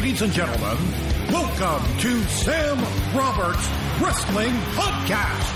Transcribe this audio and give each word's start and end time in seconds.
Ladies 0.00 0.22
and 0.22 0.32
gentlemen, 0.32 0.78
welcome 1.28 1.98
to 1.98 2.22
Sam 2.24 2.78
Roberts 3.14 3.68
Wrestling 4.00 4.54
Podcast. 4.72 5.52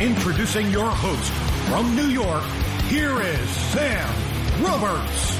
Introducing 0.00 0.72
your 0.72 0.90
host 0.90 1.32
from 1.68 1.94
New 1.94 2.08
York, 2.08 2.42
here 2.88 3.22
is 3.22 3.48
Sam 3.48 4.64
Roberts. 4.64 5.38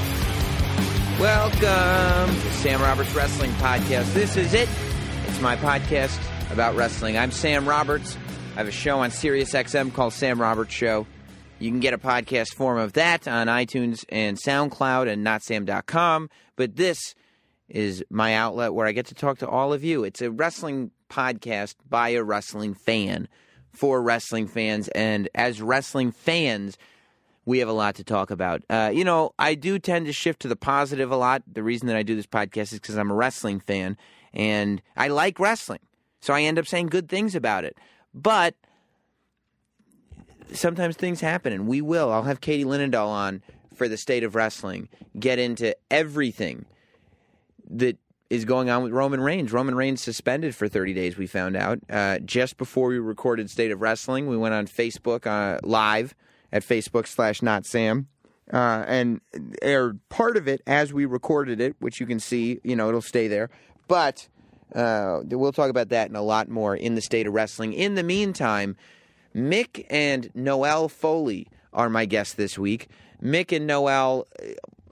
Welcome 1.19 2.33
to 2.33 2.53
Sam 2.53 2.81
Roberts 2.81 3.13
Wrestling 3.13 3.51
Podcast. 3.55 4.13
This 4.13 4.37
is 4.37 4.53
it. 4.53 4.69
It's 5.27 5.41
my 5.41 5.57
podcast 5.57 6.17
about 6.49 6.77
wrestling. 6.77 7.17
I'm 7.17 7.31
Sam 7.31 7.67
Roberts. 7.67 8.17
I 8.55 8.59
have 8.59 8.69
a 8.69 8.71
show 8.71 8.99
on 8.99 9.09
SiriusXM 9.09 9.93
called 9.93 10.13
Sam 10.13 10.39
Roberts 10.39 10.73
Show. 10.73 11.07
You 11.59 11.69
can 11.71 11.81
get 11.81 11.93
a 11.93 11.97
podcast 11.97 12.55
form 12.55 12.77
of 12.77 12.93
that 12.93 13.27
on 13.27 13.47
iTunes 13.47 14.05
and 14.07 14.37
SoundCloud 14.37 15.11
and 15.11 15.25
notsam.com. 15.25 16.29
But 16.55 16.77
this 16.77 17.15
is 17.67 18.01
my 18.09 18.33
outlet 18.33 18.73
where 18.73 18.87
I 18.87 18.93
get 18.93 19.07
to 19.07 19.13
talk 19.13 19.39
to 19.39 19.47
all 19.47 19.73
of 19.73 19.83
you. 19.83 20.05
It's 20.05 20.21
a 20.21 20.31
wrestling 20.31 20.91
podcast 21.09 21.75
by 21.87 22.09
a 22.09 22.23
wrestling 22.23 22.75
fan 22.75 23.27
for 23.73 24.01
wrestling 24.01 24.47
fans. 24.47 24.87
And 24.89 25.27
as 25.35 25.61
wrestling 25.61 26.13
fans, 26.13 26.77
we 27.43 27.59
have 27.59 27.67
a 27.67 27.73
lot 27.73 27.95
to 27.95 28.05
talk 28.05 28.31
about. 28.31 28.63
Uh, 28.69 28.91
you 28.93 29.03
know, 29.03 29.31
I 29.37 29.55
do 29.55 29.79
tend 29.79 30.05
to 30.05 30.13
shift 30.13 30.41
to 30.43 30.47
the 30.47 30.55
positive 30.55 31.11
a 31.11 31.17
lot. 31.17 31.43
The 31.45 31.63
reason 31.63 31.87
that 31.87 31.97
I 31.97 32.03
do 32.03 32.15
this 32.15 32.25
podcast 32.25 32.71
is 32.71 32.79
because 32.79 32.97
I'm 32.97 33.11
a 33.11 33.15
wrestling 33.15 33.59
fan 33.59 33.97
and 34.33 34.81
I 34.95 35.09
like 35.09 35.39
wrestling. 35.39 35.81
So 36.21 36.33
I 36.33 36.43
end 36.43 36.57
up 36.57 36.67
saying 36.67 36.87
good 36.87 37.09
things 37.09 37.35
about 37.35 37.65
it. 37.65 37.77
But 38.13 38.55
sometimes 40.53 40.95
things 40.95 41.21
happen, 41.21 41.53
and 41.53 41.67
we 41.67 41.81
will. 41.81 42.11
I'll 42.11 42.23
have 42.23 42.41
Katie 42.41 42.65
Linendoll 42.65 43.07
on 43.07 43.41
for 43.73 43.87
the 43.87 43.97
state 43.97 44.23
of 44.23 44.35
wrestling, 44.35 44.89
get 45.17 45.39
into 45.39 45.75
everything 45.89 46.65
that 47.69 47.97
is 48.29 48.45
going 48.45 48.69
on 48.69 48.83
with 48.83 48.91
Roman 48.91 49.21
Reigns. 49.21 49.51
Roman 49.51 49.75
Reigns 49.75 50.01
suspended 50.01 50.55
for 50.55 50.67
30 50.67 50.93
days, 50.93 51.17
we 51.17 51.27
found 51.27 51.55
out. 51.55 51.79
Uh, 51.89 52.19
just 52.19 52.57
before 52.57 52.89
we 52.89 52.99
recorded 52.99 53.49
State 53.49 53.71
of 53.71 53.81
Wrestling, 53.81 54.27
we 54.27 54.37
went 54.37 54.53
on 54.53 54.67
Facebook 54.67 55.25
uh, 55.25 55.59
live 55.63 56.13
at 56.51 56.63
Facebook 56.63 57.07
slash 57.07 57.41
not 57.41 57.65
Sam. 57.65 58.07
Uh, 58.51 58.83
and 58.87 59.21
aired 59.61 59.99
part 60.09 60.35
of 60.35 60.47
it 60.47 60.61
as 60.65 60.91
we 60.91 61.05
recorded 61.05 61.61
it, 61.61 61.75
which 61.79 61.99
you 61.99 62.07
can 62.07 62.19
see, 62.19 62.59
you 62.63 62.75
know, 62.75 62.89
it'll 62.89 63.01
stay 63.01 63.27
there. 63.27 63.49
But 63.87 64.27
uh, 64.73 65.21
we'll 65.25 65.51
talk 65.51 65.69
about 65.69 65.89
that 65.89 66.07
and 66.07 66.17
a 66.17 66.21
lot 66.21 66.49
more 66.49 66.75
in 66.75 66.95
the 66.95 67.01
state 67.01 67.27
of 67.27 67.33
wrestling. 67.33 67.73
In 67.73 67.93
the 67.93 68.03
meantime, 68.03 68.75
Mick 69.35 69.85
and 69.89 70.29
Noelle 70.33 70.89
Foley 70.89 71.47
are 71.73 71.89
my 71.89 72.05
guests 72.05 72.33
this 72.33 72.57
week. 72.57 72.87
Mick 73.21 73.55
and 73.55 73.67
Noelle, 73.67 74.27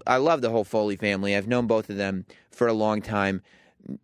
I 0.06 0.18
love 0.18 0.42
the 0.42 0.50
whole 0.50 0.64
Foley 0.64 0.96
family. 0.96 1.36
I've 1.36 1.48
known 1.48 1.68
both 1.68 1.90
of 1.90 1.98
them 1.98 2.26
for 2.52 2.68
a 2.68 2.74
long 2.74 3.02
time. 3.02 3.42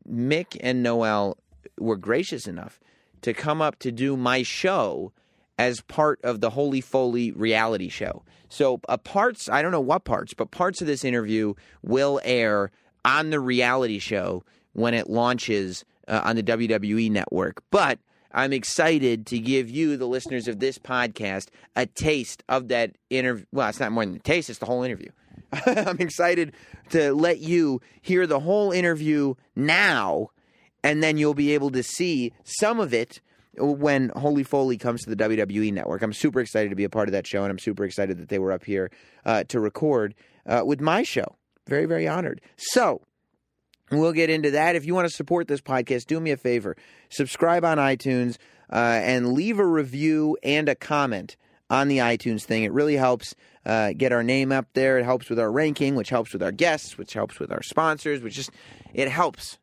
Mick 0.09 0.57
and 0.61 0.81
Noelle 0.81 1.37
were 1.77 1.97
gracious 1.97 2.47
enough 2.47 2.79
to 3.21 3.33
come 3.33 3.61
up 3.61 3.79
to 3.79 3.91
do 3.91 4.15
my 4.17 4.43
show 4.43 5.11
as 5.57 5.81
part 5.81 6.19
of 6.23 6.41
the 6.41 6.51
Holy 6.51 6.81
Foley 6.81 7.31
reality 7.31 7.89
show. 7.89 8.23
So, 8.49 8.81
uh, 8.89 8.97
parts, 8.97 9.49
I 9.49 9.61
don't 9.61 9.71
know 9.71 9.81
what 9.81 10.03
parts, 10.03 10.33
but 10.33 10.51
parts 10.51 10.81
of 10.81 10.87
this 10.87 11.03
interview 11.03 11.53
will 11.81 12.19
air 12.23 12.71
on 13.05 13.29
the 13.29 13.39
reality 13.39 13.99
show 13.99 14.43
when 14.73 14.93
it 14.93 15.09
launches 15.09 15.85
uh, 16.07 16.21
on 16.23 16.35
the 16.35 16.43
WWE 16.43 17.11
network. 17.11 17.63
But 17.71 17.99
I'm 18.33 18.53
excited 18.53 19.25
to 19.27 19.39
give 19.39 19.69
you, 19.69 19.95
the 19.95 20.07
listeners 20.07 20.47
of 20.47 20.59
this 20.59 20.77
podcast, 20.77 21.49
a 21.75 21.85
taste 21.85 22.43
of 22.49 22.69
that 22.69 22.95
interview. 23.09 23.45
Well, 23.51 23.69
it's 23.69 23.79
not 23.79 23.91
more 23.91 24.05
than 24.05 24.15
a 24.15 24.19
taste, 24.19 24.49
it's 24.49 24.59
the 24.59 24.65
whole 24.65 24.83
interview. 24.83 25.09
I'm 25.65 25.99
excited 25.99 26.53
to 26.89 27.13
let 27.13 27.39
you 27.39 27.81
hear 28.01 28.25
the 28.25 28.39
whole 28.39 28.71
interview 28.71 29.35
now, 29.55 30.29
and 30.83 31.03
then 31.03 31.17
you'll 31.17 31.33
be 31.33 31.53
able 31.53 31.69
to 31.71 31.83
see 31.83 32.33
some 32.43 32.79
of 32.79 32.93
it 32.93 33.21
when 33.55 34.09
Holy 34.15 34.43
Foley 34.43 34.77
comes 34.77 35.03
to 35.03 35.13
the 35.13 35.15
WWE 35.15 35.71
network. 35.71 36.01
I'm 36.01 36.13
super 36.13 36.39
excited 36.39 36.69
to 36.69 36.75
be 36.75 36.83
a 36.83 36.89
part 36.89 37.07
of 37.07 37.11
that 37.11 37.27
show, 37.27 37.43
and 37.43 37.51
I'm 37.51 37.59
super 37.59 37.85
excited 37.85 38.17
that 38.17 38.29
they 38.29 38.39
were 38.39 38.51
up 38.51 38.63
here 38.63 38.89
uh, 39.25 39.43
to 39.45 39.59
record 39.59 40.15
uh, 40.47 40.63
with 40.65 40.81
my 40.81 41.03
show. 41.03 41.35
Very, 41.67 41.85
very 41.85 42.07
honored. 42.07 42.41
So, 42.57 43.01
We'll 43.91 44.13
get 44.13 44.29
into 44.29 44.51
that. 44.51 44.75
If 44.75 44.85
you 44.85 44.95
want 44.95 45.07
to 45.07 45.13
support 45.13 45.47
this 45.47 45.61
podcast, 45.61 46.07
do 46.07 46.19
me 46.19 46.31
a 46.31 46.37
favor 46.37 46.75
subscribe 47.09 47.63
on 47.63 47.77
iTunes 47.77 48.37
uh, 48.71 48.75
and 48.75 49.33
leave 49.33 49.59
a 49.59 49.65
review 49.65 50.37
and 50.41 50.67
a 50.67 50.75
comment 50.75 51.37
on 51.69 51.87
the 51.87 51.99
iTunes 51.99 52.43
thing. 52.43 52.63
It 52.63 52.71
really 52.71 52.95
helps 52.95 53.35
uh, 53.65 53.93
get 53.95 54.11
our 54.11 54.23
name 54.23 54.51
up 54.51 54.67
there. 54.73 54.97
It 54.97 55.05
helps 55.05 55.29
with 55.29 55.39
our 55.39 55.51
ranking, 55.51 55.95
which 55.95 56.09
helps 56.09 56.33
with 56.33 56.43
our 56.43 56.51
guests, 56.51 56.97
which 56.97 57.13
helps 57.13 57.39
with 57.39 57.51
our 57.51 57.63
sponsors, 57.63 58.21
which 58.21 58.35
just 58.35 58.51
it 58.93 59.09
helps. 59.09 59.57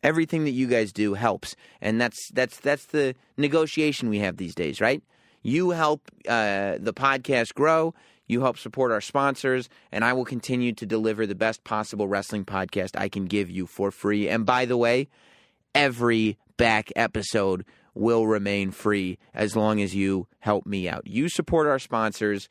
Everything 0.00 0.44
that 0.44 0.52
you 0.52 0.68
guys 0.68 0.92
do 0.92 1.14
helps, 1.14 1.56
and 1.80 2.00
that's 2.00 2.30
that's 2.32 2.60
that's 2.60 2.86
the 2.86 3.16
negotiation 3.36 4.08
we 4.08 4.20
have 4.20 4.36
these 4.36 4.54
days, 4.54 4.80
right? 4.80 5.02
You 5.42 5.70
help 5.70 6.02
uh, 6.28 6.78
the 6.78 6.92
podcast 6.94 7.54
grow. 7.54 7.94
You 8.28 8.42
help 8.42 8.58
support 8.58 8.92
our 8.92 9.00
sponsors, 9.00 9.68
and 9.90 10.04
I 10.04 10.12
will 10.12 10.24
continue 10.24 10.72
to 10.74 10.86
deliver 10.86 11.26
the 11.26 11.34
best 11.34 11.64
possible 11.64 12.06
wrestling 12.06 12.44
podcast 12.44 12.90
I 12.94 13.08
can 13.08 13.24
give 13.24 13.50
you 13.50 13.66
for 13.66 13.90
free. 13.90 14.28
And 14.28 14.46
by 14.46 14.66
the 14.66 14.76
way, 14.76 15.08
every 15.74 16.38
back 16.58 16.92
episode 16.94 17.64
will 17.94 18.26
remain 18.26 18.70
free 18.70 19.18
as 19.34 19.56
long 19.56 19.80
as 19.80 19.94
you 19.94 20.28
help 20.40 20.66
me 20.66 20.88
out. 20.88 21.06
You 21.06 21.28
support 21.28 21.66
our 21.66 21.78
sponsors, 21.78 22.48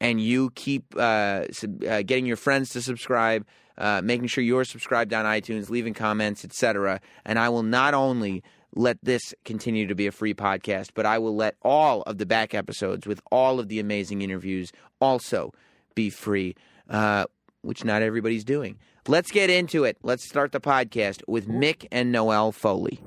and 0.00 0.20
you 0.20 0.50
keep 0.50 0.94
uh, 0.96 1.50
sub- 1.50 1.82
uh, 1.82 2.02
getting 2.02 2.26
your 2.26 2.36
friends 2.36 2.70
to 2.70 2.82
subscribe, 2.82 3.46
uh, 3.78 4.00
making 4.04 4.26
sure 4.28 4.44
you're 4.44 4.64
subscribed 4.64 5.12
on 5.14 5.24
iTunes, 5.24 5.70
leaving 5.70 5.94
comments, 5.94 6.44
etc. 6.44 7.00
And 7.24 7.38
I 7.38 7.48
will 7.48 7.62
not 7.62 7.94
only 7.94 8.42
let 8.76 8.98
this 9.02 9.34
continue 9.44 9.86
to 9.88 9.94
be 9.94 10.06
a 10.06 10.12
free 10.12 10.34
podcast, 10.34 10.90
but 10.94 11.06
I 11.06 11.18
will 11.18 11.34
let 11.34 11.56
all 11.62 12.02
of 12.02 12.18
the 12.18 12.26
back 12.26 12.54
episodes 12.54 13.06
with 13.06 13.20
all 13.32 13.58
of 13.58 13.68
the 13.68 13.80
amazing 13.80 14.22
interviews 14.22 14.70
also 15.00 15.52
be 15.94 16.10
free, 16.10 16.54
uh, 16.90 17.24
which 17.62 17.84
not 17.84 18.02
everybody's 18.02 18.44
doing. 18.44 18.78
Let's 19.08 19.30
get 19.30 19.50
into 19.50 19.84
it. 19.84 19.96
Let's 20.02 20.28
start 20.28 20.52
the 20.52 20.60
podcast 20.60 21.22
with 21.26 21.48
Mick 21.48 21.86
and 21.90 22.12
Noelle 22.12 22.52
Foley. 22.52 23.00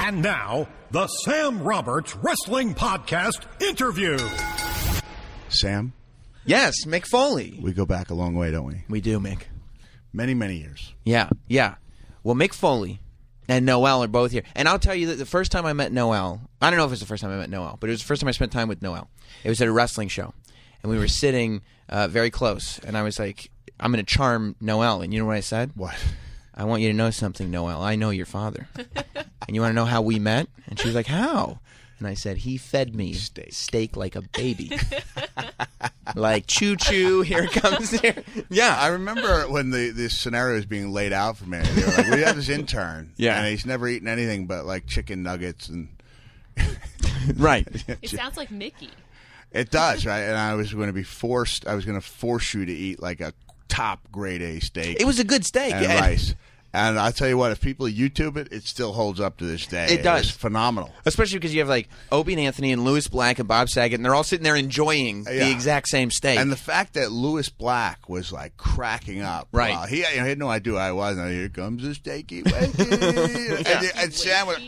And 0.00 0.22
now, 0.22 0.68
the 0.92 1.06
Sam 1.08 1.62
Roberts 1.62 2.16
Wrestling 2.16 2.74
Podcast 2.74 3.42
interview. 3.62 4.18
Sam, 5.48 5.92
Yes, 6.44 6.84
Mick 6.86 7.06
Foley. 7.06 7.58
we 7.60 7.72
go 7.72 7.84
back 7.86 8.10
a 8.10 8.14
long 8.14 8.34
way, 8.36 8.52
don't 8.52 8.66
we? 8.66 8.84
We 8.88 9.00
do, 9.00 9.18
Mick. 9.18 9.42
Many, 10.12 10.32
many 10.32 10.58
years. 10.58 10.94
Yeah, 11.04 11.28
yeah. 11.48 11.74
Well, 12.22 12.36
Mick 12.36 12.54
Foley 12.54 13.00
and 13.48 13.66
Noelle 13.66 14.02
are 14.02 14.08
both 14.08 14.32
here. 14.32 14.42
And 14.54 14.68
I'll 14.68 14.78
tell 14.78 14.94
you 14.94 15.06
that 15.08 15.16
the 15.16 15.26
first 15.26 15.52
time 15.52 15.66
I 15.66 15.72
met 15.72 15.92
Noelle, 15.92 16.40
I 16.60 16.70
don't 16.70 16.78
know 16.78 16.86
if 16.86 16.92
it's 16.92 17.00
the 17.00 17.06
first 17.06 17.22
time 17.22 17.32
I 17.32 17.36
met 17.36 17.50
Noelle, 17.50 17.76
but 17.80 17.88
it 17.88 17.92
was 17.92 18.00
the 18.00 18.06
first 18.06 18.20
time 18.20 18.28
I 18.28 18.32
spent 18.32 18.52
time 18.52 18.68
with 18.68 18.82
Noelle. 18.82 19.08
It 19.44 19.48
was 19.48 19.60
at 19.60 19.68
a 19.68 19.72
wrestling 19.72 20.08
show. 20.08 20.34
And 20.82 20.90
we 20.90 20.98
were 20.98 21.08
sitting 21.08 21.62
uh, 21.88 22.08
very 22.08 22.30
close. 22.30 22.78
And 22.80 22.96
I 22.96 23.02
was 23.02 23.18
like, 23.18 23.50
I'm 23.78 23.92
going 23.92 24.04
to 24.04 24.14
charm 24.14 24.56
Noelle," 24.60 25.02
And 25.02 25.12
you 25.12 25.20
know 25.20 25.26
what 25.26 25.36
I 25.36 25.40
said? 25.40 25.72
What? 25.74 25.96
I 26.54 26.64
want 26.64 26.82
you 26.82 26.88
to 26.88 26.96
know 26.96 27.10
something, 27.10 27.50
Noelle. 27.50 27.82
I 27.82 27.96
know 27.96 28.10
your 28.10 28.26
father. 28.26 28.68
and 28.76 29.54
you 29.54 29.60
want 29.60 29.70
to 29.72 29.76
know 29.76 29.84
how 29.84 30.00
we 30.00 30.18
met? 30.18 30.48
And 30.68 30.78
she 30.78 30.88
was 30.88 30.94
like, 30.94 31.06
How? 31.06 31.60
And 31.98 32.06
I 32.06 32.14
said, 32.14 32.38
He 32.38 32.56
fed 32.58 32.94
me 32.94 33.12
Steak. 33.14 33.96
like 33.96 34.16
a 34.16 34.22
baby. 34.22 34.70
like, 36.14 36.46
choo 36.46 36.76
choo, 36.76 37.22
here 37.22 37.46
comes. 37.46 37.90
Here. 37.90 38.22
Yeah, 38.50 38.76
I 38.78 38.88
remember 38.88 39.44
when 39.48 39.70
the 39.70 39.90
this 39.90 40.16
scenario 40.16 40.56
was 40.56 40.66
being 40.66 40.92
laid 40.92 41.12
out 41.12 41.36
for 41.36 41.46
me. 41.46 41.58
They 41.58 41.82
were 41.82 41.88
like, 41.92 42.10
we 42.10 42.20
have 42.22 42.36
this 42.36 42.48
intern, 42.48 43.12
Yeah. 43.16 43.38
and 43.38 43.48
he's 43.48 43.66
never 43.66 43.88
eaten 43.88 44.08
anything 44.08 44.46
but 44.46 44.66
like 44.66 44.86
chicken 44.86 45.22
nuggets, 45.22 45.68
and 45.68 45.88
Right. 47.36 47.66
It 48.02 48.10
sounds 48.10 48.36
like 48.36 48.50
Mickey. 48.50 48.90
it 49.52 49.70
does 49.70 50.06
right. 50.06 50.20
And 50.20 50.36
I 50.36 50.54
was 50.54 50.72
going 50.72 50.86
to 50.86 50.92
be 50.92 51.02
forced. 51.02 51.66
I 51.66 51.74
was 51.74 51.84
going 51.84 52.00
to 52.00 52.06
force 52.06 52.54
you 52.54 52.64
to 52.64 52.72
eat 52.72 53.00
like 53.02 53.20
a 53.20 53.32
top 53.68 54.00
grade 54.12 54.42
A 54.42 54.60
steak. 54.60 55.00
It 55.00 55.04
was 55.06 55.18
a 55.18 55.24
good 55.24 55.44
steak. 55.44 55.72
and 55.74 55.82
yeah. 55.84 56.00
rice. 56.00 56.34
And 56.72 56.98
I'll 56.98 57.12
tell 57.12 57.28
you 57.28 57.38
what, 57.38 57.52
if 57.52 57.60
people 57.60 57.86
YouTube 57.86 58.36
it, 58.36 58.48
it 58.52 58.64
still 58.64 58.92
holds 58.92 59.20
up 59.20 59.38
to 59.38 59.44
this 59.44 59.66
day. 59.66 59.86
It 59.86 60.02
does. 60.02 60.26
was 60.26 60.30
phenomenal. 60.30 60.92
Especially 61.06 61.38
because 61.38 61.54
you 61.54 61.60
have 61.60 61.68
like 61.68 61.88
Opie 62.12 62.34
and 62.34 62.40
Anthony 62.40 62.72
and 62.72 62.84
Lewis 62.84 63.08
Black 63.08 63.38
and 63.38 63.48
Bob 63.48 63.68
Saget, 63.68 63.94
and 63.98 64.04
they're 64.04 64.14
all 64.14 64.24
sitting 64.24 64.44
there 64.44 64.56
enjoying 64.56 65.24
the 65.24 65.50
exact 65.50 65.88
same 65.88 66.10
steak. 66.10 66.38
And 66.38 66.52
the 66.52 66.56
fact 66.56 66.94
that 66.94 67.12
Lewis 67.12 67.48
Black 67.48 68.08
was 68.08 68.32
like 68.32 68.56
cracking 68.56 69.22
up, 69.22 69.48
Right. 69.52 69.70
while 69.72 69.86
he, 69.86 69.98
you 69.98 70.02
know, 70.02 70.08
he 70.10 70.28
had 70.28 70.38
no 70.38 70.48
idea 70.48 70.72
who 70.74 70.78
I 70.78 70.92
was. 70.92 71.16
And 71.16 71.30
here 71.30 71.48
comes 71.48 71.82
the 71.82 71.90
steaky 71.90 72.42
wakey. 72.44 73.66
and, 73.66 73.92
and 73.98 74.12
Sam 74.14 74.46
was 74.46 74.58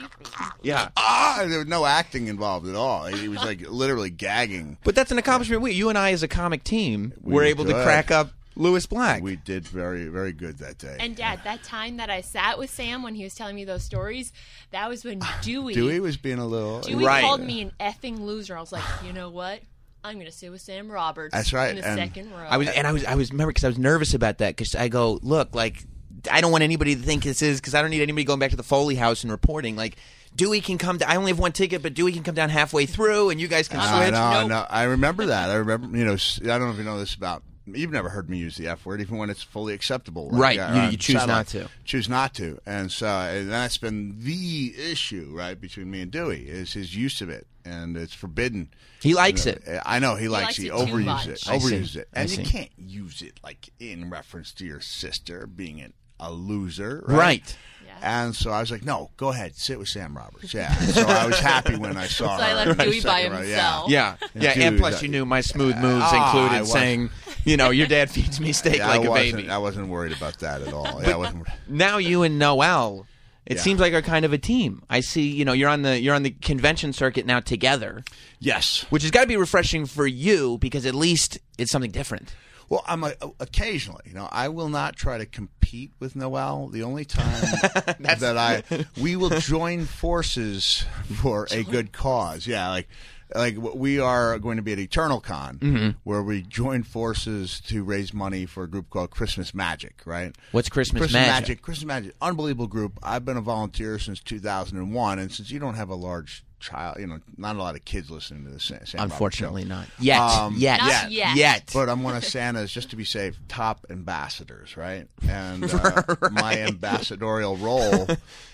yeah. 0.63 0.89
ah, 0.97 1.45
there 1.47 1.59
was 1.59 1.69
no 1.69 1.85
acting 1.85 2.29
involved 2.29 2.67
at 2.69 2.75
all. 2.75 3.07
He 3.07 3.29
was 3.29 3.39
like 3.45 3.69
literally 3.69 4.11
gagging. 4.11 4.79
But 4.85 4.95
that's 4.95 5.11
an 5.11 5.19
accomplishment. 5.19 5.63
We, 5.63 5.73
you 5.73 5.89
and 5.89 5.99
I, 5.99 6.13
as 6.13 6.23
a 6.23 6.29
comic 6.29 6.65
team, 6.65 7.13
We 7.21 7.33
were 7.35 7.41
were 7.41 7.45
able 7.45 7.65
to 7.67 7.73
crack 7.73 8.11
up 8.11 8.31
Lewis 8.59 8.87
Black. 8.87 9.23
We 9.23 9.37
did 9.37 9.67
very, 9.67 10.09
very 10.09 10.33
good 10.33 10.59
that 10.59 10.79
day. 10.79 10.97
And 11.01 11.17
Dad, 11.17 11.41
that 11.45 11.63
time 11.63 11.97
that 11.99 12.11
I 12.11 12.21
sat 12.21 12.59
with 12.59 12.71
Sam 12.71 13.03
when 13.03 13.15
he 13.15 13.25
was 13.25 13.35
telling 13.35 13.57
me 13.57 13.65
those 13.65 13.85
stories, 13.85 14.33
that 14.73 14.89
was 14.89 15.05
when 15.05 15.21
Dewey 15.43 15.75
Dewey 15.75 16.01
was 16.01 16.17
being 16.17 16.39
a 16.39 16.47
little. 16.47 16.81
Dewey 16.81 17.05
Right. 17.05 17.23
called 17.23 17.41
me 17.41 17.63
an 17.63 17.73
effing 17.81 18.21
loser. 18.21 18.57
I 18.57 18.61
was 18.61 18.73
like, 18.73 18.85
you 19.07 19.13
know 19.13 19.31
what? 19.31 19.61
I'm 20.05 20.15
going 20.15 20.27
to 20.27 20.33
sit 20.33 20.51
with 20.51 20.61
Sam 20.61 20.91
Roberts. 20.91 21.35
That's 21.35 21.53
right, 21.53 21.71
In 21.71 21.77
the 21.83 21.87
and 21.87 21.99
second 21.99 22.31
row. 22.31 22.39
I 22.49 22.57
was, 22.57 22.69
and 22.69 22.87
I 22.87 22.93
was, 22.93 23.05
I 23.05 23.15
was 23.17 23.31
remember 23.33 23.51
because 23.51 23.65
I 23.65 23.69
was 23.69 23.79
nervous 23.79 24.15
about 24.15 24.39
that 24.39 24.57
because 24.57 24.75
I 24.75 24.89
go, 24.89 25.19
look, 25.23 25.55
like, 25.55 25.85
I 26.31 26.41
don't 26.41 26.53
want 26.53 26.63
anybody 26.65 26.95
to 26.95 27.03
think 27.03 27.25
this 27.25 27.43
is 27.43 27.61
because 27.61 27.75
I 27.75 27.83
don't 27.83 27.91
need 27.91 28.03
anybody 28.03 28.25
going 28.25 28.39
back 28.39 28.51
to 28.51 28.57
the 28.57 28.63
Foley 28.63 28.95
house 28.95 29.23
and 29.25 29.33
reporting. 29.33 29.75
Like, 29.77 29.97
Dewey 30.37 30.61
can 30.61 30.79
come. 30.79 30.99
I 31.07 31.17
only 31.17 31.33
have 31.33 31.39
one 31.41 31.51
ticket, 31.53 31.83
but 31.83 31.95
Dewey 31.95 32.13
can 32.13 32.23
come 32.23 32.35
down 32.37 32.49
halfway 32.49 32.87
through, 32.87 33.31
and 33.31 33.41
you 33.41 33.49
guys 33.49 33.67
can 33.67 33.81
I 33.81 34.03
switch. 34.05 34.13
know, 34.13 34.41
Nope. 34.43 34.49
no, 34.51 34.67
I 34.71 34.85
remember 34.85 35.27
that. 35.27 35.51
I 35.51 35.55
remember, 35.57 35.97
you 35.99 36.05
know, 36.05 36.13
I 36.15 36.59
don't 36.59 36.61
know 36.69 36.71
if 36.71 36.79
you 36.79 36.85
know 36.85 36.99
this 36.99 37.15
about. 37.15 37.43
You've 37.75 37.91
never 37.93 38.09
heard 38.09 38.29
me 38.31 38.39
use 38.39 38.57
the 38.57 38.69
F 38.69 38.85
word, 38.87 39.01
even 39.01 39.19
when 39.19 39.31
it's 39.31 39.43
fully 39.43 39.75
acceptable. 39.75 40.31
Right, 40.31 40.57
Yeah, 40.57 40.85
you- 40.87 40.91
you 40.93 40.97
choose 40.97 41.17
satellite. 41.21 41.37
not 41.37 41.47
to. 41.49 41.69
Choose 41.85 42.09
not 42.09 42.35
to, 42.35 42.59
and 42.67 42.91
so 42.93 43.07
and 43.07 43.51
that's 43.51 43.79
been 43.79 44.17
the 44.21 44.75
issue, 44.79 45.31
right, 45.35 45.61
between 45.61 45.91
me 45.91 46.01
and 46.03 46.11
Dewey 46.11 46.49
is 46.49 46.73
his 46.73 46.95
use 46.95 47.21
of 47.21 47.29
it, 47.29 47.47
and 47.65 47.97
it's 47.97 48.15
forbidden. 48.15 48.69
He 49.01 49.15
likes 49.15 49.47
You 49.47 49.53
it. 49.53 49.81
I 49.87 49.99
know 49.99 50.17
he 50.17 50.29
likes, 50.29 50.45
likes 50.47 50.57
he 50.57 50.67
it 50.67 50.71
too 50.71 50.77
overuses 50.77 51.27
it, 51.29 51.49
I 51.49 51.57
overuses 51.59 51.97
it, 51.97 52.09
and 52.13 52.31
you 52.31 52.45
can't 52.45 52.71
use 52.77 53.23
it 53.23 53.39
like 53.45 53.71
in 53.79 54.11
reference 54.11 54.53
to 54.55 54.65
your 54.65 54.81
sister 54.81 55.47
being 55.47 55.81
an, 55.81 55.93
a 56.21 56.33
loser, 56.33 57.05
Right. 57.07 57.17
right? 57.19 57.57
And 58.01 58.37
so 58.37 58.53
I 58.53 58.61
was 58.61 58.71
like, 58.71 58.85
no, 58.85 59.11
go 59.17 59.31
ahead, 59.31 59.57
sit 59.57 59.77
with 59.77 59.89
Sam 59.89 60.17
Roberts. 60.17 60.55
Yeah. 60.55 60.73
so 60.79 61.03
I 61.05 61.27
was 61.27 61.41
happy 61.41 61.75
when 61.75 61.97
I 61.97 62.07
saw 62.07 62.37
So 62.39 62.43
her. 62.45 62.49
I 62.49 62.55
left 62.55 62.71
in 62.71 62.77
the 62.79 62.85
Dewey 62.85 63.01
by 63.01 63.23
second 63.23 63.39
himself. 63.39 63.91
Yeah, 63.91 64.15
yeah, 64.37 64.55
Dude, 64.55 64.63
and 64.63 64.79
plus 64.79 65.03
you 65.03 65.09
knew 65.09 65.27
my 65.27 65.41
smooth 65.41 65.77
moves 65.79 66.05
Ah, 66.07 66.13
I 66.13 66.27
included 66.27 66.61
was- 66.61 66.71
saying, 66.71 67.11
you 67.49 67.57
know, 67.57 67.71
your 67.71 67.87
dad 67.87 68.11
feeds 68.11 68.41
me 68.41 68.53
steak 68.53 68.77
Yeah, 68.79 68.89
like 68.89 69.01
I 69.01 69.05
a 69.05 69.15
baby. 69.15 69.51
I 69.51 69.59
wasn't 69.59 69.89
worried 69.89 70.13
about 70.17 70.39
that 70.41 70.63
at 70.63 70.73
all. 70.73 71.03
Yeah, 71.03 71.15
I 71.15 71.17
wasn't. 71.17 71.47
now 71.69 71.99
you 71.99 72.23
and 72.23 72.39
Noelle, 72.39 73.07
it 73.47 73.57
Yeah. 73.57 73.63
seems 73.63 73.81
like 73.81 73.95
are 73.95 74.03
kind 74.03 74.25
of 74.25 74.33
a 74.33 74.39
team. 74.39 74.83
I 74.91 75.01
see, 75.01 75.29
you 75.29 75.45
know, 75.45 75.53
you're 75.55 75.71
on 75.71 75.83
the 75.83 76.01
you're 76.01 76.15
on 76.15 76.23
the 76.23 76.31
convention 76.31 76.93
circuit 76.93 77.25
now 77.27 77.41
together, 77.41 78.05
Yes. 78.39 78.85
which 78.91 79.03
has 79.03 79.11
got 79.11 79.23
to 79.23 79.27
be 79.27 79.37
refreshing 79.37 79.87
for 79.87 80.07
you 80.07 80.59
because 80.59 80.85
at 80.87 80.95
least 80.95 81.39
it's 81.57 81.71
something 81.73 81.91
different. 81.91 82.35
Well, 82.69 82.85
I'm 82.87 83.03
a, 83.03 83.15
occasionally, 83.41 84.03
you 84.05 84.13
know, 84.13 84.29
I 84.31 84.49
will 84.51 84.69
not 84.69 84.95
try 84.95 85.17
to 85.17 85.25
compete 85.25 85.93
with 86.01 86.15
Noelle. 86.15 86.69
The 86.69 86.83
only 86.83 87.07
time 87.07 87.41
that 88.01 88.37
I 88.37 88.63
we 89.01 89.17
will 89.17 89.31
join 89.31 89.87
forces 89.87 90.85
for 91.23 91.49
a 91.51 91.63
good 91.63 91.93
cause. 91.93 92.47
Yeah, 92.47 92.69
like 92.69 92.87
like 93.35 93.57
we 93.59 94.01
are 94.01 94.39
going 94.39 94.57
to 94.57 94.63
be 94.63 94.73
at 94.73 94.79
Eternal 94.79 95.21
Con, 95.21 95.59
Mm-hmm. 95.59 95.99
where 96.05 96.23
we 96.23 96.43
join 96.43 96.83
forces 96.83 97.61
to 97.67 97.85
raise 97.85 98.13
money 98.15 98.47
for 98.47 98.63
a 98.65 98.69
group 98.69 98.91
called 98.91 99.11
Christmas 99.11 99.55
Magic. 99.55 100.01
Right? 100.05 100.35
What's 100.53 100.69
Christmas, 100.69 101.01
Christmas 101.01 101.27
Magic? 101.27 101.63
Christmas 101.63 101.87
Magic, 101.87 102.15
unbelievable 102.21 102.67
group. 102.67 102.99
I've 103.03 103.25
been 103.25 103.37
a 103.37 103.41
volunteer 103.43 103.99
since 103.99 104.21
2001, 104.21 105.19
and 105.19 105.33
since 105.33 105.51
you 105.51 105.59
don't 105.59 105.75
have 105.75 105.89
a 105.91 105.95
large 105.95 106.45
child, 106.61 106.99
you 106.99 107.07
know, 107.07 107.21
not 107.37 107.57
a 107.57 107.59
lot 107.59 107.75
of 107.77 107.85
kids 107.85 108.11
listening 108.11 108.45
to 108.45 108.51
the 108.51 108.61
Sam 108.61 108.85
Sam 108.87 109.01
Unfortunately, 109.03 109.63
show. 109.63 109.69
not 109.69 109.87
yet. 110.01 110.21
Um, 110.21 110.55
yet. 110.57 110.81
Not 110.81 111.11
yet. 111.11 111.37
Yet. 111.37 111.71
But 111.73 111.89
I'm 111.89 112.03
one 112.03 112.17
of 112.17 112.25
Santa's, 112.25 112.73
just 112.73 112.91
to 112.91 112.97
be 112.97 113.05
safe, 113.05 113.39
top 113.49 113.87
ambassadors, 113.91 114.77
right? 114.77 115.07
And 115.29 115.65
uh, 115.73 116.03
my 116.33 116.59
ambassadorial 116.61 117.57
role 117.57 118.07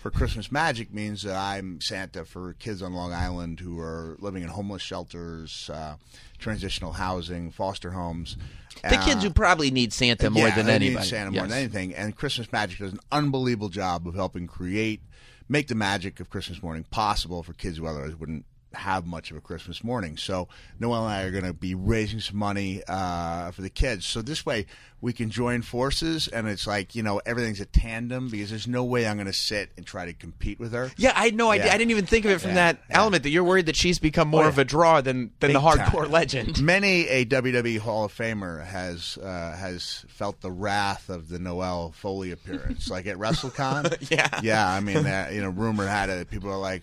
for 0.03 0.11
Christmas 0.11 0.53
Magic 0.53 0.93
means 0.93 1.23
that 1.23 1.37
I'm 1.37 1.81
Santa 1.81 2.25
for 2.25 2.55
kids 2.55 2.83
on 2.83 2.93
Long 2.95 3.13
Island 3.13 3.61
who 3.61 3.79
are 3.81 4.17
living 4.21 4.43
in 4.43 4.49
homeless 4.49 4.83
shelters, 4.83 5.71
uh, 5.73 5.97
transitional 6.39 6.93
housing, 6.93 7.51
foster 7.51 7.93
homes. 7.93 8.37
the 8.83 8.99
Uh, 8.99 9.05
kids 9.05 9.23
who 9.23 9.31
probably 9.31 9.71
need 9.71 9.93
Santa 9.93 10.29
more 10.31 10.49
yeah, 10.49 10.55
than 10.57 10.67
they 10.67 10.79
need 10.79 10.87
anybody. 10.89 11.07
Santa 11.09 11.31
more 11.31 11.47
than 11.47 11.57
anything. 11.59 11.95
And 11.95 12.15
Christmas 12.15 12.53
Magic 12.53 12.79
does 12.81 12.93
an 12.93 13.01
unbelievable 13.11 13.69
job 13.71 14.07
of 14.07 14.15
helping 14.15 14.47
create, 14.47 15.01
make 15.49 15.69
the 15.69 15.75
magic 15.75 16.21
of 16.21 16.31
Christmas 16.31 16.63
morning 16.63 16.85
possible 16.91 17.43
for 17.43 17.53
kids 17.53 17.79
who 17.79 17.87
otherwise 17.87 18.17
wouldn't 18.17 18.45
have 18.75 19.07
much 19.07 19.31
of 19.31 19.37
a 19.37 19.41
Christmas 19.41 19.83
morning. 19.85 20.17
So 20.17 20.49
Noelle 20.79 21.05
and 21.07 21.15
I 21.15 21.23
are 21.23 21.31
going 21.31 21.45
to 21.45 21.53
be 21.53 21.75
raising 21.75 22.21
some 22.21 22.37
money 22.37 22.83
uh, 22.89 23.51
for 23.53 23.63
the 23.63 23.71
kids. 23.71 24.07
So 24.07 24.23
this 24.23 24.45
way 24.45 24.67
we 25.01 25.13
can 25.13 25.29
join 25.29 25.61
forces, 25.61 26.29
and 26.29 26.49
it's 26.49 26.67
like 26.67 26.95
you 26.95 27.03
know 27.03 27.21
everything's 27.27 27.61
a 27.61 27.67
tandem 27.67 28.29
because 28.31 28.49
there's 28.51 28.67
no 28.67 28.85
way 28.85 29.07
I'm 29.07 29.17
going 29.17 29.27
to 29.27 29.33
sit 29.35 29.71
and 29.77 29.85
try 29.85 30.07
to 30.07 30.13
compete 30.15 30.59
with 30.59 30.73
her. 30.73 30.91
Yeah, 30.97 31.13
I 31.15 31.27
had 31.27 31.35
no 31.35 31.51
idea. 31.51 31.67
Yeah. 31.67 31.75
I 31.75 31.79
didn't 31.79 31.91
even 31.91 32.07
think 32.07 32.25
of 32.25 32.31
it 32.31 32.41
from 32.41 32.51
Yeah, 32.51 32.55
that 32.73 32.79
yeah. 32.89 32.99
element 33.01 33.23
that 33.25 33.31
you're 33.31 33.45
worried 33.45 33.67
that 33.67 33.77
she's 33.77 33.99
become 33.99 34.29
more 34.29 34.45
Oh, 34.45 34.49
of 34.49 34.59
a 34.59 34.65
draw 34.65 35.01
than 35.03 35.31
than 35.41 35.53
the 35.53 35.61
hardcore 35.61 36.05
time. 36.05 36.11
legend. 36.11 36.63
Many 36.63 37.07
a 37.09 37.27
WWE 37.27 37.79
Hall 37.79 38.05
of 38.07 38.15
Famer 38.15 38.65
has 38.65 39.19
uh, 39.19 39.55
has 39.57 40.05
felt 40.09 40.41
the 40.41 40.51
wrath 40.51 41.11
of 41.11 41.29
the 41.29 41.39
Noelle 41.39 41.93
Foley 41.93 42.31
appearance, 42.31 42.89
like 42.91 43.07
at 43.07 43.17
WrestleCon. 43.19 44.11
Yeah. 44.11 44.41
yeah. 44.43 44.69
I 44.69 44.81
mean, 44.81 44.99
uh, 45.07 45.29
you 45.33 45.41
know, 45.43 45.51
rumor 45.51 45.87
had 45.87 46.09
it 46.09 46.19
that 46.19 46.31
people 46.31 46.51
are 46.51 46.59
like, 46.59 46.83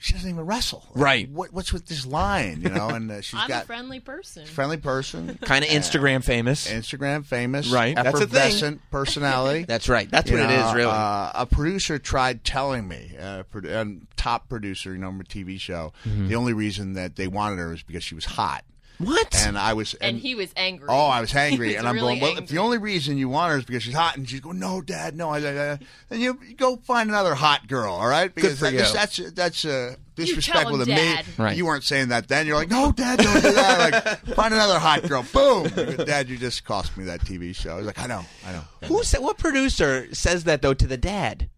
she 0.00 0.12
doesn't 0.12 0.30
even 0.30 0.46
wrestle, 0.46 0.84
Like, 0.94 1.04
Right. 1.04 1.30
What, 1.30 1.52
what's 1.52 1.72
with 1.72 1.86
this 1.86 2.06
line, 2.06 2.60
you 2.62 2.68
know? 2.68 2.88
And 2.90 3.10
uh, 3.10 3.20
she's 3.20 3.38
I'm 3.40 3.48
got 3.48 3.64
a 3.64 3.66
friendly 3.66 3.98
person. 4.00 4.46
friendly 4.46 4.76
person, 4.76 5.38
Kind 5.42 5.64
of 5.64 5.70
Instagram 5.70 6.22
famous. 6.24 6.70
Instagram 6.70 7.24
famous, 7.24 7.68
Right. 7.68 7.94
That's 7.96 8.08
a 8.08 8.12
thing. 8.12 8.22
effervescent 8.22 8.80
personality. 8.92 9.64
That's 9.64 9.88
right. 9.88 10.10
That's 10.10 10.30
You 10.30 10.36
what 10.38 10.50
it 10.50 10.56
know, 10.56 10.68
is, 10.68 10.74
really. 10.74 10.90
Uh, 10.92 11.30
a 11.34 11.46
producer 11.46 11.98
tried 11.98 12.44
telling 12.44 12.86
me, 12.86 13.12
uh, 13.18 13.42
produ- 13.52 13.70
a 14.02 14.16
top 14.16 14.48
producer, 14.48 14.92
you 14.92 14.98
know, 14.98 15.08
from 15.08 15.20
a 15.20 15.24
TV 15.24 15.58
show, 15.58 15.92
Mm-hmm. 16.06 16.28
the 16.28 16.36
only 16.36 16.52
reason 16.52 16.92
that 16.94 17.16
they 17.16 17.26
wanted 17.28 17.58
her 17.58 17.68
was 17.70 17.82
because 17.82 18.04
she 18.04 18.14
was 18.14 18.24
hot. 18.24 18.64
What? 18.98 19.34
And 19.36 19.56
I 19.56 19.74
was, 19.74 19.94
and 19.94 20.18
he 20.18 20.34
was 20.34 20.52
angry. 20.56 20.88
Oh, 20.90 21.06
I 21.06 21.20
was 21.20 21.34
angry, 21.34 21.68
He 21.68 21.74
was 21.74 21.78
and 21.80 21.88
I'm 21.88 21.94
really 21.94 22.18
going. 22.18 22.34
Well, 22.34 22.42
if 22.42 22.48
the 22.48 22.58
only 22.58 22.78
reason 22.78 23.16
you 23.16 23.28
want 23.28 23.52
her 23.52 23.58
is 23.58 23.64
because 23.64 23.82
she's 23.82 23.94
hot, 23.94 24.16
and 24.16 24.28
she's 24.28 24.40
going, 24.40 24.58
"No, 24.58 24.80
Dad, 24.80 25.16
no," 25.16 25.30
I, 25.30 25.38
I, 25.38 25.72
I, 25.72 25.78
then 26.08 26.20
you, 26.20 26.38
you 26.46 26.56
go 26.56 26.76
find 26.76 27.08
another 27.08 27.34
hot 27.34 27.68
girl, 27.68 27.94
all 27.94 28.08
right? 28.08 28.34
Because 28.34 28.58
for 28.58 28.64
that- 28.64 28.72
you. 28.72 28.80
that's 28.92 29.32
that's 29.32 29.64
uh, 29.64 29.94
disrespectful 30.16 30.78
to 30.84 30.86
me. 30.86 31.14
Right. 31.36 31.56
You 31.56 31.66
weren't 31.66 31.84
saying 31.84 32.08
that 32.08 32.28
then. 32.28 32.46
You're 32.46 32.56
like, 32.56 32.70
"No, 32.70 32.90
Dad, 32.92 33.18
don't 33.20 33.34
do 33.42 33.52
that." 33.52 34.04
Like, 34.04 34.18
find 34.36 34.52
another 34.52 34.78
hot 34.78 35.08
girl. 35.08 35.24
Boom, 35.32 35.68
Dad, 36.04 36.28
you 36.28 36.36
just 36.36 36.64
cost 36.64 36.96
me 36.96 37.04
that 37.04 37.20
TV 37.20 37.54
show. 37.54 37.72
I 37.72 37.76
was 37.76 37.86
like, 37.86 38.00
"I 38.00 38.06
know, 38.06 38.24
I 38.46 38.52
know." 38.52 38.62
Who 38.86 39.04
said? 39.04 39.20
What 39.20 39.38
producer 39.38 40.12
says 40.14 40.44
that 40.44 40.62
though 40.62 40.74
to 40.74 40.86
the 40.86 40.96
dad? 40.96 41.48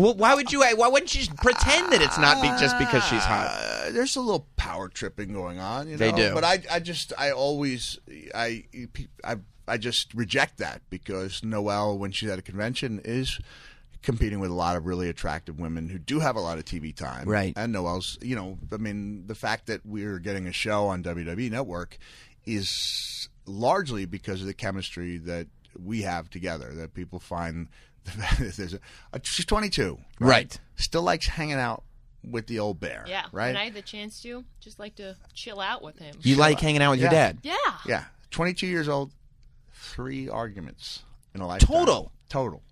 Well, 0.00 0.14
why 0.14 0.34
would 0.34 0.50
you? 0.50 0.60
Why 0.60 0.88
wouldn't 0.88 1.14
you 1.14 1.20
just 1.20 1.36
pretend 1.36 1.92
that 1.92 2.00
it's 2.00 2.18
not 2.18 2.40
be, 2.40 2.48
just 2.60 2.78
because 2.78 3.04
she's 3.04 3.22
hot? 3.22 3.48
Uh, 3.50 3.90
there's 3.90 4.16
a 4.16 4.20
little 4.20 4.46
power 4.56 4.88
tripping 4.88 5.32
going 5.32 5.58
on. 5.58 5.88
You 5.88 5.96
know? 5.96 5.98
They 5.98 6.12
do. 6.12 6.32
but 6.32 6.44
I, 6.44 6.62
I 6.70 6.80
just, 6.80 7.12
I 7.18 7.32
always, 7.32 7.98
I, 8.34 8.64
I, 9.22 9.36
I 9.68 9.76
just 9.76 10.14
reject 10.14 10.58
that 10.58 10.82
because 10.88 11.44
Noelle, 11.44 11.98
when 11.98 12.12
she's 12.12 12.30
at 12.30 12.38
a 12.38 12.42
convention, 12.42 13.00
is 13.04 13.38
competing 14.02 14.40
with 14.40 14.50
a 14.50 14.54
lot 14.54 14.76
of 14.76 14.86
really 14.86 15.10
attractive 15.10 15.58
women 15.58 15.90
who 15.90 15.98
do 15.98 16.20
have 16.20 16.36
a 16.36 16.40
lot 16.40 16.56
of 16.56 16.64
TV 16.64 16.94
time. 16.94 17.28
Right. 17.28 17.52
And 17.54 17.72
Noelle's, 17.72 18.18
you 18.22 18.34
know, 18.34 18.58
I 18.72 18.78
mean, 18.78 19.26
the 19.26 19.34
fact 19.34 19.66
that 19.66 19.84
we're 19.84 20.18
getting 20.18 20.46
a 20.46 20.52
show 20.52 20.86
on 20.86 21.02
WWE 21.02 21.50
Network 21.50 21.98
is 22.46 23.28
largely 23.44 24.06
because 24.06 24.40
of 24.40 24.46
the 24.46 24.54
chemistry 24.54 25.18
that 25.18 25.48
we 25.78 26.02
have 26.02 26.30
together. 26.30 26.72
That 26.74 26.94
people 26.94 27.18
find 27.18 27.68
there's 28.38 28.74
a, 28.74 28.80
uh, 29.12 29.18
she's 29.22 29.46
22, 29.46 29.98
Right. 30.18 30.58
Still 30.76 31.02
likes 31.02 31.26
hanging 31.26 31.54
out 31.54 31.84
with 32.28 32.46
the 32.46 32.58
old 32.58 32.80
bear. 32.80 33.04
Yeah. 33.06 33.26
Right. 33.32 33.48
When 33.48 33.56
I 33.56 33.64
had 33.64 33.74
the 33.74 33.82
chance 33.82 34.20
to, 34.22 34.44
just 34.60 34.78
like 34.78 34.96
to 34.96 35.16
chill 35.34 35.60
out 35.60 35.82
with 35.82 35.98
him. 35.98 36.14
You 36.22 36.36
like 36.36 36.60
hanging 36.60 36.82
out 36.82 36.90
with 36.92 37.00
your 37.00 37.10
dad? 37.10 37.38
yeah. 37.42 37.54
yeah. 37.86 38.04
22 38.30 38.66
years 38.66 38.88
old, 38.88 39.12
three 39.72 40.28
arguments 40.28 41.02
in 41.34 41.40
a 41.40 41.46
lifetime. 41.46 41.68
Total? 41.78 42.12
Total. 42.28 42.62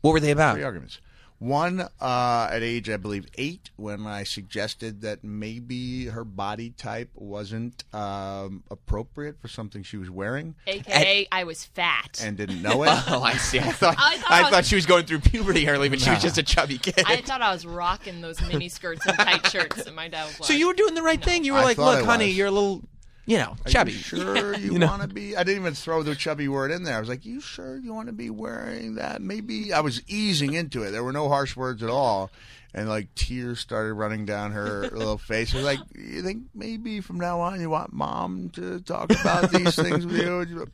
What 0.00 0.12
were 0.12 0.20
they 0.20 0.30
about? 0.30 0.54
Three 0.54 0.64
arguments. 0.64 1.00
One 1.42 1.80
uh, 2.00 2.48
at 2.52 2.62
age, 2.62 2.88
I 2.88 2.96
believe, 2.98 3.26
eight, 3.36 3.70
when 3.74 4.06
I 4.06 4.22
suggested 4.22 5.00
that 5.00 5.24
maybe 5.24 6.04
her 6.06 6.22
body 6.24 6.70
type 6.70 7.10
wasn't 7.14 7.82
um, 7.92 8.62
appropriate 8.70 9.40
for 9.40 9.48
something 9.48 9.82
she 9.82 9.96
was 9.96 10.08
wearing 10.08 10.54
AKA, 10.68 11.26
I 11.32 11.42
was 11.42 11.64
fat. 11.64 12.20
and 12.24 12.36
didn't 12.36 12.62
know 12.62 12.84
it. 12.84 12.90
Oh, 13.08 13.22
I 13.24 13.34
see. 13.38 13.58
I 13.60 13.72
thought 13.72 13.96
I 13.98 14.18
thought 14.18 14.30
I 14.30 14.38
I 14.38 14.42
was- 14.42 14.50
thought 14.52 14.64
she 14.66 14.76
was 14.76 14.86
going 14.86 15.04
through 15.04 15.18
puberty 15.18 15.68
early, 15.68 15.88
but 15.88 16.00
she 16.00 16.10
was 16.10 16.22
just 16.22 16.38
a 16.38 16.44
chubby 16.44 16.78
kid. 16.78 17.02
I 17.06 17.16
thought 17.22 17.42
I 17.42 17.52
was 17.52 17.66
rocking 17.66 18.20
those 18.20 18.40
mini 18.46 18.68
skirts 18.68 19.04
and 19.04 19.16
tight 19.18 19.44
shirts, 19.50 19.82
and 19.84 19.96
my 19.96 20.06
dad 20.06 20.26
was 20.26 20.38
like, 20.38 20.46
so 20.46 20.52
you 20.52 20.68
were 20.68 20.74
doing 20.74 20.94
the 20.94 21.02
right 21.02 21.22
thing. 21.22 21.42
You 21.42 21.54
were 21.54 21.58
I 21.58 21.64
like, 21.64 21.78
"Look, 21.78 22.04
honey, 22.04 22.26
was. 22.28 22.36
you're 22.36 22.46
a 22.46 22.50
little, 22.52 22.82
you 23.26 23.38
know, 23.38 23.56
Are 23.64 23.70
chubby." 23.70 23.92
You 23.92 23.98
sure 23.98 24.54
you, 24.58 24.72
You 24.72 24.78
know? 24.78 24.86
want 24.86 25.02
to 25.02 25.08
be? 25.08 25.36
I 25.36 25.42
didn't 25.44 25.62
even 25.62 25.74
throw 25.74 26.02
the 26.02 26.14
chubby 26.14 26.48
word 26.48 26.70
in 26.70 26.82
there. 26.82 26.96
I 26.96 27.00
was 27.00 27.08
like, 27.08 27.24
"You 27.24 27.40
sure 27.40 27.76
you 27.78 27.92
want 27.94 28.08
to 28.08 28.12
be 28.12 28.30
wearing 28.30 28.96
that?" 28.96 29.22
Maybe 29.22 29.72
I 29.72 29.80
was 29.80 30.02
easing 30.08 30.54
into 30.54 30.82
it. 30.82 30.90
There 30.90 31.04
were 31.04 31.12
no 31.12 31.28
harsh 31.28 31.56
words 31.56 31.82
at 31.82 31.90
all, 31.90 32.30
and 32.74 32.88
like 32.88 33.14
tears 33.14 33.60
started 33.60 33.94
running 33.94 34.24
down 34.26 34.52
her 34.52 34.82
little 34.92 35.18
face. 35.18 35.54
I 35.54 35.58
was 35.58 35.66
like, 35.66 35.80
"You 35.94 36.22
think 36.22 36.44
maybe 36.54 37.00
from 37.00 37.18
now 37.18 37.40
on 37.40 37.60
you 37.60 37.70
want 37.70 37.92
mom 37.92 38.50
to 38.54 38.80
talk 38.80 39.10
about 39.10 39.50
these 39.52 39.74
things 39.76 40.04
with 40.06 40.16
you?" 40.16 40.40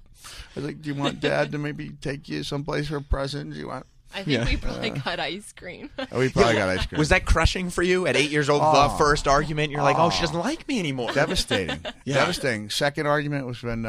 I 0.56 0.60
was 0.60 0.64
like, 0.64 0.82
"Do 0.82 0.88
you 0.88 0.94
want 0.94 1.20
dad 1.20 1.52
to 1.52 1.58
maybe 1.58 1.90
take 2.00 2.28
you 2.28 2.42
someplace 2.42 2.88
for 2.88 2.96
a 2.96 3.02
present? 3.02 3.52
Do 3.52 3.58
you 3.58 3.68
want?" 3.68 3.86
I 4.14 4.22
think 4.22 4.48
we 4.48 4.56
probably 4.56 4.90
got 4.90 5.20
ice 5.20 5.52
cream. 5.52 5.90
Oh, 6.10 6.18
we 6.18 6.28
probably 6.32 6.54
got 6.54 6.68
ice 6.68 6.86
cream. 6.86 6.98
Was 6.98 7.10
that 7.10 7.24
crushing 7.26 7.70
for 7.70 7.82
you 7.82 8.06
at 8.06 8.16
eight 8.16 8.30
years 8.30 8.48
old? 8.48 8.62
the 8.62 8.66
Oh. 8.66 8.96
first 8.98 9.28
argument, 9.28 9.70
you're 9.70 9.82
like, 9.82 9.96
"Oh, 9.98 10.10
she 10.10 10.20
doesn't 10.22 10.38
like 10.38 10.66
me 10.66 10.78
anymore." 10.78 11.12
Devastating. 11.12 11.84
Devastating. 12.06 12.70
Second 12.70 13.06
argument 13.06 13.46
was 13.46 13.62
when 13.62 13.84
uh, 13.86 13.88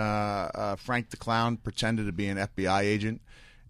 uh, 0.53 0.75
Frank 0.75 1.09
the 1.11 1.17
Clown 1.17 1.57
pretended 1.57 2.05
to 2.07 2.11
be 2.11 2.27
an 2.27 2.37
FBI 2.37 2.81
agent 2.81 3.21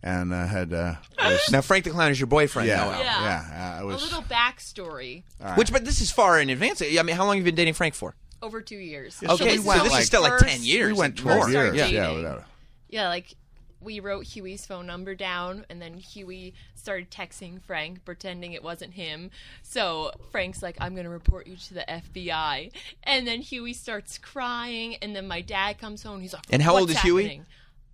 and 0.02 0.34
uh, 0.34 0.48
had. 0.48 0.74
Uh, 0.74 0.96
was, 1.24 1.52
now, 1.52 1.62
Frank 1.62 1.84
the 1.86 1.92
Clown 1.92 2.12
is 2.12 2.20
your 2.20 2.28
boyfriend, 2.28 2.68
yeah, 2.68 2.84
Noelle. 2.84 3.00
Yeah. 3.00 3.22
yeah. 3.22 3.76
uh, 3.78 3.82
it 3.82 3.84
A 3.84 3.98
little 3.98 4.24
backstory. 4.24 5.24
all 5.42 5.48
right. 5.50 5.58
Which, 5.58 5.72
but 5.72 5.86
this 5.86 6.02
is 6.02 6.12
far 6.12 6.40
in 6.40 6.50
advance. 6.50 6.82
I 6.82 7.02
mean, 7.04 7.16
how 7.16 7.26
long 7.26 7.36
have 7.38 7.46
you 7.46 7.52
been 7.52 7.56
dating 7.56 7.74
Frank 7.76 7.94
for? 7.94 8.16
over 8.42 8.62
two 8.62 8.78
years. 8.78 9.20
Yeah, 9.22 9.28
so 9.30 9.34
Okay, 9.36 9.58
we 9.58 9.58
so 9.58 9.68
went, 9.68 9.84
this 9.84 9.92
like- 9.92 10.02
is 10.02 10.08
still 10.08 10.22
like 10.22 10.32
First- 10.40 10.46
ten 10.46 10.64
years. 10.64 10.94
We 10.94 11.00
went 11.00 11.18
at 11.20 11.24
twelve 11.24 11.52
years. 11.52 11.76
Yeah, 11.76 11.88
dating. 11.92 12.16
without. 12.16 12.44
Yeah, 12.90 13.10
like 13.10 13.36
we 13.82 14.00
wrote 14.00 14.26
Huey's 14.26 14.66
phone 14.66 14.86
number 14.88 15.16
down, 15.16 15.66
and 15.70 15.82
then 15.82 15.96
Huey 15.96 16.54
started 16.76 17.10
texting 17.12 17.62
Frank, 17.62 18.04
pretending 18.06 18.54
it 18.54 18.64
wasn't 18.64 18.94
him. 18.94 19.32
So 19.64 20.12
Frank's 20.32 20.62
like, 20.62 20.78
"I'm 20.82 20.96
gonna 20.96 21.10
report 21.10 21.48
you 21.48 21.56
to 21.56 21.74
the 21.74 21.90
FBI," 21.90 22.72
and 23.04 23.28
then 23.28 23.42
Huey 23.42 23.74
starts 23.74 24.18
crying, 24.18 24.96
and 25.02 25.16
then 25.16 25.28
my 25.28 25.42
dad 25.42 25.78
comes 25.78 26.04
home. 26.04 26.22
He's 26.22 26.34
like, 26.34 26.44
And 26.50 26.62
how 26.62 26.74
"What's 26.74 26.82
old 26.82 26.90
is 26.92 27.00
Huey? 27.02 27.24
happening?" 27.24 27.46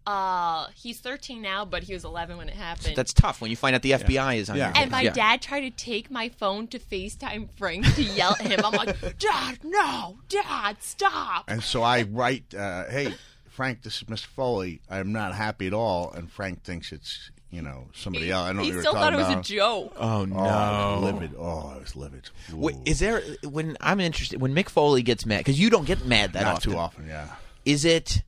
Uh, 0.07 0.67
he's 0.75 0.99
13 0.99 1.41
now, 1.41 1.65
but 1.65 1.81
he 1.81 1.93
was 1.93 2.05
11 2.05 2.37
when 2.37 2.47
it 2.47 2.53
happened. 2.53 2.95
That's 2.95 3.11
tough 3.11 3.41
when 3.41 3.49
you 3.49 3.57
find 3.57 3.75
out 3.75 3.81
the 3.81 3.93
FBI 3.93 4.35
is 4.35 4.51
on 4.51 4.55
Yeah. 4.57 4.67
your 4.67 4.77
and 4.77 4.91
my 4.91 5.01
yeah. 5.01 5.11
dad 5.13 5.41
tried 5.41 5.61
to 5.61 5.71
take 5.71 6.11
my 6.11 6.29
phone 6.29 6.67
to 6.67 6.77
FaceTime 6.77 7.49
Frank 7.57 7.91
to 7.95 8.03
yell 8.03 8.35
at 8.39 8.41
him. 8.41 8.59
I'm 8.63 8.73
like, 8.73 9.17
Dad, 9.17 9.59
no, 9.63 10.19
Dad, 10.29 10.77
stop. 10.81 11.45
And 11.47 11.63
so 11.63 11.81
I 11.81 12.03
write, 12.03 12.53
uh, 12.53 12.85
"Hey, 12.87 13.15
Frank, 13.55 13.81
this 13.83 13.97
is 13.97 14.03
Mr. 14.03 14.25
Foley. 14.25 14.81
I 14.89 14.99
am 14.99 15.11
not 15.11 15.33
happy 15.33 15.67
at 15.67 15.73
all." 15.73 16.11
And 16.11 16.29
Frank 16.31 16.63
thinks 16.63 16.91
it's 16.91 17.31
you 17.51 17.61
know 17.61 17.87
somebody 17.93 18.25
He, 18.25 18.31
else. 18.31 18.43
I 18.43 18.47
don't 18.47 18.57
know 18.57 18.61
he 18.63 18.69
what 18.69 18.73
you're 18.73 18.81
still 18.83 18.93
thought 18.93 19.13
it 19.13 19.17
talking 19.17 19.19
was 19.19 19.27
a 19.29 19.31
about. 19.33 19.43
joke. 19.45 19.93
Oh 19.97 20.21
Oh, 20.21 20.25
no! 20.25 20.37
I 20.37 20.95
was 20.95 21.13
livid. 21.13 21.35
Oh, 21.37 21.73
I 21.75 21.77
was 21.79 21.95
livid. 21.95 22.29
Wait, 22.53 22.75
Ooh. 22.75 22.81
is 22.85 22.99
there 22.99 23.21
when 23.43 23.77
I'm 23.81 23.99
interested 23.99 24.41
when 24.41 24.53
Mick 24.53 24.69
Foley 24.69 25.01
gets 25.03 25.25
mad 25.25 25.39
because 25.39 25.59
you 25.59 25.69
don't 25.69 25.85
get 25.85 26.05
mad 26.05 26.33
that 26.33 26.43
not 26.43 26.55
often. 26.57 26.71
too 26.71 26.77
often? 26.77 27.07
Yeah, 27.07 27.27
Is 27.65 27.85
it? 27.85 28.21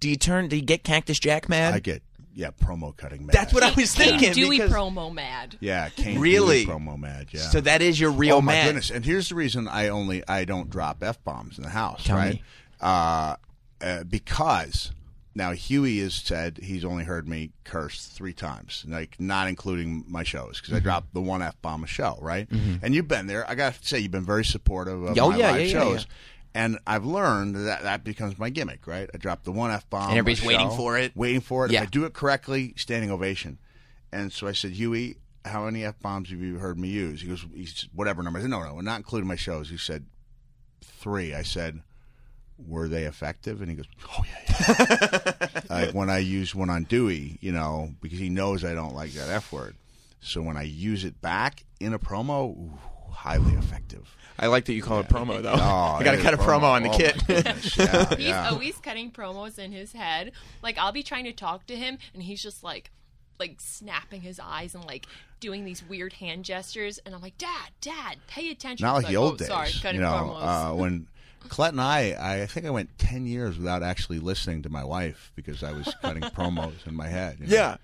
Do 0.00 0.08
you 0.10 0.16
turn? 0.16 0.48
Do 0.48 0.56
you 0.56 0.62
get 0.62 0.82
Cactus 0.82 1.18
Jack 1.20 1.48
mad? 1.48 1.74
I 1.74 1.78
get 1.78 2.02
yeah 2.34 2.50
promo 2.50 2.96
cutting. 2.96 3.26
Mad. 3.26 3.34
That's 3.34 3.52
what 3.54 3.62
I 3.62 3.70
was 3.72 3.92
Cane 3.94 4.18
thinking. 4.18 4.32
Dewey 4.32 4.58
because- 4.58 4.72
promo 4.72 5.12
mad. 5.14 5.56
Yeah, 5.60 5.90
Cane 5.90 6.18
Really? 6.18 6.64
Dewey 6.64 6.74
promo 6.74 6.98
mad. 6.98 7.28
Yeah. 7.30 7.40
So 7.42 7.60
that 7.60 7.82
is 7.82 8.00
your 8.00 8.10
real 8.10 8.36
oh 8.36 8.40
my 8.40 8.54
mad. 8.54 8.64
goodness! 8.66 8.90
And 8.90 9.04
here's 9.04 9.28
the 9.28 9.36
reason 9.36 9.68
I 9.68 9.88
only 9.88 10.26
I 10.26 10.44
don't 10.44 10.68
drop 10.70 11.02
f 11.04 11.22
bombs 11.22 11.56
in 11.58 11.62
the 11.62 11.70
house, 11.70 12.02
Tell 12.04 12.16
right? 12.16 12.34
me. 12.34 12.42
Uh, 12.80 13.36
uh, 13.82 14.04
because 14.04 14.92
now 15.34 15.52
Huey 15.52 15.98
has 16.00 16.14
said 16.14 16.58
he's 16.62 16.84
only 16.84 17.04
heard 17.04 17.26
me 17.28 17.52
curse 17.64 18.06
three 18.06 18.32
times, 18.34 18.84
like 18.86 19.18
not 19.18 19.48
including 19.48 20.04
my 20.08 20.22
shows 20.24 20.60
because 20.60 20.74
I 20.74 20.76
Mm-hmm. 20.76 20.84
dropped 20.84 21.14
the 21.14 21.20
one 21.22 21.42
f 21.42 21.60
bomb 21.62 21.84
a 21.84 21.86
show, 21.86 22.18
right? 22.20 22.46
And 22.50 22.94
you've 22.94 23.08
been 23.08 23.26
there. 23.26 23.48
I 23.48 23.54
got 23.54 23.74
to 23.74 23.86
say 23.86 23.98
you've 23.98 24.10
been 24.12 24.24
very 24.24 24.44
supportive 24.44 25.02
of 25.02 25.18
Oh, 25.18 25.30
my 25.30 25.36
yeah, 25.36 25.50
live 25.52 25.60
yeah, 25.62 25.66
shows. 25.68 26.00
yeah. 26.08 26.14
And 26.54 26.78
I've 26.86 27.06
learned 27.06 27.56
that 27.56 27.82
that 27.84 28.04
becomes 28.04 28.38
my 28.38 28.50
gimmick, 28.50 28.86
right? 28.86 29.08
I 29.14 29.16
drop 29.16 29.42
the 29.44 29.52
one 29.52 29.70
f 29.70 29.88
bomb, 29.88 30.10
And 30.10 30.18
everybody's 30.18 30.44
waiting 30.46 30.68
show, 30.68 30.76
for 30.76 30.98
it. 30.98 31.12
waiting 31.16 31.40
for 31.40 31.64
it. 31.64 31.72
If 31.72 31.80
I 31.80 31.86
do 31.86 32.04
it 32.04 32.12
correctly, 32.12 32.74
standing 32.76 33.10
ovation. 33.10 33.58
And 34.12 34.30
so 34.30 34.46
I 34.46 34.52
said, 34.52 34.72
Huey, 34.72 35.16
how 35.46 35.64
many 35.64 35.82
f 35.82 35.98
bombs 36.00 36.28
have 36.28 36.40
you 36.40 36.58
heard 36.58 36.78
me 36.78 36.88
use? 36.88 37.22
He 37.22 37.28
goes, 37.28 37.46
he 37.54 37.64
said, 37.64 37.88
whatever 37.94 38.22
number. 38.22 38.38
I 38.38 38.42
said, 38.42 38.50
no, 38.50 38.62
no, 38.62 38.78
not 38.82 38.98
including 38.98 39.26
my 39.28 39.36
shows. 39.36 39.70
He 39.70 39.78
said, 39.78 40.04
three. 40.82 41.34
I 41.34 41.42
said, 41.42 41.80
were 42.66 42.88
they 42.88 43.04
effective? 43.04 43.60
And 43.60 43.70
he 43.70 43.76
goes, 43.76 43.86
oh 44.16 44.24
yeah, 44.24 45.24
yeah. 45.40 45.60
like 45.70 45.94
when 45.94 46.10
I 46.10 46.18
use 46.18 46.54
one 46.54 46.70
on 46.70 46.84
Dewey, 46.84 47.38
you 47.40 47.52
know, 47.52 47.90
because 48.00 48.18
he 48.18 48.28
knows 48.28 48.64
I 48.64 48.74
don't 48.74 48.94
like 48.94 49.12
that 49.12 49.28
f 49.28 49.52
word. 49.52 49.76
So 50.20 50.40
when 50.42 50.56
I 50.56 50.62
use 50.62 51.04
it 51.04 51.20
back 51.20 51.64
in 51.80 51.92
a 51.94 51.98
promo, 51.98 52.50
ooh, 52.56 52.78
highly 53.10 53.54
effective. 53.54 54.16
I 54.38 54.46
like 54.46 54.64
that 54.66 54.72
you 54.72 54.82
call 54.82 55.00
it 55.00 55.08
promo 55.08 55.42
though. 55.42 55.52
Oh, 55.54 55.56
I 56.00 56.02
got 56.04 56.12
to 56.12 56.22
cut 56.22 56.34
a 56.34 56.40
is 56.40 56.44
promo 56.44 56.62
on 56.64 56.82
the 56.84 56.90
Oh, 56.90 56.96
kid. 56.96 57.22
my. 57.28 57.34
Yeah, 57.44 58.08
He's 58.16 58.26
yeah. 58.28 58.48
always 58.50 58.76
cutting 58.78 59.10
promos 59.10 59.58
in 59.58 59.72
his 59.72 59.92
head. 59.92 60.32
Like 60.62 60.78
I'll 60.78 60.92
be 60.92 61.02
trying 61.02 61.24
to 61.24 61.32
talk 61.32 61.66
to 61.66 61.76
him, 61.76 61.98
and 62.14 62.22
he's 62.22 62.42
just 62.42 62.62
like, 62.62 62.90
like 63.40 63.56
snapping 63.60 64.20
his 64.22 64.38
eyes 64.42 64.74
and 64.74 64.84
like 64.84 65.06
doing 65.40 65.64
these 65.64 65.82
weird 65.88 66.12
hand 66.14 66.44
gestures. 66.44 66.98
And 67.04 67.14
I'm 67.14 67.20
like, 67.20 67.36
Dad, 67.38 67.70
Dad, 67.80 68.18
pay 68.28 68.50
attention. 68.50 68.84
Not 68.86 68.96
He's 68.96 69.04
like 69.04 69.12
the 69.12 69.16
"Oh, 69.18 69.22
old 69.24 69.38
days. 69.38 69.48
Sorry, 69.48 69.70
cutting 69.82 69.96
you 70.00 70.06
know, 70.06 70.12
promos. 70.38 70.70
uh, 70.72 70.74
when 70.74 71.08
Colette 71.48 71.72
and 71.72 71.80
I, 71.80 72.42
I 72.42 72.46
think 72.46 72.66
I 72.66 72.70
went 72.70 72.96
ten 72.98 73.26
years 73.26 73.58
without 73.58 73.82
actually 73.82 74.18
listening 74.18 74.62
to 74.62 74.68
my 74.70 74.84
wife 74.84 75.32
because 75.34 75.62
I 75.62 75.72
was 75.72 75.94
cutting 76.00 76.22
promos 76.36 76.86
in 76.86 76.94
my 76.94 77.08
head. 77.08 77.38
you 77.40 77.46
know. 77.46 77.54
yeah. 77.54 77.76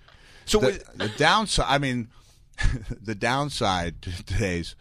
So 0.45 0.59
The, 0.59 0.65
was, 0.67 0.79
the 0.95 1.09
downside, 1.17 1.65
I 1.69 1.77
mean, 1.77 2.07
the 3.01 3.15
downside 3.15 4.01
to 4.03 4.23
today's 4.25 4.75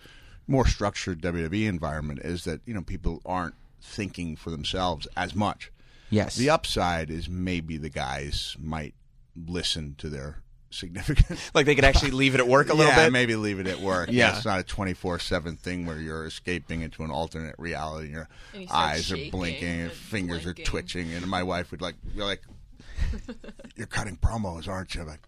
more 0.46 0.66
structured 0.66 1.20
WWE 1.20 1.68
environment 1.68 2.20
is 2.20 2.44
that 2.44 2.60
you 2.64 2.72
know 2.74 2.82
people 2.82 3.20
aren't 3.26 3.54
thinking 3.82 4.34
for 4.36 4.50
themselves 4.50 5.06
as 5.16 5.34
much. 5.34 5.70
yes. 6.10 6.36
The 6.36 6.50
upside 6.50 7.10
is 7.10 7.28
maybe 7.28 7.76
the 7.76 7.90
guys 7.90 8.56
might 8.58 8.94
listen 9.36 9.94
to 9.98 10.08
their 10.08 10.42
significant 10.70 11.38
like 11.54 11.66
they 11.66 11.74
could 11.74 11.84
actually 11.84 12.10
leave 12.10 12.34
it 12.34 12.40
at 12.40 12.46
work 12.48 12.68
a 12.68 12.74
little 12.74 12.92
yeah, 12.92 13.04
bit. 13.06 13.12
maybe 13.12 13.36
leave 13.36 13.58
it 13.60 13.66
at 13.66 13.80
work. 13.80 14.08
Yeah. 14.12 14.36
it's 14.36 14.44
not 14.44 14.60
a 14.60 14.62
twenty 14.62 14.94
four 14.94 15.18
seven 15.18 15.56
thing 15.56 15.86
where 15.86 15.98
you're 15.98 16.26
escaping 16.26 16.82
into 16.82 17.02
an 17.04 17.10
alternate 17.10 17.54
reality. 17.58 18.06
and 18.06 18.14
Your 18.14 18.28
And 18.52 18.62
you 18.62 18.68
eyes 18.70 19.10
are 19.12 19.16
blinking, 19.30 19.64
and 19.68 19.80
and 19.82 19.92
fingers 19.92 20.42
blinking. 20.44 20.62
are 20.62 20.66
twitching, 20.66 21.12
and 21.14 21.26
my 21.26 21.42
wife 21.42 21.70
would 21.70 21.80
like, 21.80 21.94
"You're 22.14 22.26
like, 22.26 22.42
you're 23.76 23.86
cutting 23.86 24.16
promos, 24.16 24.68
aren't 24.68 24.94
you?" 24.94 25.04
Like, 25.04 25.20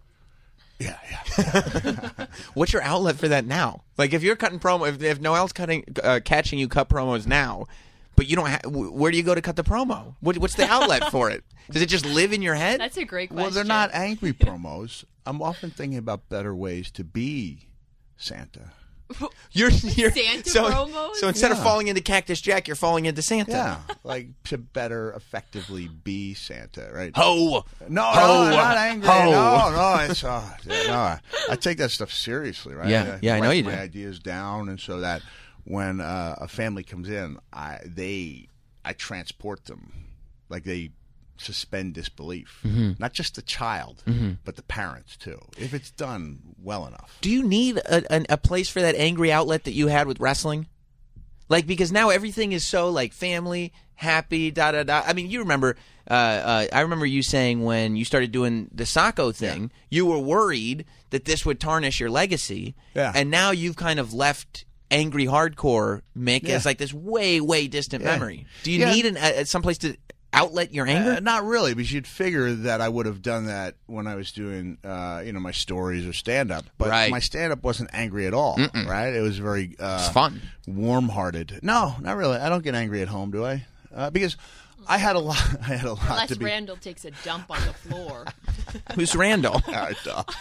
yeah, 0.79 0.97
yeah. 1.37 2.25
What's 2.53 2.73
your 2.73 2.81
outlet 2.81 3.15
for 3.17 3.27
that 3.27 3.45
now? 3.45 3.83
Like 3.97 4.13
if 4.13 4.23
you're 4.23 4.35
cutting 4.35 4.59
promo, 4.59 4.87
if, 4.89 5.01
if 5.01 5.19
Noelle's 5.21 5.53
cutting, 5.53 5.83
uh, 6.03 6.19
catching 6.23 6.57
you 6.59 6.67
cut 6.67 6.89
promos 6.89 7.27
now, 7.27 7.65
but 8.15 8.27
you 8.27 8.35
don't, 8.35 8.49
ha- 8.49 8.67
where 8.67 9.11
do 9.11 9.17
you 9.17 9.23
go 9.23 9.35
to 9.35 9.41
cut 9.41 9.55
the 9.55 9.63
promo? 9.63 10.15
What, 10.21 10.37
what's 10.39 10.55
the 10.55 10.65
outlet 10.65 11.11
for 11.11 11.29
it? 11.29 11.43
Does 11.69 11.81
it 11.83 11.85
just 11.89 12.05
live 12.05 12.33
in 12.33 12.41
your 12.41 12.55
head? 12.55 12.79
That's 12.79 12.97
a 12.97 13.05
great 13.05 13.29
question. 13.29 13.43
well, 13.43 13.51
they're 13.51 13.63
not 13.63 13.91
angry 13.93 14.33
promos. 14.33 15.05
I'm 15.25 15.41
often 15.41 15.69
thinking 15.69 15.97
about 15.97 16.29
better 16.29 16.55
ways 16.55 16.91
to 16.91 17.03
be 17.03 17.67
Santa. 18.17 18.71
You're, 19.51 19.69
you're 19.71 20.11
Santa 20.11 20.49
so, 20.49 20.71
promos? 20.71 21.15
So 21.15 21.27
instead 21.27 21.51
of 21.51 21.61
falling 21.61 21.89
into 21.89 21.99
Cactus 22.01 22.39
Jack, 22.39 22.67
you're 22.67 22.77
falling 22.77 23.07
into 23.07 23.21
Santa. 23.21 23.51
Yeah, 23.51 23.95
like 24.05 24.27
to 24.45 24.57
better 24.57 25.11
effectively 25.11 25.89
be 25.89 26.33
Santa, 26.33 26.89
right? 26.93 27.11
Ho! 27.17 27.65
No, 27.89 28.03
Ho! 28.03 28.45
no, 28.45 28.49
not 28.51 28.77
angry. 28.77 29.09
Ho! 29.09 29.31
No, 29.31 29.71
no, 29.71 30.05
it's 30.09 30.23
uh, 30.23 30.49
no. 30.65 30.93
I, 30.93 31.19
I 31.49 31.55
take 31.57 31.77
that 31.79 31.91
stuff 31.91 32.13
seriously, 32.13 32.73
right? 32.73 32.87
Yeah, 32.87 33.19
yeah, 33.21 33.35
I 33.35 33.39
know 33.41 33.51
you 33.51 33.65
my 33.65 33.71
do. 33.71 33.75
My 33.75 33.83
ideas 33.83 34.19
down, 34.19 34.69
and 34.69 34.79
so 34.79 35.01
that 35.01 35.21
when 35.65 35.99
uh, 35.99 36.35
a 36.39 36.47
family 36.47 36.83
comes 36.83 37.09
in, 37.09 37.37
I 37.51 37.79
they 37.85 38.47
I 38.85 38.93
transport 38.93 39.65
them 39.65 39.91
like 40.49 40.63
they 40.63 40.91
suspend 41.37 41.93
disbelief. 41.93 42.59
Mm-hmm. 42.63 42.91
Not 42.99 43.13
just 43.13 43.35
the 43.35 43.41
child, 43.41 44.03
but 44.45 44.55
the 44.55 44.63
parents 44.63 45.17
too. 45.17 45.39
If 45.57 45.73
it's 45.73 45.91
done 45.91 46.39
well 46.61 46.85
enough. 46.85 47.17
Do 47.21 47.29
you 47.31 47.43
need 47.43 47.77
a, 47.77 48.25
a 48.33 48.37
place 48.37 48.69
for 48.69 48.81
that 48.81 48.95
angry 48.95 49.31
outlet 49.31 49.63
that 49.63 49.73
you 49.73 49.87
had 49.87 50.07
with 50.07 50.19
wrestling? 50.19 50.67
Like 51.49 51.67
because 51.67 51.91
now 51.91 52.09
everything 52.09 52.53
is 52.53 52.65
so 52.65 52.89
like 52.89 53.11
family, 53.13 53.73
happy, 53.95 54.51
da 54.51 54.71
da 54.71 54.83
da. 54.83 55.03
I 55.05 55.13
mean, 55.13 55.29
you 55.29 55.39
remember? 55.39 55.75
Uh, 56.09 56.13
uh, 56.13 56.65
I 56.73 56.81
remember 56.81 57.05
you 57.05 57.21
saying 57.21 57.63
when 57.63 57.95
you 57.95 58.05
started 58.05 58.31
doing 58.31 58.69
the 58.73 58.85
Sacco 58.85 59.31
thing, 59.31 59.71
you 59.89 60.05
were 60.05 60.17
worried 60.19 60.85
that 61.11 61.25
this 61.25 61.45
would 61.45 61.59
tarnish 61.59 61.99
your 61.99 62.09
legacy. 62.09 62.75
Yeah. 62.95 63.11
And 63.13 63.29
now 63.29 63.51
you've 63.51 63.75
kind 63.75 63.99
of 63.99 64.13
left 64.13 64.65
angry 64.89 65.25
hardcore 65.25 66.01
Mick 66.17 66.43
Yeah. 66.47 66.55
as 66.55 66.65
like 66.65 66.77
this 66.77 66.93
way 66.93 67.39
way 67.41 67.67
distant 67.67 68.03
Yeah. 68.03 68.11
memory. 68.13 68.45
Do 68.63 68.71
you 68.71 68.79
Yeah. 68.79 68.93
need 68.93 69.05
an, 69.05 69.17
uh, 69.17 69.43
someplace 69.45 69.77
to 69.79 69.95
outlet 70.33 70.73
your 70.73 70.87
anger? 70.87 71.13
Uh, 71.13 71.19
not 71.19 71.43
really, 71.45 71.73
because 71.73 71.91
you'd 71.91 72.07
figure 72.07 72.51
that 72.53 72.81
I 72.81 72.89
would 72.89 73.05
have 73.05 73.21
done 73.21 73.45
that 73.47 73.75
when 73.87 74.07
I 74.07 74.15
was 74.15 74.31
doing, 74.31 74.77
uh, 74.83 75.21
you 75.25 75.33
know, 75.33 75.39
my 75.39 75.51
stories 75.51 76.05
or 76.05 76.13
stand 76.13 76.51
up. 76.51 76.65
But 76.77 76.89
Right. 76.89 77.11
my 77.11 77.19
stand 77.19 77.51
up 77.53 77.63
wasn't 77.63 77.89
angry 77.93 78.27
at 78.27 78.33
all, 78.33 78.57
right? 78.73 79.13
It 79.13 79.21
was 79.21 79.37
very 79.37 79.75
uh, 79.79 79.99
It's 80.05 80.09
fun. 80.13 80.41
warm 80.67 81.09
hearted. 81.09 81.59
No, 81.61 81.95
not 82.01 82.17
really. 82.17 82.37
I 82.37 82.49
don't 82.49 82.63
get 82.63 82.75
angry 82.75 83.01
at 83.01 83.07
home, 83.07 83.31
do 83.31 83.45
I? 83.45 83.65
Uh, 83.93 84.09
because 84.09 84.37
I 84.87 84.97
had 84.97 85.15
a 85.15 85.19
lot. 85.19 85.37
I 85.61 85.75
had 85.75 85.85
a 85.85 85.93
lot 85.93 86.01
Unless 86.09 86.29
to 86.29 86.35
be. 86.37 86.45
Randall 86.45 86.77
takes 86.77 87.05
a 87.05 87.11
dump 87.23 87.51
on 87.51 87.59
the 87.67 87.73
floor. 87.73 88.25
Who's 88.95 89.15
Randall? 89.15 89.61
All 89.67 89.73
right, 89.73 89.97
dog. 90.05 90.33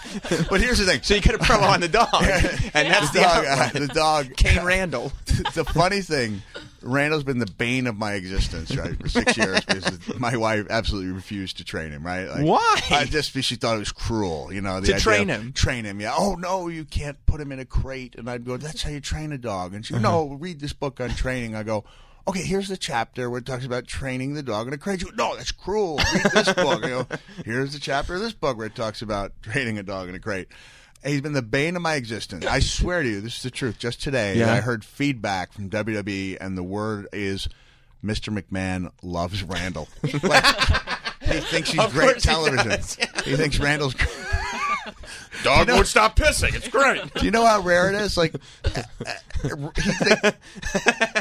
but 0.49 0.61
here's 0.61 0.79
the 0.79 0.87
thing. 0.87 1.03
so 1.03 1.15
you 1.15 1.21
could 1.21 1.33
have 1.33 1.41
promo 1.41 1.69
on 1.69 1.81
the 1.81 1.89
dog, 1.89 2.09
and 2.23 2.89
that's 2.89 3.11
the 3.11 3.19
the 3.19 3.25
dog. 3.25 3.45
outlet. 3.45 3.77
uh, 3.77 3.79
the 3.81 3.87
dog. 3.89 4.37
Cane 4.37 4.65
Randall. 4.65 5.13
the 5.55 5.65
funny 5.65 6.01
thing, 6.01 6.43
Randall's 6.83 7.25
been 7.25 7.39
the 7.39 7.47
bane 7.47 7.87
of 7.87 7.97
my 7.97 8.15
existence, 8.15 8.75
right, 8.77 8.99
for 9.01 9.09
six 9.09 9.37
years 9.39 9.61
because 9.65 10.19
my 10.19 10.37
wife 10.37 10.67
absolutely 10.71 11.13
refused 11.13 11.59
to 11.59 11.65
train 11.65 11.93
him, 11.93 12.05
right? 12.05 12.27
Like, 12.27 12.45
Why? 12.45 12.81
Uh, 12.91 13.05
just 13.05 13.33
because 13.33 13.45
she 13.45 13.57
thought 13.57 13.77
it 13.77 13.81
was 13.81 13.93
cruel, 13.93 14.53
you 14.53 14.61
know. 14.61 14.81
The 14.81 14.89
To 14.89 14.93
idea 14.95 15.01
train 15.03 15.29
him. 15.29 15.53
Train 15.53 15.85
him, 15.85 16.01
yeah. 16.01 16.15
Oh 16.17 16.35
no, 16.35 16.69
you 16.69 16.85
can't 16.85 17.19
put 17.27 17.41
him 17.41 17.53
in 17.53 17.59
a 17.59 17.65
crate. 17.65 18.15
And 18.17 18.29
I'd 18.31 18.45
go, 18.45 18.57
that's 18.57 18.83
how 18.83 18.91
you 18.91 19.01
train 19.01 19.33
a 19.33 19.39
dog. 19.39 19.75
And 19.75 19.85
she, 19.85 19.95
Uh-huh. 19.95 20.03
no, 20.03 20.35
read 20.35 20.61
this 20.61 20.73
book 20.73 21.01
on 21.01 21.11
training. 21.11 21.55
I 21.55 21.63
go. 21.63 21.85
Okay, 22.29 22.43
here's 22.43 22.69
the 22.69 22.77
chapter 22.77 23.29
where 23.31 23.39
it 23.39 23.47
talks 23.47 23.65
about 23.65 23.87
training 23.87 24.35
the 24.35 24.43
dog 24.43 24.69
in 24.69 24.73
a 24.75 24.79
crate. 24.79 25.03
Goes, 25.03 25.15
no, 25.17 25.35
that's 25.37 25.53
cruel. 25.53 25.97
Read 26.15 26.25
this 26.33 26.53
book. 26.53 26.85
I 26.85 26.89
go, 26.89 27.07
here's 27.45 27.73
the 27.73 27.79
chapter 27.81 28.15
of 28.15 28.21
this 28.21 28.35
book 28.35 28.57
where 28.59 28.67
it 28.67 28.75
talks 28.77 29.01
about 29.03 29.33
training 29.43 29.79
a 29.79 29.83
dog 29.83 30.09
in 30.09 30.15
a 30.15 30.19
crate. 30.21 30.49
He's 31.05 31.21
been 31.21 31.33
the 31.33 31.43
bane 31.43 31.77
of 31.77 31.83
my 31.83 31.95
existence. 31.95 32.45
I 32.47 32.61
swear 32.61 33.03
to 33.03 33.09
you, 33.09 33.21
this 33.21 33.37
is 33.39 33.43
the 33.43 33.51
truth. 33.51 33.79
Just 33.79 34.03
today, 34.03 34.37
Yeah. 34.37 34.53
I 34.53 34.61
heard 34.61 34.85
feedback 34.85 35.53
from 35.53 35.71
WWE, 35.71 36.37
and 36.41 36.59
the 36.59 36.63
word 36.63 37.07
is 37.13 37.49
Mr. 38.05 38.37
McMahon 38.37 38.91
loves 39.03 39.43
Randall. 39.43 39.89
Like, 40.23 40.45
he 41.23 41.41
thinks 41.41 41.71
he's 41.71 41.81
Of 41.81 41.93
great 41.93 42.13
course 42.13 42.25
he 42.25 42.29
television. 42.31 42.71
He 43.25 43.37
thinks 43.37 43.59
Randall's. 43.61 43.95
Dog 45.45 45.69
won't 45.69 45.87
stop 45.87 46.17
pissing. 46.17 46.55
It's 46.55 46.67
great. 46.69 47.13
Do 47.15 47.25
you 47.25 47.31
know 47.31 47.45
how 47.47 47.61
rare 47.61 47.93
it 47.93 48.01
is? 48.01 48.17
Like, 48.17 48.35
uh, 48.65 48.83
uh, 49.07 49.13
he, 49.45 49.93
they, 50.05 50.33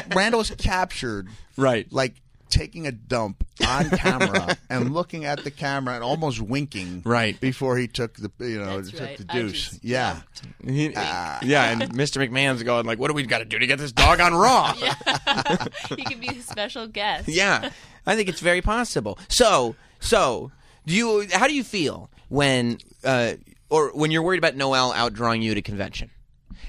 Randall's 0.14 0.50
captured, 0.58 1.28
Right. 1.56 1.90
Like 1.92 2.14
taking 2.50 2.86
a 2.86 2.92
dump 2.92 3.46
on 3.66 3.88
camera 3.90 4.56
and 4.70 4.92
looking 4.92 5.24
at 5.24 5.42
the 5.44 5.50
camera 5.50 5.94
and 5.94 6.04
almost 6.04 6.40
winking, 6.40 7.02
Right. 7.04 7.40
before 7.40 7.76
he 7.78 7.88
took 7.88 8.14
the 8.16 8.30
you 8.40 8.58
know 8.58 8.76
That's 8.76 8.90
took 8.90 9.00
right. 9.00 9.18
the 9.18 9.24
deuce. 9.24 9.52
just 9.70 9.84
yeah, 9.84 10.20
jumped. 10.34 10.70
He- 10.70 10.90
yeah, 10.92 11.70
and 11.70 11.82
Mr. 11.94 12.26
McMahon's 12.28 12.62
going 12.62 12.84
like, 12.86 12.98
"What 12.98 13.08
do 13.08 13.14
we 13.14 13.22
got 13.24 13.38
to 13.38 13.44
do 13.44 13.58
to 13.58 13.66
get 13.66 13.78
this 13.78 13.92
dog 13.92 14.20
on 14.20 14.34
Raw?" 14.34 14.72
he 15.96 16.04
could 16.04 16.20
be 16.20 16.28
a 16.28 16.42
special 16.42 16.86
guest. 16.86 17.28
Yeah, 17.28 17.70
I 18.06 18.16
think 18.16 18.28
it's 18.28 18.40
very 18.40 18.60
possible. 18.62 19.18
So, 19.28 19.76
so 20.00 20.50
do 20.86 20.94
you? 20.94 21.26
How 21.32 21.46
do 21.46 21.54
you 21.54 21.64
feel 21.64 22.10
when, 22.28 22.78
uh, 23.04 23.34
or 23.68 23.90
when 23.94 24.10
you're 24.10 24.22
worried 24.22 24.38
about 24.38 24.56
Noelle 24.56 24.92
outdrawing 24.92 25.42
you 25.42 25.54
to 25.54 25.62
convention? 25.62 26.10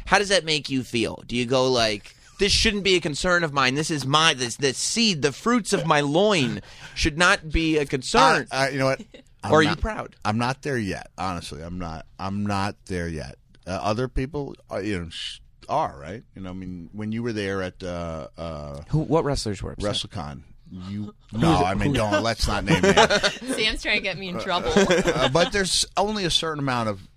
How 0.06 0.18
does 0.20 0.30
that 0.30 0.44
make 0.46 0.70
you 0.70 0.84
feel? 0.84 1.24
Do 1.28 1.36
you 1.36 1.46
go 1.46 1.70
like? 1.72 2.16
This 2.42 2.52
shouldn't 2.52 2.84
be 2.84 2.96
a 2.96 3.00
concern 3.00 3.44
of 3.44 3.54
mine. 3.54 3.76
This 3.76 3.92
is 3.92 4.04
my 4.04 4.34
this 4.34 4.56
the 4.56 4.74
seed, 4.74 5.22
the 5.22 5.32
fruits 5.32 5.74
of 5.74 5.86
my 5.86 6.02
loin, 6.02 6.62
should 6.96 7.16
not 7.16 7.52
be 7.52 7.78
a 7.78 7.86
concern. 7.86 8.48
Uh, 8.50 8.66
uh, 8.66 8.70
you 8.72 8.80
know 8.80 8.88
what? 8.88 9.02
I'm 9.44 9.52
or 9.52 9.60
are 9.60 9.64
not- 9.64 9.78
you 9.78 9.82
proud? 9.82 10.16
I'm 10.26 10.40
not 10.40 10.64
there 10.64 10.80
yet. 10.80 11.12
Honestly, 11.20 11.62
I'm 11.62 11.78
not. 11.78 12.08
I'm 12.18 12.44
not 12.44 12.78
there 12.88 13.08
yet. 13.08 13.36
Uh, 13.68 13.74
other 13.84 14.08
people, 14.08 14.56
are, 14.72 14.82
you 14.82 15.02
know, 15.04 15.10
sh- 15.10 15.38
are 15.70 15.96
right. 16.02 16.24
You 16.36 16.42
know, 16.42 16.50
I 16.50 16.54
mean, 16.54 16.90
when 16.94 17.12
you 17.12 17.22
were 17.22 17.32
there 17.32 17.62
at 17.62 17.84
uh, 17.84 18.30
uh, 18.36 18.82
Who? 18.90 19.02
What 19.02 19.24
wrestlers 19.24 19.62
were 19.62 19.74
upset? 19.74 19.94
WrestleCon, 19.94 20.42
you 20.72 21.14
no, 21.34 21.64
I 21.64 21.76
mean, 21.76 21.94
don't. 21.94 22.24
Let's 22.24 22.48
not 22.48 22.66
name 22.66 22.82
names. 22.82 22.96
Sam's 23.56 23.84
trying 23.84 23.98
to 23.98 24.02
get 24.02 24.18
me 24.18 24.30
in 24.30 24.40
trouble. 24.40 24.72
uh, 24.76 25.30
but 25.30 25.52
there's 25.52 25.86
only 25.96 26.26
a 26.26 26.32
certain 26.32 26.58
amount 26.60 26.90
of 26.90 27.08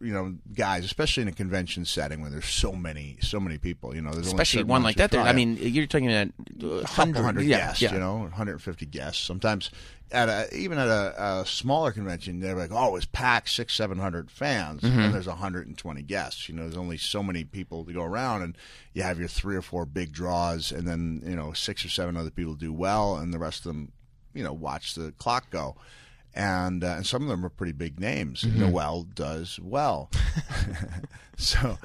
you 0.00 0.12
know 0.12 0.34
guys, 0.54 0.84
especially 0.84 1.22
in 1.22 1.28
a 1.28 1.32
convention 1.32 1.84
setting 1.84 2.20
where 2.20 2.30
there's 2.30 2.46
so 2.46 2.72
many 2.72 3.18
so 3.20 3.38
many 3.38 3.58
people. 3.58 3.94
You 3.94 4.02
know, 4.02 4.12
there's 4.12 4.26
Especially 4.26 4.64
one 4.64 4.82
like 4.82 4.96
that. 4.96 5.10
There. 5.10 5.20
I 5.20 5.32
mean, 5.32 5.56
you're 5.60 5.86
talking 5.86 6.10
about 6.10 6.28
uh, 6.62 6.86
hundred 6.86 7.42
yeah, 7.44 7.58
guests, 7.58 7.82
yeah. 7.82 7.92
you 7.92 7.98
know, 8.00 8.16
150 8.18 8.86
guests. 8.86 9.22
Sometimes 9.22 9.70
at 10.12 10.28
a 10.28 10.54
even 10.56 10.78
at 10.78 10.88
a, 10.88 11.40
a 11.40 11.46
smaller 11.46 11.92
convention, 11.92 12.40
they're 12.40 12.56
like, 12.56 12.72
oh, 12.72 12.96
it's 12.96 13.06
packed 13.06 13.50
six, 13.50 13.74
seven 13.74 13.98
hundred 13.98 14.30
fans, 14.30 14.82
Mm-hmm. 14.82 14.98
and 14.98 15.14
there's 15.14 15.26
120 15.28 16.02
guests. 16.02 16.48
You 16.48 16.54
know, 16.54 16.62
there's 16.62 16.76
only 16.76 16.96
so 16.96 17.22
many 17.22 17.44
people 17.44 17.84
to 17.84 17.92
go 17.92 18.02
around, 18.02 18.42
and 18.42 18.56
you 18.94 19.02
have 19.02 19.18
your 19.18 19.28
three 19.28 19.56
or 19.56 19.62
four 19.62 19.84
big 19.86 20.12
draws, 20.12 20.72
and 20.72 20.88
then 20.88 21.22
you 21.26 21.36
know 21.36 21.52
six 21.52 21.84
or 21.84 21.88
seven 21.88 22.16
other 22.16 22.30
people 22.30 22.54
do 22.54 22.72
well, 22.72 23.16
and 23.16 23.32
the 23.32 23.38
rest 23.38 23.60
of 23.60 23.64
them, 23.72 23.92
you 24.34 24.42
know, 24.42 24.52
watch 24.52 24.94
the 24.94 25.12
clock 25.18 25.50
go. 25.50 25.76
And, 26.34 26.84
uh, 26.84 26.94
and 26.98 27.06
some 27.06 27.22
of 27.22 27.28
them 27.28 27.44
are 27.44 27.48
pretty 27.50 27.72
big 27.72 27.98
names. 27.98 28.42
Mm-hmm. 28.42 28.60
Noelle 28.60 29.02
does 29.14 29.58
well, 29.60 30.10
so 31.36 31.76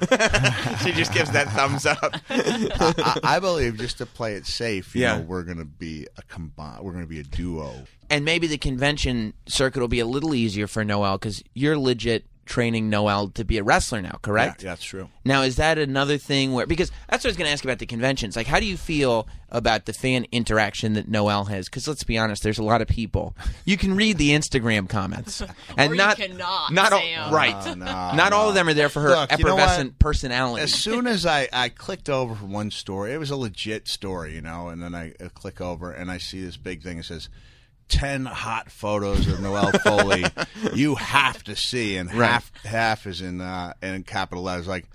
she 0.82 0.92
just 0.92 1.12
gives 1.12 1.30
that 1.32 1.48
thumbs 1.50 1.84
up. 1.86 1.98
I, 2.30 3.20
I 3.24 3.38
believe 3.40 3.76
just 3.78 3.98
to 3.98 4.06
play 4.06 4.34
it 4.34 4.46
safe, 4.46 4.94
you 4.94 5.02
Yeah. 5.02 5.16
know, 5.16 5.22
we're 5.22 5.42
going 5.42 5.58
to 5.58 5.64
be 5.64 6.06
a 6.16 6.22
combine. 6.22 6.82
We're 6.82 6.92
going 6.92 7.04
to 7.04 7.08
be 7.08 7.20
a 7.20 7.24
duo. 7.24 7.86
and 8.10 8.24
maybe 8.24 8.46
the 8.46 8.58
convention 8.58 9.34
circuit 9.46 9.80
will 9.80 9.88
be 9.88 10.00
a 10.00 10.06
little 10.06 10.34
easier 10.34 10.66
for 10.66 10.84
Noelle 10.84 11.18
because 11.18 11.42
you're 11.54 11.76
legit 11.78 12.24
training 12.46 12.88
Noelle 12.88 13.28
to 13.30 13.44
be 13.44 13.58
a 13.58 13.62
wrestler 13.62 14.00
now, 14.00 14.18
correct? 14.22 14.62
Yeah, 14.62 14.70
that's 14.70 14.84
true. 14.84 15.08
Now, 15.24 15.42
is 15.42 15.56
that 15.56 15.78
another 15.78 16.16
thing 16.18 16.52
where 16.52 16.66
because 16.66 16.90
that's 17.08 17.24
what 17.24 17.28
I 17.28 17.30
was 17.30 17.36
going 17.36 17.46
to 17.48 17.52
ask 17.52 17.64
about 17.64 17.78
the 17.78 17.86
conventions? 17.86 18.36
Like, 18.36 18.46
how 18.46 18.60
do 18.60 18.66
you 18.66 18.76
feel 18.76 19.28
about 19.50 19.86
the 19.86 19.92
fan 19.92 20.26
interaction 20.32 20.94
that 20.94 21.08
Noelle 21.08 21.44
has? 21.46 21.66
Because 21.68 21.86
let's 21.86 22.04
be 22.04 22.16
honest, 22.16 22.42
there's 22.42 22.58
a 22.58 22.62
lot 22.62 22.80
of 22.80 22.88
people. 22.88 23.36
You 23.64 23.76
can 23.76 23.96
read 23.96 24.18
the 24.18 24.30
Instagram 24.30 24.88
comments, 24.88 25.40
and 25.76 25.90
Or 25.90 25.94
you 25.94 25.98
not 25.98 26.16
cannot, 26.16 26.72
not 26.72 26.92
all, 26.92 27.00
Sam. 27.00 27.34
right. 27.34 27.66
No, 27.66 27.74
no, 27.74 27.84
not 28.14 28.32
all 28.32 28.48
of 28.48 28.54
them 28.54 28.68
are 28.68 28.74
there 28.74 28.88
for 28.88 29.00
her 29.02 29.08
Look, 29.10 29.38
you 29.38 29.44
know 29.44 29.56
effervescent 29.56 29.98
personality. 29.98 30.62
As 30.62 30.72
soon 30.72 31.06
as 31.06 31.26
I, 31.26 31.48
I 31.52 31.68
clicked 31.68 32.08
over 32.08 32.34
from 32.34 32.52
one 32.52 32.70
story, 32.70 33.12
it 33.12 33.18
was 33.18 33.30
a 33.30 33.36
legit 33.36 33.88
story, 33.88 34.34
you 34.34 34.40
know, 34.40 34.68
and 34.68 34.82
then 34.82 34.94
I 34.94 35.10
click 35.34 35.60
over 35.60 35.90
and 35.90 36.10
I 36.10 36.18
see 36.18 36.42
this 36.44 36.56
big 36.56 36.82
thing 36.82 36.98
that 36.98 37.04
says, 37.04 37.28
10 37.88 38.24
hot 38.26 38.70
photos 38.70 39.26
of 39.28 39.40
Noelle 39.40 39.72
Foley 39.84 40.24
you 40.74 40.96
have 40.96 41.42
to 41.44 41.54
see, 41.56 41.96
and 41.96 42.12
Right. 42.12 42.28
half 42.30 42.52
half 42.64 43.06
is 43.06 43.20
in 43.20 43.40
uh, 43.40 43.74
in 43.82 44.02
capital 44.02 44.42
letters. 44.44 44.66
Like, 44.66 44.86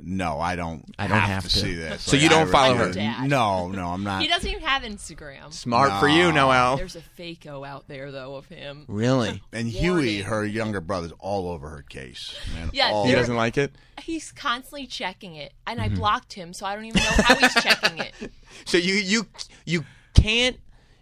no, 0.00 0.38
I 0.38 0.54
don't. 0.54 0.84
I 0.98 1.08
don't 1.08 1.18
have 1.18 1.42
to, 1.42 1.50
to. 1.50 1.56
see 1.56 1.74
this. 1.74 2.02
So 2.04 2.12
Like, 2.16 2.22
you 2.22 2.28
don't 2.28 2.48
I 2.48 2.52
follow 2.52 2.74
refuse- 2.76 2.94
her? 2.96 3.00
Dad. 3.02 3.28
No, 3.28 3.68
no, 3.68 3.88
I'm 3.88 4.04
not. 4.04 4.22
He 4.22 4.28
doesn't 4.28 4.48
even 4.48 4.62
have 4.62 4.82
Instagram. 4.82 5.52
Smart 5.52 5.98
for 6.00 6.08
you, 6.08 6.24
No. 6.32 6.46
Noelle. 6.46 6.76
There's 6.76 6.94
a 6.96 7.02
fakeo 7.18 7.66
out 7.66 7.88
there 7.88 8.12
though 8.12 8.36
of 8.36 8.46
him. 8.46 8.84
Really? 8.86 9.42
And 9.52 9.66
Huey, 9.68 10.20
her 10.22 10.44
younger 10.44 10.80
brother's 10.80 11.12
all 11.18 11.50
over 11.50 11.68
her 11.68 11.82
case. 11.82 12.34
Man, 12.54 12.70
Yeah, 12.72 12.90
all 12.92 13.06
He 13.06 13.12
doesn't 13.12 13.34
like 13.34 13.58
it. 13.58 13.74
He's 14.00 14.30
constantly 14.30 14.86
checking 14.86 15.34
it, 15.34 15.52
and 15.66 15.80
Mm-hmm. 15.80 15.92
I 15.94 15.96
blocked 15.96 16.32
him, 16.32 16.52
so 16.52 16.64
I 16.64 16.76
don't 16.76 16.84
even 16.84 17.02
know 17.02 17.10
how 17.24 17.34
he's 17.34 17.54
checking 17.54 17.98
it. 17.98 18.14
So 18.64 18.78
you 18.78 18.94
you 18.94 19.26
you 19.66 19.84
can't 20.14 20.58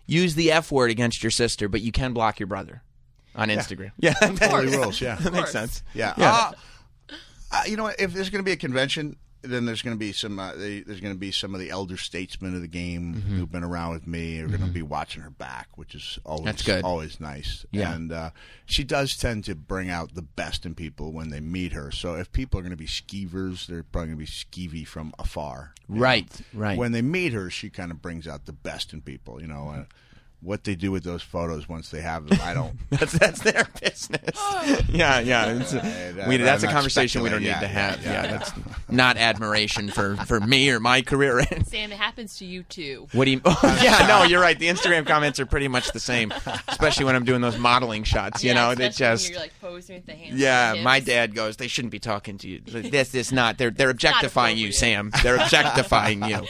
use 0.06 0.34
the 0.34 0.52
F 0.52 0.72
word 0.72 0.90
against 0.90 1.22
your 1.22 1.30
sister, 1.30 1.68
but 1.68 1.80
you 1.80 1.92
can 1.92 2.12
block 2.12 2.40
your 2.40 2.46
brother 2.46 2.82
on 3.34 3.48
Instagram. 3.48 3.92
Yeah, 3.98 4.14
Of 4.22 4.40
course. 4.40 4.74
Rules, 4.74 5.00
yeah. 5.00 5.18
Of 5.18 5.32
course. 5.32 5.82
Yeah. 5.94 6.14
Yeah. 6.16 6.32
Uh, 6.32 6.52
uh, 7.52 7.62
you 7.66 7.76
know, 7.76 7.84
what? 7.84 8.00
if 8.00 8.12
there's 8.12 8.30
going 8.30 8.42
to 8.42 8.44
be 8.44 8.52
a 8.52 8.56
convention, 8.56 9.16
then 9.46 9.64
there's 9.64 9.82
going 9.82 9.94
to 9.96 9.98
be 9.98 10.12
some. 10.12 10.38
Uh, 10.38 10.52
they, 10.54 10.80
there's 10.80 11.00
going 11.00 11.14
to 11.14 11.18
be 11.18 11.30
some 11.30 11.54
of 11.54 11.60
the 11.60 11.70
elder 11.70 11.96
statesmen 11.96 12.54
of 12.54 12.60
the 12.60 12.68
game 12.68 13.14
Mm-hmm. 13.14 13.36
who've 13.38 13.50
been 13.50 13.64
around 13.64 13.92
with 13.94 14.06
me. 14.06 14.40
Are 14.40 14.46
going 14.48 14.60
to 14.60 14.66
be 14.66 14.82
watching 14.82 15.22
her 15.22 15.30
back, 15.30 15.68
which 15.76 15.94
is 15.94 16.18
always 16.24 16.44
That's 16.44 16.62
good. 16.62 16.84
always 16.84 17.20
nice. 17.20 17.64
Yeah. 17.70 17.94
And 17.94 18.12
uh, 18.12 18.30
she 18.66 18.84
does 18.84 19.16
tend 19.16 19.44
to 19.44 19.54
bring 19.54 19.88
out 19.90 20.14
the 20.14 20.22
best 20.22 20.66
in 20.66 20.74
people 20.74 21.12
when 21.12 21.30
they 21.30 21.40
meet 21.40 21.72
her. 21.72 21.90
So 21.90 22.14
if 22.14 22.30
people 22.32 22.58
are 22.60 22.62
going 22.62 22.70
to 22.70 22.76
be 22.76 22.86
skeevers, 22.86 23.66
they're 23.66 23.82
probably 23.82 24.14
going 24.14 24.26
to 24.26 24.32
be 24.32 24.68
skeevy 24.68 24.86
from 24.86 25.12
afar. 25.18 25.72
Right, 25.88 26.28
know? 26.52 26.60
right. 26.60 26.78
When 26.78 26.92
they 26.92 27.02
meet 27.02 27.32
her, 27.32 27.48
she 27.50 27.70
kind 27.70 27.90
of 27.90 28.02
brings 28.02 28.26
out 28.26 28.46
the 28.46 28.52
best 28.52 28.92
in 28.92 29.00
people. 29.02 29.40
You 29.40 29.46
know. 29.48 29.68
Uh, 29.74 29.84
what 30.42 30.64
they 30.64 30.74
do 30.76 30.92
with 30.92 31.02
those 31.02 31.22
photos 31.22 31.68
once 31.68 31.90
they 31.90 32.00
have 32.02 32.28
them, 32.28 32.38
I 32.42 32.54
don't. 32.54 32.76
That's 32.90 33.12
that's 33.18 33.40
their 33.42 33.66
business. 33.80 34.20
yeah, 34.88 35.18
yeah. 35.20 35.56
It's, 35.58 35.72
that- 35.72 36.28
we, 36.28 36.36
that's 36.36 36.62
a 36.62 36.66
I'm 36.66 36.72
not 36.72 36.76
conversation 36.76 37.22
we 37.22 37.30
don't 37.30 37.42
need 37.42 37.48
speculating. 37.48 37.74
to 37.74 37.80
have. 37.80 38.04
yeah, 38.04 38.12
Yeah, 38.12 38.22
yeah, 38.24 38.38
that's 38.38 38.52
not 38.88 39.16
admiration 39.16 39.88
for, 39.90 40.14
for 40.16 40.38
me 40.40 40.70
or 40.70 40.78
my 40.78 41.02
career. 41.02 41.42
Sam, 41.66 41.90
it 41.90 41.98
happens 41.98 42.36
to 42.38 42.44
you 42.44 42.62
too. 42.64 43.08
what 43.12 43.24
do 43.24 43.32
you? 43.32 43.40
Oh, 43.44 43.80
yeah, 43.82 44.06
no, 44.06 44.22
you're 44.24 44.40
right. 44.40 44.58
The 44.58 44.68
Instagram 44.68 45.06
comments 45.06 45.40
are 45.40 45.46
pretty 45.46 45.68
much 45.68 45.90
the 45.92 46.00
same, 46.00 46.32
especially 46.68 47.06
when 47.06 47.16
I'm 47.16 47.24
doing 47.24 47.40
those 47.40 47.58
modeling 47.58 48.04
shots. 48.04 48.44
You 48.44 48.48
yeah, 48.48 48.54
know, 48.54 48.74
they 48.74 48.86
especially 48.86 49.06
when 49.08 49.16
just. 49.18 49.30
you're 49.30 49.40
like 49.40 49.60
posing 49.60 49.96
with 49.96 50.06
the 50.06 50.12
hands. 50.14 50.38
Yeah, 50.38 50.74
the 50.74 50.82
my 50.82 51.00
dad 51.00 51.34
goes. 51.34 51.56
They 51.56 51.68
shouldn't 51.68 51.92
be 51.92 51.98
talking 51.98 52.38
to 52.38 52.48
you. 52.48 52.60
This 52.60 53.14
is 53.14 53.32
not. 53.32 53.58
They're 53.58 53.70
they're 53.70 53.90
objectifying 53.90 54.58
you. 54.58 54.70
Sam. 54.72 55.10
They're 55.22 55.36
objectifying 55.36 56.22
you. 56.24 56.42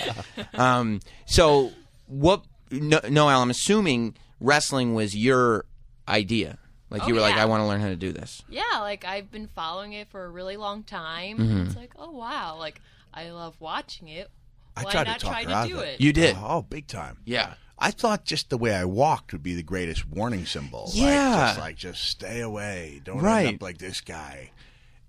Um. 0.55 1.01
So 1.25 1.71
what? 2.07 2.43
No, 2.71 3.01
Noelle, 3.09 3.43
I'm 3.43 3.51
assuming 3.51 4.17
wrestling 4.41 4.95
was 4.95 5.17
your 5.17 5.65
idea. 6.09 6.59
Like 6.91 7.03
Oh, 7.05 7.09
you 7.09 7.15
were 7.15 7.21
like. 7.21 7.37
I 7.37 7.47
want 7.47 7.63
to 7.63 7.67
learn 7.67 7.81
how 7.81 7.89
to 7.89 7.97
do 7.97 8.13
this. 8.13 8.43
Yeah, 8.49 8.63
like 8.81 9.05
I've 9.05 9.31
been 9.31 9.49
following 9.49 9.93
it 9.93 10.09
for 10.11 10.25
a 10.25 10.29
really 10.29 10.57
long 10.57 10.83
time. 10.85 11.39
Mm-hmm. 11.39 11.67
It's 11.67 11.77
like, 11.77 11.93
oh 11.99 12.11
wow, 12.13 12.57
like 12.59 12.81
I 13.13 13.31
love 13.31 13.57
watching 13.61 14.09
it. 14.09 14.31
I 14.77 14.83
tried 14.85 15.07
not 15.07 15.19
to 15.21 15.25
talk 15.27 15.33
try 15.43 15.45
to 15.65 15.69
do 15.69 15.79
of 15.79 15.85
it? 15.85 16.01
You 16.01 16.13
did. 16.13 16.37
Oh, 16.39 16.63
big 16.63 16.87
time. 16.87 17.19
Yeah. 17.25 17.55
I 17.79 17.91
thought 17.91 18.25
just 18.25 18.51
the 18.51 18.59
way 18.59 18.75
I 18.75 18.85
walked 18.85 19.33
would 19.33 19.43
be 19.43 19.55
the 19.55 19.63
greatest 19.63 20.07
warning 20.09 20.47
symbol. 20.47 20.91
Yeah. 20.93 21.31
Like, 21.31 21.47
just 21.49 21.59
like, 21.61 21.77
just 21.77 22.05
stay 22.05 22.41
away. 22.41 23.01
Don't 23.05 23.19
Right. 23.21 23.47
end 23.47 23.57
up 23.57 23.63
like 23.63 23.79
this 23.79 24.01
guy. 24.01 24.51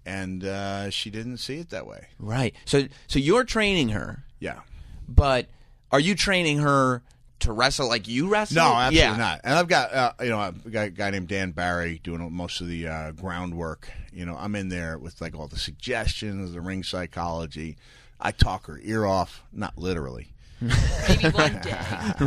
And 0.06 0.44
uh, 0.46 0.90
she 0.90 1.10
didn't 1.10 1.38
see 1.38 1.58
it 1.60 1.70
that 1.72 1.86
way. 1.86 2.08
Right. 2.18 2.56
So 2.66 2.88
so 3.08 3.20
you're 3.20 3.44
training 3.44 3.90
her, 3.90 4.24
Yeah. 4.40 4.62
but 5.08 5.48
are 5.92 6.00
you 6.00 6.16
training 6.16 6.60
her 6.60 7.04
to 7.40 7.52
wrestle 7.52 7.88
like 7.88 8.08
you 8.08 8.28
wrestle? 8.30 8.56
No, 8.56 8.74
absolutely 8.74 9.00
yeah. 9.00 9.16
not. 9.18 9.42
And 9.44 9.54
I've 9.54 9.68
got, 9.68 9.94
uh, 9.94 10.14
you 10.22 10.30
know, 10.30 10.40
I've 10.40 10.72
got 10.72 10.88
a 10.88 10.90
guy 10.90 11.10
named 11.12 11.28
Dan 11.28 11.52
Barry 11.52 12.00
doing 12.04 12.32
most 12.32 12.62
of 12.62 12.68
the 12.68 12.88
uh, 12.88 13.12
groundwork. 13.12 13.90
You 14.12 14.26
know, 14.26 14.36
I'm 14.40 14.56
in 14.56 14.70
there 14.70 14.98
with 14.98 15.22
like 15.22 15.36
all 15.36 15.48
the 15.48 15.58
suggestions, 15.58 16.54
the 16.54 16.62
ring 16.62 16.84
psychology. 16.84 17.78
I 18.20 18.32
talk 18.32 18.66
her 18.68 18.80
ear 18.84 19.06
off, 19.06 19.44
not 19.54 19.78
literally. 19.78 20.34
Maybe 20.60 21.30
one 21.30 21.54
day. 21.62 21.78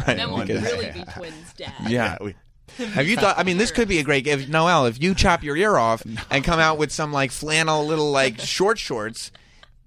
then 0.07 0.29
we'll 0.29 0.39
one 0.39 0.47
day. 0.47 0.61
really 0.61 0.91
be 0.93 1.05
twins, 1.13 1.53
Dad. 1.57 1.73
Yeah. 1.89 2.17
we, 2.21 2.35
Have 2.79 3.09
you 3.09 3.17
thought? 3.17 3.39
I 3.39 3.43
mean, 3.43 3.59
this 3.59 3.71
could 3.71 3.89
be 3.89 3.99
a 3.99 4.05
great. 4.05 4.27
If 4.27 4.49
Noelle, 4.49 4.87
if 4.87 5.03
you 5.03 5.15
chop 5.15 5.43
your 5.43 5.57
ear 5.57 5.77
off 5.77 6.03
and 6.31 6.45
come 6.45 6.61
out 6.61 6.79
with 6.79 6.93
some 6.93 7.13
like 7.13 7.33
flannel 7.33 7.85
little 7.87 8.11
like 8.11 8.41
short 8.41 8.79
shorts, 8.79 9.33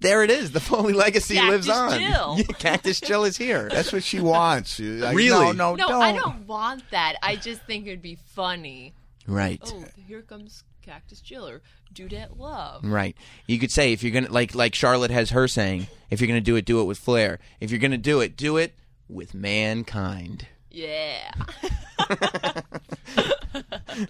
there 0.00 0.22
it 0.22 0.30
is. 0.30 0.52
The 0.52 0.60
Foley 0.60 0.92
legacy 0.92 1.34
Cactus 1.34 1.66
lives 1.66 1.68
on. 1.68 1.98
Jill. 1.98 2.34
Yeah, 2.38 2.44
Cactus 2.58 3.00
Jill 3.00 3.24
is 3.24 3.36
here. 3.36 3.68
that's 3.70 3.92
what 3.92 4.02
she 4.04 4.20
wants. 4.20 4.78
Like, 4.80 5.14
Really? 5.16 5.28
No, 5.30 5.52
no, 5.52 5.74
No, 5.76 5.88
don't. 5.88 6.02
I 6.02 6.12
don't 6.12 6.46
want 6.46 6.82
that. 6.90 7.16
I 7.22 7.36
just 7.36 7.62
think 7.62 7.86
it'd 7.86 8.02
be 8.02 8.18
funny. 8.34 8.94
right. 9.26 9.60
Oh, 9.64 9.84
here 10.06 10.22
comes 10.22 10.64
Cactus 10.82 11.20
Jill 11.20 11.48
or 11.48 11.62
Dudette 11.94 12.38
Love. 12.38 12.84
Right. 12.84 13.16
You 13.46 13.58
could 13.58 13.70
say 13.70 13.92
if 13.92 14.02
you're 14.02 14.12
gonna 14.12 14.30
like 14.30 14.54
like 14.54 14.74
Charlotte 14.74 15.10
has 15.10 15.30
her 15.30 15.48
saying, 15.48 15.86
if 16.10 16.20
you're 16.20 16.28
gonna 16.28 16.40
do 16.40 16.56
it, 16.56 16.64
do 16.66 16.80
it 16.80 16.84
with 16.84 16.98
flair. 16.98 17.38
If 17.60 17.70
you're 17.70 17.80
gonna 17.80 17.96
do 17.96 18.20
it, 18.20 18.36
do 18.36 18.56
it 18.58 18.74
with 19.08 19.32
mankind. 19.32 20.48
Yeah. 20.70 21.32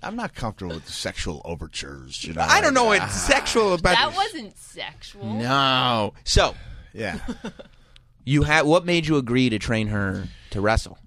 I'm 0.02 0.16
not 0.16 0.34
comfortable 0.34 0.74
with 0.74 0.86
the 0.86 0.92
sexual 0.92 1.42
overtures. 1.44 2.24
You 2.24 2.34
know, 2.34 2.42
I 2.42 2.60
don't 2.60 2.74
know 2.74 2.86
like, 2.86 3.00
what's 3.00 3.14
ah, 3.14 3.28
sexual 3.28 3.74
about 3.74 3.94
That 3.94 4.14
wasn't 4.14 4.56
sexual. 4.58 5.24
No. 5.34 6.14
So 6.24 6.54
Yeah, 6.92 7.18
you 8.24 8.42
had 8.42 8.66
what 8.66 8.84
made 8.84 9.06
you 9.06 9.16
agree 9.16 9.50
to 9.50 9.58
train 9.58 9.88
her 9.88 10.28
to 10.50 10.60
wrestle? 10.60 10.98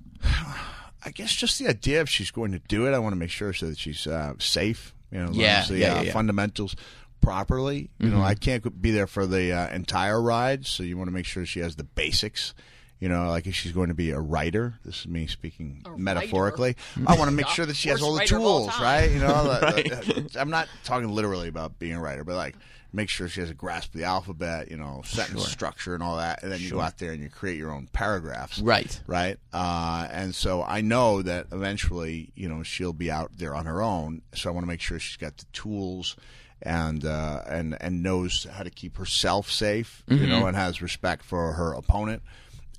I 1.05 1.11
guess 1.11 1.31
just 1.33 1.57
the 1.59 1.67
idea 1.69 2.01
if 2.01 2.09
she's 2.09 2.31
going 2.31 2.51
to 2.51 2.59
do 2.59 2.85
it, 2.87 2.93
I 2.93 2.99
want 2.99 3.13
to 3.13 3.17
make 3.17 3.29
sure 3.29 3.53
so 3.53 3.67
that 3.67 3.77
she's 3.77 4.07
uh, 4.07 4.33
safe. 4.39 4.93
You 5.11 5.19
know, 5.19 5.31
Yeah, 5.31 5.63
the 5.65 5.77
yeah, 5.77 5.85
uh, 5.85 5.95
yeah, 5.95 6.01
yeah. 6.01 6.11
fundamentals 6.13 6.75
properly. 7.21 7.89
You 7.99 8.09
know, 8.09 8.21
I 8.21 8.35
can't 8.35 8.81
be 8.81 8.91
there 8.91 9.07
for 9.07 9.25
the 9.25 9.53
uh, 9.53 9.69
entire 9.69 10.21
ride, 10.21 10.65
so 10.65 10.83
you 10.83 10.97
want 10.97 11.07
to 11.07 11.13
make 11.13 11.25
sure 11.25 11.45
she 11.45 11.61
has 11.61 11.75
the 11.77 11.83
basics. 11.85 12.53
You 12.99 13.09
know, 13.09 13.29
like 13.29 13.45
if 13.45 13.53
she's 13.53 13.73
going 13.73 13.89
to 13.89 13.93
be 13.93 14.09
a 14.11 14.19
writer, 14.19 14.75
this 14.83 15.01
is 15.01 15.07
me 15.07 15.27
speaking 15.27 15.83
A 15.85 15.97
metaphorically. 15.97 16.75
I 17.07 17.15
want 17.15 17.29
to 17.29 17.35
make 17.35 17.47
sure 17.47 17.65
that 17.65 17.75
she 17.75 17.89
has 17.89 18.01
all 18.01 18.13
the 18.13 18.19
writer 18.19 18.37
of 18.37 18.41
all 18.41 18.59
tools, 18.61 18.73
time. 18.73 18.83
right? 18.83 19.11
You 19.11 19.19
know, 19.19 19.43
the- 19.59 20.29
the- 20.33 20.39
I'm 20.41 20.49
not 20.49 20.67
talking 20.83 21.09
literally 21.09 21.47
about 21.47 21.77
being 21.77 21.93
a 21.93 22.01
writer, 22.01 22.23
but 22.23 22.35
like 22.35 22.55
make 22.93 23.09
sure 23.09 23.27
she 23.29 23.41
has 23.41 23.51
a 23.51 23.53
grasp 23.53 23.93
of 23.93 23.99
the 23.99 24.05
alphabet, 24.05 24.71
you 24.71 24.77
know, 24.77 25.01
sentence 25.05 25.47
structure 25.47 25.93
and 25.93 26.01
all 26.01 26.17
that, 26.17 26.41
and 26.41 26.51
then 26.51 26.59
you 26.59 26.71
go 26.71 26.79
out 26.79 26.97
there 26.97 27.11
and 27.11 27.21
you 27.21 27.29
create 27.29 27.57
your 27.57 27.69
own 27.71 27.87
paragraphs 27.93 28.59
Right. 28.59 28.99
right? 29.05 29.37
Uh, 29.53 30.07
and 30.09 30.33
so 30.33 30.63
I 30.63 30.81
know 30.81 31.21
that 31.21 31.47
eventually, 31.51 32.31
you 32.33 32.49
know, 32.49 32.63
she'll 32.63 32.93
be 32.93 33.11
out 33.11 33.31
there 33.37 33.53
on 33.53 33.65
her 33.67 33.81
own. 33.81 34.21
So 34.33 34.49
I 34.49 34.53
want 34.53 34.63
to 34.63 34.67
make 34.67 34.81
sure 34.81 34.97
she's 34.97 35.17
got 35.17 35.37
the 35.37 35.45
tools 35.53 36.15
and 36.63 37.05
uh, 37.05 37.43
and 37.47 37.77
and 37.79 38.01
knows 38.01 38.47
how 38.51 38.63
to 38.63 38.71
keep 38.71 38.97
herself 38.97 39.51
safe, 39.51 40.03
you 40.07 40.25
know, 40.25 40.47
and 40.47 40.55
has 40.57 40.81
respect 40.81 41.23
for 41.23 41.53
her 41.53 41.73
opponent, 41.73 42.23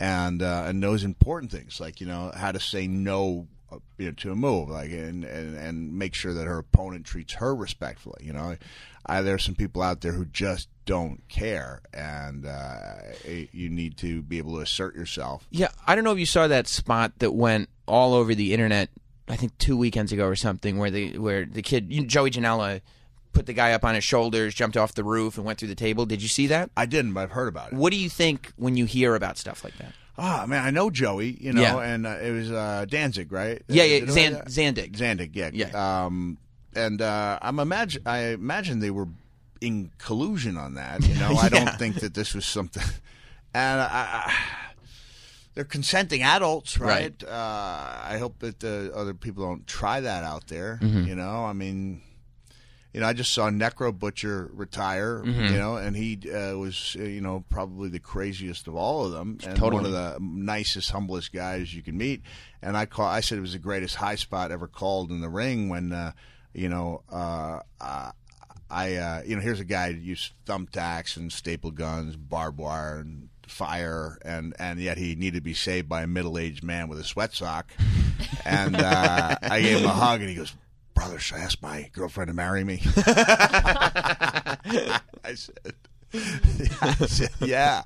and 0.01 0.43
uh, 0.43 0.65
and 0.67 0.81
knows 0.81 1.05
important 1.05 1.51
things 1.53 1.81
like 1.81 2.01
you 2.01 2.07
know 2.07 2.33
how 2.35 2.53
to 2.53 2.61
say 2.61 2.87
no. 2.87 3.47
uh, 3.71 3.79
You 3.99 4.07
know, 4.07 4.13
to 4.13 4.33
a 4.33 4.37
move, 4.37 4.69
like 4.71 4.91
and, 4.91 5.25
and 5.25 5.57
and 5.57 5.99
make 5.99 6.15
sure 6.15 6.33
that 6.35 6.47
her 6.47 6.59
opponent 6.59 7.05
treats 7.07 7.35
her 7.35 7.55
respectfully. 7.55 8.25
You 8.25 8.33
know, 8.33 8.57
I, 9.07 9.23
there's 9.23 9.45
some 9.45 9.55
people 9.55 9.83
out 9.83 10.01
there 10.01 10.13
who 10.13 10.25
just 10.25 10.69
don't 10.87 11.21
care, 11.29 11.83
and 11.93 12.47
uh, 12.47 12.95
you 13.53 13.69
need 13.69 13.97
to 13.99 14.23
be 14.23 14.39
able 14.39 14.55
to 14.57 14.61
assert 14.63 14.95
yourself 14.95 15.47
Yeah, 15.51 15.69
I 15.87 15.95
don't 15.95 16.05
know 16.05 16.13
if 16.13 16.19
you 16.19 16.27
saw 16.27 16.47
that 16.49 16.67
spot 16.67 17.13
that 17.19 17.33
went 17.33 17.69
all 17.87 18.15
over 18.15 18.35
the 18.35 18.55
internet. 18.55 18.89
I 19.29 19.37
think 19.37 19.59
two 19.59 19.77
weekends 19.77 20.13
ago 20.13 20.27
or 20.27 20.37
something, 20.37 20.79
where 20.79 20.91
the 20.91 21.19
where 21.19 21.45
the 21.45 21.61
kid 21.61 21.93
you 21.93 22.01
know, 22.01 22.07
Joey 22.07 22.31
Janela 22.31 22.81
put 23.39 23.47
the 23.47 23.53
guy 23.53 23.73
up 23.73 23.85
on 23.85 23.95
his 23.95 24.05
shoulders, 24.05 24.55
jumped 24.55 24.77
off 24.77 24.95
the 24.95 25.05
roof, 25.05 25.37
and 25.37 25.47
went 25.47 25.59
through 25.59 25.69
the 25.69 25.75
table. 25.75 26.05
Did 26.07 26.21
you 26.23 26.29
see 26.29 26.47
that? 26.49 26.71
I 26.77 26.87
didn't, 26.87 27.13
but 27.15 27.21
I've 27.21 27.31
heard 27.31 27.49
about 27.49 27.73
it. 27.73 27.75
What 27.79 27.91
do 27.93 27.97
you 27.97 28.09
think 28.11 28.53
when 28.57 28.77
you 28.77 28.85
hear 28.85 29.15
about 29.15 29.39
stuff 29.39 29.63
like 29.65 29.77
that? 29.79 29.93
Ah, 30.19 30.45
man, 30.49 30.65
I 30.65 30.71
know 30.71 30.91
Joey, 30.91 31.37
you 31.41 31.53
know, 31.53 31.63
Yeah. 31.63 31.79
and 31.79 32.05
uh, 32.07 32.17
it 32.21 32.33
was 32.33 32.51
uh, 32.51 32.85
Danzig, 32.89 33.31
right? 33.31 33.63
Yeah, 33.69 33.85
Uh, 33.85 33.87
yeah, 33.87 34.01
did 34.01 34.09
I- 34.09 34.13
Zan- 34.49 34.75
Zandig. 34.75 34.97
Zandig, 34.97 35.31
yeah, 35.35 35.51
Yeah. 35.53 36.05
Um, 36.07 36.39
and 36.75 37.01
uh, 37.01 37.39
I'm 37.41 37.61
imagine 37.61 38.03
I 38.05 38.19
imagine 38.35 38.81
they 38.81 38.91
were 38.91 39.07
in 39.61 39.91
collusion 39.99 40.57
on 40.57 40.75
that. 40.75 41.07
You 41.07 41.15
know, 41.15 41.37
I 41.41 41.45
Yeah. 41.45 41.49
don't 41.51 41.79
think 41.79 42.01
that 42.01 42.15
this 42.15 42.35
was 42.35 42.45
something. 42.45 42.83
And 43.55 43.81
I, 43.81 43.87
I, 44.27 44.35
they're 45.55 45.65
consenting 45.65 46.23
adults, 46.23 46.79
right? 46.79 47.15
Uh, 47.25 47.29
I 48.05 48.17
hope 48.19 48.41
that 48.41 48.61
the 48.61 48.93
other 48.95 49.15
people 49.15 49.45
don't 49.47 49.67
try 49.67 50.01
that 50.01 50.23
out 50.25 50.49
there. 50.49 50.79
Mm-hmm. 50.83 51.05
You 51.09 51.15
know, 51.15 51.45
I 51.45 51.53
mean. 51.53 52.03
You 52.99 53.03
know, 53.03 53.11
I 53.11 53.13
just 53.13 53.33
saw 53.33 53.49
Necro 53.49 53.97
Butcher 53.97 54.51
retire. 54.53 55.23
Mm-hmm. 55.25 55.55
You 55.55 55.57
know, 55.57 55.77
and 55.77 55.95
he 55.95 56.19
uh, 56.33 56.57
was, 56.57 56.97
uh, 56.99 57.05
you 57.05 57.21
know, 57.21 57.45
probably 57.49 57.89
the 57.89 58.01
craziest 58.01 58.67
of 58.67 58.75
all 58.75 59.05
of 59.05 59.13
them, 59.13 59.39
and 59.47 59.57
Totally. 59.57 59.85
one 59.85 59.87
of 59.87 59.93
the 59.93 60.19
nicest, 60.21 60.91
humblest 60.91 61.33
guys 61.33 61.73
you 61.73 61.81
can 61.81 61.97
meet. 61.97 62.23
And 62.61 62.77
I 62.77 62.87
call, 62.87 63.07
I 63.07 63.21
said 63.21 63.39
it 63.39 63.43
was 63.43 63.53
the 63.53 63.61
greatest 63.61 63.95
high 63.95 64.17
spot 64.17 64.51
ever 64.51 64.67
called 64.67 65.13
in 65.13 65.21
the 65.21 65.29
ring 65.29 65.69
when, 65.69 65.93
uh, 65.93 66.11
you 66.53 66.69
know, 66.69 67.05
uh, 67.09 67.61
uh, 67.81 68.11
I, 68.69 68.97
uh, 68.97 69.23
you 69.25 69.37
know, 69.37 69.43
here's 69.43 69.61
a 69.61 69.65
guy 69.65 69.93
who 69.93 70.01
used 70.01 70.33
thumbtacks 70.45 71.17
and 71.17 71.33
staple 71.33 71.71
guns, 71.71 72.17
barbed 72.17 72.59
wire 72.59 72.99
and 72.99 73.29
fire, 73.47 74.19
and 74.23 74.57
and 74.59 74.81
yet 74.81 74.99
he 74.99 75.15
needed 75.15 75.37
to 75.37 75.41
be 75.41 75.55
saved 75.55 75.89
by 75.89 76.03
a 76.03 76.09
middle 76.09 76.37
aged 76.37 76.65
man 76.65 76.89
with 76.89 76.99
a 76.99 77.05
sweat 77.05 77.33
sock. 77.33 77.71
And 78.45 78.77
uh, 78.77 79.37
I 79.43 79.61
gave 79.61 79.79
him 79.79 79.85
a 79.85 79.91
hug, 79.91 80.21
and 80.21 80.29
he 80.29 80.35
goes. 80.35 80.53
Brother, 80.99 81.19
should 81.21 81.37
I 81.39 81.43
ask 81.43 81.63
my 81.63 81.89
girlfriend 81.93 82.27
to 82.29 82.35
marry 82.35 82.65
me? 82.65 82.83
I 85.25 85.35
said, 85.35 87.31
yeah. 87.41 87.83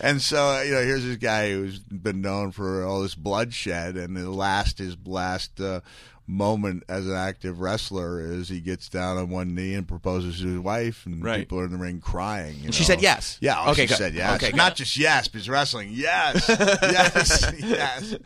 And 0.00 0.20
so, 0.20 0.60
you 0.62 0.72
know, 0.72 0.82
here's 0.82 1.04
this 1.04 1.16
guy 1.18 1.52
who's 1.52 1.78
been 1.78 2.20
known 2.22 2.50
for 2.52 2.84
all 2.84 3.02
this 3.02 3.14
bloodshed, 3.14 3.96
and 3.96 4.16
the 4.16 4.28
last 4.30 4.78
his 4.78 4.96
last 5.04 5.60
uh, 5.60 5.80
moment 6.26 6.82
as 6.88 7.06
an 7.06 7.14
active 7.14 7.60
wrestler 7.60 8.20
is 8.20 8.48
he 8.48 8.60
gets 8.60 8.88
down 8.88 9.18
on 9.18 9.28
one 9.30 9.54
knee 9.54 9.74
and 9.74 9.86
proposes 9.86 10.40
to 10.40 10.46
his 10.48 10.58
wife, 10.58 11.04
and 11.06 11.22
Right. 11.22 11.40
people 11.40 11.60
are 11.60 11.66
in 11.66 11.72
the 11.72 11.78
ring 11.78 12.00
crying. 12.00 12.56
And 12.64 12.74
she 12.74 12.82
said 12.82 13.00
yes. 13.02 13.36
Yeah, 13.40 13.62
oh, 13.64 13.70
Okay, 13.72 13.82
she 13.82 13.88
good. 13.88 13.98
said 13.98 14.14
yes. 14.14 14.34
Okay, 14.36 14.50
good. 14.50 14.56
Not 14.56 14.74
just 14.74 14.96
yes, 14.96 15.28
but 15.28 15.46
wrestling. 15.46 15.90
Yes, 15.92 16.46
yes, 16.48 17.52
yes. 17.62 18.16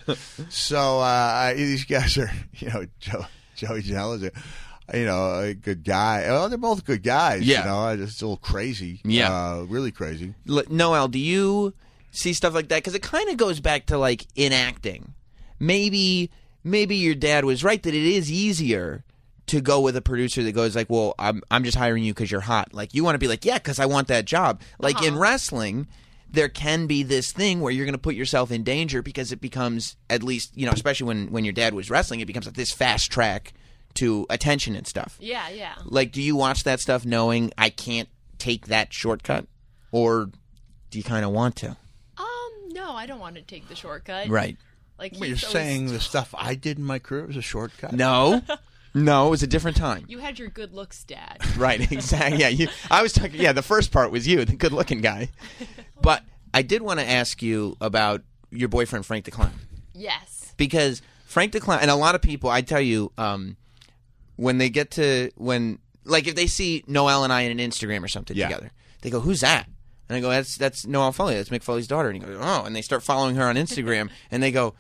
So 0.49 1.01
uh, 1.01 1.53
these 1.55 1.85
guys 1.85 2.17
are, 2.19 2.31
you 2.55 2.69
know, 2.69 2.87
Joe, 3.01 3.27
Joey 3.57 3.83
Janela's, 3.83 4.23
a, 4.25 4.99
you 4.99 5.07
know, 5.07 5.41
a 5.41 5.55
good 5.55 5.85
guy. 5.85 6.23
Well, 6.27 6.49
they're 6.49 6.59
both 6.59 6.85
good 6.85 7.03
guys. 7.03 7.43
Yeah. 7.43 7.61
you 7.61 7.65
know, 7.67 7.79
I 7.79 7.97
just 7.97 8.21
a 8.21 8.25
little 8.27 8.37
crazy. 8.37 9.01
Yeah. 9.05 9.33
uh, 9.33 9.63
really 9.69 9.91
crazy. 9.93 10.35
L- 10.49 10.65
Noelle, 10.69 11.09
do 11.09 11.19
you 11.19 11.73
see 12.11 12.33
stuff 12.33 12.55
like 12.55 12.69
that? 12.69 12.77
Because 12.77 12.95
it 12.95 13.03
kind 13.03 13.29
of 13.31 13.37
goes 13.37 13.61
back 13.61 13.87
to 13.87 13.99
like 13.99 14.27
in 14.35 14.53
acting. 14.53 15.15
Maybe, 15.59 16.31
maybe 16.63 16.97
your 16.97 17.15
dad 17.15 17.45
was 17.45 17.63
right 17.65 17.83
that 17.83 17.95
it 17.95 18.03
is 18.05 18.31
easier 18.31 19.05
to 19.47 19.61
go 19.61 19.81
with 19.81 19.97
a 19.97 20.03
producer 20.03 20.43
that 20.43 20.53
goes 20.53 20.75
like, 20.75 20.89
"Well, 20.91 21.15
I'm 21.19 21.43
I'm 21.51 21.65
just 21.65 21.77
hiring 21.77 22.03
you 22.03 22.13
because 22.15 22.31
you're 22.31 22.41
hot." 22.41 22.73
Like 22.75 22.95
you 22.95 23.05
want 23.05 23.15
to 23.15 23.19
be 23.19 23.29
like, 23.29 23.45
"Yeah, 23.45 23.59
because 23.59 23.79
I 23.79 23.87
want 23.87 24.09
that 24.09 24.25
job." 24.25 24.61
Like 24.79 25.03
in 25.03 25.17
wrestling. 25.19 25.87
There 26.35 26.49
can 26.49 26.87
be 26.87 27.03
this 27.03 27.33
thing 27.33 27.61
where 27.61 27.73
you're 27.73 27.85
going 27.87 27.93
to 27.95 27.99
put 27.99 28.15
yourself 28.15 28.51
in 28.51 28.63
danger 28.65 29.03
because 29.03 29.31
it 29.33 29.41
becomes, 29.41 29.97
at 30.11 30.23
least, 30.23 30.57
you 30.57 30.67
know, 30.67 30.73
especially 30.73 31.07
when, 31.07 31.31
when 31.31 31.45
your 31.45 31.53
dad 31.53 31.75
was 31.75 31.91
wrestling, 31.91 32.21
it 32.21 32.27
becomes 32.27 32.47
like 32.47 32.57
this 32.57 32.73
fast 32.73 33.11
track 33.11 33.53
to 33.95 34.27
attention 34.29 34.75
and 34.75 34.87
stuff. 34.87 35.17
Yeah, 35.21 35.49
yeah. 35.51 35.75
Like, 35.85 36.11
do 36.13 36.21
you 36.21 36.35
watch 36.37 36.65
that 36.65 36.81
stuff 36.81 37.05
knowing 37.07 37.53
I 37.57 37.71
can't 37.71 38.09
take 38.39 38.67
that 38.67 38.93
shortcut, 38.93 39.47
or 39.93 40.31
do 40.91 40.99
you 40.99 41.05
kind 41.05 41.25
of 41.25 41.31
want 41.31 41.57
to? 41.57 41.77
Um, 42.19 42.69
no, 42.71 42.93
I 42.93 43.07
don't 43.07 43.21
want 43.21 43.37
to 43.37 43.43
take 43.43 43.69
the 43.69 43.77
shortcut. 43.77 44.29
Right? 44.29 44.57
Like 44.99 45.13
But 45.13 45.29
you're 45.29 45.37
always- 45.37 45.47
saying 45.49 45.87
the 45.87 46.01
stuff 46.11 46.35
I 46.37 46.55
did 46.57 46.79
in 46.79 46.85
my 46.85 46.99
career 46.99 47.27
was 47.27 47.37
a 47.37 47.43
shortcut. 47.43 47.93
No, 47.93 48.43
no, 48.95 49.27
it 49.27 49.31
was 49.31 49.43
a 49.43 49.47
different 49.47 49.77
time. 49.77 50.05
you 50.09 50.19
had 50.19 50.39
your 50.39 50.49
good 50.49 50.73
looks, 50.73 51.05
Dad. 51.05 51.39
Right? 51.57 51.91
Exactly. 51.93 52.39
Yeah, 52.41 52.49
you. 52.49 52.69
I 52.91 53.03
was 53.03 53.13
talking. 53.13 53.41
Yeah, 53.41 53.53
the 53.53 53.63
first 53.63 53.91
part 53.93 54.11
was 54.11 54.27
you, 54.27 54.45
the 54.45 54.55
good-looking 54.57 55.01
guy. 55.01 55.29
But 56.01 56.23
I 56.53 56.61
did 56.63 56.83
want 56.83 57.01
to 57.01 57.09
ask 57.09 57.41
you 57.43 57.77
about 57.81 58.23
your 58.51 58.69
boyfriend 58.69 59.07
Frank 59.07 59.25
the 59.25 59.31
Clown. 59.31 59.53
yes. 59.95 60.53
because 60.59 61.01
Frank 61.25 61.53
the 61.53 61.61
Clown 61.61 61.79
and 61.81 61.91
a 61.91 61.95
lot 61.97 62.15
of 62.15 62.21
people, 62.23 62.51
I 62.51 62.61
tell 62.61 62.81
you, 62.81 63.11
um, 63.17 63.57
when 64.37 64.59
they 64.59 64.69
get 64.69 64.91
to 64.93 65.31
when 65.37 65.79
like 66.05 66.27
if 66.27 66.35
they 66.35 66.47
see 66.47 66.85
Noelle 66.87 67.25
and 67.25 67.33
I 67.33 67.43
in 67.43 67.59
an 67.59 67.71
Instagram 67.71 68.03
or 68.05 68.09
something 68.09 68.37
Yeah. 68.37 68.49
together, 68.49 68.71
they 69.01 69.09
go, 69.11 69.21
"Who's 69.21 69.41
that?" 69.41 69.67
And 70.09 70.17
I 70.19 70.21
go, 70.21 70.29
"That's 70.29 70.57
that's 70.57 70.87
Noelle 70.87 71.13
Foley. 71.13 71.35
That's 71.37 71.49
Mick 71.49 71.63
Foley's 71.63 71.87
daughter." 71.87 72.11
And 72.11 72.21
he 72.21 72.27
goes, 72.29 72.39
"Oh," 72.41 72.65
and 72.65 72.77
they 72.77 72.83
start 72.83 73.03
following 73.03 73.37
her 73.37 73.45
on 73.49 73.55
Instagram, 73.57 74.11
and 74.31 74.43
they 74.43 74.53
go, 74.53 74.75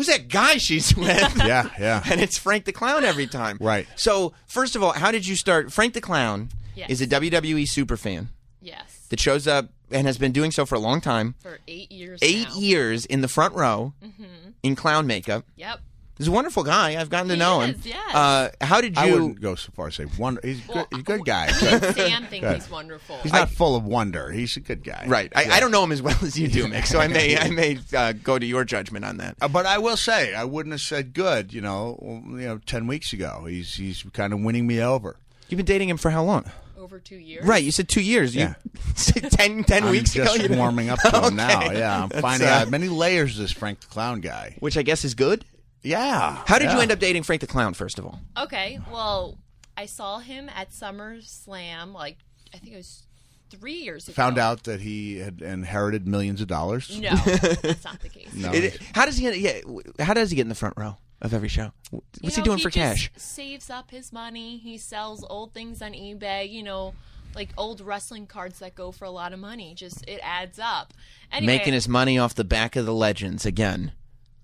"Who's 0.00 0.06
that 0.06 0.28
guy 0.28 0.56
she's 0.56 0.96
with?" 0.96 1.36
Yeah, 1.36 1.68
yeah. 1.78 2.02
and 2.10 2.20
it's 2.22 2.38
Frank 2.38 2.64
the 2.64 2.72
Clown 2.72 3.04
every 3.04 3.26
time. 3.26 3.58
Right. 3.60 3.86
So 3.96 4.32
first 4.46 4.74
of 4.76 4.82
all, 4.82 4.92
how 4.92 5.10
did 5.10 5.26
you 5.26 5.36
start? 5.36 5.70
Frank 5.70 5.92
the 5.92 6.00
Clown 6.00 6.48
Yes. 6.74 6.88
is 6.88 7.02
a 7.02 7.06
WWE 7.06 7.68
super 7.68 7.98
fan 7.98 8.30
Yes. 8.62 9.06
that 9.10 9.20
shows 9.20 9.46
up 9.46 9.68
and 9.90 10.06
has 10.06 10.16
been 10.16 10.32
doing 10.32 10.50
so 10.52 10.64
for 10.64 10.76
a 10.76 10.78
long 10.78 11.02
time. 11.02 11.34
For 11.40 11.58
eight 11.68 11.92
years. 11.92 12.20
Eight 12.22 12.48
now. 12.48 12.56
years 12.56 13.04
in 13.04 13.20
the 13.20 13.28
front 13.28 13.54
row 13.54 13.92
mm-hmm. 14.02 14.50
in 14.62 14.74
clown 14.76 15.06
makeup. 15.06 15.44
Yep. 15.56 15.80
He's 16.20 16.28
a 16.28 16.32
wonderful 16.32 16.64
guy. 16.64 17.00
I've 17.00 17.08
gotten 17.08 17.28
to 17.28 17.34
He 17.34 17.40
know 17.40 17.62
is, 17.62 17.70
him. 17.76 17.80
yes. 17.86 18.14
Uh, 18.14 18.50
how 18.60 18.80
did 18.82 18.94
you? 18.94 19.02
I 19.02 19.10
wouldn't 19.10 19.40
go 19.40 19.54
so 19.54 19.72
far 19.74 19.86
as 19.88 19.94
say 19.94 20.04
wonder. 20.18 20.40
He's 20.44 20.60
good. 20.60 20.86
He's 20.90 21.00
a 21.00 21.02
good 21.02 21.24
guy. 21.24 21.46
Sam 21.48 22.26
think 22.26 22.44
Good. 22.44 22.54
he's 22.60 22.70
wonderful. 22.70 23.16
He's 23.22 23.32
not 23.32 23.48
full 23.48 23.74
of 23.74 23.84
wonder. 23.86 24.30
He's 24.30 24.54
a 24.56 24.60
good 24.60 24.84
guy. 24.84 25.04
right. 25.08 25.32
I, 25.34 25.50
I 25.52 25.60
don't 25.60 25.70
know 25.70 25.82
him 25.82 25.92
as 25.92 26.02
well 26.02 26.18
as 26.22 26.38
you 26.38 26.46
do, 26.48 26.66
Mick. 26.66 26.84
So 26.86 27.00
I 27.00 27.08
may 27.08 27.38
I 27.40 27.48
may 27.48 27.78
uh, 27.96 28.12
go 28.12 28.38
to 28.38 28.44
your 28.44 28.64
judgment 28.64 29.04
on 29.06 29.16
that. 29.16 29.36
Uh, 29.40 29.48
but 29.48 29.64
I 29.64 29.78
will 29.78 29.96
say, 29.96 30.34
I 30.34 30.44
wouldn't 30.44 30.74
have 30.74 30.82
said 30.82 31.14
good. 31.14 31.54
You 31.54 31.62
know, 31.62 31.98
you 32.02 32.46
know, 32.46 32.58
ten 32.66 32.86
weeks 32.86 33.14
ago, 33.14 33.46
he's 33.48 33.72
he's 33.74 34.04
kind 34.12 34.34
of 34.34 34.40
winning 34.40 34.66
me 34.66 34.82
over. 34.82 35.16
You've 35.48 35.56
been 35.56 35.64
dating 35.66 35.88
him 35.88 35.96
for 35.96 36.10
how 36.10 36.22
long? 36.22 36.44
Over 36.78 36.98
two 36.98 37.16
years. 37.16 37.46
Right. 37.46 37.62
You 37.64 37.70
said 37.72 37.88
two 37.88 38.02
years. 38.02 38.34
You 38.34 38.42
Yeah. 38.42 38.54
said 38.94 39.30
10, 39.30 39.64
10 39.64 39.84
I'm 39.84 39.90
weeks 39.90 40.12
just 40.14 40.34
ago. 40.36 40.44
you- 40.44 40.56
warming 40.58 40.90
up 40.90 40.98
to 41.00 41.26
him 41.28 41.36
now. 41.36 41.70
Yeah, 41.70 42.02
I'm 42.02 42.08
That's, 42.08 42.20
finding 42.22 42.48
uh, 42.48 42.52
out 42.52 42.70
many 42.70 42.88
layers 42.88 43.32
of 43.36 43.42
this 43.42 43.52
Frank 43.52 43.80
the 43.80 43.86
Clown 43.86 44.20
guy. 44.20 44.56
Which 44.60 44.76
I 44.76 44.82
guess 44.82 45.04
is 45.04 45.14
good. 45.14 45.44
Yeah. 45.82 46.42
How 46.46 46.58
did 46.58 46.66
yeah. 46.66 46.76
you 46.76 46.80
end 46.80 46.92
up 46.92 46.98
dating 46.98 47.22
Frank 47.22 47.40
the 47.40 47.46
Clown? 47.46 47.74
First 47.74 47.98
of 47.98 48.06
all. 48.06 48.20
Okay. 48.36 48.80
Well, 48.90 49.38
I 49.76 49.86
saw 49.86 50.18
him 50.18 50.50
at 50.54 50.70
SummerSlam. 50.70 51.92
Like 51.94 52.18
I 52.54 52.58
think 52.58 52.74
it 52.74 52.76
was 52.76 53.04
three 53.50 53.74
years 53.74 54.08
ago. 54.08 54.14
Found 54.14 54.38
out 54.38 54.64
that 54.64 54.80
he 54.80 55.18
had 55.18 55.40
inherited 55.40 56.06
millions 56.06 56.40
of 56.40 56.46
dollars. 56.46 56.98
No, 56.98 57.14
that's 57.14 57.84
not 57.84 58.00
the 58.00 58.08
case. 58.12 58.32
No. 58.34 58.52
It- 58.52 58.80
how 58.94 59.04
does 59.06 59.16
he? 59.16 59.22
Get, 59.22 59.38
yeah. 59.38 60.04
How 60.04 60.14
does 60.14 60.30
he 60.30 60.36
get 60.36 60.42
in 60.42 60.48
the 60.48 60.54
front 60.54 60.74
row? 60.76 60.96
of 61.22 61.34
every 61.34 61.48
show? 61.48 61.72
You 61.92 62.02
What's 62.20 62.36
know, 62.36 62.42
he 62.42 62.46
doing 62.46 62.58
for 62.58 62.70
just 62.70 62.76
cash? 62.76 63.10
Saves 63.16 63.68
up 63.68 63.90
his 63.90 64.12
money. 64.12 64.56
He 64.56 64.78
sells 64.78 65.24
old 65.28 65.52
things 65.52 65.82
on 65.82 65.92
eBay. 65.92 66.50
You 66.50 66.62
know, 66.62 66.94
like 67.34 67.50
old 67.56 67.80
wrestling 67.80 68.26
cards 68.26 68.58
that 68.60 68.74
go 68.74 68.92
for 68.92 69.04
a 69.04 69.10
lot 69.10 69.32
of 69.32 69.38
money. 69.38 69.74
Just 69.74 70.06
it 70.08 70.20
adds 70.22 70.58
up. 70.58 70.94
Anyway, 71.32 71.58
Making 71.58 71.74
his 71.74 71.88
money 71.88 72.18
off 72.18 72.34
the 72.34 72.44
back 72.44 72.76
of 72.76 72.86
the 72.86 72.94
legends 72.94 73.44
again. 73.44 73.92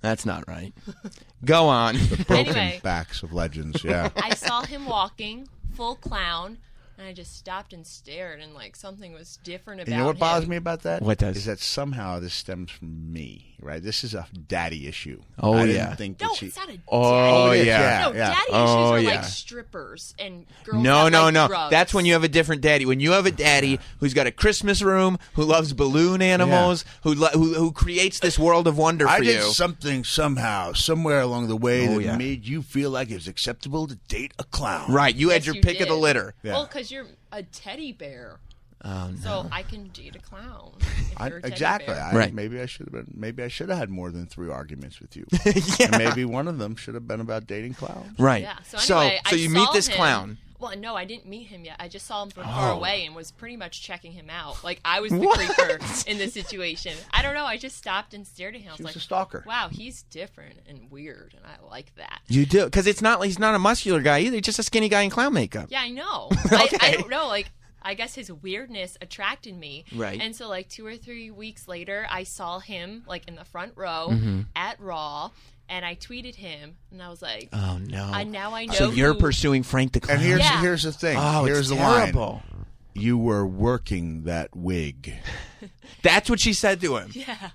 That's 0.01 0.25
not 0.27 0.47
right. 0.47 0.73
Go 1.45 1.69
on. 1.69 1.97
The 1.97 2.25
broken 2.27 2.57
Anyway. 2.57 2.81
backs 2.83 3.23
of 3.23 3.33
legends. 3.33 3.83
Yeah. 3.83 4.11
I 4.17 4.35
saw 4.35 4.63
him 4.63 4.87
walking 4.87 5.49
full 5.75 5.97
clown, 5.97 6.59
and 6.99 7.07
I 7.07 7.13
just 7.13 7.37
stopped 7.37 7.73
and 7.73 7.87
stared, 7.87 8.41
and 8.41 8.55
like 8.55 8.77
something 8.77 9.13
was 9.13 9.39
different 9.43 9.81
about 9.81 9.89
And 9.89 9.97
you 9.97 10.01
know 10.01 10.07
what 10.07 10.17
him. 10.17 10.21
bothers 10.21 10.49
me 10.49 10.57
about 10.57 10.83
that? 10.83 11.03
What 11.03 11.19
does? 11.19 11.37
Is 11.37 11.45
that 11.47 11.59
somehow 11.59 12.21
this 12.21 12.35
stems 12.35 12.71
from 12.71 13.13
me, 13.13 13.56
right? 13.61 13.83
This 13.83 14.05
is 14.05 14.15
a 14.15 14.27
daddy 14.49 14.87
issue. 14.87 15.23
Oh, 15.39 15.55
I 15.55 15.65
yeah. 15.65 15.85
Didn't 15.87 15.97
think 15.97 16.19
that 16.19 16.25
No, 16.27 16.35
she, 16.35 16.47
it's 16.47 16.57
not 16.57 16.69
a. 16.69 16.73
Daddy 16.73 16.83
Oh, 16.89 17.49
daddy. 17.55 17.67
yeah. 17.67 18.03
No, 18.09 18.13
yeah. 18.17 18.29
daddy 18.29 18.51
Oh, 18.51 18.65
issues 18.65 18.77
are 18.77 19.01
yeah. 19.11 19.17
like 19.21 19.25
strippers 19.25 20.15
and 20.19 20.47
girls. 20.65 20.83
No, 20.83 21.05
that 21.05 21.11
no, 21.13 21.23
like 21.25 21.35
no. 21.35 21.47
drugs. 21.49 21.71
That's 21.71 21.95
when 21.95 22.05
you 22.07 22.13
have 22.15 22.25
a 22.25 22.29
different 22.29 22.63
daddy. 22.63 22.87
When 22.87 23.01
you 23.01 23.13
have 23.13 23.27
a 23.27 23.31
daddy 23.31 23.79
who's 24.01 24.15
got 24.15 24.27
a 24.27 24.31
Christmas 24.33 24.83
room, 24.83 25.19
who 25.35 25.45
loves 25.45 25.73
balloon 25.73 26.23
animals, 26.23 26.85
who, 27.03 27.15
lo- 27.15 27.29
who 27.33 27.55
who 27.55 27.73
creates 27.73 28.21
this 28.21 28.39
world 28.39 28.67
of 28.67 28.77
wonder 28.79 29.05
for 29.07 29.11
I 29.11 29.21
did 29.21 29.37
you. 29.37 29.43
something 29.53 30.05
somehow, 30.05 30.73
somewhere 30.73 31.21
along 31.21 31.49
the 31.49 31.57
way 31.57 31.89
Oh, 31.89 31.95
that 31.99 32.03
yeah. 32.05 32.17
made 32.17 32.47
you 32.47 32.63
feel 32.63 32.91
like 32.91 33.11
it 33.11 33.15
was 33.15 33.29
acceptable 33.29 33.87
to 33.87 33.97
date 34.09 34.33
a 34.39 34.45
clown. 34.45 34.93
right, 34.93 35.15
you 35.15 35.31
had 35.31 35.47
your 35.47 35.55
you 35.55 35.63
pick 35.63 35.81
of 35.81 35.89
the 35.89 35.95
litter. 35.95 36.35
Yeah. 36.43 36.53
Well, 36.53 36.67
because 36.67 36.91
you're 36.91 37.07
a 37.33 37.43
teddy 37.43 37.93
bear. 37.93 38.39
Oh 38.85 39.09
no. 39.11 39.17
So 39.23 39.49
I 39.51 39.63
can 39.63 39.89
date 39.89 40.15
a 40.17 40.19
clown. 40.19 40.73
I, 41.17 41.29
you're 41.29 41.39
a 41.39 41.43
teddy 41.43 41.53
exactly. 41.55 41.95
I, 41.95 42.15
Right. 42.15 42.33
Maybe 42.35 42.61
I 42.61 42.67
should 42.67 42.87
have 42.87 42.93
been. 42.93 43.13
Maybe 43.15 43.43
I 43.43 43.49
should 43.49 43.69
have 43.71 43.79
had 43.79 43.91
more 43.91 44.11
than 44.11 44.27
three 44.27 44.51
arguments 44.51 45.01
with 45.01 45.17
you. 45.17 45.27
yeah. 45.79 45.87
And 45.93 45.99
maybe 46.05 46.25
one 46.25 46.47
of 46.47 46.59
them 46.59 46.77
should 46.77 46.95
have 46.95 47.09
been 47.09 47.21
about 47.21 47.47
dating 47.47 47.75
clowns. 47.75 48.19
Right. 48.19 48.43
Yeah. 48.43 48.59
So 48.65 48.99
anyway, 49.01 49.21
so 49.27 49.35
I 49.37 49.39
you 49.39 49.51
meet 49.51 49.69
this 49.73 49.89
him- 49.89 49.97
clown. 49.97 50.39
Well, 50.59 50.75
no, 50.75 50.97
I 50.97 51.05
didn't 51.05 51.27
meet 51.27 51.49
him 51.49 51.67
yet. 51.67 51.77
I 51.79 51.89
just 51.89 52.07
saw 52.07 52.23
him 52.23 52.31
from 52.31 52.45
far 52.45 52.73
Oh. 52.73 52.77
away 52.79 53.05
and 53.05 53.15
was 53.15 53.31
pretty 53.31 53.59
much 53.59 53.83
checking 53.83 54.13
him 54.13 54.31
out. 54.31 54.65
Like 54.65 54.81
I 54.87 55.01
was 55.01 55.13
the 55.13 55.19
What? 55.19 55.39
creeper 55.39 55.79
in 56.07 56.17
this 56.17 56.33
situation. 56.33 56.95
I 57.13 57.21
don't 57.21 57.35
know. 57.35 57.45
I 57.45 57.59
just 57.59 57.77
stopped 57.77 58.15
and 58.15 58.27
stared 58.27 58.55
at 58.55 58.63
him. 58.63 58.71
I 58.71 58.73
was 58.73 58.79
was 58.79 58.85
like, 58.87 58.97
a 58.97 59.01
stalker. 59.01 59.45
Wow, 59.47 59.69
he's 59.71 60.05
different 60.05 60.55
and 60.67 60.91
weird, 60.91 61.35
and 61.37 61.45
I 61.45 61.63
like 61.71 61.95
that. 61.97 62.21
You 62.29 62.47
do 62.47 62.65
because 62.65 62.87
it's 62.87 63.03
not. 63.03 63.23
He's 63.23 63.39
not 63.39 63.55
a 63.55 63.59
muscular 63.59 64.01
guy 64.01 64.21
either. 64.21 64.37
He's 64.37 64.47
just 64.47 64.59
a 64.59 64.63
skinny 64.63 64.89
guy 64.89 65.03
in 65.03 65.11
clown 65.11 65.35
makeup. 65.35 65.67
Yeah, 65.69 65.83
I 65.83 65.91
know. 65.91 66.29
I, 66.33 66.69
I 66.81 66.91
don't 66.93 67.11
know. 67.11 67.29
Like, 67.29 67.51
I 67.87 67.95
guess 67.95 68.15
his 68.15 68.31
weirdness 68.33 68.99
attracted 69.01 69.57
me. 69.57 69.85
Right. 69.95 70.21
And 70.21 70.35
so, 70.35 70.49
like, 70.49 70.69
two 70.69 70.85
or 70.87 70.97
three 70.97 71.31
weeks 71.31 71.69
later, 71.69 72.07
I 72.11 72.25
saw 72.25 72.59
him, 72.59 73.05
like, 73.07 73.29
in 73.29 73.37
the 73.37 73.45
front 73.45 73.73
row 73.77 74.09
Mm-hmm. 74.11 74.41
at 74.57 74.81
Raw, 74.81 75.31
and 75.69 75.85
I 75.85 75.95
tweeted 75.95 76.35
him, 76.35 76.77
and 76.91 77.03
I 77.03 77.09
was 77.09 77.23
like, 77.23 77.49
Oh 77.53 77.79
no. 77.83 78.11
And 78.15 78.31
now 78.33 78.55
I 78.55 78.67
know. 78.67 78.73
so 78.75 78.91
you're 78.91 79.15
who- 79.15 79.21
pursuing 79.21 79.63
Frank 79.63 79.93
the 79.93 80.01
clown. 80.01 80.19
And 80.19 80.27
here's 80.27 80.41
Yeah. 80.41 80.61
here's 80.61 80.83
the 80.85 80.93
thing. 80.93 81.17
oh, 81.19 81.45
here's 81.45 81.59
it's 81.61 81.69
the 81.71 81.77
terrible. 81.77 82.43
line. 82.45 82.67
You 82.95 83.19
were 83.19 83.47
working 83.47 84.25
that 84.25 84.55
wig. 84.57 85.15
That's 86.03 86.31
what 86.31 86.41
she 86.41 86.53
said 86.53 86.81
to 86.83 86.97
him. 86.97 87.11
Yeah. 87.13 87.51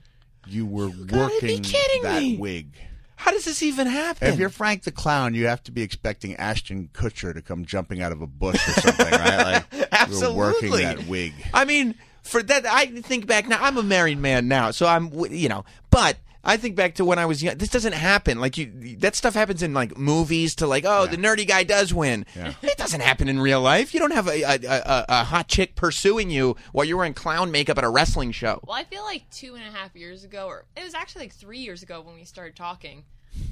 You 0.48 0.66
were 0.66 0.90
gotta 0.90 1.06
be 1.06 1.18
working 1.18 1.64
kidding 1.64 2.04
that 2.04 2.22
me. 2.22 2.38
wig. 2.38 2.76
How 3.16 3.30
does 3.32 3.46
this 3.46 3.62
even 3.62 3.86
happen? 3.88 4.28
If 4.28 4.40
you're 4.40 4.50
Frank 4.50 4.84
the 4.84 4.92
Clown, 4.92 5.36
you 5.36 5.46
have 5.46 5.62
to 5.64 5.72
be 5.72 5.84
expecting 5.84 6.36
Ashton 6.38 6.90
Kutcher 6.92 7.34
to 7.36 7.42
come 7.42 7.66
jumping 7.66 8.02
out 8.02 8.12
of 8.12 8.22
a 8.24 8.28
bush 8.28 8.56
or 8.68 8.72
something, 8.82 9.12
right? 9.12 9.64
Like 9.72 9.91
you're 10.10 10.34
working 10.34 10.74
Absolutely. 10.74 10.84
that 10.84 11.08
wig. 11.08 11.34
I 11.54 11.66
mean, 11.66 11.96
for 12.24 12.42
that, 12.44 12.66
I 12.66 12.86
think 12.88 13.28
back 13.28 13.48
now. 13.48 13.58
I'm 13.62 13.78
a 13.78 13.84
married 13.84 14.20
man 14.20 14.48
now, 14.48 14.72
so 14.72 14.86
I'm, 14.88 15.12
you 15.32 15.50
know, 15.50 15.66
but 15.90 16.18
I 16.44 16.58
think 16.58 16.76
back 16.76 16.96
to 16.96 17.06
when 17.06 17.20
I 17.20 17.26
was 17.28 17.44
young. 17.44 17.58
This 17.58 17.70
doesn't 17.70 17.94
happen. 17.94 18.40
Like 18.40 18.58
you, 18.58 18.96
that 19.00 19.16
stuff 19.16 19.34
happens 19.36 19.62
in 19.62 19.74
like 19.74 19.98
movies. 19.98 20.56
To 20.56 20.68
like, 20.68 20.86
oh, 20.88 21.06
the 21.08 21.18
nerdy 21.18 21.48
guy 21.48 21.64
does 21.64 21.94
win. 21.94 22.26
Yeah. 22.36 22.54
It 22.64 22.78
doesn't 22.78 23.02
happen 23.02 23.30
in 23.30 23.40
real 23.40 23.62
life. 23.62 23.94
You 23.94 24.00
don't 24.00 24.14
have 24.14 24.28
a, 24.28 24.42
a, 24.42 24.56
a, 24.56 25.06
a 25.10 25.24
hot 25.24 25.48
chick 25.48 25.76
pursuing 25.76 26.30
you 26.32 26.56
while 26.72 26.84
you're 26.86 26.98
wearing 26.98 27.14
clown 27.14 27.52
makeup 27.52 27.78
at 27.78 27.84
a 27.84 27.90
wrestling 27.90 28.32
show. 28.32 28.60
Well, 28.66 28.76
I 28.76 28.84
feel 28.86 29.04
like 29.04 29.30
two 29.30 29.56
and 29.56 29.64
a 29.64 29.72
half 29.72 29.96
years 29.96 30.24
ago, 30.24 30.48
or 30.48 30.66
it 30.76 30.84
was 30.84 30.94
actually 30.96 31.26
like 31.26 31.34
three 31.34 31.60
years 31.60 31.84
ago 31.84 32.02
when 32.02 32.16
we 32.16 32.24
started 32.24 32.56
talking. 32.56 33.04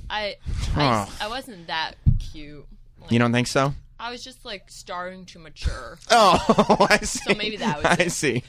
I, 0.10 0.38
I, 0.76 1.06
Huh. 1.06 1.06
I 1.22 1.28
wasn't 1.28 1.68
that 1.68 1.94
cute. 2.32 2.66
Like, 3.00 3.12
You 3.12 3.20
don't 3.20 3.32
think 3.32 3.48
so? 3.48 3.74
I 4.02 4.12
was 4.12 4.24
just 4.24 4.46
like 4.46 4.64
starting 4.72 5.26
to 5.28 5.40
mature. 5.40 6.00
Oh, 6.12 6.88
I 6.90 7.00
see. 7.00 7.20
So 7.20 7.36
maybe 7.38 7.58
that 7.58 7.78
was 7.78 7.86
I 7.86 7.96
it. 8.04 8.12
see. 8.12 8.44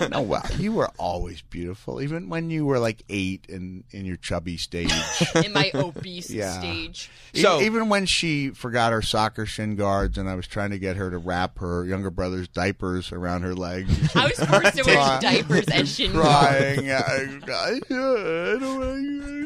No, 0.10 0.20
wow, 0.22 0.42
you 0.58 0.72
were 0.72 0.90
always 0.98 1.42
beautiful, 1.42 2.02
even 2.02 2.28
when 2.28 2.50
you 2.50 2.66
were 2.66 2.78
like 2.80 3.04
eight 3.08 3.46
and 3.48 3.84
in 3.92 4.04
your 4.04 4.16
chubby 4.16 4.56
stage. 4.56 4.92
in 5.36 5.52
my 5.52 5.70
obese 5.74 6.28
Yeah. 6.30 6.58
stage. 6.58 7.08
So- 7.34 7.60
E- 7.60 7.66
even 7.66 7.88
when 7.88 8.06
she 8.06 8.50
forgot 8.50 8.92
her 8.92 9.02
soccer 9.02 9.46
shin 9.46 9.76
guards, 9.76 10.18
and 10.18 10.28
I 10.28 10.34
was 10.34 10.46
trying 10.48 10.70
to 10.70 10.78
get 10.78 10.96
her 10.96 11.08
to 11.10 11.18
wrap 11.18 11.58
her 11.60 11.84
younger 11.84 12.10
brother's 12.10 12.48
diapers 12.48 13.12
around 13.12 13.42
her 13.42 13.54
legs, 13.54 14.14
I 14.16 14.26
was 14.26 14.38
forced 14.40 14.76
to 14.78 14.82
wear 14.84 15.20
diapers 15.20 15.66
and 15.68 15.86
shin 15.88 16.12
guards. 16.12 16.80
crying. 16.80 16.90
I, 16.90 17.38
I, 17.46 17.80
I 17.88 18.58
don't 18.58 18.78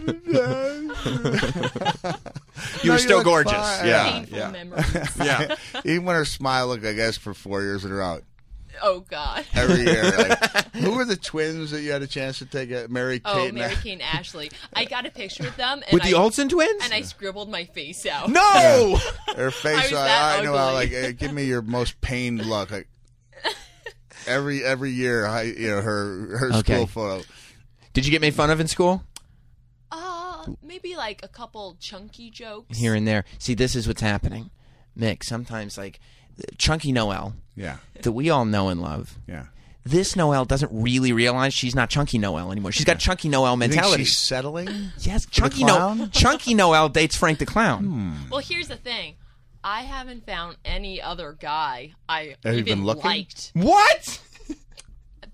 want 0.06 0.24
to 0.24 2.18
You 2.84 2.92
were 2.92 2.98
still 2.98 3.22
gorgeous. 3.24 3.52
Yeah. 3.52 4.10
Painful 4.12 4.38
yeah. 4.38 4.50
memories. 4.50 5.16
Yeah. 5.22 5.56
Even 5.84 6.04
when 6.04 6.16
her 6.16 6.24
smile 6.24 6.68
looked, 6.68 6.84
I 6.84 6.92
guess, 6.92 7.16
for 7.16 7.34
four 7.34 7.62
years 7.62 7.84
in 7.84 7.92
a 7.92 7.94
row. 7.94 8.20
Oh 8.82 9.00
God. 9.00 9.44
Every 9.54 9.84
year. 9.84 10.04
Like, 10.16 10.66
who 10.74 10.92
were 10.96 11.06
the 11.06 11.16
twins 11.16 11.70
that 11.70 11.80
you 11.80 11.92
had 11.92 12.02
a 12.02 12.06
chance 12.06 12.38
to 12.40 12.46
take? 12.46 12.70
A, 12.70 12.86
Mary 12.90 13.22
Oh, 13.24 13.34
Kate. 13.34 13.54
Mary 13.54 13.72
and 13.72 13.82
Kate 13.82 13.92
and 13.94 14.02
Ashley. 14.02 14.50
I 14.74 14.84
got 14.84 15.06
a 15.06 15.10
picture 15.10 15.44
with 15.44 15.56
them, 15.56 15.82
and 15.86 15.94
With 15.94 16.02
I, 16.04 16.10
the 16.10 16.14
Olsen 16.18 16.48
twins? 16.50 16.84
and 16.84 16.92
I 16.92 17.00
scribbled 17.00 17.48
my 17.50 17.64
face 17.64 18.04
out. 18.04 18.28
no. 18.28 18.98
her 19.34 19.46
I 19.48 19.50
face. 19.50 19.90
was 19.90 19.92
I, 19.98 20.04
that 20.06 20.40
I 20.40 20.44
know. 20.44 20.54
how. 20.56 20.74
Like, 20.74 20.92
uh, 20.92 21.12
give 21.12 21.32
me 21.32 21.44
your 21.44 21.62
most 21.62 21.98
pained 22.02 22.44
look. 22.44 22.70
Like, 22.70 22.86
every 24.26 24.62
every 24.64 24.90
year, 24.90 25.26
I, 25.26 25.42
you 25.42 25.68
know, 25.70 25.80
her 25.80 26.36
her 26.38 26.52
Okay. 26.56 26.74
school 26.74 26.86
photo. 26.86 27.24
Did 27.94 28.04
you 28.04 28.10
get 28.10 28.20
made 28.20 28.34
fun 28.34 28.50
of 28.50 28.60
in 28.60 28.68
school? 28.68 29.02
Maybe 30.62 30.96
like 30.96 31.20
a 31.22 31.28
couple 31.28 31.76
chunky 31.80 32.30
jokes. 32.30 32.76
Here 32.78 32.94
and 32.94 33.06
there. 33.06 33.24
See, 33.38 33.54
this 33.54 33.74
is 33.76 33.86
what's 33.88 34.00
happening. 34.02 34.50
Mick, 34.98 35.22
sometimes 35.24 35.76
like 35.78 36.00
Chunky 36.58 36.92
Noelle, 36.92 37.34
Yeah, 37.54 37.78
that 38.02 38.12
we 38.12 38.30
all 38.30 38.44
know 38.44 38.68
and 38.68 38.80
love. 38.80 39.18
yeah. 39.26 39.46
This 39.84 40.16
Noelle 40.16 40.44
doesn't 40.44 40.72
really 40.72 41.12
realize 41.12 41.54
she's 41.54 41.74
not 41.76 41.90
Chunky 41.90 42.18
Noelle 42.18 42.50
anymore. 42.50 42.72
She's 42.72 42.84
got 42.84 42.98
Chunky 42.98 43.28
Noelle 43.28 43.54
You 43.54 43.60
think 43.60 43.74
mentality. 43.74 44.02
she's 44.04 44.18
settling? 44.18 44.68
yes, 44.98 45.26
Chunky? 45.26 45.62
Noelle. 45.62 46.08
Chunky 46.12 46.54
Noelle 46.54 46.88
dates 46.88 47.14
Frank 47.14 47.38
the 47.38 47.46
Clown. 47.46 47.84
Hmm. 47.84 48.12
Well, 48.30 48.40
here's 48.40 48.66
the 48.66 48.74
thing. 48.76 49.14
I 49.62 49.82
haven't 49.82 50.26
found 50.26 50.56
any 50.64 51.00
other 51.00 51.36
guy 51.40 51.92
I 52.08 52.34
Have 52.44 52.54
you 52.54 52.60
even 52.60 52.64
been 52.80 52.84
looking? 52.84 53.04
liked. 53.04 53.52
What? 53.54 54.20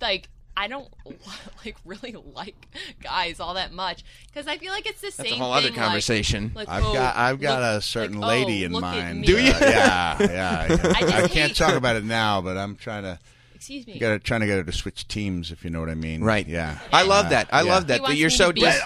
Like, 0.01 0.29
I 0.57 0.69
don't 0.69 0.89
like 1.65 1.77
really 1.85 2.15
like 2.35 2.55
guys 3.03 3.41
all 3.41 3.55
that 3.55 3.73
much 3.73 4.05
because 4.27 4.47
I 4.47 4.59
feel 4.59 4.73
like 4.73 4.87
it's 4.87 5.01
the 5.01 5.07
That's 5.17 5.29
same 5.31 5.41
a 5.41 5.45
whole 5.45 5.53
other 5.53 5.69
thing, 5.69 5.77
like- 5.77 5.85
conversation. 5.85 6.53
Like, 6.55 6.69
I've 6.69 6.85
oh, 6.85 6.93
got 6.93 7.17
I've 7.17 7.41
got 7.41 7.61
look- 7.61 7.79
a 7.79 7.83
certain 7.83 8.19
like, 8.21 8.47
lady 8.47 8.63
oh, 8.65 8.67
in 8.67 8.73
mind. 8.73 9.25
Do 9.25 9.33
you? 9.43 9.53
Uh, 9.53 9.59
yeah, 9.61 10.17
yeah. 10.21 10.27
yeah. 10.69 10.77
I 10.85 10.89
I, 10.89 11.03
can't 11.29 11.33
hate- 11.53 11.57
talk 11.57 11.75
about 11.75 11.97
it 11.97 12.05
now, 12.05 12.41
but 12.43 12.57
I'm 12.59 12.77
trying 12.77 13.05
to 13.05 13.19
Excuse 13.55 13.87
me. 13.87 13.99
get 13.99 14.11
her, 14.11 14.19
trying 14.19 14.41
to 14.41 14.47
get 14.47 14.57
her 14.59 14.65
to 14.65 14.73
switch 14.73 15.09
teams, 15.09 15.51
if 15.53 15.65
you 15.65 15.71
know 15.71 15.81
what 15.81 15.89
I 15.89 15.95
mean. 15.95 16.23
Right. 16.23 16.47
Yeah. 16.47 16.79
I 16.93 17.05
love 17.05 17.31
that. 17.31 17.49
I 17.53 17.63
Yeah. 17.63 17.73
love 17.73 17.87
that. 17.87 17.95
That 17.95 18.03
wants 18.03 18.19
you're 18.19 18.29
me 18.31 18.37
so 18.37 18.49
to 18.49 18.55
be- 18.55 18.61
dis- 18.61 18.83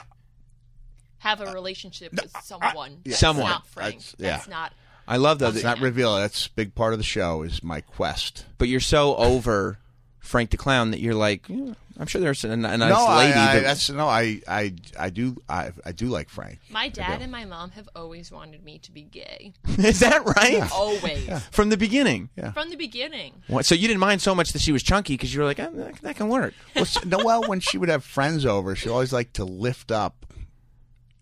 Have 1.18 1.40
a 1.40 1.52
relationship 1.52 2.12
with 2.12 2.30
someone. 2.42 2.98
That's 3.04 3.18
Someone. 3.18 3.50
Not 3.50 3.66
Frank. 3.66 3.94
That's- 3.96 4.14
yeah. 4.18 4.30
That's 4.36 4.48
not. 4.48 4.72
I 5.08 5.16
love 5.16 5.38
though. 5.38 5.48
It's 5.48 5.62
That, 5.62 5.78
not 5.78 5.80
reveal. 5.80 6.16
That's 6.16 6.46
a 6.46 6.50
big 6.50 6.74
part 6.74 6.92
of 6.92 6.98
the 6.98 7.04
show. 7.04 7.42
Is 7.42 7.62
my 7.62 7.80
quest. 7.80 8.44
but 8.58 8.68
you're 8.68 8.80
so 8.80 9.16
over 9.16 9.78
Frank 10.26 10.50
the 10.50 10.56
Clown 10.56 10.90
that 10.90 11.00
you're 11.00 11.14
like, 11.14 11.48
"Yeah, 11.48 11.74
I'm 11.98 12.06
sure 12.06 12.20
there's 12.20 12.44
a, 12.44 12.50
a 12.50 12.56
nice 12.56 12.78
no, 12.78 13.06
I- 13.06 13.18
lady. 13.18 13.32
I, 13.38 13.54
that, 13.54 13.62
that's 13.62 13.88
no. 13.90 14.06
I 14.08 14.40
I 14.46 14.74
I 14.98 15.10
do 15.10 15.40
I 15.48 15.70
I 15.84 15.92
do 15.92 16.06
like 16.08 16.28
Frank. 16.28 16.58
My 16.70 16.88
dad 16.88 17.22
and 17.22 17.30
my 17.32 17.44
mom 17.44 17.70
have 17.70 17.88
always 17.96 18.30
wanted 18.30 18.64
me 18.64 18.78
to 18.80 18.92
be 18.92 19.02
gay. 19.02 19.52
is 19.78 20.00
that 20.00 20.24
right? 20.36 20.70
Always. 20.72 21.28
From 21.50 21.68
the 21.70 21.76
beginning. 21.76 22.28
Yeah. 22.36 22.52
From 22.52 22.70
the 22.70 22.76
beginning. 22.76 23.34
What, 23.46 23.64
so 23.66 23.74
you 23.74 23.86
didn't 23.88 24.00
mind 24.00 24.20
so 24.20 24.34
much 24.34 24.52
that 24.52 24.60
she 24.62 24.72
was 24.72 24.82
chunky 24.82 25.14
because 25.14 25.32
you 25.32 25.40
were 25.40 25.46
like, 25.46 25.60
"Ah, 25.60 25.68
that, 25.72 26.02
that 26.02 26.16
can 26.16 26.28
work. 26.28 26.54
Well, 26.74 26.84
s- 26.84 27.04
Noelle, 27.04 27.44
when 27.48 27.60
she 27.60 27.78
would 27.78 27.88
have 27.88 28.04
friends 28.04 28.44
over, 28.44 28.74
she 28.74 28.88
always 28.88 29.12
liked 29.12 29.34
to 29.34 29.44
lift 29.44 29.90
up 29.90 30.26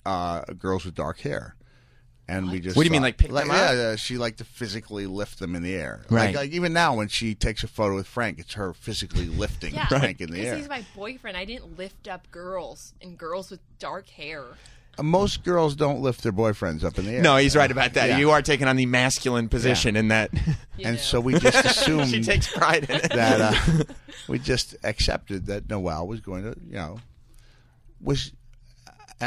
uh, 0.06 0.42
girls 0.58 0.84
with 0.84 0.94
dark 0.94 1.20
hair. 1.20 1.56
And 2.26 2.50
we 2.50 2.58
just 2.60 2.74
What 2.76 2.84
do 2.84 2.86
you 2.86 2.90
mean, 2.92 3.02
like 3.02 3.18
pick 3.18 3.30
them 3.30 3.48
yeah, 3.48 3.54
up? 3.54 3.74
yeah, 3.74 3.96
she 3.96 4.16
liked 4.16 4.38
to 4.38 4.44
physically 4.44 5.06
lift 5.06 5.38
them 5.40 5.54
in 5.54 5.62
the 5.62 5.74
air. 5.74 6.00
Right. 6.08 6.26
Like, 6.28 6.36
like 6.36 6.50
even 6.52 6.72
now, 6.72 6.94
when 6.96 7.08
she 7.08 7.34
takes 7.34 7.62
a 7.64 7.68
photo 7.68 7.96
with 7.96 8.06
Frank, 8.06 8.38
it's 8.38 8.54
her 8.54 8.72
physically 8.72 9.26
lifting 9.26 9.74
Yeah. 9.74 9.86
Frank 9.88 10.20
in 10.22 10.28
the 10.30 10.36
Because 10.38 10.48
air. 10.52 10.56
he's 10.56 10.68
my 10.68 10.84
boyfriend. 10.96 11.36
I 11.36 11.44
didn't 11.44 11.76
lift 11.76 12.08
up 12.08 12.30
girls 12.30 12.94
and 13.02 13.18
girls 13.18 13.50
with 13.50 13.60
dark 13.78 14.08
hair. 14.08 14.42
Uh, 14.96 15.02
Most 15.02 15.44
girls 15.44 15.74
don't 15.76 16.00
lift 16.00 16.22
their 16.22 16.32
boyfriends 16.32 16.82
up 16.82 16.98
in 16.98 17.04
the 17.04 17.10
air. 17.12 17.20
No, 17.22 17.36
he's 17.36 17.54
right 17.56 17.70
about 17.70 17.92
that. 17.94 18.08
Yeah. 18.08 18.18
You 18.18 18.30
are 18.30 18.40
taking 18.40 18.68
on 18.68 18.76
the 18.76 18.86
masculine 18.86 19.50
position 19.50 19.94
in 19.94 20.08
that. 20.08 20.32
You 20.32 20.40
And 20.86 20.96
know. 20.96 21.02
so 21.02 21.20
we 21.20 21.38
just 21.38 21.62
assumed 21.66 22.08
she 22.08 22.22
takes 22.22 22.50
pride 22.50 22.84
in 22.88 22.96
it. 22.96 23.12
that 23.12 23.40
uh, 23.40 23.84
we 24.28 24.38
just 24.38 24.76
accepted 24.82 25.44
that 25.46 25.68
Noelle 25.68 26.06
was 26.06 26.20
going 26.20 26.44
to, 26.44 26.56
you 26.66 26.76
know, 26.76 27.00
was 28.00 28.32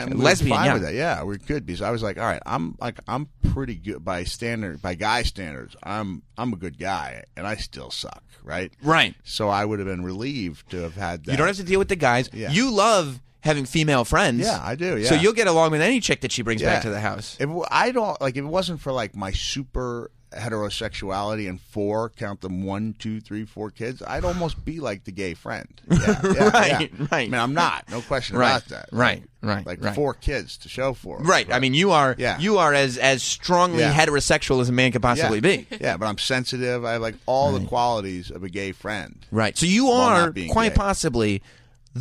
and 0.04 0.16
we 0.16 0.26
lesbian, 0.26 0.56
fine 0.56 0.66
yeah. 0.66 0.74
with 0.74 0.84
it. 0.86 0.96
Yeah, 0.96 1.24
we're 1.24 1.38
good 1.38 1.66
because 1.66 1.82
I 1.82 1.92
was 1.92 2.04
like, 2.04 2.18
all 2.18 2.26
right, 2.26 2.42
I'm 2.46 2.76
like 2.80 3.00
I'm 3.08 3.30
pretty 3.54 3.76
good 3.76 4.04
by 4.04 4.24
standard 4.24 4.82
by 4.82 4.96
guy 4.96 5.24
standards. 5.24 5.76
I'm 5.84 6.24
I'm 6.38 6.54
a 6.54 6.58
good 6.58 6.78
guy, 6.78 7.24
and 7.36 7.48
I 7.48 7.56
still 7.56 7.92
suck, 7.92 8.24
right? 8.44 8.72
Right. 8.82 9.16
So 9.24 9.50
I 9.50 9.66
would 9.66 9.80
have 9.80 9.88
been 9.88 10.04
relieved 10.04 10.70
to 10.72 10.82
have 10.82 10.96
had 10.96 11.26
that. 11.26 11.32
You 11.32 11.38
don't 11.38 11.48
have 11.48 11.58
to 11.58 11.64
deal 11.64 11.80
with 11.80 11.90
the 11.90 11.96
guys. 11.96 12.30
Yeah. 12.34 12.52
You 12.52 12.72
love 12.72 13.22
having 13.42 13.66
female 13.66 14.04
friends. 14.04 14.42
Yeah, 14.42 14.60
I 14.62 14.76
do, 14.76 14.98
Yeah. 14.98 15.10
So 15.10 15.16
you'll 15.16 15.34
get 15.34 15.48
along 15.48 15.72
with 15.72 15.82
any 15.82 16.00
chick 16.00 16.22
that 16.22 16.32
she 16.32 16.42
brings 16.42 16.62
back 16.62 16.84
to 16.84 16.90
the 16.90 17.00
house. 17.00 17.38
If 17.40 17.50
I 17.72 17.92
don't 17.92 18.20
like, 18.22 18.36
if 18.36 18.44
it 18.44 18.48
wasn't 18.48 18.82
for 18.82 18.92
like 18.92 19.16
my 19.16 19.32
super 19.32 20.12
heterosexuality 20.34 21.48
and 21.50 21.60
four, 21.62 22.10
count 22.10 22.42
them 22.42 22.64
one, 22.64 22.96
two, 23.00 23.20
three, 23.22 23.46
four 23.46 23.70
kids, 23.72 24.02
I'd 24.06 24.26
almost 24.26 24.64
be 24.66 24.80
like 24.80 25.04
the 25.06 25.12
gay 25.12 25.34
friend. 25.34 25.68
Yeah, 25.92 26.22
yeah, 26.24 26.50
Right, 26.50 26.92
yeah. 26.92 27.06
right. 27.12 27.14
I 27.14 27.24
mean, 27.26 27.34
I'm 27.36 27.54
not. 27.54 27.90
No 27.90 28.02
question 28.02 28.38
Right, 28.38 28.50
about 28.50 28.66
that. 28.70 28.90
right, 28.92 29.24
right, 29.42 29.66
Like 29.66 29.84
right. 29.84 29.96
four 29.96 30.14
kids 30.14 30.58
to 30.60 30.70
show 30.70 30.94
for 30.94 31.20
Right. 31.20 31.52
I 31.52 31.60
mean, 31.60 31.74
you 31.74 31.92
are 31.92 32.16
Yeah. 32.18 32.38
you 32.40 32.58
are 32.60 32.74
as 32.74 32.98
as 32.98 33.24
strongly 33.24 33.84
heterosexual 33.84 34.62
as 34.62 34.70
a 34.70 34.72
man 34.72 34.92
could 34.92 35.02
possibly 35.02 35.40
be. 35.40 35.66
Yeah, 35.82 35.98
but 35.98 36.06
I'm 36.08 36.18
sensitive. 36.18 36.86
I 36.86 36.94
have 36.94 37.02
like 37.02 37.16
all 37.26 37.52
the 37.52 37.66
qualities 37.66 38.30
of 38.32 38.44
a 38.44 38.50
gay 38.50 38.72
friend. 38.74 39.26
Right. 39.32 39.58
So 39.58 39.66
you 39.66 39.90
are 39.90 40.32
quite 40.50 40.70
gay. 40.74 40.76
possibly 40.76 41.42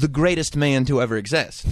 the 0.01 0.09
greatest 0.09 0.57
man 0.57 0.85
to 0.85 1.01
ever 1.01 1.17
exist. 1.17 1.67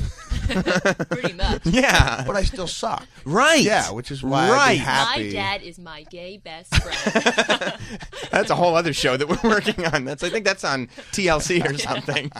Pretty 1.10 1.34
much. 1.34 1.66
Yeah. 1.66 2.24
But 2.26 2.36
I 2.36 2.44
still 2.44 2.66
suck. 2.66 3.06
Right. 3.24 3.62
Yeah, 3.62 3.90
which 3.90 4.10
is 4.10 4.22
why 4.22 4.46
I'd 4.46 4.52
right. 4.52 4.72
be 4.72 4.78
happy. 4.78 5.24
My 5.26 5.32
dad 5.32 5.62
is 5.62 5.78
my 5.78 6.02
gay 6.04 6.38
best 6.38 6.74
friend. 6.74 7.78
That's 8.30 8.50
a 8.50 8.54
whole 8.54 8.74
other 8.74 8.92
show 8.92 9.16
that 9.16 9.28
we're 9.28 9.50
working 9.50 9.84
on. 9.86 10.04
That's 10.04 10.22
I 10.22 10.30
think 10.30 10.44
that's 10.44 10.64
on 10.64 10.88
TLC 11.12 11.64
or 11.68 11.78
something. 11.78 12.32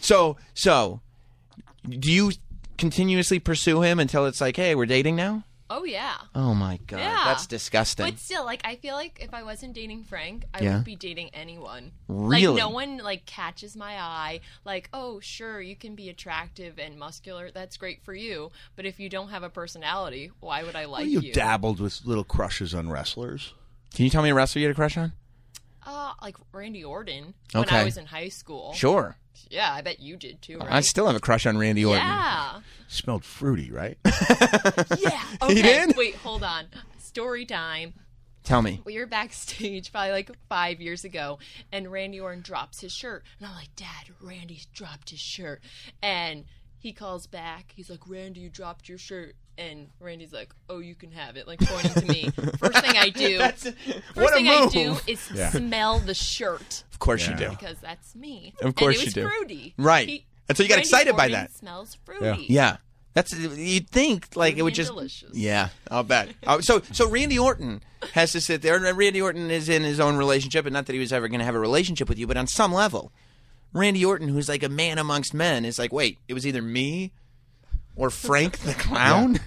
so 0.00 0.36
so 0.54 1.00
do 1.88 2.12
you 2.12 2.32
continuously 2.76 3.38
pursue 3.38 3.82
him 3.82 3.98
until 3.98 4.26
it's 4.26 4.40
like, 4.40 4.56
hey, 4.56 4.74
we're 4.74 4.86
dating 4.86 5.16
now? 5.16 5.44
Oh 5.70 5.84
yeah. 5.84 6.16
Oh 6.34 6.54
my 6.54 6.78
god, 6.86 6.98
Yeah. 7.00 7.22
that's 7.24 7.46
disgusting. 7.46 8.06
But 8.06 8.18
still, 8.18 8.44
like 8.44 8.62
I 8.64 8.76
feel 8.76 8.94
like 8.94 9.18
if 9.22 9.32
I 9.34 9.42
wasn't 9.42 9.74
dating 9.74 10.04
Frank, 10.04 10.44
I 10.54 10.62
Yeah. 10.62 10.74
would 10.76 10.84
be 10.84 10.96
dating 10.96 11.30
anyone. 11.34 11.92
Really? 12.08 12.46
Like 12.48 12.56
no 12.58 12.70
one 12.70 12.98
like 12.98 13.26
catches 13.26 13.76
my 13.76 13.94
eye. 14.00 14.40
Like, 14.64 14.88
oh 14.92 15.20
sure, 15.20 15.60
you 15.60 15.76
can 15.76 15.94
be 15.94 16.08
attractive 16.08 16.78
and 16.78 16.98
muscular. 16.98 17.50
That's 17.50 17.76
great 17.76 18.02
for 18.02 18.14
you. 18.14 18.50
But 18.76 18.86
if 18.86 18.98
you 19.00 19.08
don't 19.08 19.28
have 19.28 19.42
a 19.42 19.50
personality, 19.50 20.30
why 20.40 20.62
would 20.64 20.76
I 20.76 20.86
like 20.86 21.06
you 21.08 21.20
you 21.20 21.32
dabbled 21.32 21.80
with 21.80 22.00
little 22.04 22.24
crushes 22.24 22.74
on 22.74 22.88
wrestlers. 22.90 23.54
Can 23.94 24.04
you 24.04 24.10
tell 24.10 24.22
me 24.22 24.30
a 24.30 24.34
wrestler 24.34 24.60
you 24.60 24.66
had 24.68 24.72
a 24.72 24.74
crush 24.74 24.96
on? 24.96 25.12
Uh, 25.86 26.12
like 26.20 26.36
Randy 26.52 26.84
Orton 26.84 27.32
when 27.52 27.64
Okay. 27.64 27.76
I 27.78 27.84
was 27.84 27.96
in 27.96 28.06
high 28.06 28.28
school. 28.28 28.74
Sure. 28.74 29.16
Yeah, 29.50 29.72
I 29.72 29.80
bet 29.82 30.00
you 30.00 30.16
did 30.16 30.42
too, 30.42 30.58
right? 30.58 30.68
I 30.70 30.80
still 30.80 31.06
have 31.06 31.16
a 31.16 31.20
crush 31.20 31.46
on 31.46 31.56
Randy 31.58 31.84
Orton. 31.84 32.02
yeah. 32.04 32.60
Smelled 32.88 33.24
fruity, 33.24 33.70
right? 33.70 33.98
Yeah. 34.98 35.22
Okay. 35.42 35.54
He 35.54 35.62
did? 35.62 35.96
Wait, 35.96 36.16
hold 36.16 36.42
on. 36.42 36.66
Story 36.98 37.44
time. 37.44 37.94
Tell 38.44 38.62
me. 38.62 38.80
we 38.84 38.98
were 38.98 39.06
backstage 39.06 39.92
probably 39.92 40.12
like 40.12 40.30
five 40.48 40.80
years 40.80 41.04
ago, 41.04 41.38
and 41.70 41.90
Randy 41.92 42.18
Orton 42.20 42.40
drops 42.42 42.80
his 42.80 42.92
shirt, 42.92 43.24
and 43.38 43.48
I'm 43.48 43.54
like, 43.54 43.74
Dad, 43.76 44.06
Randy's 44.22 44.64
dropped 44.66 45.10
his 45.10 45.20
shirt, 45.20 45.60
and 46.02 46.44
he 46.78 46.92
calls 46.92 47.26
back. 47.26 47.72
He's 47.76 47.90
like, 47.90 48.08
Randy, 48.08 48.40
you 48.40 48.48
dropped 48.48 48.88
your 48.88 48.96
shirt, 48.98 49.34
and 49.58 49.88
Randy's 50.00 50.32
like, 50.32 50.50
Oh, 50.70 50.78
you 50.78 50.94
can 50.94 51.10
have 51.12 51.36
it, 51.36 51.46
like 51.46 51.58
pointing 51.60 51.92
to 51.92 52.06
me. 52.06 52.30
First 52.58 52.78
thing 52.84 52.96
I 52.96 53.10
do, 53.10 53.36
That's 53.44 53.64
first 53.64 53.76
what 54.14 54.32
a 54.32 54.36
thing 54.36 54.48
I 54.48 54.60
move. 54.60 54.72
do 54.72 54.96
is 55.06 55.20
smell 55.20 55.98
the 55.98 56.14
shirt 56.14 56.84
Of 56.92 56.98
course 56.98 57.26
Yeah. 57.26 57.32
you 57.32 57.44
do. 57.46 57.50
because 57.50 57.76
that's 57.82 58.14
me. 58.14 58.54
Of 58.62 58.74
course 58.74 58.96
and 58.96 59.02
it 59.02 59.06
was 59.08 59.16
you 59.16 59.22
do. 59.22 59.28
Fruity, 59.28 59.74
Right. 59.76 60.08
He- 60.08 60.24
And 60.48 60.56
so 60.56 60.62
you 60.62 60.68
got 60.68 60.76
Randy 60.76 60.88
excited 60.88 61.16
by 61.16 61.24
Orton 61.24 61.32
that. 61.32 61.52
Smells 61.52 61.98
fruity. 62.04 62.46
Yeah. 62.48 62.76
That's 63.14 63.32
you'd 63.36 63.90
think 63.90 64.36
like 64.36 64.56
it 64.58 64.62
would 64.62 64.74
just 64.74 64.90
delicious. 64.90 65.34
yeah 65.34 65.70
I'll 65.90 66.04
bet 66.04 66.28
Uh, 66.46 66.60
so 66.60 66.80
so 66.92 67.08
Randy 67.08 67.36
Orton 67.38 67.82
has 68.12 68.30
to 68.32 68.40
sit 68.40 68.62
there 68.62 68.76
and 68.76 68.96
Randy 68.96 69.20
Orton 69.20 69.50
is 69.50 69.68
in 69.68 69.82
his 69.82 69.98
own 69.98 70.16
relationship 70.16 70.66
and 70.66 70.72
not 70.72 70.86
that 70.86 70.92
he 70.92 71.00
was 71.00 71.12
ever 71.12 71.26
going 71.26 71.40
to 71.40 71.44
have 71.44 71.56
a 71.56 71.58
relationship 71.58 72.08
with 72.08 72.16
you 72.18 72.28
but 72.28 72.36
on 72.36 72.46
some 72.46 72.72
level 72.72 73.10
Randy 73.72 74.04
Orton 74.04 74.28
who's 74.28 74.48
like 74.48 74.62
a 74.62 74.68
man 74.68 74.98
amongst 74.98 75.34
men 75.34 75.64
is 75.64 75.80
like 75.80 75.92
wait 75.92 76.18
it 76.28 76.34
was 76.34 76.46
either 76.46 76.62
me 76.62 77.10
or 77.98 78.08
Frank 78.26 78.58
the 78.60 78.72
clown 78.72 79.38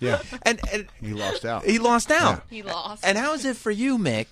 yeah. 0.00 0.20
and, 0.42 0.60
and 0.72 0.86
He 1.00 1.12
lost 1.14 1.44
out. 1.46 1.64
he 1.64 1.78
lost 1.78 2.10
out 2.10 2.42
He 2.50 2.62
lost. 2.62 3.04
and 3.06 3.16
how 3.16 3.32
is 3.34 3.44
it 3.46 3.56
for 3.56 3.70
you 3.70 3.96
Mick 3.96 4.26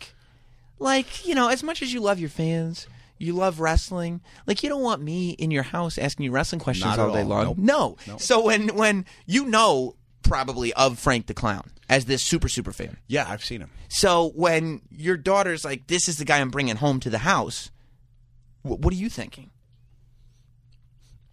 like 0.79 1.27
you 1.27 1.35
know 1.35 1.49
as 1.49 1.63
much 1.63 1.81
as 1.83 1.93
you 1.93 2.01
love 2.01 2.19
your 2.21 2.29
fans 2.31 2.87
you 3.19 3.33
love 3.35 3.61
wrestling 3.61 4.21
like 4.47 4.63
you 4.63 4.69
don't 4.69 4.83
want 4.83 5.03
me 5.03 5.31
in 5.33 5.51
your 5.51 5.63
house 5.63 5.99
asking 5.99 6.25
you 6.25 6.31
wrestling 6.33 6.59
questions 6.61 6.97
Not 6.97 6.99
all 6.99 7.11
at 7.11 7.15
day 7.15 7.23
all. 7.23 7.29
long 7.45 7.55
Nope. 7.59 7.99
no 8.09 8.17
so 8.19 8.45
when 8.45 8.69
when 8.75 9.05
you 9.27 9.45
know 9.47 9.95
probably 10.23 10.73
of 10.75 10.99
frank 10.99 11.27
the 11.27 11.35
clown 11.35 11.71
as 11.89 12.07
this 12.07 12.25
super 12.25 12.49
super 12.49 12.73
fan 12.73 12.97
yeah, 13.09 13.27
I've 13.29 13.45
seen 13.45 13.61
him. 13.61 13.71
so 13.89 14.33
when 14.35 14.81
your 14.91 15.17
daughter's 15.19 15.65
like 15.67 15.87
this 15.87 16.09
is 16.09 16.17
the 16.19 16.25
guy 16.25 16.39
i'm 16.41 16.51
bringing 16.51 16.77
home 16.77 16.99
to 17.01 17.11
the 17.11 17.19
house 17.19 17.71
wh- 18.63 18.81
what 18.81 18.93
are 18.93 18.97
you 18.97 19.09
thinking 19.11 19.51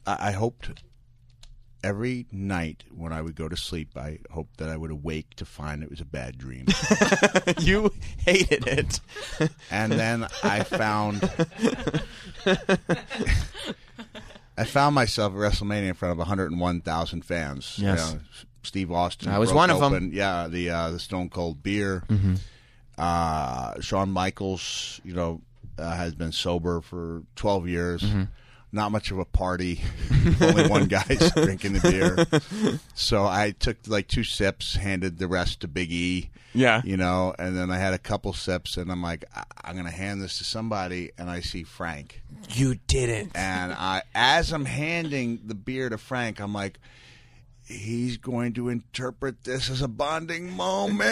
I, 0.06 0.30
I 0.30 0.32
hoped 0.32 0.84
every 1.84 2.26
night 2.32 2.84
when 2.96 3.14
I 3.14 3.22
would 3.22 3.36
go 3.36 3.48
to 3.48 3.56
sleep, 3.58 3.96
I 3.98 4.20
hoped 4.32 4.58
that 4.58 4.70
I 4.70 4.78
would 4.78 4.92
awake 4.92 5.36
to 5.36 5.46
find 5.46 5.84
it 5.84 5.90
was 5.90 6.02
a 6.02 6.06
bad 6.06 6.38
dream. 6.38 6.66
you 7.60 7.94
hated 8.26 8.68
it 8.68 9.00
and 9.72 9.92
then 9.92 10.28
I 10.44 10.64
found 10.64 11.22
I 14.58 14.64
found 14.64 14.96
myself 14.96 15.34
at 15.34 15.38
WrestleMania 15.40 15.90
in 15.90 15.94
front 15.94 16.12
of 16.14 16.18
101,000 16.18 17.22
fans. 17.24 17.76
You 17.78 17.86
Yes. 17.88 18.14
know, 18.14 18.20
Steve 18.64 18.92
Austin. 18.92 19.30
I 19.30 19.38
was 19.40 19.54
one 19.54 19.70
of 19.70 19.80
them. 19.80 20.12
Yeah, 20.14 20.48
the 20.48 20.70
uh, 20.72 20.90
the 20.92 21.00
Stone 21.00 21.30
Cold 21.30 21.62
Beer. 21.64 22.04
Mm-hmm. 22.10 22.36
Uh, 22.98 23.80
Shawn 23.80 24.10
Michaels, 24.10 25.00
you 25.04 25.14
know, 25.14 25.42
uh, 25.78 25.96
has 25.96 26.16
been 26.16 26.32
sober 26.32 26.82
for 26.82 27.22
12 27.36 27.68
years. 27.68 28.02
Mm-hmm. 28.02 28.24
Not 28.72 28.92
much 28.92 29.12
of 29.12 29.18
a 29.20 29.26
party. 29.26 29.82
Only 30.42 30.68
one 30.68 30.86
guy's 30.88 31.32
drinking 31.36 31.74
the 31.74 31.80
beer. 31.80 32.80
So 32.96 33.26
I 33.26 33.52
took 33.58 33.78
like 33.88 34.08
two 34.08 34.24
sips, 34.26 34.76
handed 34.76 35.18
the 35.20 35.28
rest 35.28 35.62
to 35.62 35.68
Big 35.68 35.92
E. 35.92 36.30
Yeah. 36.54 36.82
You 36.84 36.98
know, 36.98 37.34
and 37.40 37.56
then 37.58 37.72
I 37.72 37.78
had 37.78 37.94
a 37.94 37.98
couple 38.00 38.34
sips, 38.34 38.76
and 38.78 38.92
I'm 38.92 39.02
like, 39.02 39.24
I- 39.36 39.44
I'm 39.64 39.74
going 39.76 39.86
to 39.86 39.92
hand 39.92 40.22
this 40.22 40.38
to 40.40 40.44
somebody, 40.44 41.12
and 41.18 41.30
I 41.30 41.40
see 41.42 41.64
Frank. 41.64 42.22
you 42.50 42.76
didn't 42.88 43.32
And 43.36 43.72
I, 43.74 44.02
as 44.16 44.52
I'm 44.52 44.66
handing 44.66 45.40
the 45.46 45.56
beer 45.56 45.88
to 45.90 45.98
Frank, 45.98 46.40
I'm 46.42 46.54
like, 46.54 46.80
he's 47.66 48.18
going 48.18 48.54
to 48.54 48.70
interpret 48.70 49.44
this 49.44 49.70
as 49.70 49.82
a 49.82 49.88
bonding 49.88 50.52
moment. 50.56 51.02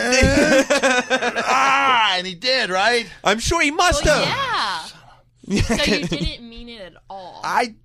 ah, 0.67 2.15
and 2.17 2.25
he 2.27 2.35
did, 2.35 2.69
right? 2.69 3.07
i'm 3.23 3.39
sure 3.39 3.61
he 3.61 3.71
must 3.71 4.03
Well, 4.05 4.25
have 4.25 4.91
yeah. 4.93 4.99
So 5.47 5.73
you 5.83 6.07
didn't 6.07 6.47
mean 6.49 6.69
it 6.69 6.81
at 6.81 6.93
all. 7.09 7.41
I, 7.43 7.75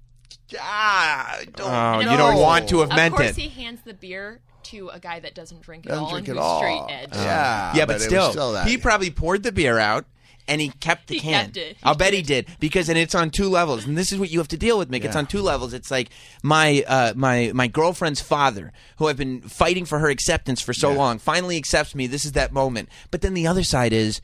ah, 0.59 1.37
I 1.41 1.45
don't 1.45 1.61
Oh, 1.71 2.01
you 2.01 2.17
don't 2.17 2.33
course- 2.33 2.41
want 2.43 2.69
to 2.71 2.81
have 2.81 2.89
meant 2.91 3.15
of 3.15 3.21
course, 3.21 3.31
it. 3.31 3.41
he 3.41 3.49
hands 3.63 3.81
the 3.85 3.95
beer 3.95 4.41
to 4.65 4.89
a 4.91 4.99
guy 5.01 5.21
that 5.21 5.35
doesn't 5.35 5.63
drink 5.63 5.87
at 5.87 5.91
Doesn't 5.91 6.05
all 6.05 6.11
drink 6.11 6.29
and 6.29 6.39
at 6.39 6.41
who's 6.43 6.47
all. 6.51 6.59
straight 6.59 6.85
edge. 6.89 7.09
yeah, 7.15 7.73
Yeah, 7.75 7.87
but, 7.87 7.93
it 8.03 8.11
was 8.13 8.31
still, 8.31 8.53
that. 8.53 8.67
he 8.69 8.77
probably 8.79 9.11
poured 9.11 9.43
the 9.43 9.53
beer 9.53 9.79
out 9.79 10.05
and 10.47 10.61
he 10.61 10.69
kept 10.69 11.07
the 11.09 11.15
He 11.15 11.21
can. 11.21 11.45
kept 11.47 11.57
it. 11.57 11.77
He 11.77 11.83
I'll 11.83 11.95
bet 11.95 12.13
he 12.13 12.23
did. 12.23 12.47
did 12.47 12.57
because, 12.61 12.89
and 12.89 12.99
it's 12.99 13.15
on 13.15 13.31
two 13.31 13.49
levels. 13.49 13.87
And 13.87 13.97
this 13.97 14.11
is 14.13 14.19
what 14.19 14.31
you 14.31 14.39
have 14.39 14.49
to 14.49 14.57
deal 14.57 14.79
with, 14.79 14.91
Mick. 14.91 15.05
It's 15.05 15.15
on 15.17 15.27
two 15.27 15.43
levels. 15.43 15.73
It's 15.73 15.91
like 15.91 16.11
my 16.43 16.85
uh, 16.89 17.13
my 17.15 17.53
my 17.55 17.69
girlfriend's 17.69 18.21
father, 18.21 18.73
who 18.97 19.07
I've 19.09 19.17
been 19.17 19.43
fighting 19.43 19.85
for 19.85 19.99
her 20.01 20.09
acceptance 20.09 20.61
for 20.61 20.73
so 20.73 20.91
Yeah. 20.91 20.97
long, 20.99 21.19
finally 21.19 21.57
accepts 21.57 21.95
me. 21.95 22.07
This 22.09 22.25
is 22.25 22.33
that 22.33 22.53
moment. 22.53 22.89
But 23.13 23.21
then 23.21 23.35
the 23.35 23.47
other 23.47 23.63
side 23.63 23.93
is, 23.93 24.21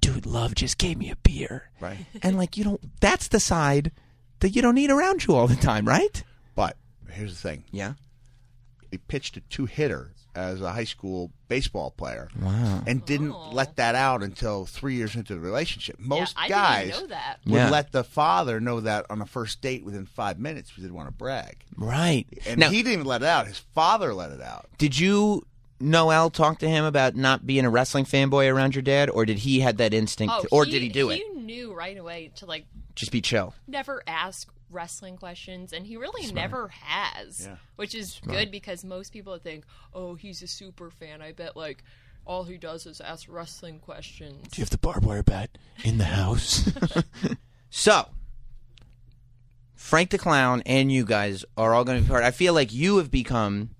dude, 0.00 0.26
love 0.26 0.54
just 0.54 0.78
gave 0.78 0.96
me 0.98 1.10
a 1.10 1.16
beer, 1.16 1.70
Right. 1.80 2.06
And 2.22 2.36
like 2.36 2.56
you 2.56 2.64
don't. 2.64 2.80
That's 3.00 3.28
the 3.28 3.40
side 3.40 3.92
that 4.40 4.50
you 4.50 4.62
don't 4.62 4.74
need 4.74 4.90
around 4.90 5.26
you 5.26 5.34
all 5.34 5.46
the 5.46 5.56
time, 5.56 5.86
right? 5.86 6.22
But 6.54 6.76
here's 7.10 7.34
the 7.40 7.48
thing: 7.48 7.64
Yeah. 7.70 7.94
he 8.90 8.98
pitched 8.98 9.36
a 9.36 9.40
two 9.42 9.66
hitter 9.66 10.12
as 10.34 10.60
a 10.60 10.70
high 10.70 10.84
school 10.84 11.32
baseball 11.48 11.90
player. 11.90 12.28
Wow. 12.40 12.84
And 12.86 13.04
didn't 13.04 13.32
oh. 13.32 13.50
let 13.52 13.74
that 13.76 13.96
out 13.96 14.22
until 14.22 14.64
three 14.64 14.94
years 14.94 15.16
into 15.16 15.34
the 15.34 15.40
relationship. 15.40 15.98
Most 15.98 16.36
I 16.38 16.48
guys 16.48 16.84
didn't 16.84 16.94
even 16.96 17.02
know 17.02 17.14
that. 17.16 17.36
would 17.46 17.54
Yeah. 17.56 17.70
let 17.70 17.90
the 17.90 18.04
father 18.04 18.60
know 18.60 18.78
that 18.80 19.06
on 19.10 19.20
a 19.20 19.26
first 19.26 19.60
date 19.60 19.84
within 19.84 20.06
five 20.06 20.38
minutes 20.38 20.70
because 20.70 20.82
they 20.82 20.86
didn't 20.86 20.96
want 20.96 21.08
to 21.08 21.14
brag. 21.14 21.56
Right. 21.76 22.26
And 22.46 22.60
now, 22.60 22.70
he 22.70 22.76
didn't 22.76 22.92
even 22.92 23.06
let 23.06 23.22
it 23.22 23.26
out. 23.26 23.48
His 23.48 23.58
father 23.74 24.14
let 24.14 24.30
it 24.30 24.40
out. 24.40 24.68
Did 24.78 24.96
you, 24.96 25.44
Noelle, 25.80 26.30
talk 26.30 26.58
to 26.58 26.68
him 26.68 26.84
about 26.84 27.16
not 27.16 27.46
being 27.46 27.64
a 27.64 27.70
wrestling 27.70 28.04
fanboy 28.04 28.52
around 28.52 28.74
your 28.74 28.82
dad, 28.82 29.08
or 29.10 29.24
did 29.24 29.38
he 29.38 29.60
had 29.60 29.78
that 29.78 29.94
instinct, 29.94 30.34
Oh, 30.36 30.44
or 30.50 30.64
did 30.64 30.82
he 30.82 30.88
do 30.88 31.10
it? 31.10 31.16
He 31.16 31.28
knew 31.40 31.72
right 31.72 31.96
away 31.96 32.30
to 32.36 32.46
like 32.46 32.66
Just 32.94 33.10
be 33.12 33.20
chill. 33.20 33.54
never 33.66 34.02
ask 34.06 34.48
wrestling 34.68 35.16
questions, 35.16 35.72
and 35.72 35.86
he 35.86 35.96
really 35.96 36.30
never 36.32 36.68
has, 36.68 37.46
Yeah. 37.46 37.56
which 37.76 37.94
is 37.94 38.20
good 38.26 38.50
because 38.50 38.84
most 38.84 39.12
people 39.12 39.32
would 39.32 39.42
think, 39.42 39.64
"Oh, 39.94 40.14
he's 40.14 40.42
a 40.42 40.46
super 40.46 40.90
fan." 40.90 41.22
I 41.22 41.32
bet 41.32 41.56
like 41.56 41.82
all 42.26 42.44
he 42.44 42.56
does 42.58 42.84
is 42.86 43.00
ask 43.00 43.26
wrestling 43.28 43.80
questions. 43.80 44.48
Do 44.52 44.60
you 44.60 44.62
have 44.62 44.70
the 44.70 44.78
barbed 44.78 45.04
wire 45.06 45.22
bat 45.22 45.56
in 45.82 45.98
the 45.98 46.04
house? 46.04 46.70
so, 47.70 48.10
Frank 49.74 50.10
the 50.10 50.18
Clown 50.18 50.62
and 50.66 50.92
you 50.92 51.04
guys 51.04 51.44
are 51.56 51.74
all 51.74 51.84
going 51.84 51.98
to 51.98 52.04
be 52.04 52.08
part. 52.10 52.22
I 52.22 52.30
feel 52.30 52.52
like 52.54 52.72
you 52.72 52.98
have 52.98 53.10
become 53.10 53.70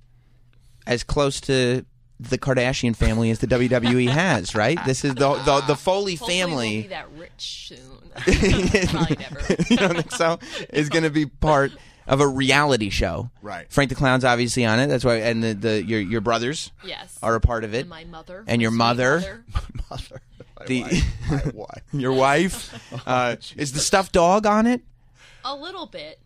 as 0.87 1.05
close 1.05 1.41
to 1.43 1.85
the 2.29 2.39
Kardashian 2.39 2.95
family 2.95 3.31
as 3.31 3.39
the 3.39 3.47
WWE 3.47 4.09
has, 4.09 4.55
right? 4.55 4.79
This 4.85 5.05
is 5.05 5.15
the 5.15 5.35
the, 5.35 5.63
the 5.67 5.77
Foley 5.77 6.15
Hopefully 6.17 6.39
family. 6.41 6.73
We'll 6.75 6.83
be 6.83 6.89
that 6.89 7.09
rich 7.17 7.67
soon. 7.69 7.99
Probably 8.89 9.17
never. 9.17 9.41
you 9.71 9.77
don't 9.77 9.95
think 9.95 10.13
so? 10.13 10.39
Is 10.73 10.89
going 10.89 11.05
to 11.05 11.11
be 11.11 11.27
part 11.27 11.73
of 12.07 12.21
a 12.21 12.27
reality 12.27 12.91
show. 12.91 13.31
Right. 13.41 13.67
Frank 13.71 13.89
the 13.89 13.95
Clown's 13.95 14.25
obviously 14.25 14.65
on 14.67 14.81
it. 14.81 14.89
That's 14.89 15.05
why, 15.05 15.17
and 15.17 15.43
the, 15.43 15.55
the 15.55 15.85
your 15.85 16.01
your 16.01 16.21
brothers 16.21 16.73
Yes. 16.85 17.17
are 17.23 17.35
a 17.37 17.41
part 17.41 17.65
of 17.65 17.73
it. 17.75 17.81
And 17.81 17.89
my 17.89 18.05
mother. 18.05 18.45
And 18.47 18.61
your 18.61 18.71
sweet 18.73 18.79
mother. 18.79 19.45
Mother. 19.91 20.21
My 20.59 20.67
The- 20.67 20.83
wife. 20.83 21.31
My 21.31 21.51
wife. 21.55 21.83
Your 21.93 22.13
wife 22.13 23.03
uh, 23.07 23.37
is 23.57 23.73
the 23.73 23.79
stuffed 23.81 24.13
dog 24.13 24.45
on 24.47 24.67
it. 24.67 24.83
A 25.45 25.55
little 25.55 25.87
bit. 25.87 26.19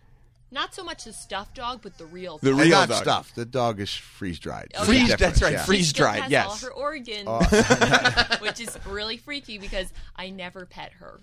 Not 0.54 0.72
so 0.74 0.84
much 0.84 1.04
the 1.04 1.12
stuffed 1.12 1.56
dog, 1.56 1.80
but 1.82 1.98
the 1.98 2.06
real 2.06 2.38
The 2.38 2.50
dog. 2.52 2.60
real 2.60 2.68
I 2.68 2.70
got 2.70 2.88
dog. 2.88 3.02
stuff. 3.02 3.34
The 3.34 3.44
dog 3.44 3.80
is 3.80 3.92
freeze 3.92 4.38
dried. 4.38 4.68
Oh, 4.76 4.84
Freeze. 4.84 5.14
That's 5.16 5.42
right. 5.42 5.54
Yeah. 5.54 5.64
Freeze 5.64 5.92
dried. 5.92 6.30
Yes. 6.30 6.46
all 6.46 6.56
her 6.68 6.72
organs, 6.72 7.24
Oh. 7.26 8.36
which 8.40 8.60
is 8.60 8.78
really 8.86 9.16
freaky 9.16 9.58
because 9.58 9.92
I 10.16 10.30
never 10.30 10.64
pet 10.64 10.92
her. 11.00 11.20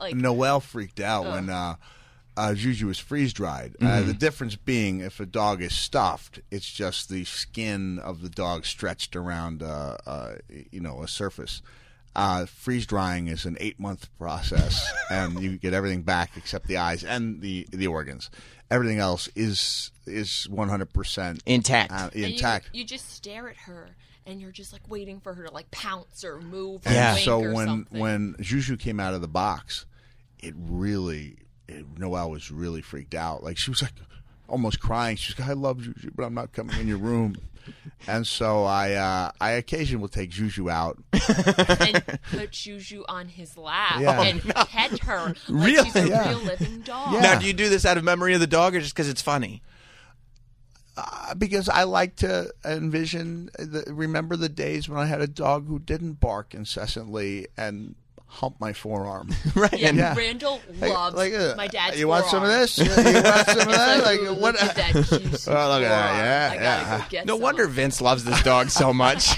Like 0.00 0.14
Noelle 0.16 0.60
freaked 0.60 1.00
out 1.00 1.26
when 1.26 1.50
uh, 1.50 1.74
uh, 2.36 2.54
Juju 2.54 2.86
was 2.86 2.98
freeze 2.98 3.32
dried. 3.34 3.76
Uh, 3.80 3.84
Mm-hmm. 3.84 4.06
the 4.08 4.14
difference 4.14 4.56
being, 4.56 5.00
if 5.00 5.20
a 5.20 5.26
dog 5.26 5.60
is 5.60 5.74
stuffed, 5.74 6.40
it's 6.50 6.70
just 6.72 7.10
the 7.10 7.24
skin 7.24 7.98
of 7.98 8.22
the 8.22 8.30
dog 8.30 8.64
stretched 8.64 9.14
around, 9.14 9.62
uh, 9.62 9.98
uh, 10.06 10.32
you 10.70 10.80
know, 10.80 11.02
a 11.02 11.08
surface. 11.08 11.60
Uh, 12.14 12.44
freeze 12.46 12.86
drying 12.86 13.28
is 13.28 13.46
an 13.46 13.56
eight 13.60 13.80
month 13.80 14.08
process, 14.18 14.86
and 15.10 15.40
you 15.42 15.56
get 15.56 15.72
everything 15.72 16.02
back 16.02 16.32
except 16.36 16.66
the 16.66 16.76
eyes 16.76 17.02
and 17.04 17.40
the 17.40 17.66
the 17.72 17.86
organs. 17.86 18.30
Everything 18.70 18.98
else 18.98 19.28
is 19.34 19.90
is 20.06 20.46
one 20.50 20.68
hundred 20.68 20.92
percent 20.92 21.42
Intact. 21.46 21.90
uh, 21.92 22.10
and 22.12 22.14
you- 22.14 22.26
intact. 22.26 22.70
You, 22.72 22.84
just 22.84 23.10
stare 23.14 23.48
at 23.48 23.56
her 23.56 23.88
and 24.26 24.40
you're 24.40 24.52
just 24.52 24.72
like 24.72 24.82
waiting 24.88 25.20
for 25.20 25.32
her 25.34 25.44
to 25.44 25.50
like 25.52 25.70
pounce 25.70 26.22
or 26.24 26.40
move 26.40 26.84
or 26.86 26.88
And 26.90 26.94
Yeah. 26.94 27.14
wink 27.14 27.24
so 27.24 27.38
when 27.52 27.66
something. 27.66 28.00
when 28.00 28.36
Juju 28.40 28.76
came 28.76 29.00
out 29.00 29.14
of 29.14 29.20
the 29.22 29.28
box, 29.28 29.86
it 30.38 30.54
really 30.56 31.38
it, 31.68 31.86
Noelle 31.98 32.30
was 32.30 32.50
really 32.50 32.82
freaked 32.82 33.14
out. 33.14 33.42
Like 33.42 33.56
she 33.56 33.70
was 33.70 33.80
like 33.82 33.92
almost 34.48 34.80
crying. 34.80 35.16
She's 35.16 35.38
like, 35.38 35.48
"I 35.48 35.54
love 35.54 35.80
Juju, 35.80 36.10
but 36.14 36.24
I'm 36.24 36.34
not 36.34 36.52
coming 36.52 36.78
in 36.78 36.86
your 36.88 36.98
room." 36.98 37.36
And 38.06 38.26
so 38.26 38.64
I 38.64 38.92
uh, 38.94 39.30
I 39.40 39.50
occasionally 39.52 40.00
will 40.00 40.08
take 40.08 40.30
Juju 40.30 40.68
out. 40.70 40.98
and 41.12 42.02
put 42.30 42.50
Juju 42.52 43.04
on 43.08 43.28
his 43.28 43.56
lap 43.56 44.00
Yeah. 44.00 44.22
and 44.22 44.42
pet 44.42 44.98
her 45.00 45.26
like 45.28 45.38
Really? 45.48 45.84
she's 45.84 45.96
a 45.96 46.08
Yeah. 46.08 46.28
real 46.30 46.38
living 46.40 46.80
dog. 46.82 47.14
Yeah. 47.14 47.20
Now, 47.20 47.38
do 47.38 47.46
you 47.46 47.52
do 47.52 47.68
this 47.68 47.84
out 47.86 47.96
of 47.98 48.04
memory 48.04 48.34
of 48.34 48.40
the 48.40 48.46
dog, 48.46 48.74
or 48.74 48.80
just 48.80 48.94
because 48.94 49.08
it's 49.08 49.22
funny? 49.22 49.62
Uh, 50.94 51.34
because 51.34 51.68
I 51.70 51.84
like 51.84 52.16
to 52.16 52.52
envision, 52.66 53.46
the, 53.58 53.84
remember 53.88 54.36
the 54.36 54.50
days 54.50 54.90
when 54.90 54.98
I 55.00 55.06
had 55.06 55.22
a 55.22 55.26
dog 55.26 55.66
who 55.66 55.78
didn't 55.78 56.20
bark 56.20 56.54
incessantly 56.54 57.46
and 57.56 57.94
hump 58.32 58.56
my 58.58 58.72
forearm. 58.72 59.28
Right. 59.54 59.72
Yeah, 59.78 59.88
And 59.90 59.98
Yeah. 59.98 60.14
Randall 60.16 60.60
Like- 60.80 60.90
loves 60.92 61.16
like, 61.16 61.34
uh, 61.34 61.54
my 61.56 61.66
dad's 61.68 61.98
You 62.00 62.08
want 62.08 62.26
some 62.26 62.42
of 62.42 62.48
this? 62.48 62.78
You, 62.78 62.84
you 62.84 62.90
want 62.90 63.04
some 63.46 63.58
of 63.60 63.68
that? 63.68 64.02
like, 64.04 64.20
Like, 64.22 64.40
what? 64.40 64.54
Look 64.54 64.62
at 64.62 64.76
that 64.76 64.92
juicy 64.94 65.50
Oh, 65.50 65.68
look 65.68 65.82
at 65.82 65.88
that. 65.88 66.16
Yeah, 66.16 66.50
I 66.50 66.54
yeah. 66.62 66.98
go 66.98 67.04
get 67.10 67.26
No 67.26 67.34
some. 67.34 67.42
wonder 67.42 67.66
Vince 67.68 68.00
loves 68.00 68.24
this 68.24 68.42
dog 68.42 68.70
so 68.70 68.92
much. 68.92 69.30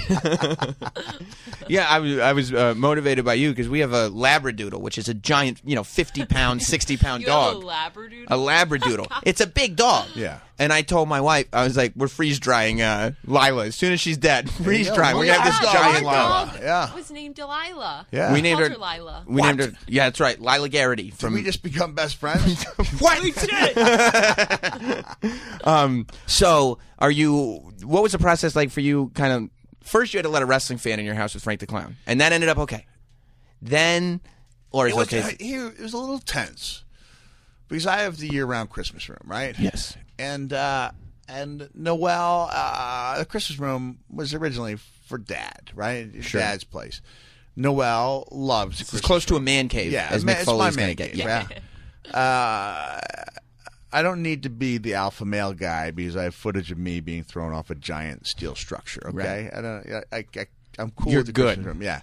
yeah, 1.67 1.85
I 1.89 1.99
was 1.99 2.19
I 2.19 2.33
was 2.33 2.53
uh, 2.53 2.73
motivated 2.75 3.25
by 3.25 3.33
you 3.35 3.49
because 3.49 3.67
we 3.69 3.79
have 3.79 3.93
a 3.93 4.09
Labradoodle, 4.09 4.79
which 4.79 4.97
is 4.97 5.09
a 5.09 5.13
giant, 5.13 5.61
you 5.65 5.75
know, 5.75 5.83
fifty 5.83 6.25
pound, 6.25 6.61
sixty 6.63 6.97
pound 6.97 7.21
you 7.21 7.27
dog. 7.27 7.55
have 7.55 7.63
a 7.63 7.99
Labradoodle. 7.99 8.25
a 8.27 8.35
Labradoodle. 8.37 9.21
It's 9.23 9.41
a 9.41 9.47
big 9.47 9.75
dog. 9.75 10.07
Yeah. 10.15 10.39
And 10.57 10.71
I 10.71 10.83
told 10.83 11.09
my 11.09 11.19
wife, 11.19 11.47
I 11.51 11.65
was 11.65 11.75
like, 11.75 11.91
"We're 11.97 12.07
freeze 12.07 12.39
drying 12.39 12.81
uh, 12.81 13.11
Lila 13.25 13.65
as 13.65 13.75
soon 13.75 13.91
as 13.91 13.99
she's 13.99 14.17
dead. 14.17 14.49
Freeze 14.49 14.87
go. 14.87 14.95
drying. 14.95 15.17
We're 15.17 15.25
gonna 15.25 15.41
have 15.41 15.61
this 15.61 15.73
yeah, 15.73 15.73
giant 15.73 16.05
our 16.05 16.45
Lila." 16.45 16.59
Yeah. 16.61 16.95
was 16.95 17.11
named 17.11 17.35
Delilah. 17.35 18.07
Yeah. 18.11 18.29
We 18.29 18.35
We 18.35 18.41
named 18.41 18.61
her. 18.61 18.69
her 18.69 18.77
Lila. 18.77 19.23
We 19.27 19.41
What? 19.41 19.47
named 19.47 19.59
her. 19.73 19.77
Yeah, 19.87 20.05
that's 20.05 20.21
right, 20.21 20.39
Lila 20.39 20.69
Garrity 20.69 21.09
Did 21.09 21.19
from. 21.19 21.33
we 21.33 21.43
just 21.43 21.61
become 21.61 21.93
best 21.93 22.15
friends? 22.15 22.63
what? 22.99 23.17
um. 25.65 26.07
So, 26.25 26.77
are 26.99 27.11
you? 27.11 27.73
What 27.83 28.01
was 28.03 28.13
the 28.13 28.19
process 28.19 28.55
like 28.55 28.71
for 28.71 28.79
you? 28.81 29.11
Kind 29.13 29.33
of. 29.33 29.49
First, 29.83 30.13
you 30.13 30.19
had 30.19 30.23
to 30.23 30.29
let 30.29 30.41
a 30.41 30.45
wrestling 30.45 30.79
fan 30.79 30.99
in 30.99 31.05
your 31.05 31.15
house 31.15 31.33
with 31.33 31.43
Frank 31.43 31.59
the 31.59 31.67
Clown, 31.67 31.97
and 32.07 32.21
that 32.21 32.31
ended 32.31 32.47
up 32.49 32.57
okay. 32.59 32.85
Then, 33.61 34.21
or 34.71 34.87
is 34.87 34.93
it 34.93 34.97
was, 34.97 35.13
okay. 35.13 35.35
here, 35.43 35.67
it 35.67 35.81
was 35.81 35.91
a 35.93 35.97
little 35.97 36.19
tense 36.19 36.83
because 37.67 37.85
I 37.87 37.97
have 37.99 38.17
the 38.17 38.27
year-round 38.27 38.69
Christmas 38.69 39.09
room, 39.09 39.19
right? 39.25 39.57
Yes. 39.59 39.97
And 40.17 40.51
uh, 40.53 40.91
and 41.27 41.69
Noelle, 41.73 42.49
uh, 42.51 43.17
the 43.19 43.25
Christmas 43.25 43.59
room 43.59 43.99
was 44.09 44.33
originally 44.33 44.75
for 45.07 45.17
Dad, 45.17 45.71
right? 45.75 46.09
Sure. 46.21 46.39
Dad's 46.41 46.63
place. 46.63 47.01
Noelle 47.55 48.27
loves 48.31 48.81
It's 48.81 48.89
Christmas 48.89 49.05
close 49.07 49.25
to 49.25 49.35
a 49.35 49.39
man 49.39 49.69
cave, 49.69 49.91
Yeah, 49.91 50.07
as 50.11 50.25
ma- 50.25 50.33
Mick 50.33 50.35
it's 50.37 50.45
Foley's 50.45 50.59
my 50.59 50.69
going 50.69 50.75
man 50.75 50.89
to 50.89 50.95
get. 50.95 51.09
cave, 51.11 51.17
Yeah. 51.19 51.47
yeah. 51.49 51.59
Uh, 52.19 53.01
I 53.93 54.01
don't 54.01 54.21
need 54.21 54.43
to 54.43 54.49
be 54.49 54.77
the 54.77 54.95
alpha 54.95 55.23
male 55.25 55.53
guy 55.53 55.91
because 55.91 56.17
I 56.17 56.23
have 56.23 56.35
footage 56.35 56.69
of 56.71 56.77
me 56.77 56.99
being 56.99 57.23
thrown 57.23 57.53
off 57.53 57.69
a 57.69 57.75
giant 57.75 58.27
steel 58.27 58.55
structure. 58.55 59.01
Okay, 59.07 59.49
I 59.55 59.61
don't. 59.61 60.03
I, 60.11 60.17
I, 60.17 60.25
I, 60.37 60.45
I'm 60.77 60.91
cool 60.91 61.11
You're 61.13 61.21
with 61.21 61.27
the 61.27 61.31
good. 61.33 61.45
Christmas 61.55 61.65
room. 61.65 61.81
Yeah. 61.81 62.01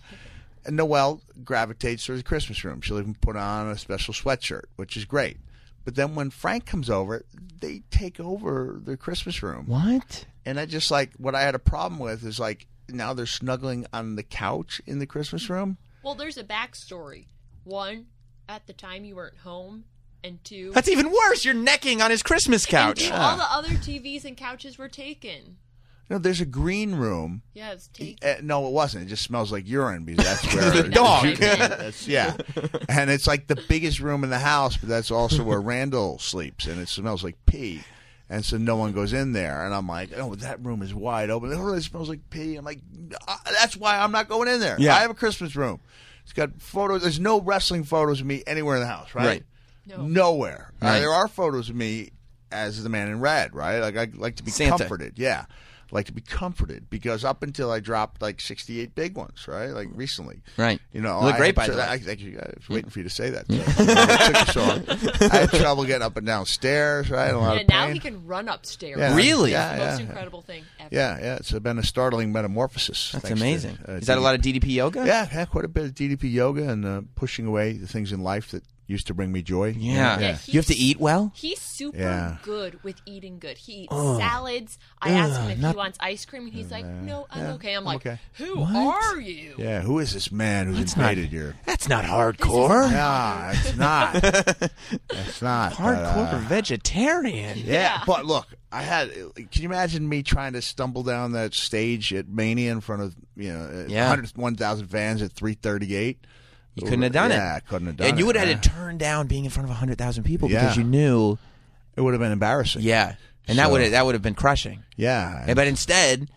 And 0.64 0.76
Noelle 0.76 1.20
gravitates 1.44 2.06
towards 2.06 2.22
the 2.22 2.26
Christmas 2.28 2.64
room. 2.64 2.80
She'll 2.80 2.98
even 2.98 3.14
put 3.14 3.36
on 3.36 3.68
a 3.68 3.76
special 3.76 4.14
sweatshirt, 4.14 4.62
which 4.76 4.96
is 4.96 5.04
great. 5.04 5.36
But 5.84 5.94
then 5.96 6.14
when 6.14 6.30
Frank 6.30 6.66
comes 6.66 6.88
over, 6.88 7.24
they 7.60 7.82
take 7.90 8.20
over 8.20 8.80
the 8.82 8.96
Christmas 8.96 9.42
room. 9.42 9.66
What? 9.66 10.26
And 10.44 10.58
I 10.58 10.66
just 10.66 10.90
like 10.90 11.12
what 11.16 11.34
I 11.34 11.42
had 11.42 11.54
a 11.54 11.60
problem 11.60 11.98
with 11.98 12.24
is 12.24 12.38
like 12.38 12.66
now 12.88 13.14
they're 13.14 13.26
snuggling 13.26 13.86
on 13.92 14.16
the 14.16 14.22
couch 14.22 14.80
in 14.86 14.98
the 14.98 15.06
Christmas 15.06 15.48
room. 15.48 15.78
Well, 16.02 16.14
there's 16.14 16.36
a 16.36 16.44
backstory. 16.44 17.26
One, 17.64 18.06
at 18.48 18.66
the 18.66 18.72
time 18.72 19.04
you 19.04 19.16
weren't 19.16 19.38
home, 19.38 19.84
and 20.24 20.42
two, 20.44 20.72
That's 20.72 20.88
even 20.88 21.10
worse. 21.10 21.44
You're 21.44 21.54
necking 21.54 22.00
on 22.02 22.10
his 22.10 22.22
Christmas 22.22 22.64
and 22.64 22.70
couch. 22.70 23.06
two, 23.06 23.12
all 23.12 23.36
the 23.36 23.52
other 23.52 23.68
TVs 23.70 24.24
and 24.24 24.36
couches 24.36 24.78
were 24.78 24.88
taken. 24.88 25.56
You 26.12 26.18
know, 26.18 26.22
there's 26.24 26.42
a 26.42 26.46
green 26.46 26.94
room. 26.96 27.40
Yeah, 27.54 27.72
it's 27.72 27.88
taken. 27.88 28.28
Uh, 28.28 28.34
no, 28.42 28.66
it 28.66 28.72
wasn't. 28.72 29.06
It 29.06 29.08
just 29.08 29.22
smells 29.22 29.50
like 29.50 29.66
urine 29.66 30.04
because 30.04 30.26
that's 30.26 30.54
where 30.54 30.82
The 30.82 30.88
dog. 30.90 31.24
That's- 31.36 32.06
yeah, 32.06 32.36
and 32.86 33.08
it's 33.08 33.26
like 33.26 33.46
the 33.46 33.56
biggest 33.66 33.98
room 33.98 34.22
in 34.22 34.28
the 34.28 34.38
house, 34.38 34.76
but 34.76 34.90
that's 34.90 35.10
also 35.10 35.42
where 35.42 35.58
Randall 35.58 36.18
sleeps, 36.18 36.66
and 36.66 36.78
it 36.82 36.90
smells 36.90 37.24
like 37.24 37.36
pee. 37.46 37.80
And 38.28 38.44
so 38.44 38.58
no 38.58 38.76
one 38.76 38.92
goes 38.92 39.14
in 39.14 39.32
there, 39.32 39.64
and 39.64 39.74
I'm 39.74 39.86
like, 39.88 40.10
oh, 40.14 40.34
that 40.34 40.62
room 40.62 40.82
is 40.82 40.92
wide 40.94 41.30
open. 41.30 41.50
Oh, 41.54 41.72
it 41.72 41.80
smells 41.80 42.10
like 42.10 42.28
pee. 42.28 42.56
I'm 42.56 42.64
like, 42.66 42.80
"Uh, 43.26 43.36
that's 43.58 43.78
why 43.78 43.98
I'm 43.98 44.12
not 44.12 44.28
going 44.28 44.48
in 44.48 44.60
there. 44.60 44.76
Yeah. 44.78 44.94
I 44.94 45.00
have 45.00 45.10
a 45.10 45.14
Christmas 45.14 45.56
room. 45.56 45.80
It's 46.24 46.34
got 46.34 46.60
photos. 46.60 47.00
There's 47.00 47.20
no 47.20 47.40
wrestling 47.40 47.84
photos 47.84 48.20
of 48.20 48.26
me 48.26 48.42
anywhere 48.46 48.76
in 48.76 48.82
the 48.82 48.86
house, 48.86 49.14
right? 49.14 49.24
Right. 49.26 49.42
No. 49.86 50.02
Nowhere. 50.06 50.72
Uh, 50.82 50.86
Right. 50.88 51.00
there 51.00 51.10
are 51.10 51.26
photos 51.26 51.70
of 51.70 51.74
me 51.76 52.10
as 52.50 52.82
the 52.82 52.90
man 52.90 53.08
in 53.08 53.20
red, 53.20 53.54
right? 53.54 53.78
Like 53.78 53.96
I 53.96 54.08
like 54.14 54.36
to 54.36 54.42
be 54.42 54.50
Santa. 54.50 54.76
comforted. 54.76 55.14
Yeah. 55.18 55.46
I 55.92 55.96
like 55.96 56.06
to 56.06 56.12
be 56.12 56.22
comforted 56.22 56.88
because 56.88 57.22
up 57.22 57.42
until 57.42 57.70
I 57.70 57.78
dropped 57.80 58.22
like 58.22 58.40
68 58.40 58.94
big 58.94 59.14
ones, 59.14 59.46
right? 59.46 59.66
Like 59.68 59.88
recently. 59.92 60.40
Right. 60.56 60.80
You 60.92 61.02
know, 61.02 61.18
You 61.20 61.26
look 61.26 61.34
I 61.34 61.38
great, 61.38 61.46
had 61.48 61.54
by 61.56 61.66
tr- 61.66 61.72
the 61.72 61.78
way. 61.78 61.86
I, 61.86 61.98
thank 61.98 62.20
you. 62.20 62.38
I 62.40 62.50
was 62.56 62.68
waiting 62.70 62.88
for 62.90 62.98
you 63.00 63.02
to 63.04 63.10
say 63.10 63.30
that. 63.30 63.44
It 63.50 64.26
took 64.34 64.46
you 64.46 64.52
so 64.52 64.60
long. 64.66 65.30
I 65.30 65.36
had 65.36 65.50
trouble 65.50 65.84
getting 65.84 66.02
up 66.02 66.16
and 66.16 66.26
down 66.26 66.46
stairs, 66.46 67.10
right? 67.10 67.30
A 67.34 67.38
lot 67.38 67.56
Yeah, 67.56 67.62
of 67.62 67.68
now 67.68 67.84
pain. 67.86 67.94
he 67.94 67.98
can 68.00 68.26
run 68.26 68.48
upstairs. 68.48 68.98
Yeah. 68.98 69.14
Really? 69.14 69.50
Yeah, 69.50 69.76
Most 69.76 70.00
yeah. 70.00 70.06
incredible 70.06 70.40
thing 70.42 70.64
ever. 70.80 70.88
Yeah, 70.94 71.18
yeah. 71.20 71.36
It's 71.36 71.52
been 71.52 71.78
a 71.78 71.82
startling 71.82 72.32
metamorphosis. 72.32 73.12
That's 73.12 73.24
thanks 73.24 73.40
to, 73.40 73.44
amazing. 73.46 73.78
uh, 73.86 73.92
Is 73.92 74.06
that 74.06 74.16
a 74.18 74.20
lot 74.22 74.34
of 74.34 74.40
DDP 74.40 74.68
yoga? 74.72 75.04
Yeah, 75.06 75.28
yeah, 75.32 75.44
quite 75.44 75.64
a 75.64 75.68
bit 75.68 75.84
of 75.84 75.94
DDP 75.94 76.32
yoga 76.32 76.68
and 76.70 76.84
uh, 76.86 77.02
pushing 77.16 77.46
away 77.46 77.72
the 77.74 77.86
things 77.86 78.12
in 78.12 78.22
life 78.22 78.50
that 78.52 78.62
used 78.92 79.08
to 79.08 79.14
bring 79.14 79.32
me 79.32 79.42
joy. 79.42 79.74
Yeah. 79.76 80.20
Yeah, 80.20 80.38
You 80.46 80.58
have 80.60 80.66
to 80.66 80.74
eat 80.76 81.00
well. 81.00 81.32
He's 81.34 81.60
super 81.60 81.98
Yeah. 81.98 82.36
good 82.42 82.82
with 82.84 82.96
eating 83.06 83.38
good. 83.38 83.58
He 83.58 83.82
eats 83.84 83.92
salads. 83.94 84.78
I 85.00 85.10
ask 85.10 85.40
him 85.40 85.50
if 85.50 85.58
not- 85.58 85.72
he 85.74 85.76
wants 85.78 85.98
ice 86.00 86.24
cream, 86.24 86.44
and 86.44 86.52
he's 86.52 86.70
like, 86.70 86.84
"No, 86.86 87.26
I'm 87.30 87.40
Yeah, 87.40 87.52
okay." 87.54 87.72
I'm, 87.74 87.78
I'm 87.80 87.84
like, 87.84 88.06
okay. 88.06 88.18
"Who 88.34 88.60
What? 88.60 89.04
are 89.16 89.20
you?" 89.20 89.54
Yeah, 89.58 89.80
who 89.80 89.98
is 89.98 90.12
this 90.14 90.30
man 90.30 90.66
who's 90.68 90.78
That's 90.78 90.96
not- 90.96 91.10
invaded 91.12 91.32
your? 91.32 91.56
That's 91.66 91.88
not 91.88 92.04
hardcore. 92.04 92.90
Yeah, 92.90 93.52
it's 93.52 93.76
not. 93.76 94.14
it's 95.10 95.42
not. 95.42 95.70
but, 95.70 95.78
Hardcore 95.78 96.34
uh, 96.34 96.38
vegetarian. 96.48 97.58
yeah, 97.58 97.64
Yeah. 97.64 98.02
but 98.06 98.24
look, 98.26 98.46
I 98.70 98.82
had. 98.82 99.10
Can 99.34 99.48
you 99.62 99.64
imagine 99.68 100.08
me 100.08 100.22
trying 100.22 100.52
to 100.54 100.62
stumble 100.62 101.02
down 101.02 101.32
that 101.32 101.54
stage 101.54 102.12
at 102.14 102.28
Mania 102.28 102.72
in 102.72 102.80
front 102.80 103.02
of 103.02 103.14
you 103.36 103.52
know 103.52 103.86
Yeah. 103.88 104.08
101,000 104.08 104.86
fans 104.88 105.22
at 105.22 105.32
338? 105.32 106.18
You 106.74 106.84
couldn't 106.84 107.02
have 107.02 107.12
done 107.12 107.30
it. 107.32 107.36
Yeah, 107.36 107.60
couldn't 107.60 107.86
have 107.88 107.96
done 107.96 108.06
it. 108.06 108.10
And 108.10 108.18
you 108.18 108.26
would 108.26 108.36
have 108.36 108.48
yeah. 108.48 108.54
had 108.54 108.62
to 108.62 108.68
turn 108.70 108.96
down 108.98 109.26
being 109.26 109.44
in 109.44 109.50
front 109.50 109.64
of 109.64 109.70
100,000 109.70 110.24
people 110.24 110.50
Yeah. 110.50 110.60
because 110.62 110.76
you 110.76 110.84
knew. 110.84 111.38
It 111.96 112.00
would 112.00 112.14
have 112.14 112.20
been 112.20 112.32
embarrassing. 112.32 112.80
Yeah. 112.82 113.16
And 113.46 113.58
that 113.58 113.70
would 113.70 113.82
have, 113.82 113.90
that 113.90 114.06
would 114.06 114.14
have 114.14 114.22
been 114.22 114.34
crushing. 114.34 114.82
yeah. 114.96 115.44
Yeah, 115.46 115.52
But 115.54 115.66
instead, 115.66 116.30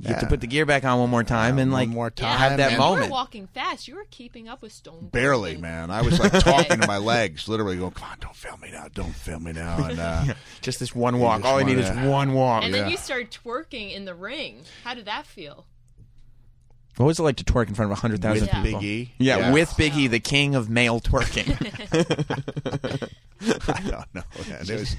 You 0.00 0.08
have 0.10 0.20
to 0.20 0.26
put 0.26 0.40
the 0.42 0.46
gear 0.46 0.66
back 0.66 0.84
on 0.84 0.98
one 1.00 1.08
more 1.08 1.24
time 1.24 1.58
and 1.58 1.72
like 1.72 1.88
more 1.88 2.12
Yeah, 2.16 2.28
time, 2.28 2.38
have 2.38 2.56
that 2.58 2.64
and- 2.64 2.72
You 2.72 2.78
moment. 2.78 3.06
were 3.06 3.12
walking 3.12 3.46
fast. 3.46 3.88
You 3.88 3.94
were 3.96 4.04
keeping 4.10 4.46
up 4.48 4.60
with 4.60 4.72
Stone. 4.72 5.08
Barely, 5.10 5.52
Cold. 5.52 5.62
man. 5.62 5.90
I 5.90 6.02
was 6.02 6.20
like 6.20 6.32
talking 6.40 6.80
to 6.80 6.86
my 6.86 6.98
legs, 6.98 7.48
literally 7.48 7.76
going, 7.78 7.92
"Come 7.92 8.10
on, 8.10 8.18
don't 8.20 8.36
film 8.36 8.60
me 8.60 8.70
now, 8.70 8.86
don't 8.94 9.14
film 9.14 9.44
me 9.44 9.52
now." 9.54 9.86
And 9.86 9.98
uh, 9.98 10.24
Just 10.60 10.78
this 10.80 10.94
one 10.94 11.18
walk. 11.18 11.40
just 11.40 11.50
All 11.50 11.58
I 11.58 11.62
need 11.62 11.78
is 11.78 11.88
one 12.06 12.34
walk. 12.34 12.62
And 12.64 12.74
then 12.74 12.90
you 12.90 12.96
started 12.98 13.30
twerking 13.30 13.94
in 13.94 14.04
the 14.04 14.14
ring. 14.14 14.60
How 14.84 14.92
did 14.94 15.06
that 15.06 15.24
feel? 15.26 15.64
What 16.98 17.06
was 17.06 17.18
it 17.20 17.22
like 17.22 17.36
to 17.36 17.44
twerk 17.44 17.68
in 17.68 17.74
front 17.74 17.92
of 17.92 17.98
hundred 17.98 18.20
thousand 18.20 18.48
people? 18.48 18.80
Big 18.80 18.82
E, 18.82 19.12
Yeah, 19.18 19.52
with 19.52 19.72
Big 19.76 19.94
E, 19.94 20.08
the 20.08 20.18
king 20.18 20.56
of 20.56 20.68
male 20.68 21.00
twerking. 21.00 21.48
I 23.40 23.80
don't 23.82 24.14
know. 24.14 24.22
Man. 24.48 24.62
It 24.62 24.80
was, 24.80 24.96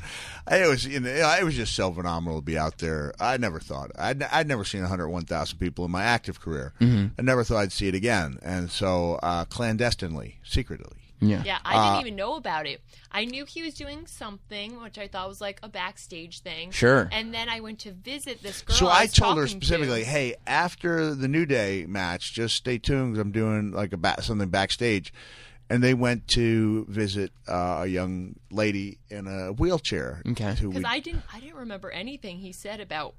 it 0.50 0.70
was, 0.70 0.86
you 0.88 1.02
know, 1.02 1.10
it 1.10 1.43
was 1.43 1.56
just 1.56 1.76
so 1.76 1.91
phenomenal 1.91 2.39
to 2.39 2.45
be 2.45 2.58
out 2.58 2.78
there. 2.78 3.14
I 3.20 3.36
never 3.36 3.60
thought 3.60 3.91
I'd, 3.97 4.24
I'd 4.24 4.47
never 4.47 4.64
seen 4.64 4.80
101,000 4.82 5.58
people 5.58 5.84
in 5.84 5.91
my 5.91 6.04
active 6.04 6.39
career. 6.39 6.74
Mm-hmm. 6.80 7.08
I 7.20 7.22
never 7.22 7.43
thought 7.43 7.58
I'd 7.58 7.74
see 7.74 7.89
it 7.89 7.95
again, 7.95 8.39
and 8.41 8.72
so 8.72 9.20
uh, 9.22 9.43
clandestinely, 9.45 10.38
secretly. 10.43 11.09
Yeah. 11.22 11.43
Yeah, 11.45 11.59
I 11.65 11.76
Uh, 11.76 11.93
didn't 11.95 12.07
even 12.07 12.15
know 12.15 12.36
about 12.36 12.65
it. 12.67 12.82
I 13.11 13.26
knew 13.26 13.45
he 13.45 13.61
was 13.63 13.74
doing 13.74 14.07
something, 14.07 14.82
which 14.82 14.97
I 14.97 15.07
thought 15.07 15.28
was 15.28 15.41
like 15.41 15.59
a 15.63 15.70
backstage 15.70 16.39
thing. 16.41 16.72
Sure. 16.72 17.09
And 17.11 17.34
then 17.34 17.49
I 17.49 17.59
went 17.59 17.80
to 17.80 17.91
visit 17.91 18.41
this 18.43 18.61
girl. 18.61 18.76
So 18.76 18.88
I, 18.88 19.01
I 19.01 19.07
told 19.07 19.38
her 19.38 19.45
talking 19.45 19.59
to. 19.59 19.65
specifically, 19.65 20.03
"Hey, 20.03 20.36
after 20.47 21.13
the 21.15 21.28
New 21.28 21.45
Day 21.45 21.86
match, 21.88 22.34
just 22.34 22.55
stay 22.55 22.78
tuned. 22.78 23.15
'cause 23.15 23.22
I'm 23.22 23.32
doing 23.32 23.72
like 23.72 23.93
a 23.93 23.97
ba- 23.97 24.22
something 24.22 24.49
backstage." 24.49 25.11
And 25.72 25.84
they 25.84 25.93
went 25.93 26.28
to 26.30 26.86
visit 26.89 27.32
uh, 27.47 27.82
a 27.84 27.86
young 27.88 28.36
lady 28.49 28.97
in 29.09 29.28
a 29.28 29.51
wheelchair. 29.53 30.22
Okay. 30.28 30.55
because 30.55 30.65
we- 30.74 30.84
I 30.84 30.99
didn't, 30.99 31.22
I 31.32 31.39
didn't 31.39 31.57
remember 31.57 31.91
anything 31.91 32.39
he 32.39 32.51
said 32.51 32.80
about 32.80 33.13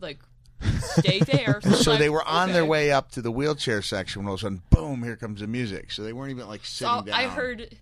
like 0.00 0.20
stay 0.80 1.20
there. 1.20 1.60
So, 1.62 1.70
so 1.72 1.90
like, 1.92 2.00
they 2.00 2.10
were 2.10 2.26
on 2.26 2.52
their 2.52 2.64
way 2.64 2.90
up 2.92 3.10
to 3.12 3.22
the 3.22 3.30
wheelchair 3.30 3.82
section 3.82 4.22
when 4.22 4.28
all 4.28 4.34
of 4.34 4.40
a 4.40 4.42
sudden, 4.42 4.62
boom! 4.70 5.02
Here 5.02 5.16
comes 5.16 5.40
the 5.40 5.46
music. 5.46 5.90
So 5.92 6.02
they 6.02 6.12
weren't 6.12 6.30
even 6.30 6.48
like 6.48 6.64
So 6.64 6.86
sitting 6.86 7.04
down. 7.12 7.14
I 7.14 7.28
heard 7.28 7.76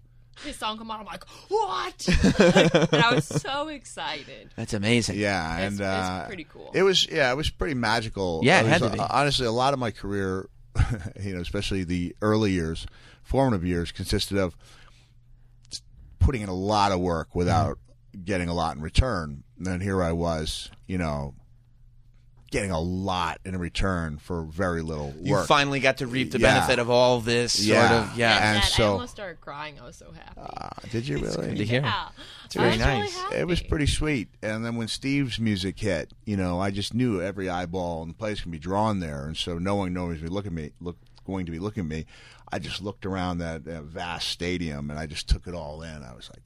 his 0.44 0.56
song 0.56 0.78
come 0.78 0.90
on. 0.90 1.00
I'm 1.00 1.06
like, 1.06 1.24
what? 1.48 2.08
and 2.92 3.02
I 3.02 3.14
was 3.14 3.26
so 3.26 3.68
excited. 3.68 4.50
That's 4.56 4.72
amazing. 4.74 5.18
Yeah, 5.18 5.54
It's- 5.56 5.66
and 5.72 5.80
it's 5.80 5.86
uh, 5.86 6.24
pretty 6.26 6.44
cool. 6.44 6.70
It 6.74 6.82
was 6.82 7.06
yeah, 7.10 7.30
it 7.32 7.36
was 7.36 7.50
pretty 7.50 7.74
magical. 7.74 8.40
Yeah, 8.42 8.60
it 8.60 8.64
was, 8.64 8.72
had 8.72 8.82
to 8.82 8.90
be. 8.90 8.98
uh, 8.98 9.06
honestly, 9.10 9.46
a 9.46 9.52
lot 9.52 9.72
of 9.74 9.78
my 9.80 9.90
career, 9.90 10.48
you 11.20 11.34
know, 11.34 11.40
especially 11.40 11.84
the 11.84 12.14
early 12.22 12.52
years, 12.52 12.86
formative 13.22 13.64
years, 13.66 13.92
consisted 13.92 14.38
of 14.38 14.56
putting 16.18 16.42
in 16.42 16.48
a 16.48 16.54
lot 16.54 16.92
of 16.92 17.00
work 17.00 17.34
without 17.34 17.78
getting 18.24 18.48
a 18.48 18.54
lot 18.54 18.76
in 18.76 18.82
return. 18.82 19.42
And 19.56 19.66
then 19.66 19.80
here 19.80 20.02
I 20.02 20.12
was, 20.12 20.70
you 20.86 20.98
know, 20.98 21.34
getting 22.50 22.70
a 22.72 22.80
lot 22.80 23.38
in 23.44 23.56
return 23.56 24.18
for 24.18 24.42
very 24.42 24.82
little 24.82 25.08
work. 25.10 25.16
You 25.22 25.42
finally 25.44 25.78
got 25.78 25.98
to 25.98 26.06
reap 26.08 26.32
the 26.32 26.40
Yeah. 26.40 26.54
benefit 26.54 26.78
of 26.80 26.90
all 26.90 27.20
this 27.20 27.52
sort 27.52 27.66
Yeah. 27.68 28.10
of 28.10 28.16
yeah. 28.18 28.34
And 28.54 28.56
that, 28.62 28.64
so- 28.68 28.82
I 28.82 28.86
almost 28.88 29.12
started 29.12 29.40
crying. 29.40 29.78
I 29.80 29.84
was 29.84 29.96
so 29.96 30.12
happy. 30.12 30.40
Uh, 30.40 30.68
did 30.90 31.06
you 31.06 31.18
really? 31.18 31.46
good 31.48 31.56
to 31.58 31.64
hear. 31.64 31.82
yeah, 31.82 32.08
It's 32.44 32.54
very 32.56 32.66
I 32.66 32.70
was 32.70 32.78
really 32.80 32.98
nice. 33.02 33.16
happy. 33.16 33.36
It 33.36 33.46
was 33.46 33.60
pretty 33.62 33.86
sweet. 33.86 34.28
And 34.42 34.64
then 34.64 34.74
when 34.76 34.88
Steve's 34.88 35.38
music 35.38 35.78
hit, 35.78 36.12
you 36.24 36.36
know, 36.36 36.60
I 36.60 36.70
just 36.72 36.92
knew 36.92 37.22
every 37.22 37.48
eyeball 37.48 38.02
in 38.02 38.08
the 38.08 38.14
place 38.14 38.40
can 38.40 38.50
be 38.50 38.58
drawn 38.58 38.98
there. 39.00 39.26
And 39.26 39.36
so 39.36 39.58
knowing 39.58 39.92
no 39.92 40.06
one 40.06 40.20
was 40.20 40.30
looking 40.30 40.50
at 40.50 40.54
me, 40.56 40.70
look, 40.80 40.96
going 41.24 41.46
to 41.46 41.52
be 41.52 41.60
looking 41.60 41.84
at 41.84 41.88
me, 41.88 42.06
I 42.52 42.58
just 42.58 42.82
looked 42.82 43.06
around 43.06 43.38
that, 43.38 43.64
that 43.66 43.84
vast 43.84 44.28
stadium 44.28 44.90
and 44.90 44.98
I 44.98 45.06
just 45.06 45.28
took 45.28 45.46
it 45.46 45.54
all 45.54 45.82
in. 45.82 46.02
I 46.02 46.14
was 46.16 46.28
like, 46.30 46.42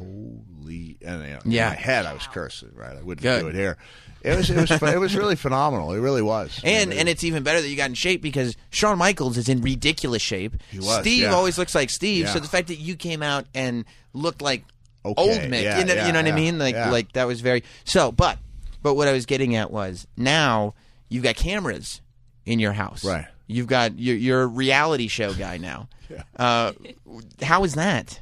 holy, 0.00 0.98
and 1.04 1.22
you 1.22 1.30
know, 1.30 1.40
Yeah. 1.44 1.70
in 1.70 1.76
my 1.76 1.80
head 1.80 2.06
I 2.06 2.14
was 2.14 2.26
cursing, 2.26 2.72
right? 2.74 2.96
I 2.96 3.02
wouldn't 3.02 3.22
Good. 3.22 3.40
do 3.40 3.48
it 3.48 3.54
here. 3.54 3.76
It 4.22 4.36
was, 4.36 4.50
it 4.50 4.56
was, 4.56 4.70
it 4.70 5.00
was 5.00 5.16
really 5.16 5.36
phenomenal. 5.36 5.92
It 5.92 5.98
really 5.98 6.20
was. 6.20 6.60
And 6.62 6.92
It 6.92 6.98
and 6.98 7.08
it's 7.08 7.24
even 7.24 7.42
better 7.42 7.60
that 7.60 7.68
you 7.68 7.76
got 7.76 7.88
in 7.88 7.94
shape 7.94 8.20
because 8.20 8.54
Shawn 8.70 8.98
Michaels 8.98 9.38
is 9.38 9.48
in 9.48 9.62
ridiculous 9.62 10.20
shape. 10.20 10.56
He 10.70 10.78
was, 10.78 11.00
Steve 11.00 11.22
yeah. 11.22 11.32
always 11.32 11.56
looks 11.56 11.74
like 11.74 11.88
Steve. 11.88 12.28
So 12.28 12.38
the 12.38 12.48
fact 12.48 12.68
that 12.68 12.78
you 12.78 12.96
came 12.96 13.22
out 13.22 13.46
and 13.54 13.84
looked 14.12 14.42
like 14.42 14.64
Okay, 15.04 15.14
old 15.16 15.38
Mick, 15.50 15.62
yeah, 15.62 15.78
you 15.78 15.86
know, 15.86 15.94
yeah, 15.94 16.06
you 16.06 16.12
know 16.12 16.18
what 16.20 16.30
I 16.30 16.34
mean? 16.34 16.58
Like 16.58 16.74
yeah. 16.74 16.90
like 16.90 17.12
that 17.12 17.26
was 17.26 17.40
very 17.40 17.64
so. 17.84 18.12
But 18.12 18.38
but 18.82 18.94
what 18.94 19.08
I 19.08 19.12
was 19.12 19.24
getting 19.24 19.56
at 19.56 19.70
was 19.70 20.06
now 20.16 20.74
you've 21.08 21.22
got 21.22 21.36
cameras 21.36 22.02
in 22.44 22.58
your 22.58 22.72
house. 22.74 23.02
Right. 23.02 23.26
You've 23.46 23.66
got 23.66 23.98
you're, 23.98 24.16
you're 24.16 24.42
a 24.42 24.46
reality 24.46 25.08
show 25.08 25.32
guy 25.32 25.56
now. 25.56 25.88
uh, 26.36 26.72
how 27.40 27.64
is 27.64 27.74
that? 27.74 28.20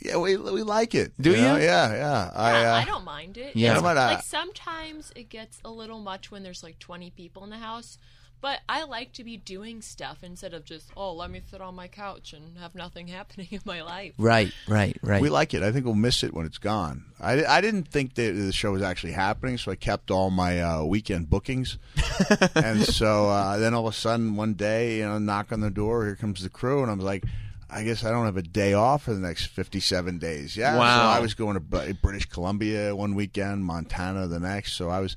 Yeah, 0.00 0.16
we, 0.16 0.36
we 0.36 0.62
like 0.62 0.94
it. 0.94 1.12
Do 1.20 1.32
know? 1.32 1.56
you? 1.56 1.62
Yeah, 1.62 1.94
yeah. 1.94 2.30
I, 2.34 2.62
Yeah, 2.62 2.72
uh, 2.72 2.76
I 2.76 2.84
don't 2.84 3.04
mind 3.04 3.36
it. 3.36 3.56
Yeah. 3.56 3.78
It's- 3.78 3.82
like 3.82 4.22
sometimes 4.22 5.12
it 5.16 5.28
gets 5.28 5.60
a 5.64 5.70
little 5.70 5.98
much 5.98 6.30
when 6.30 6.42
there's 6.42 6.62
like 6.62 6.78
20 6.78 7.10
people 7.10 7.44
in 7.44 7.50
the 7.50 7.58
house, 7.58 7.98
but 8.40 8.60
I 8.68 8.84
like 8.84 9.12
to 9.14 9.24
be 9.24 9.36
doing 9.36 9.82
stuff 9.82 10.18
instead 10.22 10.54
of 10.54 10.64
just 10.64 10.90
oh 10.96 11.12
let 11.14 11.30
me 11.30 11.40
sit 11.50 11.60
on 11.60 11.74
my 11.74 11.88
couch 11.88 12.32
and 12.32 12.56
have 12.58 12.74
nothing 12.74 13.08
happening 13.18 13.48
in 13.50 13.60
my 13.64 13.82
life. 13.82 14.14
Right, 14.18 14.52
right, 14.68 14.96
right. 15.02 15.20
We 15.20 15.28
like 15.28 15.54
it. 15.54 15.62
I 15.62 15.72
think 15.72 15.84
we'll 15.84 15.94
miss 15.94 16.22
it 16.22 16.32
when 16.32 16.46
it's 16.46 16.58
gone. 16.58 17.06
I, 17.20 17.44
I 17.44 17.60
didn't 17.60 17.88
think 17.88 18.14
that 18.14 18.32
the 18.32 18.52
show 18.52 18.70
was 18.72 18.82
actually 18.82 19.12
happening, 19.12 19.58
so 19.58 19.72
I 19.72 19.74
kept 19.74 20.10
all 20.12 20.30
my 20.30 20.60
uh, 20.60 20.84
weekend 20.84 21.28
bookings. 21.28 21.78
and 22.54 22.84
so 22.84 23.28
uh, 23.28 23.56
then 23.58 23.74
all 23.74 23.88
of 23.88 23.94
a 23.94 23.96
sudden, 23.96 24.36
one 24.36 24.54
day, 24.54 24.98
you 24.98 25.04
know, 25.06 25.18
knock 25.18 25.50
on 25.50 25.60
the 25.60 25.70
door, 25.70 26.04
here 26.04 26.14
comes 26.14 26.42
the 26.42 26.48
crew, 26.48 26.82
and 26.82 26.90
I'm 26.92 27.00
like, 27.00 27.24
I 27.70 27.84
guess 27.84 28.04
I 28.04 28.10
don't 28.10 28.24
have 28.24 28.36
a 28.36 28.42
day 28.42 28.72
off 28.72 29.02
for 29.04 29.14
the 29.14 29.20
next 29.20 29.46
57 29.46 30.18
days. 30.18 30.56
Yeah. 30.56 30.74
So 30.74 30.80
I 30.80 31.20
was 31.20 31.34
going 31.34 31.54
to 31.54 31.60
British 31.60 32.26
Columbia 32.26 32.94
one 32.96 33.14
weekend, 33.14 33.64
Montana 33.64 34.26
the 34.26 34.40
next. 34.40 34.74
So 34.74 34.88
I 34.88 35.00
was. 35.00 35.16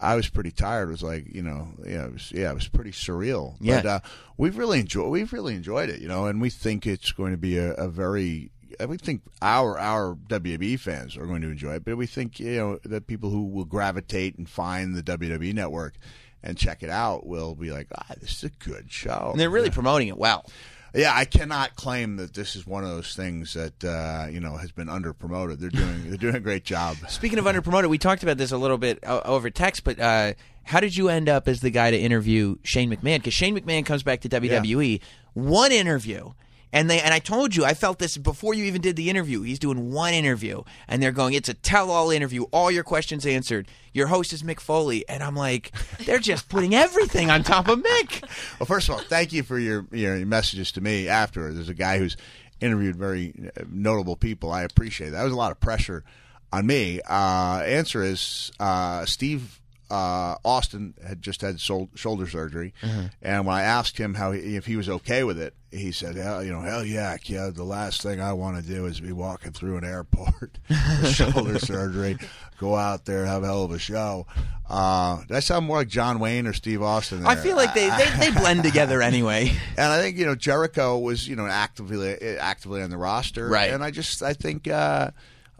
I 0.00 0.14
was 0.14 0.28
pretty 0.28 0.52
tired. 0.52 0.90
It 0.90 0.92
was 0.92 1.02
like 1.02 1.26
you 1.34 1.42
know, 1.42 1.70
yeah, 1.84 2.04
it 2.04 2.12
was 2.12 2.30
yeah, 2.32 2.52
it 2.52 2.54
was 2.54 2.68
pretty 2.68 2.92
surreal. 2.92 3.56
Yeah. 3.60 3.82
But 3.82 3.86
uh, 3.88 4.00
we've 4.36 4.56
really 4.56 4.78
enjoyed 4.78 5.10
we've 5.10 5.32
really 5.32 5.56
enjoyed 5.56 5.90
it, 5.90 6.00
you 6.00 6.06
know, 6.06 6.26
and 6.26 6.40
we 6.40 6.50
think 6.50 6.86
it's 6.86 7.10
going 7.10 7.32
to 7.32 7.36
be 7.36 7.58
a, 7.58 7.72
a 7.72 7.88
very 7.88 8.52
we 8.86 8.96
think 8.96 9.22
our 9.42 9.78
our 9.78 10.14
WWE 10.14 10.78
fans 10.78 11.16
are 11.16 11.26
going 11.26 11.42
to 11.42 11.48
enjoy 11.48 11.74
it, 11.74 11.84
but 11.84 11.96
we 11.96 12.06
think 12.06 12.38
you 12.38 12.56
know 12.56 12.78
that 12.84 13.06
people 13.06 13.30
who 13.30 13.46
will 13.46 13.64
gravitate 13.64 14.38
and 14.38 14.48
find 14.48 14.94
the 14.94 15.02
WWE 15.02 15.54
network 15.54 15.94
and 16.42 16.56
check 16.56 16.82
it 16.82 16.90
out 16.90 17.26
will 17.26 17.54
be 17.54 17.72
like, 17.72 17.88
ah, 17.96 18.14
this 18.20 18.36
is 18.36 18.44
a 18.44 18.50
good 18.64 18.90
show. 18.90 19.30
and 19.32 19.40
they're 19.40 19.50
really 19.50 19.70
promoting 19.70 20.08
it 20.08 20.16
well. 20.16 20.48
Yeah, 20.94 21.12
I 21.14 21.24
cannot 21.26 21.76
claim 21.76 22.16
that 22.16 22.32
this 22.34 22.56
is 22.56 22.66
one 22.66 22.82
of 22.82 22.90
those 22.90 23.14
things 23.14 23.54
that 23.54 23.84
uh, 23.84 24.28
you 24.30 24.40
know 24.40 24.56
has 24.56 24.72
been 24.72 24.88
under 24.88 25.12
promoted. 25.12 25.60
They're 25.60 25.70
doing 25.70 26.08
they're 26.08 26.16
doing 26.16 26.34
a 26.36 26.40
great 26.40 26.64
job. 26.64 26.96
Speaking 27.08 27.38
of 27.38 27.44
underpromoted, 27.44 27.88
we 27.88 27.98
talked 27.98 28.22
about 28.22 28.38
this 28.38 28.52
a 28.52 28.56
little 28.58 28.78
bit 28.78 28.98
over 29.04 29.50
text, 29.50 29.84
but 29.84 30.00
uh, 30.00 30.32
how 30.64 30.80
did 30.80 30.96
you 30.96 31.08
end 31.08 31.28
up 31.28 31.48
as 31.48 31.60
the 31.60 31.70
guy 31.70 31.90
to 31.90 31.98
interview 31.98 32.56
Shane 32.62 32.90
McMahon? 32.90 33.18
Because 33.18 33.34
Shane 33.34 33.58
McMahon 33.58 33.84
comes 33.84 34.02
back 34.02 34.20
to 34.22 34.28
WWE, 34.28 35.00
one 35.34 35.72
interview, 35.72 36.32
and 36.72 36.88
they 36.90 37.00
and 37.00 37.14
I 37.14 37.18
told 37.18 37.54
you 37.56 37.64
I 37.64 37.74
felt 37.74 37.98
this 37.98 38.16
before 38.16 38.54
you 38.54 38.64
even 38.64 38.80
did 38.80 38.96
the 38.96 39.10
interview. 39.10 39.42
He's 39.42 39.58
doing 39.58 39.92
one 39.92 40.14
interview, 40.14 40.62
and 40.86 41.02
they're 41.02 41.12
going, 41.12 41.34
"It's 41.34 41.48
a 41.48 41.54
tell-all 41.54 42.10
interview, 42.10 42.44
all 42.44 42.70
your 42.70 42.84
questions 42.84 43.26
answered." 43.26 43.68
Your 43.92 44.08
host 44.08 44.32
is 44.32 44.42
Mick 44.42 44.60
Foley, 44.60 45.08
and 45.08 45.22
I'm 45.22 45.34
like, 45.34 45.72
they're 46.04 46.18
just 46.18 46.48
putting 46.48 46.74
everything 46.74 47.30
on 47.30 47.42
top 47.42 47.68
of 47.68 47.80
Mick. 47.80 48.22
Well, 48.60 48.66
first 48.66 48.88
of 48.88 48.94
all, 48.94 49.00
thank 49.00 49.32
you 49.32 49.42
for 49.42 49.58
your 49.58 49.86
your 49.90 50.16
messages 50.26 50.72
to 50.72 50.80
me 50.80 51.08
afterwards. 51.08 51.56
There's 51.56 51.68
a 51.68 51.74
guy 51.74 51.98
who's 51.98 52.16
interviewed 52.60 52.96
very 52.96 53.32
uh, 53.56 53.64
notable 53.70 54.16
people. 54.16 54.52
I 54.52 54.62
appreciate 54.62 55.10
that. 55.10 55.18
That 55.18 55.24
was 55.24 55.32
a 55.32 55.36
lot 55.36 55.52
of 55.52 55.60
pressure 55.60 56.04
on 56.52 56.66
me. 56.66 57.00
Uh, 57.08 57.62
answer 57.64 58.02
is 58.02 58.52
uh, 58.60 59.04
Steve 59.04 59.60
uh, 59.90 60.36
Austin 60.44 60.94
had 61.06 61.22
just 61.22 61.40
had 61.40 61.60
sol- 61.60 61.90
shoulder 61.94 62.26
surgery, 62.28 62.74
and 63.22 63.46
when 63.46 63.56
I 63.56 63.62
asked 63.62 63.98
him 63.98 64.14
how 64.14 64.32
he, 64.32 64.56
if 64.56 64.66
he 64.66 64.76
was 64.76 64.88
okay 64.88 65.24
with 65.24 65.38
it, 65.40 65.54
he 65.70 65.92
said, 65.92 66.16
"Hell, 66.16 66.42
you 66.42 66.52
know, 66.52 66.60
hell 66.60 66.84
yeah, 66.84 67.16
yeah. 67.24 67.50
The 67.50 67.64
last 67.64 68.02
thing 68.02 68.20
I 68.20 68.32
want 68.32 68.56
to 68.56 68.62
do 68.62 68.86
is 68.86 69.00
be 69.00 69.12
walking 69.12 69.52
through 69.52 69.76
an 69.76 69.84
airport 69.84 70.58
with 70.68 71.14
shoulder 71.14 71.58
surgery. 71.58 72.16
Go 72.58 72.74
out 72.74 73.04
there, 73.04 73.24
have 73.26 73.42
a 73.42 73.46
hell 73.46 73.64
of 73.64 73.70
a 73.70 73.78
show." 73.78 74.26
Uh, 74.68 75.22
I 75.30 75.40
sound 75.40 75.66
more 75.66 75.78
like 75.78 75.88
John 75.88 76.18
Wayne 76.18 76.46
or 76.46 76.52
Steve 76.52 76.82
Austin? 76.82 77.24
I 77.24 77.36
feel 77.36 77.56
like 77.56 77.72
they, 77.72 77.88
they, 77.88 78.10
they 78.18 78.30
blend 78.38 78.62
together 78.62 79.00
anyway. 79.00 79.50
And 79.78 79.90
I 79.90 79.98
think 79.98 80.18
you 80.18 80.26
know 80.26 80.34
Jericho 80.34 80.98
was 80.98 81.26
you 81.26 81.36
know 81.36 81.46
actively 81.46 82.14
actively 82.38 82.82
on 82.82 82.90
the 82.90 82.98
roster, 82.98 83.48
Right. 83.48 83.70
And 83.72 83.82
I 83.82 83.90
just 83.90 84.22
I 84.22 84.34
think 84.34 84.68
uh, 84.68 85.12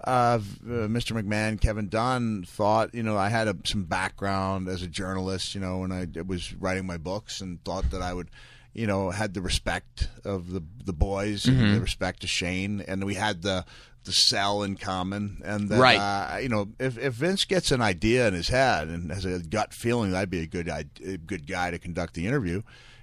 uh, 0.04 0.38
Mr. 0.64 1.12
McMahon, 1.20 1.60
Kevin 1.60 1.88
Dunn 1.88 2.44
thought 2.46 2.94
you 2.94 3.02
know 3.02 3.16
I 3.16 3.28
had 3.28 3.48
a, 3.48 3.56
some 3.64 3.84
background 3.84 4.68
as 4.68 4.82
a 4.82 4.86
journalist, 4.88 5.54
you 5.54 5.60
know, 5.60 5.78
when 5.78 5.92
I 5.92 6.06
was 6.26 6.52
writing 6.54 6.86
my 6.86 6.96
books, 6.98 7.40
and 7.40 7.62
thought 7.64 7.90
that 7.90 8.02
I 8.02 8.12
would. 8.14 8.30
You 8.74 8.86
know, 8.86 9.10
had 9.10 9.34
the 9.34 9.40
respect 9.42 10.08
of 10.24 10.50
the 10.52 10.62
the 10.84 10.92
boys, 10.92 11.44
Mm-hmm. 11.44 11.64
and 11.64 11.74
the 11.74 11.80
respect 11.80 12.22
of 12.22 12.30
Shane, 12.30 12.80
and 12.86 13.02
we 13.04 13.14
had 13.14 13.42
the 13.42 13.64
the 14.04 14.12
cell 14.12 14.62
in 14.62 14.76
common, 14.76 15.42
and 15.44 15.68
that, 15.70 15.80
Right. 15.80 15.98
uh, 15.98 16.38
you 16.38 16.48
know, 16.48 16.68
if, 16.78 16.96
if 16.96 17.14
Vince 17.14 17.44
gets 17.44 17.72
an 17.72 17.82
idea 17.82 18.28
in 18.28 18.34
his 18.34 18.48
head 18.48 18.86
and 18.88 19.10
has 19.10 19.24
a 19.24 19.40
gut 19.40 19.74
feeling 19.74 20.12
that 20.12 20.18
I'd 20.18 20.30
be 20.30 20.40
a 20.42 20.46
good 20.46 20.68
a 20.68 20.84
good 21.16 21.46
guy 21.48 21.72
to 21.72 21.78
conduct 21.80 22.14
the 22.14 22.26
interview, 22.26 22.62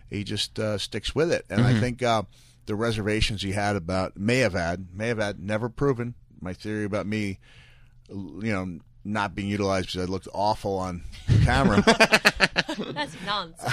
he 0.09 0.23
just 0.23 0.57
uh, 0.59 0.77
sticks 0.77 1.13
with 1.13 1.29
it. 1.31 1.45
And 1.49 1.61
I 1.61 1.77
think 1.77 2.01
uh, 2.01 2.23
the 2.67 2.75
reservations 2.75 3.41
he 3.41 3.51
had 3.51 3.75
about 3.75 4.15
may 4.17 4.37
have 4.37 4.53
had 4.53 4.87
may 4.93 5.09
have 5.09 5.17
had 5.19 5.39
never 5.39 5.67
proven 5.67 6.13
my 6.41 6.53
theory 6.53 6.85
about 6.85 7.05
me, 7.07 7.39
you 8.09 8.41
know, 8.51 8.79
not 9.03 9.35
being 9.35 9.47
utilized 9.47 9.87
because 9.87 10.07
I 10.07 10.11
looked 10.11 10.27
awful 10.33 10.77
on 10.77 11.03
camera. 11.43 11.81
That's 11.85 13.15
nonsense. 13.25 13.61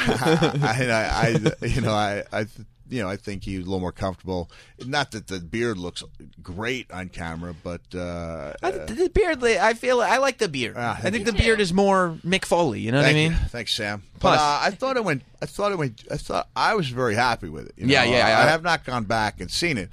I, 0.63 0.87
I, 0.91 1.47
I, 1.63 1.67
you 1.67 1.81
know, 1.81 1.93
I, 1.93 2.23
I, 2.33 2.47
you 2.91 3.03
know, 3.03 3.09
I 3.09 3.17
think 3.17 3.43
he's 3.45 3.61
a 3.61 3.63
little 3.63 3.81
more 3.81 3.93
comfortable. 3.93 4.51
Not 4.85 5.13
that 5.13 5.29
the 5.29 5.41
beard 5.41 5.79
looks 5.79 6.05
great 6.43 6.91
on 6.91 7.09
camera, 7.09 7.55
but 7.65 7.81
uh, 7.95 8.53
I, 8.63 8.71
the 8.73 9.11
beard, 9.13 9.43
I 9.43 9.73
feel 9.73 10.03
I 10.03 10.19
like 10.19 10.37
the 10.37 10.49
beard. 10.49 10.75
Ah, 10.77 10.99
I 10.99 11.11
think 11.11 11.25
Me 11.25 11.33
the 11.33 11.33
beard 11.33 11.61
is 11.61 11.73
more 11.73 12.19
Mick 12.25 12.45
Foley. 12.45 12.81
You 12.81 12.93
know 12.93 12.99
what 13.01 13.07
I 13.09 13.15
mean? 13.15 13.33
you. 13.33 13.39
Thanks, 13.49 13.73
Sam. 13.75 14.03
Plus- 14.21 14.37
But 14.39 14.43
uh, 14.43 14.59
I 14.63 14.71
thought 14.73 14.99
it 14.99 15.05
went. 15.05 15.23
I 15.41 15.47
thought 15.47 15.73
it 15.73 15.79
went. 15.79 16.05
I 16.11 16.19
thought 16.19 16.49
I 16.55 16.75
was 16.75 16.89
very 16.91 17.15
happy 17.15 17.49
with 17.49 17.67
it. 17.69 17.73
you 17.79 17.87
Yeah, 17.87 18.05
know. 18.05 18.11
yeah, 18.11 18.27
I, 18.39 18.43
I- 18.43 18.51
have 18.51 18.63
not 18.63 18.85
gone 18.85 19.05
back 19.05 19.41
and 19.41 19.51
seen 19.51 19.79
it. 19.79 19.89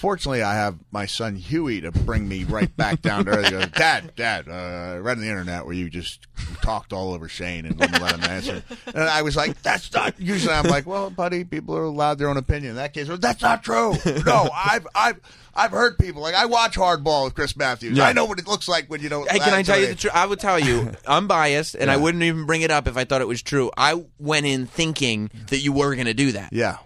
Fortunately, 0.00 0.42
I 0.42 0.54
have 0.54 0.78
my 0.90 1.04
son 1.04 1.36
Huey 1.36 1.82
to 1.82 1.92
bring 1.92 2.26
me 2.26 2.44
right 2.44 2.74
back 2.74 3.02
down 3.02 3.26
to 3.26 3.32
earth. 3.32 3.50
Goes, 3.50 3.66
Dad, 3.66 4.16
Dad, 4.16 4.48
uh, 4.48 4.52
I 4.94 4.96
read 4.96 5.18
on 5.18 5.22
the 5.22 5.28
internet 5.28 5.66
where 5.66 5.74
you 5.74 5.90
just 5.90 6.26
talked 6.62 6.94
all 6.94 7.12
over 7.12 7.28
Shane 7.28 7.66
and 7.66 7.78
wouldn't 7.78 8.00
let 8.00 8.14
him 8.14 8.24
answer. 8.24 8.62
And 8.86 8.96
I 9.04 9.20
was 9.20 9.36
like, 9.36 9.60
that's 9.60 9.92
not. 9.92 10.18
Usually, 10.18 10.54
I'm 10.54 10.64
like, 10.64 10.86
well, 10.86 11.10
buddy, 11.10 11.44
people 11.44 11.76
are 11.76 11.82
allowed 11.82 12.18
their 12.18 12.30
own 12.30 12.38
opinion. 12.38 12.70
In 12.70 12.76
that 12.76 12.94
case, 12.94 13.08
well, 13.08 13.18
that's 13.18 13.42
not 13.42 13.62
true. 13.62 13.92
No, 14.24 14.48
I've, 14.54 14.86
I've, 14.94 15.20
I've 15.54 15.70
heard 15.70 15.98
people 15.98 16.22
like 16.22 16.34
I 16.34 16.46
watch 16.46 16.76
Hardball 16.76 17.24
with 17.24 17.34
Chris 17.34 17.54
Matthews. 17.54 17.98
Yeah. 17.98 18.04
I 18.06 18.14
know 18.14 18.24
what 18.24 18.38
it 18.38 18.48
looks 18.48 18.68
like 18.68 18.88
when 18.88 19.02
you 19.02 19.10
don't. 19.10 19.30
Hey, 19.30 19.38
can 19.38 19.52
I 19.52 19.62
tell 19.62 19.78
you 19.78 19.88
the 19.88 19.94
truth? 19.96 20.00
truth? 20.00 20.14
I 20.14 20.24
would 20.24 20.40
tell 20.40 20.58
you, 20.58 20.92
I'm 21.06 21.26
biased, 21.28 21.74
and 21.74 21.90
I 21.90 21.98
wouldn't 21.98 22.24
even 22.24 22.46
bring 22.46 22.62
it 22.62 22.70
up 22.70 22.88
if 22.88 22.96
I 22.96 23.04
thought 23.04 23.20
it 23.20 23.28
was 23.28 23.42
true. 23.42 23.70
I 23.76 24.02
went 24.18 24.46
in 24.46 24.64
thinking 24.64 25.30
that 25.48 25.58
you 25.58 25.74
were 25.74 25.94
going 25.94 26.06
to 26.06 26.14
do 26.14 26.32
that, 26.32 26.54
Yeah, 26.54 26.78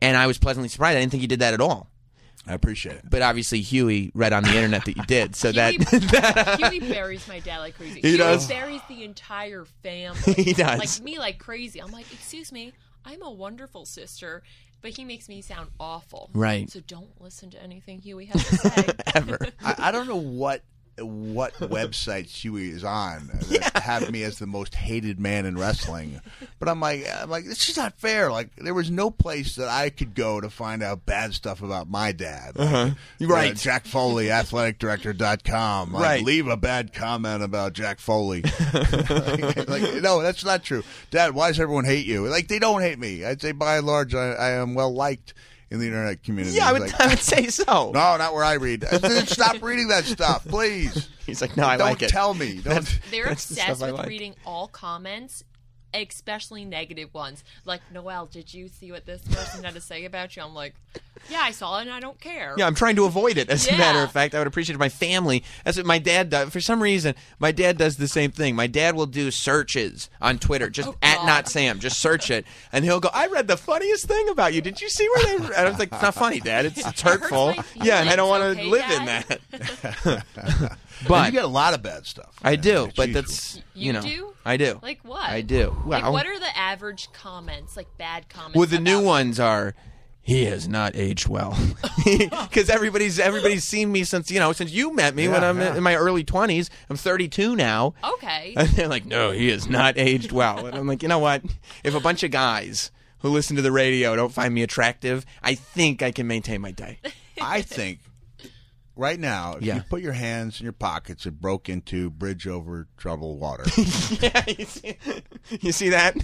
and 0.00 0.16
I 0.16 0.28
was 0.28 0.38
pleasantly 0.38 0.68
surprised. 0.68 0.96
I 0.96 1.00
didn't 1.00 1.10
think 1.10 1.22
you 1.22 1.28
did 1.28 1.40
that 1.40 1.54
at 1.54 1.60
all. 1.60 1.88
I 2.46 2.54
appreciate 2.54 2.96
it. 2.96 3.04
But 3.08 3.22
obviously, 3.22 3.60
Huey 3.60 4.10
read 4.14 4.32
on 4.32 4.42
the 4.42 4.50
internet 4.54 4.84
that 4.86 4.96
you 4.96 5.04
did, 5.04 5.36
so 5.36 5.52
that 5.52 5.74
Huey, 5.90 6.08
uh, 6.18 6.56
Huey 6.56 6.80
buries 6.80 7.26
my 7.28 7.38
dad 7.40 7.58
like 7.58 7.76
crazy. 7.76 8.00
He 8.00 8.08
Huey 8.08 8.16
does? 8.18 8.48
buries 8.48 8.80
the 8.88 9.04
entire 9.04 9.64
family. 9.82 10.32
He 10.42 10.52
does. 10.52 10.78
Like 10.78 11.04
me, 11.04 11.18
like 11.18 11.38
crazy. 11.38 11.80
I'm 11.80 11.92
like, 11.92 12.12
excuse 12.12 12.50
me, 12.50 12.72
I'm 13.04 13.22
a 13.22 13.30
wonderful 13.30 13.86
sister, 13.86 14.42
but 14.80 14.90
he 14.90 15.04
makes 15.04 15.28
me 15.28 15.40
sound 15.40 15.70
awful. 15.78 16.30
Right. 16.34 16.68
So 16.68 16.80
don't 16.80 17.20
listen 17.20 17.50
to 17.50 17.62
anything 17.62 18.00
Huey 18.00 18.26
has 18.26 18.48
to 18.48 18.56
say. 18.56 18.88
ever. 19.14 19.38
I, 19.64 19.74
I 19.78 19.92
don't 19.92 20.08
know 20.08 20.16
what 20.16 20.62
what 20.98 21.54
website 21.60 22.26
Huey 22.26 22.70
is 22.70 22.84
on 22.84 23.28
that 23.50 23.82
have 23.82 24.10
me 24.10 24.22
as 24.24 24.38
the 24.38 24.46
most 24.46 24.74
hated 24.74 25.18
man 25.18 25.46
in 25.46 25.56
wrestling, 25.56 26.20
but 26.58 26.68
I'm 26.68 26.80
like 26.80 27.06
I'm 27.10 27.30
like 27.30 27.44
this 27.44 27.68
is 27.68 27.76
not 27.76 27.98
fair. 27.98 28.30
Like 28.30 28.54
there 28.56 28.74
was 28.74 28.90
no 28.90 29.10
place 29.10 29.56
that 29.56 29.68
I 29.68 29.90
could 29.90 30.14
go 30.14 30.40
to 30.40 30.50
find 30.50 30.82
out 30.82 31.06
bad 31.06 31.34
stuff 31.34 31.62
about 31.62 31.88
my 31.88 32.12
dad. 32.12 32.56
Like, 32.56 32.72
uh, 32.72 32.90
Right. 33.20 33.56
Jack 33.56 33.86
Foley, 33.86 34.26
athleticdirector.com. 34.26 35.92
Like, 35.92 36.02
Right. 36.02 36.24
Leave 36.24 36.46
a 36.48 36.56
bad 36.56 36.92
comment 36.92 37.42
about 37.42 37.72
Jack 37.72 37.98
Foley. 37.98 38.42
like, 38.42 39.68
like, 39.68 40.02
no, 40.02 40.22
that's 40.22 40.44
not 40.44 40.62
true. 40.62 40.82
Dad, 41.10 41.34
why 41.34 41.48
does 41.48 41.60
everyone 41.60 41.84
hate 41.84 42.06
you? 42.06 42.26
Like 42.28 42.48
they 42.48 42.58
don't 42.58 42.82
hate 42.82 42.98
me. 42.98 43.24
I'd 43.24 43.40
say 43.40 43.52
by 43.52 43.78
and 43.78 43.86
large 43.86 44.14
I, 44.14 44.32
I 44.32 44.50
am 44.50 44.74
well 44.74 44.92
liked 44.92 45.34
in 45.72 45.80
the 45.80 45.86
internet 45.86 46.22
community. 46.22 46.56
Yeah, 46.56 46.68
I 46.68 46.72
would, 46.72 46.82
Like, 46.82 47.00
I 47.00 47.06
would 47.06 47.18
say 47.18 47.46
so. 47.46 47.64
no, 47.94 48.16
not 48.18 48.34
where 48.34 48.44
I 48.44 48.54
read. 48.54 48.84
Uh, 48.84 49.24
stop 49.24 49.62
reading 49.62 49.88
that 49.88 50.04
stuff, 50.04 50.46
please. 50.46 51.08
He's 51.26 51.40
like, 51.40 51.56
no, 51.56 51.64
I 51.64 51.78
Don't 51.78 51.88
like 51.88 51.96
it. 52.02 52.10
Don't 52.10 52.10
tell 52.10 52.34
me. 52.34 52.58
Don't. 52.58 53.00
They're 53.10 53.24
That's 53.24 53.46
the 53.46 53.54
obsessed 53.54 53.82
I 53.82 53.86
with 53.92 54.00
like. 54.00 54.08
reading 54.08 54.34
all 54.44 54.68
comments, 54.68 55.44
especially 55.94 56.64
negative 56.64 57.12
ones. 57.14 57.44
Like, 57.64 57.80
Noelle, 57.92 58.26
did 58.26 58.52
you 58.52 58.68
see 58.68 58.92
what 58.92 59.06
this 59.06 59.22
person 59.22 59.64
had 59.64 59.74
to 59.74 59.80
say 59.80 60.04
about 60.04 60.36
you? 60.36 60.42
I'm 60.42 60.54
like, 60.54 60.74
yeah, 61.30 61.40
I 61.42 61.50
saw 61.50 61.78
it 61.78 61.82
and 61.82 61.90
I 61.90 62.00
don't 62.00 62.20
care. 62.20 62.54
Yeah, 62.56 62.66
I'm 62.66 62.74
trying 62.74 62.96
to 62.96 63.04
avoid 63.04 63.36
it. 63.36 63.48
As 63.48 63.68
a 63.68 63.76
matter 63.76 64.00
of 64.00 64.10
fact, 64.10 64.34
I 64.34 64.38
would 64.38 64.46
appreciate 64.46 64.74
if 64.74 64.80
my 64.80 64.88
family. 64.88 65.44
That's 65.64 65.76
what 65.76 65.86
my 65.86 65.98
dad 65.98 66.30
does. 66.30 66.50
For 66.50 66.60
some 66.60 66.82
reason, 66.82 67.14
my 67.38 67.52
dad 67.52 67.78
does 67.78 67.96
the 67.96 68.08
same 68.08 68.30
thing. 68.30 68.56
My 68.56 68.66
dad 68.66 68.94
will 68.96 69.06
do 69.06 69.30
searches 69.30 70.10
on 70.20 70.38
Twitter, 70.38 70.68
just 70.68 70.88
Oh, 70.88 70.96
at 71.02 71.24
not 71.24 71.48
Sam. 71.48 71.78
Just 71.78 72.00
search 72.00 72.30
it, 72.30 72.44
and 72.72 72.84
he'll 72.84 73.00
go. 73.00 73.08
I 73.12 73.26
read 73.28 73.46
the 73.46 73.56
funniest 73.56 74.06
thing 74.06 74.28
about 74.28 74.52
you. 74.52 74.60
Did 74.60 74.80
you 74.80 74.88
see 74.88 75.08
where 75.08 75.38
they? 75.38 75.44
And 75.44 75.54
I 75.54 75.68
was 75.68 75.78
like, 75.78 75.92
it's 75.92 76.02
not 76.02 76.14
funny, 76.14 76.40
Dad. 76.40 76.66
It's, 76.66 76.86
it's 76.86 77.00
hurtful. 77.00 77.54
my 77.56 77.64
Yeah, 77.76 78.00
and 78.00 78.10
I 78.10 78.16
don't 78.16 78.28
want 78.28 78.42
to 78.42 78.60
okay, 78.60 78.64
live 78.68 78.90
in 78.90 79.04
that. 79.06 80.78
And 81.04 81.08
but 81.08 81.26
you 81.26 81.32
get 81.32 81.44
a 81.44 81.48
lot 81.48 81.74
of 81.74 81.82
bad 81.82 82.06
stuff. 82.06 82.34
I 82.42 82.56
do. 82.56 82.84
It's 82.86 82.94
But 82.96 83.08
usual. 83.08 83.22
that's 83.22 83.56
you, 83.56 83.62
You 83.74 83.92
know, 83.92 84.00
do? 84.02 84.34
I 84.44 84.56
do. 84.56 84.78
Like 84.82 85.00
what? 85.04 85.28
I 85.28 85.40
do. 85.42 85.76
Like, 85.86 86.04
what 86.10 86.26
are 86.26 86.38
the 86.38 86.56
average 86.58 87.08
comments? 87.12 87.76
Like 87.76 87.88
bad 87.98 88.28
comments? 88.28 88.56
Well, 88.56 88.66
the 88.66 88.78
new 88.80 88.98
about- 88.98 89.06
ones 89.06 89.40
are. 89.40 89.74
He 90.24 90.44
has 90.44 90.68
not 90.68 90.94
aged 90.94 91.26
well, 91.26 91.58
because 92.04 92.70
everybody's 92.70 93.18
everybody's 93.18 93.64
seen 93.64 93.90
me 93.90 94.04
since 94.04 94.30
you 94.30 94.38
know 94.38 94.52
since 94.52 94.70
you 94.70 94.94
met 94.94 95.16
me 95.16 95.26
when 95.26 95.42
I'm 95.42 95.58
yeah. 95.58 95.74
in 95.76 95.82
my 95.82 95.96
early 95.96 96.22
twenties. 96.22 96.70
I'm 96.88 96.96
32 96.96 97.56
now, 97.56 97.94
Okay. 98.04 98.54
and 98.56 98.68
they're 98.68 98.86
like, 98.86 99.04
"No, 99.04 99.32
he 99.32 99.48
has 99.48 99.68
not 99.68 99.98
aged 99.98 100.30
well." 100.30 100.64
And 100.66 100.76
I'm 100.76 100.86
like, 100.86 101.02
you 101.02 101.08
know 101.08 101.18
what? 101.18 101.42
If 101.82 101.96
a 101.96 102.00
bunch 102.00 102.22
of 102.22 102.30
guys 102.30 102.92
who 103.18 103.30
listen 103.30 103.56
to 103.56 103.62
the 103.62 103.72
radio 103.72 104.14
don't 104.14 104.32
find 104.32 104.54
me 104.54 104.62
attractive, 104.62 105.26
I 105.42 105.56
think 105.56 106.02
I 106.02 106.12
can 106.12 106.28
maintain 106.28 106.60
my 106.60 106.70
day. 106.70 107.00
I 107.42 107.60
think 107.62 107.98
right 108.96 109.18
now, 109.18 109.54
if 109.56 109.62
Yeah. 109.62 109.76
you 109.76 109.82
put 109.88 110.02
your 110.02 110.12
hands 110.12 110.60
in 110.60 110.64
your 110.64 110.72
pockets 110.72 111.24
and 111.26 111.40
broke 111.40 111.68
into 111.68 112.10
bridge 112.10 112.46
over 112.46 112.86
troubled 112.96 113.40
water, 113.40 113.64
yeah, 114.20 114.44
you 114.46 114.64
see, 114.64 114.96
you 115.60 115.72
see 115.72 115.88
that? 115.90 116.16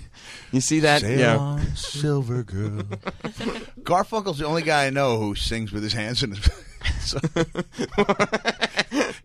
You 0.53 0.61
see 0.61 0.81
that? 0.81 1.01
sail 1.01 1.19
yeah. 1.19 1.37
on, 1.37 1.67
silver 1.77 2.43
girl. 2.43 2.83
Garfunkel's 3.83 4.39
the 4.39 4.47
only 4.47 4.63
guy 4.63 4.87
I 4.87 4.91
know 4.91 5.19
who 5.19 5.35
sings 5.35 5.73
with 5.73 5.83
his 5.83 5.93
hands 5.93 6.23
in 6.23 6.33
his 6.33 6.45
so- 7.01 7.19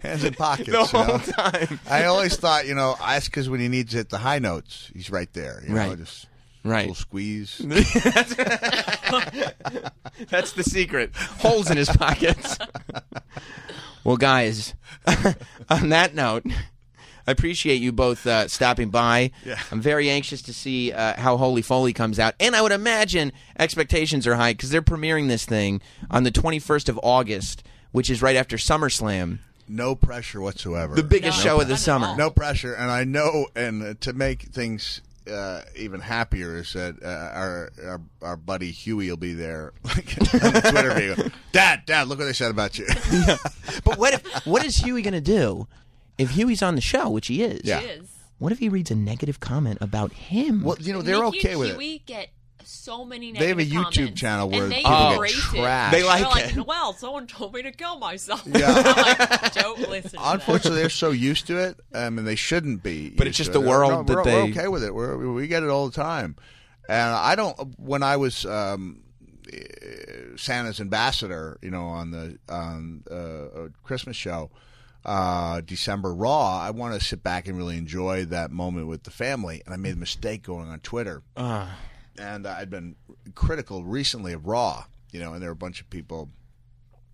hands 0.02 0.24
in 0.24 0.34
pockets. 0.34 0.70
The 0.70 0.98
you 0.98 1.08
know? 1.08 1.18
time. 1.20 1.80
I 1.90 2.06
always 2.06 2.36
thought, 2.36 2.68
you 2.68 2.76
know, 2.76 2.96
that's 3.00 3.26
because 3.26 3.50
when 3.50 3.60
he 3.60 3.68
needs 3.68 3.92
to 3.92 3.98
hit 3.98 4.10
the 4.10 4.18
high 4.18 4.40
notes, 4.40 4.90
he's 4.94 5.10
right 5.10 5.32
there. 5.34 5.62
You 5.64 5.70
know, 5.70 5.76
Right. 5.90 5.98
just 5.98 6.28
Right. 6.64 6.82
little 6.88 6.96
squeeze. 6.96 7.58
That's 10.30 10.54
the 10.54 10.64
secret. 10.64 11.16
Holes 11.16 11.70
in 11.70 11.78
his 11.78 11.90
pockets. 11.90 12.58
well, 14.04 14.18
guys, 14.18 14.74
on 15.70 15.90
that 15.90 16.16
note, 16.16 16.46
I 17.28 17.32
appreciate 17.32 17.82
you 17.82 17.92
both 17.92 18.26
uh, 18.28 18.48
stopping 18.48 18.90
by. 18.90 19.32
Yeah. 19.46 19.60
I'm 19.72 19.82
very 19.82 20.10
anxious 20.10 20.42
to 20.44 20.54
see 20.54 20.92
uh, 20.92 21.20
how 21.20 21.38
Holy 21.38 21.62
Foley 21.62 21.94
comes 21.94 22.20
out. 22.20 22.36
And 22.40 22.56
I 22.56 22.62
would 22.62 22.72
imagine 22.72 23.32
expectations 23.58 24.28
are 24.28 24.36
high 24.36 24.54
because 24.54 24.70
they're 24.70 24.82
premiering 24.82 25.28
this 25.28 25.46
thing 25.46 25.82
on 26.12 26.24
the 26.24 26.32
21st 26.32 26.90
of 26.90 27.00
August, 27.04 27.64
which 27.92 28.10
is 28.10 28.22
right 28.22 28.36
after 28.36 28.58
SummerSlam, 28.58 29.40
No 29.68 29.96
pressure 29.96 30.42
whatsoever. 30.42 30.96
the 30.96 31.04
biggest 31.04 31.40
No, 31.40 31.44
show 31.44 31.62
of 31.62 31.68
the 31.68 31.74
none 31.74 31.80
summer. 31.80 32.16
no 32.18 32.30
pressure, 32.30 32.74
and 32.74 32.90
I 32.92 33.04
know, 33.04 33.48
and 33.56 33.84
uh, 33.84 33.94
to 34.02 34.14
make 34.14 34.44
things 34.44 35.02
uh, 35.32 35.62
even 35.76 36.00
happier 36.00 36.58
is 36.58 36.74
that 36.74 37.02
uh, 37.04 37.08
our, 37.08 37.72
our 37.86 38.02
our 38.22 38.38
buddy 38.38 38.72
Huey 38.72 39.10
will 39.10 39.18
be 39.18 39.34
there, 39.34 39.74
like 39.84 40.18
on 40.20 40.54
the 40.54 40.62
Twitter 40.72 40.94
video. 40.94 41.30
Dad, 41.52 41.84
Dad, 41.86 42.08
look 42.08 42.20
what 42.20 42.26
they 42.26 42.34
said 42.34 42.52
about 42.52 42.78
you. 42.78 42.88
But 43.84 43.98
what 43.98 44.14
if 44.14 44.46
what 44.46 44.64
is 44.66 44.78
Huey 44.78 45.02
going 45.02 45.14
to 45.14 45.22
do 45.22 45.68
if 46.18 46.32
Huey's 46.32 46.62
on 46.62 46.76
the 46.76 46.82
show, 46.82 47.10
which 47.10 47.28
he 47.28 47.44
is? 47.44 47.62
Yeah. 47.64 47.80
It 47.80 48.02
is. 48.02 48.10
What 48.38 48.52
if 48.52 48.60
he 48.60 48.70
reads 48.70 48.92
a 48.92 48.96
negative 48.96 49.40
comment 49.40 49.78
about 49.82 50.12
him? 50.14 50.64
well, 50.64 50.78
you 50.80 50.94
know 50.94 51.02
they're 51.02 51.22
Nikki 51.24 51.40
okay 51.40 51.52
and 51.52 51.60
with 51.60 51.70
it. 51.70 51.74
Huey 51.74 52.04
get 52.06 52.30
so 52.66 53.06
many 53.06 53.32
They 53.32 53.48
have 53.50 53.60
a 53.60 53.66
YouTube 53.66 53.94
comments, 53.96 54.22
channel 54.22 54.50
where 54.50 54.68
they 54.68 54.76
people 54.78 54.92
get 54.92 55.12
embrace 55.14 55.38
it. 55.38 55.42
trashed. 55.58 55.92
They 55.92 56.04
like 56.04 56.20
They're 56.22 56.30
like, 56.30 56.46
it. 56.52 56.56
Noelle, 56.56 56.94
someone 56.94 57.28
told 57.28 57.54
me 57.54 57.62
to 57.64 57.72
kill 57.72 57.98
myself. 58.00 58.44
Yeah. 58.46 58.72
I'm 58.86 58.96
like, 58.96 59.54
don't 59.54 59.80
listen. 59.90 60.12
To 60.12 60.16
that. 60.18 60.34
Unfortunately, 60.36 60.80
they're 60.80 60.90
so 60.90 61.12
used 61.12 61.48
to 61.48 61.58
it, 61.58 61.80
um, 61.94 62.18
and 62.18 62.28
they 62.28 62.36
shouldn't 62.36 62.84
be. 62.84 63.10
But 63.12 63.28
it's 63.28 63.38
just 63.38 63.54
to 63.54 63.60
the 63.60 63.66
it. 63.66 63.70
world 63.70 63.92
No, 63.92 64.04
that 64.04 64.16
we're, 64.16 64.24
they- 64.24 64.36
We're 64.44 64.50
okay 64.50 64.68
with 64.68 64.84
it. 64.84 64.94
We're, 64.94 65.18
we 65.34 65.48
get 65.48 65.64
it 65.64 65.70
all 65.70 65.88
the 65.90 65.96
time, 65.96 66.36
and 66.90 67.14
I 67.16 67.36
don't. 67.36 67.80
When 67.80 68.04
I 68.04 68.18
was 68.18 68.46
um, 68.46 69.02
eh, 69.52 69.58
Santa's 70.36 70.80
ambassador, 70.82 71.58
you 71.62 71.72
know, 71.72 71.86
on 71.86 72.12
the 72.12 72.38
on 72.50 73.04
uh, 73.12 73.66
a 73.66 73.70
Christmas 73.84 74.16
show, 74.16 74.50
uh, 75.06 75.62
December 75.62 76.14
Raw, 76.14 76.60
I 76.60 76.72
want 76.72 77.00
to 77.00 77.06
sit 77.06 77.24
back 77.24 77.48
and 77.48 77.58
really 77.58 77.78
enjoy 77.78 78.26
that 78.26 78.52
moment 78.52 78.88
with 78.88 79.04
the 79.04 79.12
family, 79.12 79.62
and 79.66 79.74
I 79.74 79.78
made 79.78 79.94
a 79.94 80.00
mistake 80.00 80.44
going 80.44 80.70
on 80.70 80.80
Twitter 80.80 81.22
and 82.18 82.46
I'd 82.48 82.70
been 82.70 82.96
critical 83.36 83.84
recently 83.84 84.34
of 84.34 84.46
Raw, 84.48 84.86
you 85.12 85.20
know, 85.20 85.34
and 85.34 85.42
there 85.42 85.50
were 85.50 85.54
a 85.54 85.56
bunch 85.56 85.82
of 85.82 85.90
people, 85.90 86.30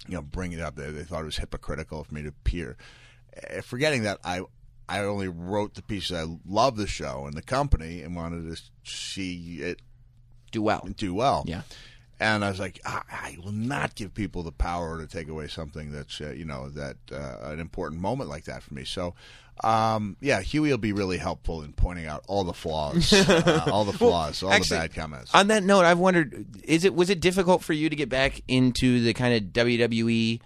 you 0.08 0.16
know, 0.16 0.22
bringing 0.22 0.60
it 0.60 0.64
up. 0.64 0.76
They, 0.76 0.92
they 0.92 1.04
thought 1.04 1.22
it 1.22 1.26
was 1.26 1.38
hypocritical 1.38 2.04
for 2.04 2.14
me 2.14 2.24
to 2.24 2.30
appear, 2.30 2.78
Eh, 3.34 3.62
forgetting 3.62 4.04
that 4.04 4.20
I 4.24 4.42
I 4.88 5.02
only 5.02 5.28
wrote 5.28 5.76
the 5.76 5.84
piece 5.84 6.10
that 6.10 6.26
I 6.26 6.38
love 6.48 6.76
the 6.76 6.88
show 6.88 7.26
and 7.28 7.36
the 7.36 7.44
company 7.44 8.02
and 8.02 8.16
wanted 8.16 8.56
to 8.56 8.62
see 8.84 9.62
it 9.62 9.82
do 10.52 10.64
well. 10.64 10.88
do 10.98 11.14
well. 11.14 11.44
Yeah. 11.46 11.62
And 12.20 12.44
I 12.44 12.50
was 12.50 12.60
like, 12.60 12.82
I, 12.84 13.04
I 13.10 13.38
will 13.44 13.52
not 13.52 13.96
give 13.96 14.14
people 14.14 14.42
the 14.44 14.52
power 14.52 14.98
to 15.00 15.08
take 15.08 15.30
away 15.30 15.48
something 15.48 15.92
that's, 15.92 16.20
uh, 16.20 16.32
you 16.32 16.44
know, 16.44 16.70
that 16.70 16.98
uh, 17.12 17.38
an 17.52 17.60
important 17.60 18.02
moment 18.02 18.30
like 18.30 18.46
that 18.46 18.64
for 18.64 18.74
me. 18.74 18.84
So, 18.84 19.14
um, 19.64 20.16
yeah, 20.22 20.42
Huey 20.42 20.70
will 20.72 20.78
be 20.78 20.94
really 20.94 21.18
helpful 21.18 21.62
in 21.64 21.74
pointing 21.74 22.06
out 22.06 22.24
all 22.28 22.44
the 22.44 22.54
flaws, 22.54 23.12
uh, 23.30 23.64
all 23.72 23.86
the 23.86 23.94
flaws, 23.94 24.42
all 24.44 24.52
actually, 24.52 24.78
the 24.78 24.84
bad 24.84 24.94
comments. 24.96 25.32
On 25.34 25.48
that 25.48 25.64
note, 25.64 25.86
I've 25.86 26.00
wondered: 26.00 26.46
is 26.64 26.86
it 26.86 26.94
was 26.94 27.10
it 27.10 27.20
difficult 27.20 27.64
for 27.64 27.74
you 27.74 27.90
to 27.90 27.96
get 27.96 28.10
back 28.10 28.42
into 28.48 29.02
the 29.02 29.14
kind 29.14 29.34
of 29.36 29.52
WWE 29.54 30.40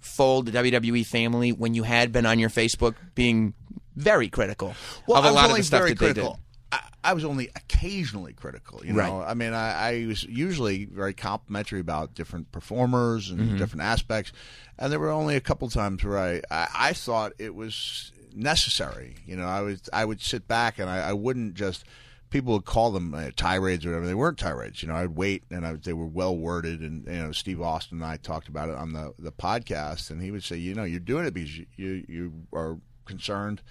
fold, 0.00 0.46
the 0.46 0.52
WWE 0.52 1.04
family, 1.06 1.52
when 1.52 1.74
you 1.74 1.82
had 1.82 2.12
been 2.12 2.26
on 2.26 2.38
your 2.38 2.50
Facebook 2.50 2.94
being 3.14 3.54
very 3.96 4.28
critical 4.28 4.74
Well, 5.06 5.18
of 5.18 5.24
a 5.24 5.28
I 5.28 5.30
was 5.32 5.34
lot 5.34 5.50
of 5.50 5.56
the 5.56 5.62
stuff 5.64 5.80
very 5.80 5.94
that 5.94 5.98
they 5.98 6.12
did. 6.12 6.28
I, 6.70 6.80
I 7.02 7.14
was 7.14 7.24
only 7.24 7.48
occasionally 7.56 8.32
critical. 8.34 8.80
You 8.84 8.92
know, 8.92 9.00
Right. 9.20 9.30
I 9.30 9.34
mean, 9.34 9.54
I, 9.54 9.72
I 10.02 10.06
was 10.06 10.22
usually 10.24 10.84
very 10.84 11.14
complimentary 11.14 11.80
about 11.80 12.14
different 12.14 12.52
performers 12.52 13.30
and 13.30 13.40
Mm-hmm. 13.40 13.56
different 13.58 13.82
aspects, 13.82 14.32
and 14.78 14.92
there 14.92 15.00
were 15.00 15.10
only 15.10 15.34
a 15.34 15.40
couple 15.40 15.68
times 15.70 16.04
where 16.04 16.18
I, 16.18 16.42
I, 16.50 16.68
I 16.74 16.92
thought 16.92 17.32
it 17.38 17.54
was 17.54 18.12
necessary. 18.34 19.16
You 19.26 19.36
know, 19.36 19.46
I 19.46 19.62
would 19.62 19.80
I 19.92 20.04
would 20.04 20.20
sit 20.20 20.46
back 20.48 20.78
and 20.78 20.88
I, 20.88 21.10
I 21.10 21.12
wouldn't 21.12 21.54
just. 21.54 21.84
People 22.30 22.52
would 22.52 22.66
call 22.66 22.90
them 22.90 23.14
uh, 23.14 23.30
tirades 23.36 23.86
or 23.86 23.88
whatever. 23.88 24.06
They 24.06 24.14
weren't 24.14 24.36
tirades. 24.38 24.82
You 24.82 24.88
know, 24.88 24.96
I'd 24.96 25.16
wait 25.16 25.44
and 25.50 25.66
I, 25.66 25.72
they 25.76 25.94
were 25.94 26.04
well 26.06 26.36
worded. 26.36 26.80
And 26.82 27.06
you 27.06 27.12
know, 27.22 27.32
Steve 27.32 27.62
Austin 27.62 28.02
and 28.02 28.04
I 28.06 28.18
talked 28.18 28.48
about 28.48 28.68
it 28.68 28.74
on 28.76 28.92
the 28.92 29.14
the 29.18 29.32
podcast, 29.32 30.10
and 30.10 30.20
he 30.20 30.30
would 30.30 30.44
say, 30.44 30.56
you 30.58 30.74
know, 30.74 30.84
you're 30.84 31.00
doing 31.00 31.24
it 31.24 31.32
because 31.32 31.56
you 31.56 31.66
you, 31.76 32.04
you 32.06 32.32
are 32.52 32.76
concerned 33.06 33.62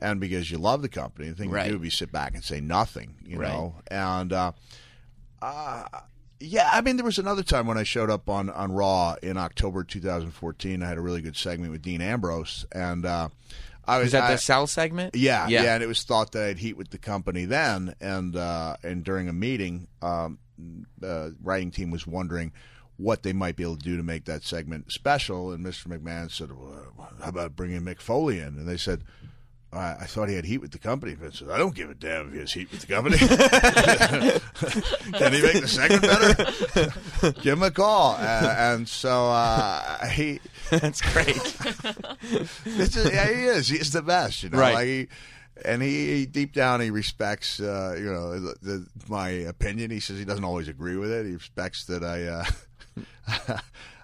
and 0.00 0.18
because 0.18 0.50
you 0.50 0.56
love 0.56 0.80
the 0.80 0.88
company, 0.88 1.28
the 1.28 1.34
thing 1.34 1.50
Right. 1.50 1.64
to 1.64 1.68
do 1.68 1.74
would 1.74 1.82
be 1.82 1.90
sit 1.90 2.10
back 2.10 2.34
and 2.34 2.42
say 2.42 2.58
nothing, 2.58 3.16
you 3.22 3.38
Right. 3.38 3.50
know. 3.50 3.74
And 3.90 4.32
uh, 4.32 4.52
uh, 5.42 5.84
yeah, 6.42 6.70
I 6.72 6.80
mean, 6.80 6.96
there 6.96 7.04
was 7.04 7.18
another 7.18 7.42
time 7.42 7.66
when 7.66 7.76
I 7.76 7.82
showed 7.82 8.08
up 8.08 8.30
on 8.30 8.48
on 8.48 8.72
Raw 8.72 9.16
in 9.22 9.36
October 9.36 9.84
2014. 9.84 10.82
I 10.82 10.88
had 10.88 10.96
a 10.96 11.02
really 11.02 11.20
good 11.20 11.36
segment 11.36 11.70
with 11.70 11.82
Dean 11.82 12.00
Ambrose, 12.00 12.64
and 12.72 13.04
uh, 13.04 13.28
I 13.90 13.98
was 13.98 14.06
Was 14.06 14.12
that 14.12 14.24
I- 14.24 14.32
the 14.32 14.38
Cell 14.38 14.66
segment? 14.66 15.14
yeah, 15.16 15.48
Yeah. 15.48 15.62
yeah, 15.64 15.74
and 15.74 15.82
it 15.82 15.86
was 15.86 16.02
thought 16.04 16.32
that 16.32 16.44
I'd 16.44 16.58
heat 16.58 16.76
with 16.76 16.90
the 16.90 16.98
company 16.98 17.44
then, 17.44 17.94
and 18.00 18.34
uh, 18.36 18.76
and 18.82 19.04
during 19.04 19.28
a 19.28 19.32
meeting, 19.32 19.88
um, 20.02 20.38
the 20.98 21.36
writing 21.42 21.70
team 21.70 21.90
was 21.90 22.06
wondering 22.06 22.52
what 22.96 23.22
they 23.22 23.32
might 23.32 23.56
be 23.56 23.62
able 23.62 23.76
to 23.78 23.82
do 23.82 23.96
to 23.96 24.02
make 24.02 24.26
that 24.26 24.42
segment 24.42 24.92
special, 24.92 25.52
and 25.52 25.64
Mr. 25.64 25.86
McMahon 25.86 26.30
said, 26.30 26.50
well, 26.52 26.92
"How 27.22 27.28
about 27.30 27.56
bringing 27.56 27.80
Mick 27.80 28.00
Foley 28.00 28.38
in?" 28.38 28.48
And 28.58 28.68
they 28.68 28.76
said. 28.76 29.04
I, 29.72 29.92
I 30.00 30.06
thought 30.06 30.28
he 30.28 30.34
had 30.34 30.44
heat 30.44 30.58
with 30.58 30.72
the 30.72 30.78
company. 30.78 31.14
Vince 31.14 31.38
said, 31.38 31.48
I 31.50 31.56
don't 31.58 31.74
give 31.74 31.90
a 31.90 31.94
damn 31.94 32.26
if 32.28 32.32
he 32.32 32.38
has 32.40 32.52
heat 32.52 32.70
with 32.72 32.80
the 32.80 32.86
company. 32.88 33.18
Can 35.18 35.32
he 35.32 35.42
make 35.42 35.60
the 35.60 35.68
second 35.68 36.02
better? 36.02 37.32
Give 37.42 37.56
him 37.58 37.62
a 37.62 37.70
call. 37.70 38.16
Uh, 38.18 38.54
and 38.58 38.88
so 38.88 39.28
uh, 39.28 40.06
he, 40.08 40.40
That's 40.70 41.00
great. 41.00 41.36
it's 42.64 42.94
just, 42.94 43.12
yeah, 43.12 43.28
he 43.28 43.44
is. 43.44 43.68
He's 43.68 43.92
the 43.92 44.02
best, 44.02 44.42
you 44.42 44.48
know. 44.50 44.58
Right. 44.58 44.74
Like 44.74 44.86
he, 44.86 45.08
and 45.64 45.80
he, 45.82 46.26
deep 46.26 46.52
down 46.52 46.80
he 46.80 46.90
respects, 46.90 47.60
uh, 47.60 47.94
you 47.96 48.12
know, 48.12 48.40
the, 48.40 48.54
the, 48.62 48.86
my 49.08 49.28
opinion. 49.28 49.90
He 49.92 50.00
says 50.00 50.18
he 50.18 50.24
doesn't 50.24 50.44
always 50.44 50.66
agree 50.68 50.96
with 50.96 51.12
it. 51.12 51.26
He 51.26 51.34
respects 51.34 51.84
that 51.84 52.02
I, 52.02 52.24
uh, 52.24 52.44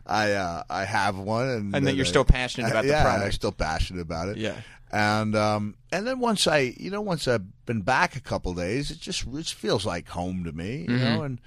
I, 0.06 0.32
uh, 0.32 0.62
I 0.70 0.84
have 0.84 1.18
one, 1.18 1.48
and, 1.48 1.74
And 1.74 1.86
that 1.86 1.96
you're 1.96 2.06
I- 2.06 2.08
still 2.08 2.24
passionate 2.24 2.70
about 2.70 2.84
the 2.84 2.90
yeah, 2.90 3.02
product. 3.02 3.24
I'm 3.24 3.32
still 3.32 3.52
passionate 3.52 4.02
about 4.02 4.28
it. 4.28 4.36
Yeah. 4.36 4.54
And 4.93 5.34
um, 5.34 5.74
and 5.91 6.07
then 6.07 6.20
once 6.20 6.47
I, 6.47 6.74
you 6.78 6.91
know, 6.91 7.01
once 7.01 7.26
I've 7.26 7.66
been 7.66 7.82
back 7.82 8.16
a 8.16 8.20
couple 8.20 8.55
days, 8.55 8.91
it 8.91 9.01
just 9.01 9.26
it 9.26 9.47
feels 9.47 9.84
like 9.84 10.09
home 10.09 10.45
to 10.45 10.53
me, 10.53 10.87
you 10.89 10.97
know, 10.97 11.22
and 11.22 11.41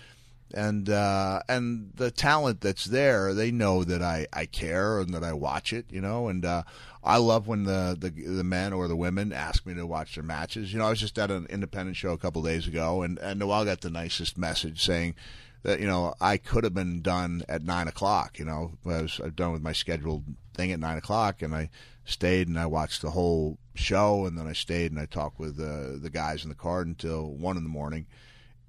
and 0.54 0.90
uh, 0.90 1.42
and 1.48 1.92
the 1.96 2.12
talent 2.12 2.62
that's 2.62 2.86
there, 2.86 3.34
they 3.34 3.52
know 3.52 3.84
that 3.84 4.02
I, 4.02 4.28
I 4.34 4.46
care 4.46 5.00
and 5.00 5.14
that 5.14 5.24
I 5.24 5.34
watch 5.34 5.72
it, 5.74 5.86
you 5.90 6.02
know, 6.02 6.28
and 6.28 6.44
uh, 6.44 6.64
I 7.04 7.18
love 7.18 7.48
when 7.48 7.64
the, 7.64 7.96
the 8.00 8.10
the 8.10 8.44
men 8.44 8.74
or 8.74 8.88
the 8.88 8.96
women 8.96 9.32
ask 9.32 9.66
me 9.66 9.74
to 9.76 9.86
watch 9.86 10.16
their 10.16 10.24
matches. 10.24 10.74
You 10.74 10.80
know, 10.80 10.88
I 10.88 10.90
was 10.90 11.00
just 11.00 11.20
at 11.20 11.32
an 11.32 11.48
independent 11.50 11.98
show 11.98 12.12
a 12.12 12.18
couple 12.18 12.42
days 12.42 12.68
ago, 12.68 13.04
and 13.04 13.20
and 13.20 13.40
Noelle 13.40 13.66
got 13.66 13.82
the 13.82 13.90
nicest 13.90 14.38
message 14.38 14.84
saying 14.84 15.16
that 15.64 15.80
you 15.80 15.88
know 15.88 16.14
I 16.20 16.38
could 16.38 16.64
have 16.64 16.74
been 16.74 17.02
done 17.02 17.44
at 17.48 17.64
nine 17.64 17.88
o'clock. 17.88 18.40
You 18.40 18.46
know, 18.46 18.72
I 18.86 19.02
was 19.02 19.22
I'm 19.24 19.32
done 19.32 19.54
with 19.54 19.62
my 19.62 19.74
scheduled 19.74 20.24
thing 20.56 20.72
at 20.72 20.80
nine 20.80 20.98
o'clock, 20.98 21.42
and 21.42 21.54
I 21.54 21.70
stayed 22.10 22.48
and 22.48 22.60
I 22.60 22.66
watched 22.66 23.02
the 23.02 23.12
whole 23.12 23.58
show, 23.76 24.26
and 24.26 24.38
then 24.38 24.48
I 24.48 24.54
stayed 24.54 24.92
and 24.92 25.00
I 25.00 25.06
talked 25.06 25.40
with 25.40 25.60
uh, 25.60 25.98
the 26.02 26.10
guys 26.12 26.44
in 26.44 26.50
the 26.50 26.56
card 26.56 26.88
until 26.88 27.32
one 27.32 27.58
in 27.58 27.64
the 27.64 27.70
morning. 27.70 28.06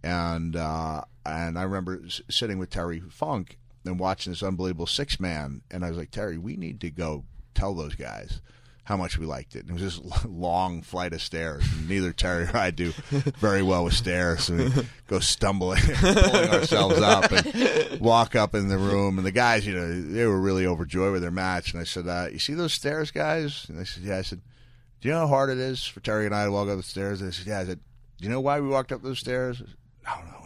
And 0.03 0.57
uh, 0.57 1.03
and 1.27 1.59
I 1.59 1.63
remember 1.63 2.01
s- 2.07 2.21
sitting 2.31 2.59
with 2.59 2.71
Terry 2.71 3.01
Funk 3.01 3.59
and 3.85 3.99
watching 3.99 4.33
this 4.33 4.43
unbelievable 4.43 4.87
six 4.87 5.19
man, 5.21 5.63
and 5.71 5.85
I 5.85 5.89
was 5.89 5.99
like, 5.99 6.11
Terry, 6.11 6.39
we 6.39 6.57
need 6.57 6.81
to 6.81 6.91
go 6.91 7.25
tell 7.55 7.75
those 7.75 7.95
guys 7.95 8.41
how 8.91 8.97
much 8.97 9.19
we 9.19 9.25
liked 9.25 9.55
it. 9.55 9.61
And 9.61 9.71
it 9.71 9.83
was 9.83 9.83
this 10.01 10.25
long 10.29 10.83
flight 10.83 11.13
of 11.13 11.23
stairs. 11.23 11.65
Neither 11.89 12.13
Terry 12.13 12.47
or 12.47 12.57
I 12.57 12.73
do 12.73 12.91
very 13.39 13.63
well 13.63 13.85
with 13.85 13.95
stairs, 13.95 14.45
so 14.45 14.57
we 14.57 14.73
go 15.07 15.21
stumbling, 15.21 15.81
pulling 15.95 16.51
ourselves 16.51 17.01
up, 17.01 17.31
and 17.31 18.01
walk 18.01 18.35
up 18.35 18.53
in 18.53 18.67
the 18.67 18.79
room. 18.79 19.17
And 19.17 19.25
the 19.25 19.31
guys, 19.31 19.65
you 19.65 19.75
know, 19.75 20.03
they 20.03 20.27
were 20.27 20.41
really 20.41 20.67
overjoyed 20.67 21.13
with 21.13 21.23
their 21.23 21.31
match. 21.31 21.73
And 21.73 21.81
I 21.81 21.85
said, 21.85 22.09
uh, 22.09 22.27
"You 22.33 22.41
see 22.41 22.55
those 22.55 22.73
stairs, 22.73 23.13
guys?" 23.13 23.67
And 23.69 23.79
they 23.79 23.85
said, 23.85 24.03
"Yeah." 24.03 24.19
I 24.19 24.23
said, 24.23 24.41
"Do 25.01 25.09
you 25.09 25.15
know 25.15 25.21
how 25.21 25.29
hard 25.29 25.51
it 25.51 25.59
is 25.59 25.87
for 25.87 26.01
Terry 26.01 26.27
and 26.27 26.35
I 26.35 26.47
to 26.47 26.51
walk 26.51 26.69
up 26.69 26.77
the 26.77 26.83
stairs?" 26.83 27.21
And 27.21 27.31
they 27.31 27.35
said, 27.35 27.47
"Yeah." 27.47 27.61
I 27.61 27.67
said, 27.67 27.79
"Do 28.19 28.25
you 28.25 28.31
know 28.31 28.41
why 28.41 28.59
we 28.61 28.67
walked 28.67 28.91
up 28.91 29.03
those 29.05 29.21
stairs?" 29.21 29.63
I 29.63 29.67
said, 29.67 29.77
I 30.05 30.17
don't 30.17 30.33
know. 30.33 30.40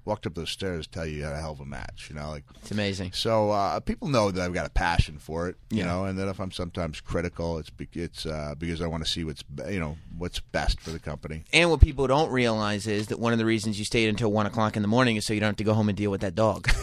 I 0.00 0.02
said, 0.02 0.06
walked 0.06 0.26
up 0.26 0.34
those 0.34 0.50
stairs 0.50 0.86
to 0.86 0.92
tell 0.92 1.06
you 1.06 1.18
you 1.18 1.24
had 1.24 1.32
a 1.34 1.40
hell 1.40 1.52
of 1.52 1.60
a 1.60 1.64
match. 1.64 2.06
You 2.10 2.16
know, 2.16 2.30
like 2.30 2.44
It's 2.62 2.70
amazing. 2.70 3.12
so 3.12 3.50
uh, 3.50 3.80
people 3.80 4.08
know 4.08 4.30
that 4.30 4.42
I've 4.42 4.54
got 4.54 4.66
a 4.66 4.70
passion 4.70 5.18
for 5.18 5.48
it. 5.48 5.56
You 5.70 5.78
Yeah. 5.78 5.84
know, 5.86 6.04
and 6.04 6.18
that 6.18 6.28
if 6.28 6.40
I'm 6.40 6.52
sometimes 6.52 7.00
critical, 7.00 7.58
it's 7.58 7.70
be- 7.70 7.88
it's 7.94 8.26
uh, 8.26 8.54
because 8.58 8.80
I 8.80 8.86
want 8.86 9.04
to 9.04 9.10
see 9.10 9.24
what's 9.24 9.44
you 9.68 9.80
know 9.80 9.96
what's 10.18 10.40
best 10.40 10.80
for 10.80 10.90
the 10.90 10.98
company. 10.98 11.44
And 11.52 11.70
what 11.70 11.80
people 11.80 12.06
don't 12.06 12.30
realize 12.30 12.86
is 12.86 13.08
that 13.08 13.18
one 13.18 13.32
of 13.32 13.38
the 13.38 13.44
reasons 13.44 13.78
you 13.78 13.84
stayed 13.84 14.08
until 14.08 14.30
one 14.32 14.46
o'clock 14.46 14.76
in 14.76 14.82
the 14.82 14.88
morning 14.88 15.16
is 15.16 15.24
so 15.24 15.32
you 15.34 15.40
don't 15.40 15.48
have 15.50 15.56
to 15.56 15.64
go 15.64 15.74
home 15.74 15.88
and 15.88 15.96
deal 15.96 16.10
with 16.10 16.20
that 16.22 16.34
dog. 16.34 16.68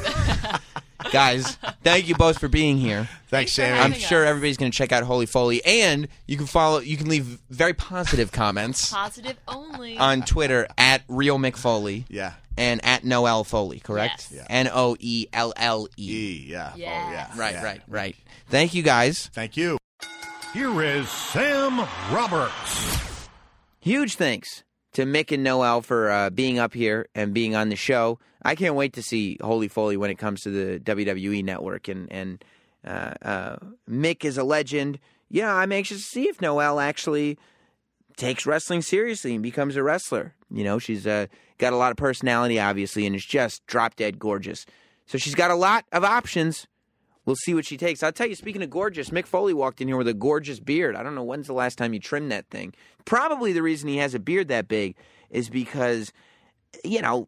Guys, 1.12 1.56
thank 1.84 2.10
you 2.10 2.16
both 2.16 2.38
for 2.40 2.48
being 2.50 2.78
here. 2.78 3.08
Thanks, 3.30 3.52
for 3.52 3.62
Sammy. 3.62 3.80
I'm 3.80 3.94
sure 3.94 4.24
us. 4.26 4.30
everybody's 4.30 4.58
going 4.58 4.72
to 4.72 4.78
check 4.78 4.92
out 4.92 5.04
Holy 5.04 5.26
Foley, 5.26 5.64
and 5.64 6.08
you 6.26 6.36
can 6.38 6.48
follow. 6.48 6.80
You 6.80 6.98
can 6.98 7.08
leave 7.08 7.40
very 7.50 7.74
positive 7.74 8.32
comments 8.32 8.92
Positive 8.92 9.38
only. 9.48 9.98
on 9.98 10.24
Twitter 10.24 10.68
at 10.78 11.04
Real 11.08 11.38
McFoley 11.38 12.06
yeah. 12.10 12.34
And 12.58 12.84
at 12.84 13.04
Noelle 13.04 13.44
Foley. 13.44 13.80
Correct? 13.80 14.30
Yes. 14.32 14.48
N 14.50 14.70
O 14.74 14.96
E 15.00 15.28
L 15.32 15.54
L 15.56 15.88
E. 15.96 16.12
E. 16.12 16.46
Yeah. 16.50 16.72
Oh, 16.74 16.78
yeah. 16.78 17.28
Right, 17.38 17.54
yeah. 17.54 17.64
right, 17.64 17.82
right. 17.88 18.16
Thank 18.50 18.74
you, 18.74 18.84
guys. 18.84 19.30
Thank 19.34 19.56
you. 19.58 19.78
Here 20.54 20.82
is 20.82 21.10
Sam 21.10 21.88
Roberts. 22.12 23.30
Huge 23.80 24.16
thanks 24.16 24.64
to 24.94 25.04
Mick 25.04 25.32
and 25.32 25.44
Noelle 25.44 25.82
for 25.82 26.10
uh, 26.10 26.30
being 26.32 26.58
up 26.58 26.74
here 26.74 27.08
and 27.14 27.34
being 27.34 27.56
on 27.56 27.70
the 27.70 27.76
show. 27.76 28.18
I 28.42 28.56
can't 28.56 28.76
wait 28.76 28.94
to 28.94 29.04
see 29.04 29.38
Holy 29.42 29.68
Foley 29.68 29.98
when 29.98 30.10
it 30.10 30.18
comes 30.18 30.42
to 30.42 30.50
the 30.50 30.80
WWE 30.80 31.44
network. 31.44 31.88
And 31.88 32.12
and 32.12 32.44
uh, 32.84 33.14
uh, 33.22 33.56
Mick 33.90 34.26
is 34.26 34.38
a 34.38 34.44
legend. 34.44 35.00
Yeah, 35.30 35.54
I'm 35.54 35.72
anxious 35.72 35.98
to 35.98 36.04
see 36.04 36.28
if 36.28 36.42
Noelle 36.42 36.80
actually 36.80 37.38
takes 38.18 38.46
wrestling 38.46 38.82
seriously 38.82 39.34
and 39.34 39.44
becomes 39.44 39.76
a 39.76 39.84
wrestler. 39.84 40.34
You 40.52 40.64
know, 40.64 40.80
she's 40.80 41.08
uh, 41.08 41.28
got 41.58 41.74
a 41.74 41.78
lot 41.78 41.92
of 41.92 41.98
personality, 41.98 42.60
obviously, 42.60 43.06
and 43.06 43.16
is 43.16 43.26
just 43.26 43.66
drop 43.68 43.96
dead 43.96 44.20
gorgeous. 44.20 44.66
So 45.06 45.18
she's 45.18 45.36
got 45.36 45.52
a 45.52 45.56
lot 45.56 45.86
of 45.92 46.04
options. 46.04 46.68
We'll 47.26 47.36
see 47.36 47.54
what 47.54 47.66
she 47.66 47.78
takes. 47.78 48.04
I'll 48.04 48.12
tell 48.12 48.28
you, 48.28 48.36
speaking 48.36 48.64
of 48.64 48.70
gorgeous, 48.70 49.10
Mick 49.10 49.26
Foley 49.26 49.54
walked 49.54 49.82
in 49.82 49.88
here 49.88 49.98
with 49.98 50.08
a 50.08 50.14
gorgeous 50.14 50.60
beard. 50.60 50.96
I 50.96 51.04
don't 51.04 51.16
know 51.16 51.24
when's 51.24 51.48
the 51.48 51.54
last 51.54 51.78
time 51.78 51.94
you 51.94 52.00
trimmed 52.00 52.32
that 52.32 52.50
thing. 52.50 52.74
Probably 53.06 53.54
the 53.54 53.62
reason 53.62 53.90
he 53.90 53.98
has 53.98 54.16
a 54.16 54.20
beard 54.20 54.48
that 54.48 54.68
big 54.68 54.96
is 55.30 55.50
because, 55.50 56.12
you 56.84 57.02
know, 57.02 57.28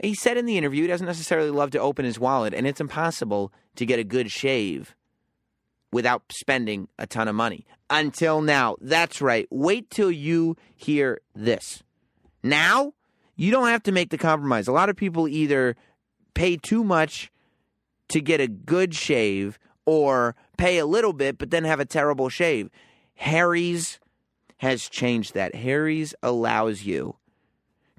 he 0.00 0.14
said 0.14 0.36
in 0.36 0.46
the 0.46 0.56
interview 0.56 0.82
he 0.82 0.88
doesn't 0.88 1.06
necessarily 1.06 1.50
love 1.50 1.72
to 1.72 1.80
open 1.80 2.04
his 2.04 2.20
wallet, 2.20 2.54
and 2.54 2.66
it's 2.66 2.80
impossible 2.80 3.52
to 3.74 3.84
get 3.84 3.98
a 3.98 4.04
good 4.04 4.30
shave 4.30 4.94
without 5.92 6.22
spending 6.30 6.88
a 6.98 7.06
ton 7.06 7.26
of 7.26 7.34
money. 7.34 7.66
Until 7.90 8.40
now. 8.40 8.76
That's 8.80 9.20
right. 9.20 9.48
Wait 9.50 9.90
till 9.90 10.10
you 10.10 10.56
hear 10.74 11.20
this. 11.34 11.82
Now, 12.42 12.94
you 13.36 13.50
don't 13.50 13.68
have 13.68 13.82
to 13.84 13.92
make 13.92 14.10
the 14.10 14.18
compromise. 14.18 14.68
A 14.68 14.72
lot 14.72 14.88
of 14.88 14.96
people 14.96 15.26
either 15.26 15.76
pay 16.34 16.56
too 16.56 16.84
much 16.84 17.30
to 18.08 18.20
get 18.20 18.40
a 18.40 18.48
good 18.48 18.94
shave 18.94 19.58
or 19.84 20.36
pay 20.56 20.78
a 20.78 20.86
little 20.86 21.12
bit 21.12 21.38
but 21.38 21.50
then 21.50 21.64
have 21.64 21.80
a 21.80 21.84
terrible 21.84 22.28
shave. 22.28 22.70
Harry's 23.14 23.98
has 24.58 24.88
changed 24.88 25.34
that. 25.34 25.54
Harry's 25.54 26.14
allows 26.22 26.82
you 26.82 27.16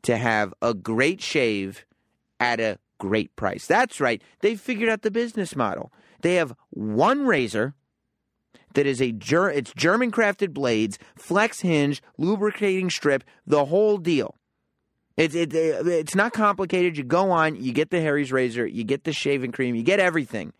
to 0.04 0.16
have 0.18 0.54
a 0.62 0.74
great 0.74 1.22
shave 1.22 1.86
at 2.40 2.60
a 2.60 2.78
great 3.00 3.36
price. 3.36 3.66
That's 3.66 4.00
right. 4.00 4.22
They 4.42 4.56
figured 4.56 4.90
out 4.90 5.02
the 5.02 5.12
business 5.12 5.56
model. 5.56 5.92
They 6.22 6.36
have 6.36 6.54
one 6.70 7.26
razor 7.26 7.74
that 8.74 8.86
is 8.86 9.02
a 9.02 9.12
ger- 9.12 9.50
it's 9.50 9.74
German 9.74 10.12
crafted 10.12 10.54
blades, 10.54 10.98
flex 11.16 11.62
hinge, 11.62 12.02
lubricating 12.18 12.90
strip, 12.90 13.24
the 13.46 13.66
whole 13.66 13.98
deal. 13.98 14.36
It's 15.18 15.36
it, 15.36 15.54
uh, 15.54 15.86
it's 15.88 16.16
not 16.16 16.34
complicated. 16.34 16.98
You 16.98 17.04
go 17.04 17.32
on, 17.32 17.62
you 17.62 17.74
get 17.74 17.90
the 17.90 18.02
Harry's 18.02 18.32
razor, 18.32 18.66
you 18.66 18.84
get 18.84 19.04
the 19.04 19.14
shaving 19.14 19.52
cream, 19.52 19.76
you 19.76 19.84
get 19.84 20.00
everything, 20.00 20.54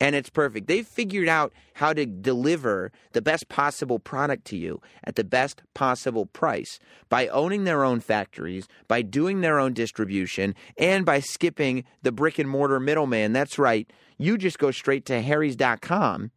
and 0.00 0.14
it's 0.14 0.30
perfect. 0.30 0.66
They've 0.66 0.86
figured 0.86 1.28
out 1.28 1.52
how 1.74 1.92
to 1.92 2.04
deliver 2.04 2.90
the 3.12 3.22
best 3.22 3.48
possible 3.48 3.98
product 3.98 4.44
to 4.46 4.56
you 4.56 4.80
at 5.04 5.16
the 5.16 5.24
best 5.24 5.62
possible 5.74 6.26
price 6.26 6.78
by 7.08 7.28
owning 7.28 7.64
their 7.64 7.84
own 7.84 8.00
factories, 8.00 8.66
by 8.88 9.02
doing 9.02 9.40
their 9.40 9.58
own 9.58 9.74
distribution, 9.74 10.54
and 10.76 11.06
by 11.06 11.20
skipping 11.20 11.84
the 12.02 12.12
brick 12.12 12.38
and 12.38 12.50
mortar 12.50 12.80
middleman. 12.80 13.32
That's 13.32 13.58
right. 13.58 13.90
You 14.18 14.36
just 14.36 14.58
go 14.58 14.72
straight 14.72 15.06
to 15.06 15.22
harrys.com 15.22 16.32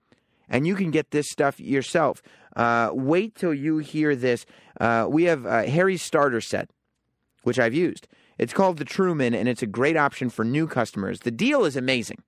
and 0.52 0.68
you 0.68 0.76
can 0.76 0.92
get 0.92 1.10
this 1.10 1.28
stuff 1.30 1.60
yourself. 1.60 2.22
Uh, 2.56 2.92
wait 2.94 3.34
till 3.34 3.54
you 3.54 3.78
hear 3.78 4.16
this. 4.16 4.46
Uh, 4.80 5.08
we 5.10 5.24
have 5.24 5.46
uh, 5.48 5.64
Harry's 5.64 6.04
starter 6.04 6.42
set, 6.42 6.70
which 7.44 7.58
I've 7.58 7.74
used. 7.74 8.08
It's 8.38 8.54
called 8.54 8.78
the 8.78 8.86
Truman, 8.86 9.34
and 9.34 9.48
it's 9.48 9.64
a 9.64 9.68
great 9.68 9.96
option 9.98 10.30
for 10.30 10.44
new 10.44 10.68
customers. 10.68 11.22
The 11.22 11.32
deal 11.32 11.64
is 11.64 11.76
amazing, 11.76 12.22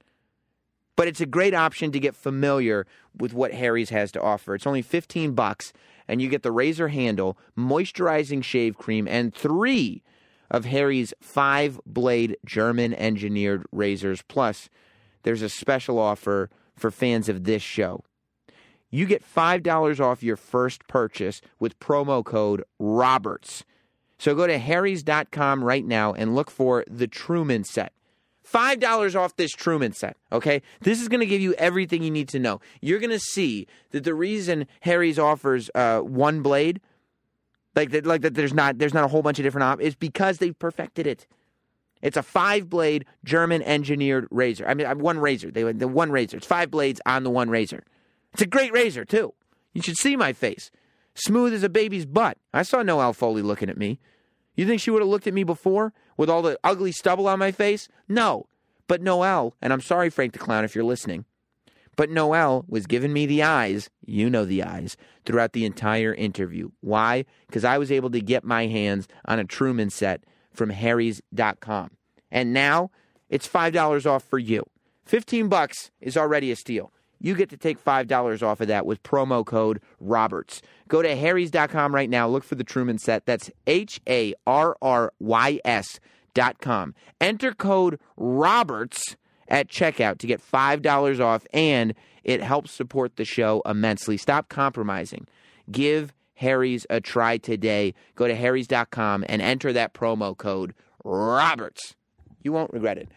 but 0.95 1.07
it's 1.07 1.21
a 1.21 1.25
great 1.25 1.53
option 1.53 1.91
to 1.91 1.99
get 1.99 2.15
familiar 2.15 2.87
with 3.17 3.33
what 3.33 3.53
Harry's 3.53 3.89
has 3.89 4.11
to 4.13 4.21
offer. 4.21 4.55
It's 4.55 4.67
only 4.67 4.81
15 4.81 5.33
bucks, 5.33 5.73
and 6.07 6.21
you 6.21 6.29
get 6.29 6.43
the 6.43 6.51
razor 6.51 6.87
handle, 6.87 7.37
moisturizing 7.57 8.43
shave 8.43 8.77
cream, 8.77 9.07
and 9.07 9.33
three 9.33 10.01
of 10.49 10.65
Harry's 10.65 11.13
five 11.19 11.79
blade 11.85 12.37
German 12.45 12.93
engineered 12.93 13.65
razors. 13.71 14.21
Plus, 14.21 14.69
there's 15.23 15.41
a 15.41 15.49
special 15.49 15.99
offer 15.99 16.49
for 16.75 16.91
fans 16.91 17.27
of 17.27 17.43
this 17.43 17.61
show. 17.61 18.03
You 18.93 19.07
get 19.07 19.25
$5 19.25 19.99
off 19.99 20.21
your 20.21 20.35
first 20.37 20.87
purchase 20.87 21.41
with 21.59 21.79
promo 21.79 22.23
code 22.23 22.63
ROBERTS. 22.79 23.63
So 24.19 24.35
go 24.35 24.45
to 24.45 24.59
harrys.com 24.59 25.63
right 25.63 25.83
now 25.83 26.13
and 26.13 26.35
look 26.35 26.51
for 26.51 26.85
the 26.87 27.07
Truman 27.07 27.63
set. 27.63 27.91
$5 28.47 29.19
off 29.19 29.35
this 29.35 29.51
Truman 29.51 29.93
set, 29.93 30.15
okay? 30.31 30.61
This 30.81 31.01
is 31.01 31.09
going 31.09 31.21
to 31.21 31.25
give 31.25 31.41
you 31.41 31.55
everything 31.55 32.03
you 32.03 32.11
need 32.11 32.29
to 32.29 32.39
know. 32.39 32.61
You're 32.81 32.99
going 32.99 33.09
to 33.09 33.19
see 33.19 33.65
that 33.89 34.03
the 34.03 34.13
reason 34.13 34.67
Harry's 34.81 35.17
offers 35.17 35.71
uh, 35.73 36.01
one 36.01 36.43
blade, 36.43 36.79
like 37.75 37.89
that, 37.89 38.05
like 38.05 38.21
that 38.21 38.35
there's 38.35 38.53
not 38.53 38.77
there's 38.77 38.93
not 38.93 39.05
a 39.05 39.07
whole 39.07 39.23
bunch 39.23 39.39
of 39.39 39.43
different 39.43 39.63
options, 39.63 39.87
is 39.87 39.95
because 39.95 40.37
they've 40.37 40.59
perfected 40.59 41.07
it. 41.07 41.25
It's 42.03 42.17
a 42.17 42.21
five 42.21 42.69
blade 42.69 43.05
German 43.23 43.63
engineered 43.63 44.27
razor. 44.29 44.67
I 44.67 44.75
mean, 44.75 44.85
uh, 44.85 44.93
one 44.93 45.17
razor. 45.17 45.49
They 45.49 45.63
the 45.71 45.87
one 45.87 46.11
razor. 46.11 46.37
It's 46.37 46.45
five 46.45 46.69
blades 46.69 47.01
on 47.07 47.23
the 47.23 47.31
one 47.31 47.49
razor. 47.49 47.83
It's 48.33 48.41
a 48.41 48.47
great 48.47 48.73
razor 48.73 49.05
too. 49.05 49.33
You 49.73 49.81
should 49.81 49.97
see 49.97 50.15
my 50.15 50.33
face, 50.33 50.71
smooth 51.15 51.53
as 51.53 51.63
a 51.63 51.69
baby's 51.69 52.05
butt. 52.05 52.37
I 52.53 52.63
saw 52.63 52.81
Noelle 52.81 53.13
Foley 53.13 53.41
looking 53.41 53.69
at 53.69 53.77
me. 53.77 53.99
You 54.55 54.67
think 54.67 54.81
she 54.81 54.91
would 54.91 55.01
have 55.01 55.09
looked 55.09 55.27
at 55.27 55.33
me 55.33 55.43
before 55.43 55.93
with 56.17 56.29
all 56.29 56.41
the 56.41 56.59
ugly 56.63 56.91
stubble 56.91 57.27
on 57.27 57.39
my 57.39 57.51
face? 57.51 57.87
No. 58.07 58.45
But 58.87 59.01
Noelle, 59.01 59.55
and 59.61 59.73
I'm 59.73 59.81
sorry, 59.81 60.09
Frank 60.09 60.33
the 60.33 60.39
Clown, 60.39 60.63
if 60.63 60.75
you're 60.75 60.83
listening, 60.83 61.25
but 61.95 62.09
Noelle 62.09 62.65
was 62.67 62.85
giving 62.85 63.13
me 63.13 63.25
the 63.25 63.43
eyes, 63.43 63.89
you 64.05 64.29
know 64.29 64.45
the 64.45 64.63
eyes, 64.63 64.97
throughout 65.25 65.53
the 65.53 65.65
entire 65.65 66.13
interview. 66.13 66.69
Why? 66.81 67.25
Because 67.47 67.63
I 67.63 67.77
was 67.77 67.91
able 67.91 68.09
to 68.11 68.21
get 68.21 68.43
my 68.43 68.67
hands 68.67 69.07
on 69.25 69.39
a 69.39 69.45
Truman 69.45 69.89
set 69.89 70.23
from 70.51 70.71
Harry's.com. 70.71 71.91
And 72.31 72.51
now 72.51 72.91
it's 73.29 73.47
$5 73.47 74.05
off 74.05 74.23
for 74.23 74.39
you. 74.39 74.63
15 75.05 75.49
bucks 75.49 75.91
is 76.01 76.17
already 76.17 76.51
a 76.51 76.55
steal. 76.55 76.91
You 77.23 77.35
get 77.35 77.49
to 77.51 77.57
take 77.57 77.83
$5 77.83 78.43
off 78.43 78.59
of 78.59 78.67
that 78.67 78.85
with 78.85 79.01
promo 79.01 79.45
code 79.45 79.81
Roberts. 80.01 80.61
Go 80.89 81.01
to 81.01 81.15
Harry's.com 81.15 81.95
right 81.95 82.09
now. 82.09 82.27
Look 82.27 82.43
for 82.43 82.55
the 82.55 82.65
Truman 82.65 82.99
set. 82.99 83.25
That's 83.25 83.49
H 83.65 84.01
A 84.07 84.35
R 84.45 84.75
R 84.81 85.13
Y 85.19 85.59
S 85.63 86.01
dot 86.33 86.59
com. 86.59 86.93
Enter 87.21 87.53
code 87.53 87.97
Roberts 88.17 89.15
at 89.47 89.69
checkout 89.69 90.17
to 90.17 90.27
get 90.27 90.41
$5 90.41 91.19
off, 91.21 91.47
and 91.53 91.93
it 92.25 92.41
helps 92.41 92.71
support 92.71 93.15
the 93.15 93.25
show 93.25 93.61
immensely. 93.65 94.17
Stop 94.17 94.49
compromising. 94.49 95.25
Give 95.71 96.13
Harry's 96.35 96.85
a 96.89 96.99
try 96.99 97.37
today. 97.37 97.93
Go 98.15 98.27
to 98.27 98.35
Harry's.com 98.35 99.23
and 99.29 99.41
enter 99.41 99.71
that 99.71 99.93
promo 99.93 100.35
code 100.35 100.73
Roberts. 101.05 101.95
You 102.41 102.51
won't 102.51 102.73
regret 102.73 102.97
it. 102.97 103.07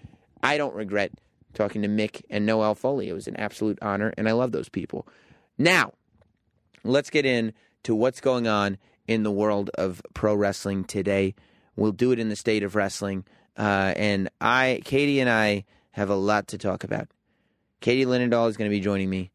I 0.44 0.59
don't 0.59 0.74
regret 0.74 1.11
talking 1.57 1.82
to 1.82 1.88
Mick 1.88 2.22
and 2.30 2.46
Noelle 2.46 2.74
Foley. 2.74 3.09
It 3.09 3.14
was 3.14 3.26
an 3.26 3.36
absolute 3.36 3.78
honor, 3.82 4.12
and 4.16 4.28
I 4.28 4.32
love 4.32 4.52
those 4.52 4.68
people. 4.68 5.09
Now, 5.59 5.92
let's 6.84 7.11
get 7.11 7.26
in 7.26 7.52
to 7.82 7.94
what's 7.94 8.20
going 8.20 8.46
on 8.46 8.78
in 9.09 9.22
the 9.22 9.30
world 9.30 9.70
of 9.74 10.02
pro 10.14 10.34
wrestling 10.34 10.84
today. 10.84 11.34
We'll 11.74 11.92
do 11.92 12.12
it 12.12 12.18
in 12.18 12.28
the 12.28 12.36
state 12.36 12.62
of 12.62 12.74
wrestling, 12.76 13.24
uh, 13.57 13.94
and 13.96 14.28
I, 14.40 14.80
Katie, 14.84 15.20
and 15.20 15.30
I 15.30 15.64
have 15.92 16.11
a 16.11 16.14
lot 16.14 16.48
to 16.48 16.59
talk 16.59 16.84
about. 16.84 17.09
Katie 17.80 18.04
Linendoll 18.04 18.48
is 18.48 18.57
going 18.57 18.70
to 18.70 18.74
be 18.74 18.80
joining 18.80 19.11
me, 19.11 19.30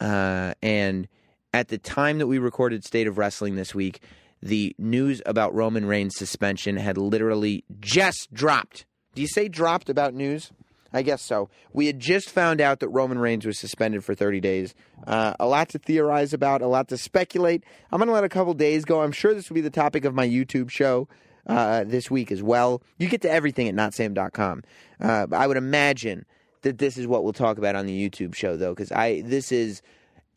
uh, 0.00 0.54
and 0.62 1.08
at 1.52 1.68
the 1.68 1.78
time 1.78 2.18
that 2.18 2.26
we 2.26 2.38
recorded 2.38 2.84
State 2.84 3.06
of 3.06 3.18
Wrestling 3.18 3.54
this 3.54 3.74
week, 3.74 4.00
the 4.42 4.74
news 4.76 5.22
about 5.24 5.54
Roman 5.54 5.86
Reigns' 5.86 6.16
suspension 6.16 6.76
had 6.76 6.98
literally 6.98 7.64
just 7.80 8.32
dropped. 8.32 8.84
Do 9.14 9.22
you 9.22 9.28
say 9.28 9.48
dropped 9.48 9.88
about 9.88 10.14
news? 10.14 10.50
I 10.94 11.02
guess 11.02 11.20
so. 11.20 11.50
We 11.72 11.88
had 11.88 11.98
just 11.98 12.30
found 12.30 12.60
out 12.60 12.78
that 12.78 12.88
Roman 12.88 13.18
Reigns 13.18 13.44
was 13.44 13.58
suspended 13.58 14.04
for 14.04 14.14
30 14.14 14.40
days. 14.40 14.74
Uh, 15.06 15.34
a 15.40 15.46
lot 15.46 15.68
to 15.70 15.78
theorize 15.78 16.32
about, 16.32 16.62
a 16.62 16.68
lot 16.68 16.88
to 16.88 16.96
speculate. 16.96 17.64
I'm 17.90 17.98
going 17.98 18.06
to 18.06 18.14
let 18.14 18.22
a 18.22 18.28
couple 18.28 18.54
days 18.54 18.84
go. 18.84 19.02
I'm 19.02 19.10
sure 19.10 19.34
this 19.34 19.50
will 19.50 19.56
be 19.56 19.60
the 19.60 19.70
topic 19.70 20.04
of 20.04 20.14
my 20.14 20.26
YouTube 20.26 20.70
show 20.70 21.08
uh, 21.48 21.82
this 21.82 22.12
week 22.12 22.30
as 22.30 22.44
well. 22.44 22.80
You 22.96 23.08
get 23.08 23.22
to 23.22 23.30
everything 23.30 23.68
at 23.68 23.74
notsam.com. 23.74 24.62
Uh, 25.00 25.26
I 25.32 25.48
would 25.48 25.56
imagine 25.56 26.26
that 26.62 26.78
this 26.78 26.96
is 26.96 27.08
what 27.08 27.24
we'll 27.24 27.32
talk 27.32 27.58
about 27.58 27.74
on 27.74 27.86
the 27.86 28.08
YouTube 28.08 28.36
show, 28.36 28.56
though, 28.56 28.72
because 28.72 28.92
I 28.92 29.22
this 29.22 29.50
is 29.50 29.82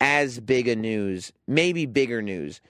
as 0.00 0.40
big 0.40 0.68
a 0.68 0.76
news, 0.76 1.32
maybe 1.46 1.86
bigger 1.86 2.20
news 2.20 2.60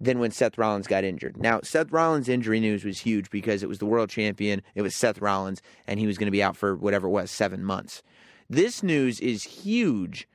than 0.00 0.18
when 0.18 0.30
Seth 0.30 0.58
Rollins 0.58 0.86
got 0.86 1.04
injured. 1.04 1.36
Now, 1.36 1.60
Seth 1.62 1.90
Rollins' 1.90 2.28
injury 2.28 2.60
news 2.60 2.84
was 2.84 3.00
huge 3.00 3.30
because 3.30 3.62
it 3.62 3.68
was 3.68 3.78
the 3.78 3.86
world 3.86 4.10
champion, 4.10 4.62
it 4.74 4.82
was 4.82 4.94
Seth 4.94 5.20
Rollins, 5.20 5.62
and 5.86 5.98
he 5.98 6.06
was 6.06 6.18
going 6.18 6.26
to 6.26 6.32
be 6.32 6.42
out 6.42 6.56
for 6.56 6.76
whatever 6.76 7.06
it 7.06 7.12
was, 7.12 7.30
seven 7.30 7.64
months. 7.64 8.02
This 8.48 8.82
news 8.82 9.20
is 9.20 9.42
huge, 9.42 10.28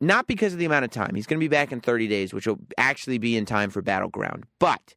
not 0.00 0.26
because 0.26 0.52
of 0.52 0.58
the 0.58 0.64
amount 0.64 0.84
of 0.84 0.90
time. 0.90 1.14
He's 1.14 1.26
going 1.26 1.38
to 1.38 1.44
be 1.44 1.48
back 1.48 1.70
in 1.70 1.80
30 1.80 2.08
days, 2.08 2.32
which 2.32 2.46
will 2.46 2.58
actually 2.78 3.18
be 3.18 3.36
in 3.36 3.44
time 3.44 3.70
for 3.70 3.82
Battleground, 3.82 4.44
but 4.58 4.94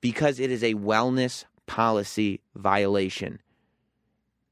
because 0.00 0.38
it 0.38 0.50
is 0.50 0.62
a 0.62 0.74
wellness 0.74 1.44
policy 1.66 2.40
violation. 2.54 3.40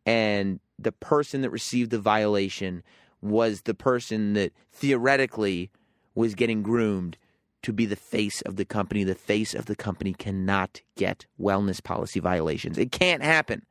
And 0.04 0.60
the 0.78 0.92
person 0.92 1.42
that 1.42 1.50
received 1.50 1.90
the 1.90 1.98
violation 1.98 2.82
was 3.20 3.62
the 3.62 3.74
person 3.74 4.32
that 4.32 4.52
theoretically 4.72 5.70
was 6.14 6.34
getting 6.34 6.62
groomed 6.62 7.16
to 7.62 7.72
be 7.72 7.86
the 7.86 7.96
face 7.96 8.40
of 8.42 8.56
the 8.56 8.64
company. 8.64 9.04
The 9.04 9.14
face 9.14 9.54
of 9.54 9.66
the 9.66 9.76
company 9.76 10.12
cannot 10.12 10.80
get 10.96 11.26
wellness 11.38 11.82
policy 11.82 12.20
violations. 12.20 12.78
It 12.78 12.92
can't 12.92 13.22
happen. 13.22 13.64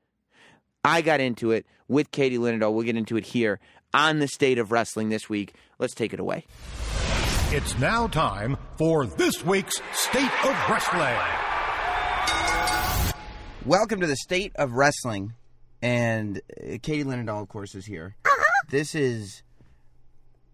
I 0.84 1.02
got 1.02 1.20
into 1.20 1.52
it 1.52 1.66
with 1.88 2.12
Katie 2.12 2.38
Linendoll. 2.38 2.74
We'll 2.74 2.86
get 2.86 2.96
into 2.96 3.18
it 3.18 3.26
here 3.26 3.60
on 3.94 4.20
the 4.20 4.28
state 4.28 4.58
of 4.58 4.72
wrestling 4.72 5.10
this 5.10 5.30
week. 5.30 5.54
Let's 5.78 5.94
take 5.94 6.14
it 6.14 6.20
away. 6.20 6.46
It's 7.52 7.78
now 7.80 8.08
time 8.08 8.58
for 8.78 9.06
this 9.06 9.44
week's 9.44 9.82
State 9.94 10.32
of 10.46 10.56
Wrestling. 10.70 11.18
Welcome 13.66 14.02
to 14.02 14.08
the 14.08 14.16
state 14.16 14.52
of 14.56 14.74
wrestling. 14.74 15.34
And 15.82 16.42
uh, 16.58 16.78
Katie 16.82 17.04
Linendoll, 17.04 17.42
of 17.42 17.50
course, 17.50 17.74
is 17.74 17.86
here. 17.86 18.16
This 18.70 18.94
is 18.94 19.44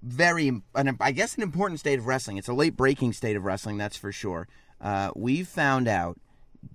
very, 0.02 0.48
an, 0.76 0.98
I 1.00 1.12
guess, 1.12 1.36
an 1.36 1.44
important 1.44 1.80
state 1.80 2.00
of 2.00 2.08
wrestling. 2.08 2.38
It's 2.38 2.48
a 2.48 2.54
late 2.54 2.76
breaking 2.76 3.14
state 3.14 3.36
of 3.36 3.44
wrestling, 3.44 3.78
that's 3.78 3.98
for 3.98 4.12
sure. 4.12 4.48
Uh, 4.80 5.12
we 5.16 5.44
found 5.44 5.88
out 5.88 6.20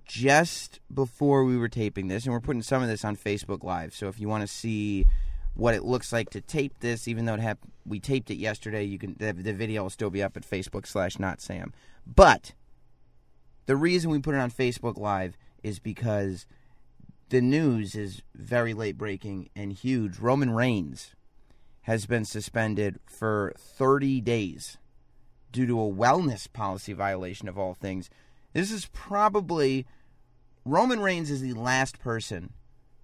just 0.05 0.79
before 0.93 1.43
we 1.43 1.57
were 1.57 1.69
taping 1.69 2.07
this, 2.07 2.25
and 2.25 2.33
we're 2.33 2.39
putting 2.39 2.61
some 2.61 2.81
of 2.81 2.89
this 2.89 3.05
on 3.05 3.15
Facebook 3.15 3.63
Live. 3.63 3.93
So 3.93 4.07
if 4.07 4.19
you 4.19 4.27
want 4.27 4.41
to 4.41 4.47
see 4.47 5.05
what 5.53 5.73
it 5.73 5.83
looks 5.83 6.13
like 6.13 6.29
to 6.31 6.41
tape 6.41 6.79
this, 6.79 7.07
even 7.07 7.25
though 7.25 7.33
it 7.33 7.39
hap- 7.39 7.67
we 7.85 7.99
taped 7.99 8.31
it 8.31 8.35
yesterday, 8.35 8.83
you 8.83 8.97
can 8.97 9.15
the, 9.19 9.33
the 9.33 9.53
video 9.53 9.83
will 9.83 9.89
still 9.89 10.09
be 10.09 10.23
up 10.23 10.37
at 10.37 10.49
Facebook 10.49 10.87
slash 10.87 11.19
Not 11.19 11.41
Sam. 11.41 11.73
But 12.05 12.53
the 13.65 13.75
reason 13.75 14.11
we 14.11 14.19
put 14.19 14.35
it 14.35 14.39
on 14.39 14.51
Facebook 14.51 14.97
Live 14.97 15.37
is 15.63 15.79
because 15.79 16.45
the 17.29 17.41
news 17.41 17.95
is 17.95 18.21
very 18.35 18.73
late 18.73 18.97
breaking 18.97 19.49
and 19.55 19.71
huge. 19.71 20.19
Roman 20.19 20.51
Reigns 20.51 21.15
has 21.83 22.05
been 22.05 22.25
suspended 22.25 22.99
for 23.05 23.53
30 23.57 24.21
days 24.21 24.77
due 25.51 25.65
to 25.65 25.79
a 25.79 25.91
wellness 25.91 26.51
policy 26.51 26.93
violation 26.93 27.47
of 27.47 27.57
all 27.57 27.73
things. 27.73 28.09
This 28.53 28.71
is 28.71 28.87
probably 28.93 29.85
Roman 30.65 30.99
Reigns 30.99 31.31
is 31.31 31.41
the 31.41 31.53
last 31.53 31.99
person 31.99 32.53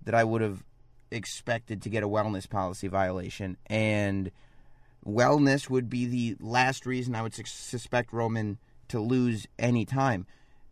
that 0.03 0.13
I 0.15 0.23
would 0.23 0.41
have 0.41 0.63
expected 1.09 1.81
to 1.81 1.89
get 1.89 2.03
a 2.03 2.07
wellness 2.07 2.49
policy 2.49 2.87
violation 2.87 3.57
and 3.67 4.31
wellness 5.05 5.69
would 5.69 5.89
be 5.89 6.05
the 6.05 6.35
last 6.39 6.85
reason 6.85 7.15
I 7.15 7.21
would 7.21 7.33
su- 7.33 7.43
suspect 7.45 8.11
Roman 8.11 8.57
to 8.89 8.99
lose 8.99 9.47
any 9.57 9.85
time. 9.85 10.25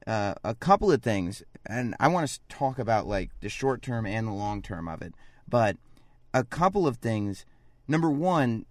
Uh, 0.06 0.36
a 0.44 0.54
couple 0.54 0.92
of 0.92 1.02
things, 1.02 1.42
and 1.66 1.96
I 2.00 2.10
want 2.10 2.30
to 2.30 2.40
talk 2.50 2.78
about 2.78 3.08
like 3.08 3.32
the 3.40 3.50
short 3.50 3.82
term 3.82 4.06
and 4.06 4.28
the 4.28 4.32
long 4.32 4.62
term 4.62 4.88
of 4.88 5.02
it, 5.02 5.16
but 5.48 5.78
a 6.34 6.44
couple 6.44 6.86
of 6.86 6.98
things. 6.98 7.46
Number 7.88 8.10
one, 8.10 8.66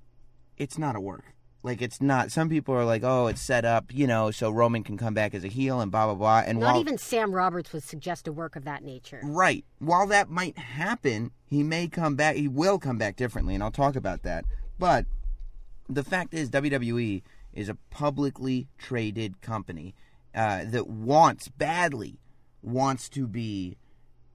it's 0.57 0.79
not 0.79 0.97
a 0.97 1.01
work. 1.01 1.25
Like 1.63 1.81
it's 1.81 2.01
not. 2.01 2.31
Some 2.31 2.51
people 2.51 2.75
are 2.75 2.85
like, 2.85 3.03
"Oh, 3.03 3.27
it's 3.27 3.41
set 3.41 3.65
up," 3.65 3.87
you 3.91 4.07
know, 4.07 4.31
so 4.31 4.51
Roman 4.51 4.85
can 4.85 4.99
come 4.99 5.15
back 5.15 5.35
as 5.35 5.45
a 5.45 5.49
heel 5.49 5.81
and 5.81 5.91
blah 5.91 6.05
blah 6.05 6.15
blah. 6.15 6.43
And 6.47 6.59
Not 6.59 6.75
while, 6.75 6.81
even 6.81 6.99
Sam 6.99 7.33
Roberts 7.33 7.73
would 7.73 7.83
suggest 7.83 8.29
a 8.29 8.33
work 8.33 8.55
of 8.55 8.65
that 8.65 8.85
nature. 8.85 9.21
Right. 9.25 9.65
While 9.79 10.07
that 10.09 10.29
might 10.29 10.59
happen, 10.59 11.31
he 11.47 11.63
may 11.63 11.89
come 11.89 12.17
back. 12.17 12.37
He 12.37 12.49
will 12.49 12.79
come 12.79 12.99
back 12.99 13.17
differently, 13.17 13.55
and 13.55 13.65
I'll 13.65 13.71
talk 13.71 13.97
about 13.97 14.25
that. 14.25 14.45
But 14.79 15.07
the 15.89 16.05
fact 16.05 16.35
is 16.35 16.51
WWE 16.51 17.23
is 17.55 17.71
a 17.71 17.79
publicly 17.89 18.69
traded 18.77 19.41
company 19.41 19.95
uh, 20.35 20.65
that 20.67 20.87
wants 20.87 21.49
badly 21.49 22.19
wants 22.63 23.09
to 23.11 23.27
be 23.27 23.79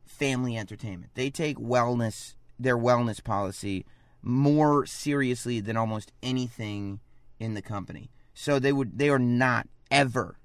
family 0.04 0.58
entertainment. 0.58 1.12
They 1.14 1.30
take 1.30 1.58
wellness 1.58 2.34
their 2.58 2.78
wellness 2.78 3.24
policy 3.24 3.86
more 4.22 4.86
seriously 4.86 5.60
than 5.60 5.78
almost 5.78 6.12
anything 6.22 7.00
in 7.40 7.54
the 7.54 7.62
company. 7.62 8.10
So 8.34 8.60
they 8.60 8.74
would 8.74 8.98
they 8.98 9.10
are 9.10 9.20
not 9.20 9.68
ever 9.92 10.38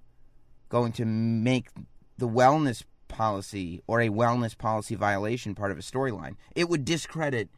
going 0.69 0.93
to 0.93 1.05
make 1.05 1.69
the 2.19 2.29
wellness 2.29 2.83
policy 3.09 3.81
or 3.87 4.01
a 4.01 4.09
wellness 4.09 4.57
policy 4.57 4.95
violation 4.95 5.55
part 5.55 5.71
of 5.71 5.79
a 5.79 5.83
storyline. 5.83 6.37
It 6.55 6.69
would 6.69 6.85
discredit 6.85 7.49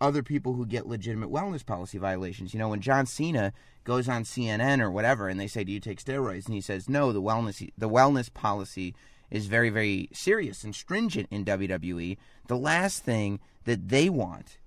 other 0.00 0.22
people 0.22 0.54
who 0.54 0.66
get 0.66 0.86
legitimate 0.86 1.30
wellness 1.30 1.64
policy 1.64 1.98
violations. 1.98 2.52
You 2.52 2.58
know, 2.58 2.68
when 2.68 2.80
John 2.80 3.06
Cena 3.06 3.52
goes 3.84 4.08
on 4.08 4.24
CNN 4.24 4.80
or 4.80 4.90
whatever 4.90 5.28
and 5.28 5.38
they 5.38 5.46
say, 5.46 5.64
"Do 5.64 5.72
you 5.72 5.80
take 5.80 6.02
steroids?" 6.02 6.46
and 6.46 6.54
he 6.54 6.60
says, 6.60 6.88
"No, 6.88 7.12
the 7.12 7.22
wellness 7.22 7.68
the 7.76 7.88
wellness 7.88 8.32
policy 8.32 8.94
is 9.30 9.46
very 9.46 9.70
very 9.70 10.08
serious 10.12 10.64
and 10.64 10.74
stringent 10.74 11.28
in 11.30 11.44
WWE." 11.44 12.18
The 12.46 12.56
last 12.56 13.02
thing 13.02 13.40
that 13.64 13.88
they 13.88 14.08
want 14.08 14.58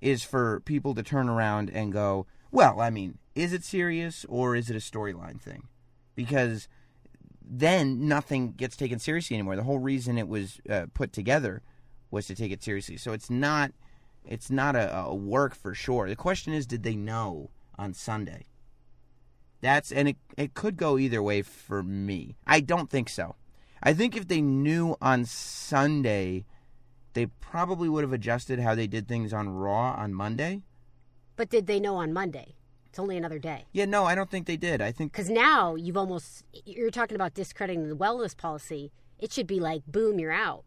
is 0.00 0.22
for 0.22 0.60
people 0.60 0.94
to 0.94 1.02
turn 1.02 1.28
around 1.28 1.70
and 1.70 1.92
go, 1.92 2.26
"Well, 2.50 2.80
I 2.80 2.90
mean, 2.90 3.18
is 3.34 3.52
it 3.52 3.64
serious 3.64 4.24
or 4.28 4.56
is 4.56 4.70
it 4.70 4.76
a 4.76 4.80
storyline 4.80 5.40
thing?" 5.40 5.68
Because 6.14 6.68
then 7.42 8.06
nothing 8.06 8.52
gets 8.52 8.76
taken 8.76 8.98
seriously 8.98 9.36
anymore. 9.36 9.56
The 9.56 9.62
whole 9.62 9.78
reason 9.78 10.18
it 10.18 10.28
was 10.28 10.60
uh, 10.68 10.86
put 10.92 11.12
together 11.12 11.62
was 12.10 12.26
to 12.26 12.34
take 12.34 12.52
it 12.52 12.62
seriously. 12.62 12.96
So 12.96 13.12
it's 13.12 13.30
not 13.30 13.72
it's 14.24 14.50
not 14.50 14.76
a, 14.76 14.94
a 14.94 15.14
work 15.14 15.54
for 15.54 15.74
sure. 15.74 16.08
The 16.08 16.16
question 16.16 16.52
is, 16.52 16.66
did 16.66 16.82
they 16.82 16.96
know 16.96 17.50
on 17.78 17.94
Sunday? 17.94 18.44
That's 19.60 19.90
and 19.90 20.08
it 20.08 20.16
it 20.36 20.54
could 20.54 20.76
go 20.76 20.98
either 20.98 21.22
way 21.22 21.42
for 21.42 21.82
me. 21.82 22.36
I 22.46 22.60
don't 22.60 22.90
think 22.90 23.08
so. 23.08 23.36
I 23.82 23.94
think 23.94 24.16
if 24.16 24.28
they 24.28 24.40
knew 24.40 24.96
on 25.00 25.24
Sunday, 25.24 26.44
they 27.18 27.26
probably 27.26 27.88
would 27.88 28.04
have 28.04 28.12
adjusted 28.12 28.60
how 28.60 28.76
they 28.76 28.86
did 28.86 29.08
things 29.08 29.32
on 29.32 29.48
Raw 29.48 29.92
on 29.94 30.14
Monday. 30.14 30.62
But 31.34 31.50
did 31.50 31.66
they 31.66 31.80
know 31.80 31.96
on 31.96 32.12
Monday? 32.12 32.54
It's 32.86 32.98
only 33.00 33.16
another 33.16 33.40
day. 33.40 33.64
Yeah, 33.72 33.86
no, 33.86 34.04
I 34.04 34.14
don't 34.14 34.30
think 34.30 34.46
they 34.46 34.56
did. 34.56 34.80
I 34.80 34.92
think 34.92 35.10
Because 35.10 35.28
now 35.28 35.74
you've 35.74 35.96
almost 35.96 36.44
you're 36.64 36.92
talking 36.92 37.16
about 37.16 37.34
discrediting 37.34 37.88
the 37.88 37.96
wellness 37.96 38.36
policy. 38.36 38.92
It 39.18 39.32
should 39.32 39.48
be 39.48 39.58
like, 39.58 39.82
boom, 39.88 40.20
you're 40.20 40.30
out. 40.30 40.62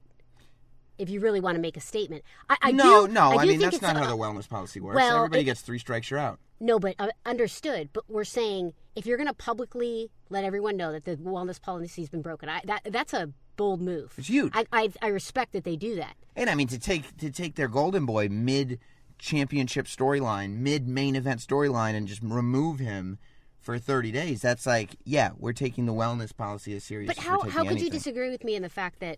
If 0.97 1.09
you 1.09 1.21
really 1.21 1.39
want 1.39 1.55
to 1.55 1.61
make 1.61 1.77
a 1.77 1.81
statement, 1.81 2.25
I, 2.49 2.57
I 2.61 2.71
no, 2.73 3.07
do, 3.07 3.13
no. 3.13 3.31
I, 3.31 3.43
I, 3.43 3.45
mean, 3.45 3.59
that's 3.59 3.81
not 3.81 3.95
a- 3.95 3.99
how 3.99 4.09
the 4.09 4.17
wellness 4.17 4.49
policy 4.49 4.81
works. 4.81 4.97
well, 4.97 5.15
Everybody 5.19 5.43
it- 5.43 5.45
gets 5.45 5.61
three 5.61 5.79
strikes, 5.79 6.11
you're 6.11 6.19
out. 6.19 6.37
No, 6.59 6.79
but 6.79 6.95
uh, 6.99 7.07
understood. 7.25 7.89
But 7.93 8.03
we're 8.09 8.25
saying 8.25 8.73
if 8.95 9.05
you're 9.05 9.17
going 9.17 9.27
to 9.29 9.33
publicly 9.33 10.11
let 10.29 10.43
everyone 10.43 10.75
know 10.75 10.91
that 10.91 11.05
the 11.05 11.15
wellness 11.15 11.61
policy 11.61 12.01
has 12.01 12.09
been 12.09 12.21
broken, 12.21 12.49
I, 12.49 12.59
that 12.65 12.81
that's 12.91 13.13
a 13.13 13.29
bold 13.61 13.81
move. 13.81 14.13
It's 14.17 14.27
huge. 14.27 14.51
I, 14.55 14.65
I 14.73 14.91
I 15.01 15.07
respect 15.07 15.53
that 15.53 15.63
they 15.63 15.75
do 15.75 15.95
that. 15.97 16.15
And 16.35 16.49
I 16.49 16.55
mean 16.55 16.67
to 16.69 16.79
take 16.79 17.15
to 17.17 17.29
take 17.29 17.53
their 17.55 17.67
golden 17.67 18.05
boy 18.05 18.27
mid 18.29 18.79
championship 19.19 19.85
storyline, 19.85 20.57
mid 20.57 20.87
main 20.87 21.15
event 21.15 21.39
storyline, 21.41 21.93
and 21.95 22.07
just 22.07 22.21
remove 22.23 22.79
him 22.79 23.19
for 23.59 23.77
thirty 23.77 24.11
days. 24.11 24.41
That's 24.41 24.65
like, 24.65 24.95
yeah, 25.03 25.29
we're 25.37 25.53
taking 25.53 25.85
the 25.85 25.93
wellness 25.93 26.35
policy 26.35 26.75
as 26.75 26.83
serious. 26.83 27.07
But 27.13 27.23
how 27.23 27.41
how 27.41 27.63
could 27.63 27.79
you 27.79 27.89
disagree 27.91 28.31
with 28.31 28.43
me 28.43 28.55
in 28.55 28.63
the 28.63 28.69
fact 28.69 28.99
that 29.01 29.17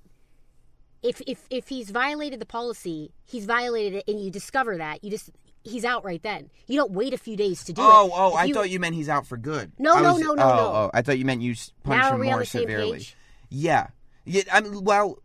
if 1.01 1.21
if 1.27 1.45
if 1.49 1.67
he's 1.69 1.89
violated 1.91 2.39
the 2.41 2.45
policy, 2.45 3.13
he's 3.25 3.45
violated 3.45 3.93
it, 3.99 4.03
and 4.11 4.19
you 4.23 4.29
discover 4.31 4.77
that 4.77 5.03
you 5.03 5.09
just 5.09 5.29
he's 5.63 5.85
out 5.85 6.03
right 6.03 6.21
then. 6.23 6.49
You 6.67 6.77
don't 6.77 6.91
wait 6.91 7.13
a 7.13 7.17
few 7.17 7.37
days 7.37 7.63
to 7.65 7.71
do 7.73 7.81
Oh, 7.81 8.07
it. 8.07 8.11
oh, 8.13 8.27
If 8.31 8.35
I 8.35 8.51
thought 8.51 8.69
you 8.69 8.79
meant 8.81 8.95
he's 8.95 9.07
out 9.07 9.25
for 9.25 9.37
good. 9.37 9.71
No, 9.79 9.93
I 9.93 10.01
no, 10.01 10.13
was- 10.13 10.21
no, 10.21 10.33
no, 10.33 10.43
oh, 10.43 10.55
no. 10.55 10.65
Oh, 10.79 10.91
I 10.93 11.01
thought 11.01 11.17
you 11.17 11.23
meant 11.23 11.41
you 11.41 11.55
punch 11.83 12.01
Now 12.01 12.15
him 12.17 12.21
more 12.23 12.43
severely. 12.43 13.07
Yeah, 13.49 13.87
yeah. 14.25 14.43
I'm 14.51 14.83
well. 14.83 15.19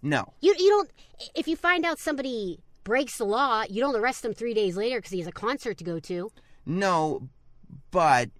No, 0.00 0.32
You 0.40 0.54
you 0.58 0.68
don't 0.70 0.90
if 1.34 1.48
you 1.48 1.56
find 1.56 1.84
out 1.84 1.98
somebody 1.98 2.60
breaks 2.84 3.18
the 3.18 3.24
law, 3.24 3.64
you 3.68 3.80
don't 3.80 3.96
arrest 3.96 4.22
them 4.22 4.32
three 4.32 4.54
days 4.54 4.76
later 4.76 4.98
because 4.98 5.10
he 5.10 5.18
has 5.18 5.26
a 5.26 5.32
concert 5.32 5.76
to 5.78 5.84
go 5.84 5.98
to. 6.00 6.30
no, 6.64 7.28
but 7.90 8.30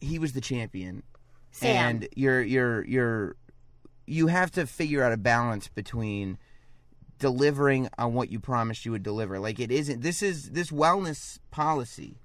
he 0.00 0.18
was 0.18 0.32
the 0.32 0.40
champion, 0.40 1.02
Sam. 1.52 1.76
and 1.76 2.08
you're 2.16 2.42
you're 2.42 2.84
you're 2.84 3.36
you 4.06 4.26
have 4.26 4.50
to 4.52 4.66
figure 4.66 5.02
out 5.04 5.12
a 5.12 5.16
balance 5.16 5.68
between 5.68 6.36
delivering 7.18 7.88
on 7.98 8.14
what 8.14 8.30
you 8.30 8.40
promised 8.40 8.84
you 8.84 8.92
would 8.92 9.02
deliver. 9.02 9.38
Like 9.38 9.60
it 9.60 9.70
isn't. 9.70 10.02
This 10.02 10.22
is 10.22 10.50
this 10.50 10.70
wellness 10.70 11.38
policy 11.50 12.20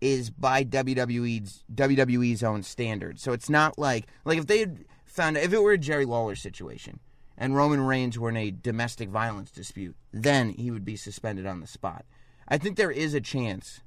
is 0.00 0.28
by 0.30 0.64
WWE's 0.64 1.64
WWE's 1.74 2.42
own 2.42 2.62
standards. 2.62 3.22
So 3.22 3.32
it's 3.32 3.48
not 3.48 3.78
like 3.78 4.06
like 4.24 4.38
if 4.38 4.46
they 4.46 4.58
had 4.58 4.84
found 5.14 5.36
if 5.36 5.52
it 5.52 5.62
were 5.62 5.72
a 5.72 5.78
Jerry 5.78 6.04
Lawler 6.04 6.34
situation 6.34 6.98
and 7.38 7.54
Roman 7.54 7.80
Reigns 7.80 8.18
were 8.18 8.30
in 8.30 8.36
a 8.36 8.50
domestic 8.50 9.08
violence 9.08 9.50
dispute, 9.50 9.96
then 10.12 10.50
he 10.50 10.70
would 10.70 10.84
be 10.84 10.96
suspended 10.96 11.46
on 11.46 11.60
the 11.60 11.66
spot. 11.66 12.04
I 12.48 12.58
think 12.58 12.76
there 12.76 12.90
is 12.90 13.14
a 13.14 13.20
chance 13.20 13.80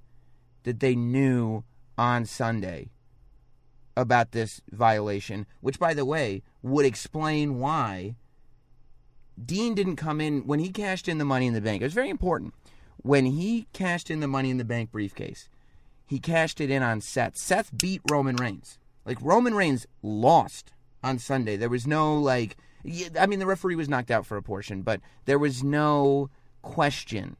that 0.63 0.79
they 0.79 0.95
knew 0.95 1.63
on 1.97 2.25
Sunday 2.25 2.91
about 3.95 4.31
this 4.31 4.61
violation, 4.71 5.45
which 5.61 5.79
by 5.79 5.93
the 5.93 6.05
way 6.05 6.43
would 6.61 6.85
explain 6.85 7.59
why 7.59 8.15
Dean 9.43 9.75
didn't 9.75 9.95
come 9.97 10.21
in 10.21 10.47
when 10.47 10.59
he 10.59 10.69
cashed 10.69 11.07
in 11.07 11.17
the 11.17 11.25
money 11.25 11.47
in 11.47 11.53
the 11.53 11.61
bank. 11.61 11.81
It 11.81 11.85
was 11.85 11.93
very 11.93 12.09
important. 12.09 12.53
When 12.97 13.25
he 13.25 13.67
cashed 13.73 14.09
in 14.09 14.19
the 14.19 14.27
money 14.27 14.49
in 14.49 14.57
the 14.57 14.65
bank 14.65 14.91
briefcase, 14.91 15.49
he 16.05 16.19
cashed 16.19 16.61
it 16.61 16.71
in 16.71 16.81
on 16.81 17.01
Seth. 17.01 17.37
Seth 17.37 17.77
beat 17.77 18.01
Roman 18.09 18.37
Reigns. 18.37 18.79
Like 19.05 19.17
Roman 19.21 19.53
Reigns 19.53 19.87
lost 20.01 20.71
on 21.03 21.19
Sunday. 21.19 21.57
There 21.57 21.69
was 21.69 21.87
no 21.87 22.17
like 22.17 22.57
I 23.19 23.25
mean 23.25 23.39
the 23.39 23.45
referee 23.45 23.75
was 23.75 23.89
knocked 23.89 24.11
out 24.11 24.25
for 24.25 24.37
a 24.37 24.41
portion, 24.41 24.81
but 24.81 25.01
there 25.25 25.39
was 25.39 25.63
no 25.63 26.29
question 26.61 27.37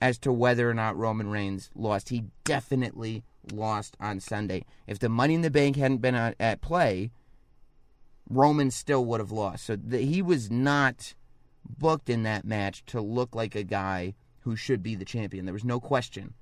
as 0.00 0.18
to 0.18 0.32
whether 0.32 0.68
or 0.68 0.74
not 0.74 0.96
Roman 0.96 1.28
Reigns 1.28 1.70
lost. 1.74 2.08
He 2.08 2.24
definitely 2.44 3.24
lost 3.52 3.96
on 4.00 4.20
Sunday. 4.20 4.64
If 4.86 4.98
the 4.98 5.08
money 5.08 5.34
in 5.34 5.42
the 5.42 5.50
bank 5.50 5.76
hadn't 5.76 5.98
been 5.98 6.14
at, 6.14 6.60
play, 6.60 7.10
Roman 8.28 8.70
still 8.70 9.04
would 9.06 9.20
have 9.20 9.32
lost. 9.32 9.64
So 9.64 9.76
the, 9.76 9.98
he 9.98 10.22
was 10.22 10.50
not 10.50 11.14
booked 11.78 12.08
in 12.08 12.22
that 12.22 12.44
match 12.44 12.84
to 12.86 13.00
look 13.00 13.34
like 13.34 13.54
a 13.54 13.64
guy 13.64 14.14
who 14.40 14.56
should 14.56 14.82
be 14.82 14.94
the 14.94 15.04
champion. 15.04 15.44
There 15.44 15.52
was 15.52 15.64
no 15.64 15.80
question. 15.80 16.34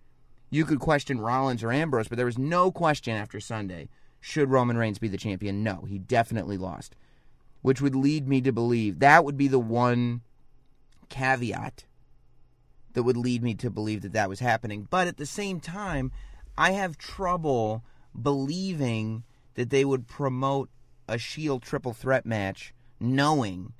You 0.50 0.64
could 0.64 0.78
question 0.78 1.20
Rollins 1.20 1.62
or 1.62 1.72
Ambrose, 1.72 2.08
but 2.08 2.16
there 2.16 2.26
was 2.26 2.38
no 2.38 2.70
question 2.70 3.16
after 3.16 3.40
Sunday. 3.40 3.88
Should 4.26 4.50
Roman 4.50 4.76
Reigns 4.76 4.98
be 4.98 5.06
the 5.06 5.16
champion? 5.16 5.62
No, 5.62 5.84
he 5.88 6.00
definitely 6.00 6.58
lost. 6.58 6.96
Which 7.62 7.80
would 7.80 7.94
lead 7.94 8.26
me 8.26 8.40
to 8.40 8.50
believe 8.50 8.98
that 8.98 9.24
would 9.24 9.36
be 9.36 9.46
the 9.46 9.60
one 9.60 10.22
caveat 11.08 11.84
that 12.94 13.04
would 13.04 13.16
lead 13.16 13.44
me 13.44 13.54
to 13.54 13.70
believe 13.70 14.02
that 14.02 14.14
that 14.14 14.28
was 14.28 14.40
happening. 14.40 14.88
But 14.90 15.06
at 15.06 15.16
the 15.16 15.26
same 15.26 15.60
time, 15.60 16.10
I 16.58 16.72
have 16.72 16.98
trouble 16.98 17.84
believing 18.20 19.22
that 19.54 19.70
they 19.70 19.84
would 19.84 20.08
promote 20.08 20.70
a 21.06 21.18
Shield 21.18 21.62
triple 21.62 21.92
threat 21.92 22.26
match 22.26 22.74
knowing 22.98 23.74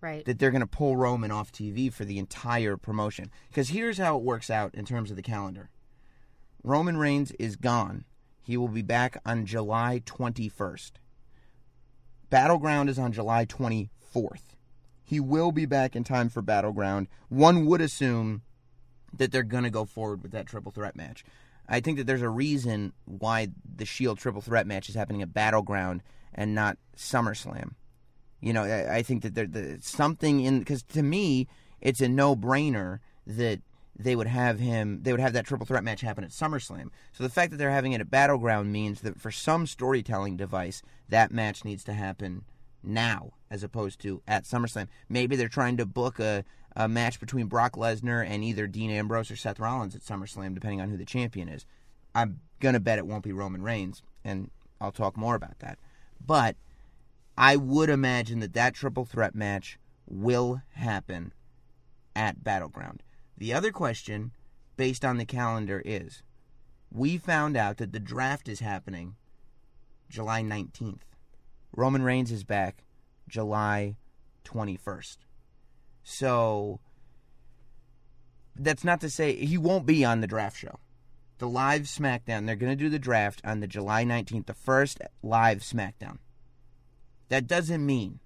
Right. 0.00 0.24
that 0.24 0.38
they're 0.38 0.50
going 0.50 0.62
to 0.62 0.66
pull 0.66 0.96
Roman 0.96 1.30
off 1.30 1.52
TV 1.52 1.92
for 1.92 2.06
the 2.06 2.18
entire 2.18 2.78
promotion. 2.78 3.30
Because 3.48 3.68
here's 3.68 3.98
how 3.98 4.16
it 4.16 4.22
works 4.22 4.48
out 4.48 4.74
in 4.74 4.86
terms 4.86 5.10
of 5.10 5.16
the 5.16 5.22
calendar 5.22 5.68
Roman 6.64 6.96
Reigns 6.96 7.32
is 7.32 7.56
gone. 7.56 8.06
He 8.50 8.56
will 8.56 8.66
be 8.66 8.82
back 8.82 9.16
on 9.24 9.46
July 9.46 10.02
21st. 10.06 10.90
Battleground 12.30 12.90
is 12.90 12.98
on 12.98 13.12
July 13.12 13.46
24th. 13.46 14.56
He 15.04 15.20
will 15.20 15.52
be 15.52 15.66
back 15.66 15.94
in 15.94 16.02
time 16.02 16.28
for 16.28 16.42
Battleground. 16.42 17.06
One 17.28 17.64
would 17.66 17.80
assume 17.80 18.42
that 19.16 19.30
they're 19.30 19.44
going 19.44 19.62
to 19.62 19.70
go 19.70 19.84
forward 19.84 20.24
with 20.24 20.32
that 20.32 20.46
triple 20.46 20.72
threat 20.72 20.96
match. 20.96 21.24
I 21.68 21.78
think 21.78 21.98
that 21.98 22.08
there's 22.08 22.22
a 22.22 22.28
reason 22.28 22.92
why 23.04 23.50
the 23.76 23.84
Shield 23.84 24.18
triple 24.18 24.42
threat 24.42 24.66
match 24.66 24.88
is 24.88 24.96
happening 24.96 25.22
at 25.22 25.32
Battleground 25.32 26.02
and 26.34 26.52
not 26.52 26.76
SummerSlam. 26.96 27.74
You 28.40 28.52
know, 28.52 28.64
I, 28.64 29.02
think 29.02 29.22
that 29.22 29.36
there, 29.36 29.46
there's 29.46 29.86
something 29.86 30.40
in 30.40 30.58
because 30.58 30.82
to 30.82 31.04
me, 31.04 31.46
it's 31.80 32.00
a 32.00 32.08
no-brainer 32.08 32.98
that 33.28 33.60
they 34.02 34.16
would 34.16 34.26
have 34.26 34.58
him. 34.58 35.02
They 35.02 35.12
would 35.12 35.20
have 35.20 35.34
that 35.34 35.46
triple 35.46 35.66
threat 35.66 35.84
match 35.84 36.00
happen 36.00 36.24
at 36.24 36.30
SummerSlam. 36.30 36.90
So 37.12 37.22
the 37.22 37.28
fact 37.28 37.50
that 37.50 37.58
they're 37.58 37.70
having 37.70 37.92
it 37.92 38.00
at 38.00 38.10
Battleground 38.10 38.72
means 38.72 39.02
that 39.02 39.20
for 39.20 39.30
some 39.30 39.66
storytelling 39.66 40.36
device, 40.36 40.82
that 41.08 41.32
match 41.32 41.64
needs 41.64 41.84
to 41.84 41.92
happen 41.92 42.44
now 42.82 43.32
as 43.50 43.62
opposed 43.62 44.00
to 44.00 44.22
at 44.26 44.44
SummerSlam. 44.44 44.88
Maybe 45.08 45.36
they're 45.36 45.48
trying 45.48 45.76
to 45.76 45.86
book 45.86 46.18
a, 46.18 46.44
a 46.74 46.88
match 46.88 47.20
between 47.20 47.46
Brock 47.46 47.72
Lesnar 47.72 48.26
and 48.26 48.42
either 48.42 48.66
Dean 48.66 48.90
Ambrose 48.90 49.30
or 49.30 49.36
Seth 49.36 49.60
Rollins 49.60 49.94
at 49.94 50.02
SummerSlam, 50.02 50.54
depending 50.54 50.80
on 50.80 50.88
who 50.88 50.96
the 50.96 51.04
champion 51.04 51.48
is. 51.48 51.66
I'm 52.14 52.40
gonna 52.58 52.80
bet 52.80 52.98
it 52.98 53.06
won't 53.06 53.24
be 53.24 53.32
Roman 53.32 53.62
Reigns, 53.62 54.02
and 54.24 54.50
I'll 54.80 54.92
talk 54.92 55.16
more 55.16 55.34
about 55.34 55.58
that. 55.58 55.78
But 56.24 56.56
I 57.36 57.56
would 57.56 57.90
imagine 57.90 58.40
that 58.40 58.54
that 58.54 58.74
triple 58.74 59.04
threat 59.04 59.34
match 59.34 59.78
will 60.06 60.62
happen 60.74 61.32
at 62.16 62.42
Battleground. 62.42 63.02
The 63.40 63.54
other 63.54 63.72
question 63.72 64.32
based 64.76 65.02
on 65.02 65.16
the 65.16 65.24
calendar 65.24 65.82
is 65.82 66.22
we 66.92 67.16
found 67.16 67.56
out 67.56 67.78
that 67.78 67.90
the 67.90 67.98
draft 67.98 68.48
is 68.48 68.60
happening 68.60 69.16
July 70.10 70.42
19th. 70.42 71.00
Roman 71.74 72.02
Reigns 72.02 72.30
is 72.30 72.44
back 72.44 72.84
July 73.28 73.96
21st. 74.44 75.16
So 76.04 76.80
that's 78.54 78.84
not 78.84 79.00
to 79.00 79.08
say 79.08 79.34
he 79.34 79.56
won't 79.56 79.86
be 79.86 80.04
on 80.04 80.20
the 80.20 80.26
draft 80.26 80.58
show. 80.58 80.78
The 81.38 81.48
live 81.48 81.82
SmackDown, 81.82 82.44
they're 82.44 82.56
going 82.56 82.76
to 82.76 82.84
do 82.84 82.90
the 82.90 82.98
draft 82.98 83.40
on 83.42 83.60
the 83.60 83.66
July 83.66 84.04
19th, 84.04 84.44
the 84.44 84.52
first 84.52 85.00
live 85.22 85.60
SmackDown. 85.60 86.18
That 87.30 87.46
doesn't 87.46 87.86
mean 87.86 88.20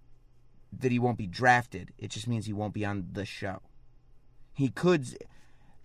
that 0.76 0.90
he 0.90 0.98
won't 0.98 1.18
be 1.18 1.28
drafted. 1.28 1.92
It 1.98 2.10
just 2.10 2.26
means 2.26 2.46
he 2.46 2.52
won't 2.52 2.74
be 2.74 2.84
on 2.84 3.10
the 3.12 3.24
show. 3.24 3.62
He 4.54 4.68
could, 4.70 5.06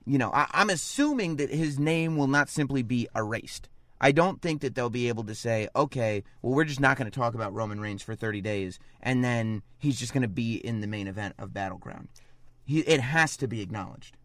you 0.06 0.18
know, 0.18 0.32
I, 0.32 0.48
I'm 0.52 0.70
assuming 0.70 1.36
that 1.38 1.50
his 1.50 1.78
name 1.80 2.16
will 2.16 2.28
not 2.28 2.48
simply 2.50 2.84
be 2.84 3.08
erased. 3.16 3.68
I 4.02 4.14
don't 4.14 4.42
think 4.42 4.62
that 4.62 4.76
they'll 4.76 4.90
be 4.90 5.10
able 5.10 5.26
to 5.26 5.36
say, 5.36 5.68
okay, 5.76 6.24
well, 6.42 6.54
we're 6.54 6.64
just 6.64 6.80
not 6.80 6.96
going 6.98 7.12
to 7.12 7.20
talk 7.20 7.34
about 7.34 7.54
Roman 7.54 7.82
Reigns 7.82 8.02
for 8.02 8.16
30 8.16 8.40
days, 8.40 8.80
and 9.02 9.24
then 9.24 9.62
he's 9.78 10.00
just 10.00 10.14
going 10.14 10.22
to 10.22 10.30
be 10.30 10.56
in 10.56 10.80
the 10.80 10.88
main 10.88 11.08
event 11.08 11.36
of 11.38 11.54
Battleground. 11.54 12.08
He, 12.64 12.80
it 12.80 13.02
has 13.02 13.36
to 13.38 13.48
be 13.48 13.60
acknowledged. 13.62 14.16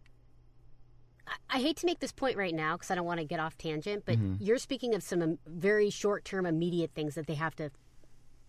I 1.51 1.59
hate 1.59 1.77
to 1.79 1.87
make 1.87 2.01
this 2.01 2.13
point 2.13 2.37
right 2.37 2.55
now 2.55 2.77
because 2.77 2.91
I 2.91 2.95
don't 2.95 3.07
want 3.07 3.19
to 3.19 3.25
get 3.27 3.41
off 3.41 3.57
tangent, 3.57 4.05
but 4.05 4.17
Mm-hmm. 4.17 4.45
you're 4.45 4.59
speaking 4.59 4.95
of 4.95 5.03
some 5.03 5.23
um, 5.23 5.39
very 5.47 5.89
short 5.91 6.25
term, 6.25 6.45
immediate 6.47 6.91
things 6.95 7.15
that 7.15 7.27
they 7.27 7.35
have 7.35 7.57
to 7.57 7.71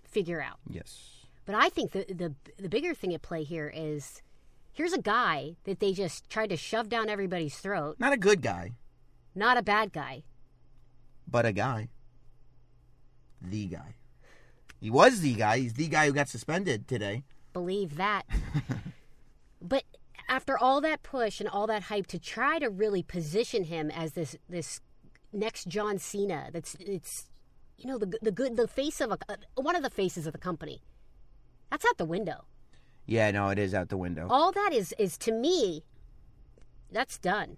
figure 0.04 0.41
out. 0.41 0.58
Yes. 0.70 1.12
But 1.46 1.56
I 1.56 1.70
think 1.70 1.91
the, 1.93 2.06
the 2.10 2.34
the 2.62 2.70
bigger 2.70 2.93
thing 2.93 3.14
at 3.14 3.22
play 3.22 3.43
here 3.43 3.72
is 3.74 4.22
here's 4.76 4.93
a 4.93 5.01
guy 5.01 5.55
that 5.63 5.80
they 5.80 5.91
just 5.93 6.30
tried 6.30 6.49
to 6.51 6.57
shove 6.57 6.88
down 6.89 7.09
everybody's 7.09 7.57
throat. 7.57 7.95
Not 7.97 8.13
a 8.13 8.17
good 8.17 8.41
guy, 8.43 8.73
Not 9.34 9.57
a 9.57 9.63
bad 9.63 9.91
guy. 9.91 10.23
but 11.28 11.45
a 11.47 11.51
guy. 11.51 11.89
The 13.41 13.65
guy. 13.65 13.95
He 14.80 14.89
was 14.91 15.21
the 15.21 15.34
guy. 15.34 15.59
He's 15.59 15.73
the 15.73 15.88
guy 15.88 16.05
who 16.07 16.13
got 16.13 16.30
suspended 16.30 16.88
today. 16.88 17.23
Believe 17.53 17.95
that. 17.97 18.23
but 19.61 19.84
after 20.28 20.57
all 20.57 20.82
that 20.82 21.01
push 21.03 21.39
and 21.39 21.49
all 21.49 21.65
that 21.67 21.84
hype 21.84 22.07
to 22.07 22.19
try 22.19 22.59
to 22.59 22.69
really 22.69 23.01
position 23.03 23.63
him 23.65 23.89
as 23.89 24.13
this 24.13 24.36
this 24.49 24.82
next 25.32 25.67
John 25.67 25.97
Cena, 25.99 26.49
that's 26.51 26.76
it's 26.80 27.30
you 27.78 27.88
know 27.88 27.97
the 27.97 28.17
the 28.21 28.32
good 28.32 28.57
the 28.57 28.67
face 28.67 28.99
of 29.01 29.11
a 29.11 29.17
uh, 29.30 29.36
one 29.55 29.76
of 29.76 29.84
the 29.84 29.89
faces 29.89 30.26
of 30.28 30.34
the 30.34 30.39
company. 30.39 30.82
That's 31.71 31.86
out 31.86 31.97
the 31.97 32.05
window. 32.05 32.45
Yeah, 33.06 33.32
no, 33.32 33.49
it 33.49 33.60
is 33.60 33.74
out 33.74 33.89
the 33.89 33.97
window. 33.97 34.28
All 34.30 34.51
that 34.51 34.72
is 34.74 34.93
is 34.97 35.18
to 35.20 35.32
me. 35.32 35.84
That's 36.91 37.18
done. 37.18 37.58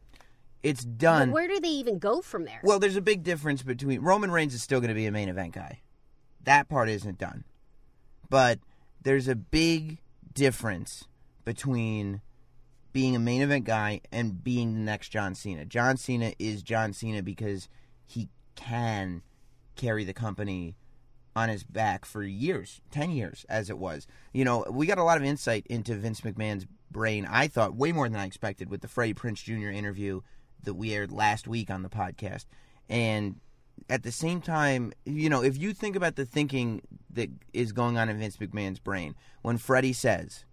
It's 0.64 0.84
But 0.84 0.98
done. 0.98 1.32
where 1.32 1.48
do 1.48 1.60
they 1.60 1.68
even 1.70 2.00
go 2.00 2.22
from 2.22 2.46
there? 2.46 2.60
Well, 2.64 2.80
there's 2.80 2.96
a 2.96 3.02
big 3.02 3.24
difference 3.24 3.64
between 3.64 4.02
Roman 4.02 4.32
Reigns 4.32 4.54
is 4.54 4.62
still 4.62 4.80
going 4.80 4.90
to 4.90 4.96
be 4.96 5.06
a 5.06 5.12
main 5.12 5.30
event 5.30 5.54
guy. 5.54 5.82
That 6.44 6.68
part 6.68 6.90
isn't 6.90 7.18
done. 7.18 7.44
But 8.30 8.60
there's 9.02 9.28
a 9.28 9.36
big 9.36 10.00
difference 10.34 11.06
between 11.46 12.22
being 12.92 13.16
a 13.16 13.20
main 13.20 13.42
event 13.42 13.66
guy 13.66 14.02
and 14.12 14.44
being 14.44 14.74
the 14.74 14.80
next 14.80 15.10
John 15.10 15.36
Cena. 15.36 15.66
John 15.66 15.98
Cena 15.98 16.34
is 16.40 16.64
John 16.64 16.92
Cena 16.94 17.22
because 17.22 17.70
he 18.06 18.28
can 18.56 19.22
carry 19.76 20.04
the 20.04 20.14
company 20.14 20.76
on 21.38 21.50
his 21.50 21.64
back 21.64 22.04
for 22.04 22.24
years, 22.24 22.82
10 22.90 23.12
years 23.12 23.46
as 23.48 23.70
it 23.70 23.78
was. 23.78 24.08
You 24.34 24.44
know, 24.44 24.66
we 24.72 24.88
got 24.88 24.98
a 24.98 25.04
lot 25.04 25.18
of 25.18 25.24
insight 25.24 25.68
into 25.68 25.94
Vince 25.94 26.22
McMahon's 26.22 26.66
brain, 26.90 27.28
I 27.30 27.48
thought, 27.48 27.76
way 27.76 27.92
more 27.92 28.10
than 28.10 28.20
I 28.20 28.26
expected 28.26 28.72
with 28.72 28.82
the 28.82 28.88
Freddie 28.88 29.14
Prinze 29.14 29.44
Jr. 29.44 29.70
interview 29.70 30.22
that 30.64 30.74
we 30.74 30.94
aired 30.94 31.12
last 31.12 31.48
week 31.48 31.70
on 31.70 31.84
the 31.84 31.90
podcast. 31.90 32.46
And 32.90 33.36
at 33.88 34.02
the 34.02 34.12
same 34.12 34.42
time, 34.42 34.94
you 35.06 35.30
know, 35.30 35.44
if 35.44 35.60
you 35.60 35.74
think 35.74 35.96
about 35.96 36.16
the 36.16 36.26
thinking 36.26 36.82
that 37.12 37.30
is 37.54 37.72
going 37.72 38.00
on 38.00 38.10
in 38.10 38.18
Vince 38.18 38.38
McMahon's 38.38 38.80
brain, 38.80 39.14
when 39.44 39.60
Freddie 39.60 39.94
says 39.94 40.44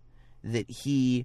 that 0.42 0.68
he 0.68 1.24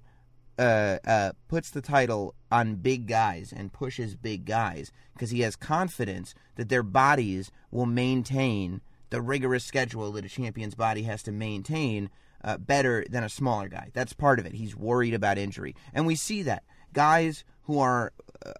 uh, 0.58 0.96
uh, 1.06 1.32
puts 1.48 1.68
the 1.68 1.82
title 1.82 2.34
on 2.50 2.76
big 2.76 3.06
guys 3.06 3.52
and 3.54 3.74
pushes 3.74 4.16
big 4.16 4.46
guys 4.46 4.90
because 5.12 5.28
he 5.28 5.40
has 5.40 5.54
confidence 5.54 6.34
that 6.56 6.70
their 6.70 6.82
bodies 6.82 7.50
will 7.70 7.84
maintain 7.84 8.80
the 9.10 9.20
rigorous 9.20 9.64
schedule 9.64 10.12
that 10.12 10.24
a 10.24 10.28
champion's 10.28 10.74
body 10.74 11.02
has 11.02 11.22
to 11.24 11.32
maintain 11.32 12.10
uh, 12.42 12.56
better 12.56 13.04
than 13.10 13.24
a 13.24 13.28
smaller 13.28 13.68
guy. 13.68 13.90
That's 13.92 14.12
part 14.12 14.38
of 14.38 14.46
it. 14.46 14.54
He's 14.54 14.76
worried 14.76 15.14
about 15.14 15.38
injury. 15.38 15.74
And 15.92 16.06
we 16.06 16.16
see 16.16 16.42
that. 16.42 16.64
Guys 16.92 17.44
who 17.62 17.78
are 17.78 18.12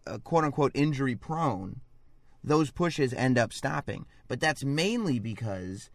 uh, 0.07 0.19
quote 0.19 0.45
unquote 0.45 0.73
injury 0.75 1.17
prone, 1.17 1.81
those 2.45 2.71
pushes 2.71 3.13
end 3.13 3.39
up 3.39 3.53
stopping. 3.53 4.07
But 4.29 4.41
that's 4.41 4.65
mainly 4.65 5.19
because 5.19 5.91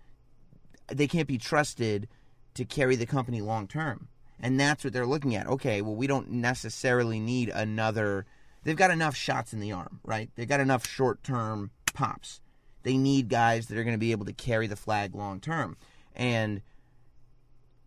they 0.88 1.08
can't 1.08 1.28
be 1.28 1.38
trusted 1.38 2.08
to 2.56 2.66
carry 2.66 2.96
the 2.96 3.06
company 3.06 3.42
long 3.42 3.68
term. 3.68 4.08
And 4.40 4.60
that's 4.60 4.84
what 4.84 4.92
they're 4.92 5.06
looking 5.06 5.36
at. 5.36 5.48
Okay, 5.48 5.82
well, 5.82 5.96
we 5.96 6.08
don't 6.08 6.30
necessarily 6.30 7.20
need 7.20 7.50
another. 7.50 8.26
They've 8.64 8.76
got 8.76 8.92
enough 8.92 9.16
shots 9.16 9.54
in 9.54 9.60
the 9.60 9.72
arm, 9.72 10.00
right? 10.04 10.30
They've 10.36 10.48
got 10.48 10.60
enough 10.60 10.86
short 10.86 11.24
term 11.24 11.72
pops. 11.94 12.42
They 12.86 12.98
need 12.98 13.30
guys 13.30 13.66
that 13.66 13.80
are 13.80 13.84
going 13.84 13.96
to 13.96 14.00
be 14.00 14.12
able 14.12 14.28
to 14.28 14.34
carry 14.34 14.68
the 14.68 14.76
flag 14.76 15.16
long 15.16 15.40
term. 15.40 15.76
And, 16.16 16.62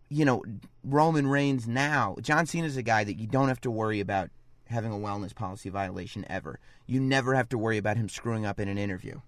you 0.09 0.25
know, 0.25 0.43
Roman 0.83 1.25
Reigns 1.25 1.69
now, 1.69 2.17
John 2.21 2.45
Cena's 2.45 2.75
a 2.75 2.83
guy 2.83 3.05
that 3.05 3.17
you 3.17 3.25
don't 3.25 3.47
have 3.47 3.61
to 3.61 3.71
worry 3.71 4.01
about 4.01 4.29
having 4.65 4.91
a 4.91 4.97
wellness 4.97 5.33
policy 5.33 5.69
violation 5.69 6.25
ever. 6.29 6.59
You 6.85 6.99
never 6.99 7.33
have 7.33 7.47
to 7.49 7.57
worry 7.57 7.77
about 7.77 7.95
him 7.95 8.09
screwing 8.09 8.45
up 8.45 8.59
in 8.59 8.67
an 8.67 8.77
interview. 8.77 9.21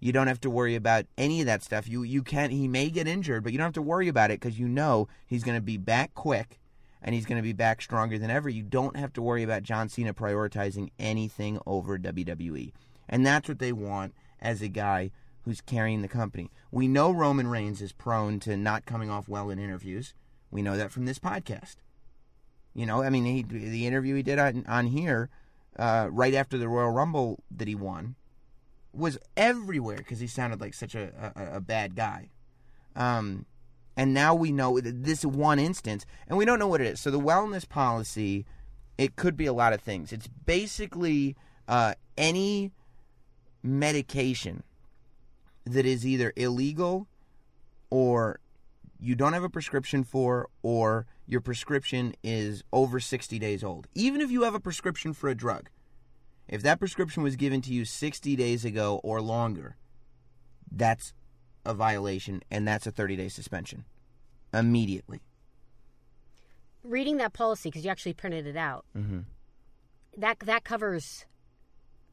You 0.00 0.12
don't 0.12 0.26
have 0.26 0.40
to 0.42 0.50
worry 0.50 0.74
about 0.74 1.06
any 1.16 1.40
of 1.40 1.46
that 1.46 1.62
stuff. 1.62 1.88
You 1.88 2.02
you 2.02 2.22
can 2.22 2.50
he 2.50 2.68
may 2.68 2.90
get 2.90 3.08
injured, 3.08 3.42
but 3.42 3.52
you 3.52 3.58
don't 3.58 3.66
have 3.66 3.72
to 3.74 3.82
worry 3.82 4.08
about 4.08 4.30
it 4.30 4.38
because 4.38 4.58
you 4.58 4.68
know 4.68 5.08
he's 5.26 5.44
going 5.44 5.56
to 5.56 5.62
be 5.62 5.78
back 5.78 6.14
quick 6.14 6.60
and 7.02 7.14
he's 7.14 7.24
going 7.24 7.38
to 7.38 7.42
be 7.42 7.54
back 7.54 7.80
stronger 7.80 8.18
than 8.18 8.30
ever. 8.30 8.50
You 8.50 8.62
don't 8.62 8.96
have 8.96 9.14
to 9.14 9.22
worry 9.22 9.42
about 9.42 9.62
John 9.62 9.88
Cena 9.88 10.12
prioritizing 10.12 10.90
anything 10.98 11.58
over 11.66 11.98
WWE. 11.98 12.72
And 13.08 13.24
that's 13.24 13.48
what 13.48 13.60
they 13.60 13.72
want 13.72 14.14
as 14.40 14.62
a 14.62 14.68
guy 14.68 15.10
who's 15.42 15.60
carrying 15.60 16.02
the 16.02 16.08
company. 16.08 16.50
We 16.70 16.88
know 16.88 17.10
Roman 17.10 17.48
Reigns 17.48 17.80
is 17.80 17.92
prone 17.92 18.40
to 18.40 18.56
not 18.56 18.86
coming 18.86 19.10
off 19.10 19.28
well 19.28 19.50
in 19.50 19.58
interviews. 19.58 20.14
We 20.50 20.62
know 20.62 20.76
that 20.76 20.92
from 20.92 21.06
this 21.06 21.18
podcast. 21.18 21.76
You 22.74 22.86
know, 22.86 23.02
I 23.02 23.10
mean, 23.10 23.24
he, 23.24 23.42
the 23.42 23.86
interview 23.86 24.14
he 24.14 24.22
did 24.22 24.38
on, 24.38 24.64
on 24.68 24.86
here 24.86 25.28
uh, 25.78 26.08
right 26.10 26.34
after 26.34 26.58
the 26.58 26.68
Royal 26.68 26.90
Rumble 26.90 27.42
that 27.50 27.68
he 27.68 27.74
won 27.74 28.16
was 28.92 29.18
everywhere 29.36 29.98
because 29.98 30.20
he 30.20 30.26
sounded 30.26 30.60
like 30.60 30.74
such 30.74 30.94
a, 30.94 31.32
a, 31.36 31.56
a 31.56 31.60
bad 31.60 31.96
guy. 31.96 32.30
Um, 32.96 33.46
and 33.96 34.14
now 34.14 34.34
we 34.34 34.52
know 34.52 34.80
this 34.80 35.24
one 35.24 35.58
instance, 35.58 36.06
and 36.26 36.38
we 36.38 36.44
don't 36.44 36.58
know 36.58 36.68
what 36.68 36.80
it 36.80 36.86
is. 36.86 37.00
So 37.00 37.10
the 37.10 37.20
wellness 37.20 37.68
policy, 37.68 38.46
it 38.98 39.16
could 39.16 39.36
be 39.36 39.46
a 39.46 39.52
lot 39.52 39.72
of 39.72 39.80
things. 39.80 40.12
It's 40.12 40.28
basically 40.28 41.36
uh, 41.68 41.94
any 42.16 42.72
medication 43.62 44.62
that 45.64 45.86
is 45.86 46.06
either 46.06 46.32
illegal 46.36 47.06
or 47.90 48.40
you 48.98 49.14
don't 49.14 49.32
have 49.32 49.44
a 49.44 49.48
prescription 49.48 50.04
for 50.04 50.48
or 50.62 51.06
your 51.26 51.40
prescription 51.40 52.14
is 52.22 52.62
over 52.72 53.00
60 53.00 53.38
days 53.38 53.64
old. 53.64 53.86
Even 53.94 54.20
if 54.20 54.30
you 54.30 54.42
have 54.42 54.54
a 54.54 54.60
prescription 54.60 55.12
for 55.12 55.28
a 55.28 55.34
drug, 55.34 55.68
if 56.48 56.62
that 56.62 56.78
prescription 56.78 57.22
was 57.22 57.36
given 57.36 57.60
to 57.62 57.72
you 57.72 57.84
60 57.84 58.36
days 58.36 58.64
ago 58.64 59.00
or 59.04 59.20
longer, 59.20 59.76
that's 60.70 61.14
a 61.64 61.74
violation 61.74 62.42
and 62.50 62.66
that's 62.66 62.86
a 62.86 62.90
30 62.90 63.16
day 63.16 63.28
suspension 63.28 63.84
immediately. 64.52 65.20
Reading 66.82 67.18
that 67.18 67.32
policy 67.32 67.70
because 67.70 67.84
you 67.84 67.90
actually 67.90 68.14
printed 68.14 68.46
it 68.46 68.56
out. 68.56 68.84
Mm-hmm. 68.96 69.20
That 70.16 70.40
that 70.40 70.64
covers 70.64 71.26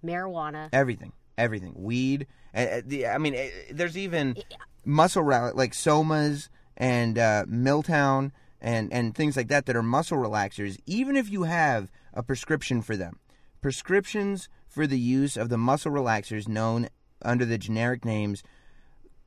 marijuana. 0.06 0.70
Everything, 0.72 1.14
everything, 1.38 1.74
weed. 1.76 2.28
Uh, 2.54 2.82
the, 2.86 3.08
I 3.08 3.18
mean, 3.18 3.36
uh, 3.36 3.48
there's 3.72 3.98
even 3.98 4.38
muscle 4.86 5.24
rel- 5.24 5.54
like 5.56 5.74
somas 5.74 6.50
and 6.76 7.18
uh, 7.18 7.46
Miltown 7.46 8.32
and 8.60 8.92
and 8.92 9.16
things 9.16 9.38
like 9.38 9.50
that 9.50 9.66
that 9.66 9.76
are 9.76 9.84
muscle 9.84 10.18
relaxers. 10.18 10.78
Even 10.86 11.16
if 11.16 11.30
you 11.30 11.44
have 11.44 11.92
a 12.14 12.24
prescription 12.24 12.82
for 12.82 12.96
them, 12.96 13.20
prescriptions 13.62 14.50
for 14.68 14.88
the 14.88 15.00
use 15.00 15.38
of 15.38 15.50
the 15.50 15.58
muscle 15.58 15.92
relaxers 15.92 16.48
known 16.48 16.90
under 17.22 17.46
the 17.46 17.58
generic 17.58 18.06
names 18.06 18.44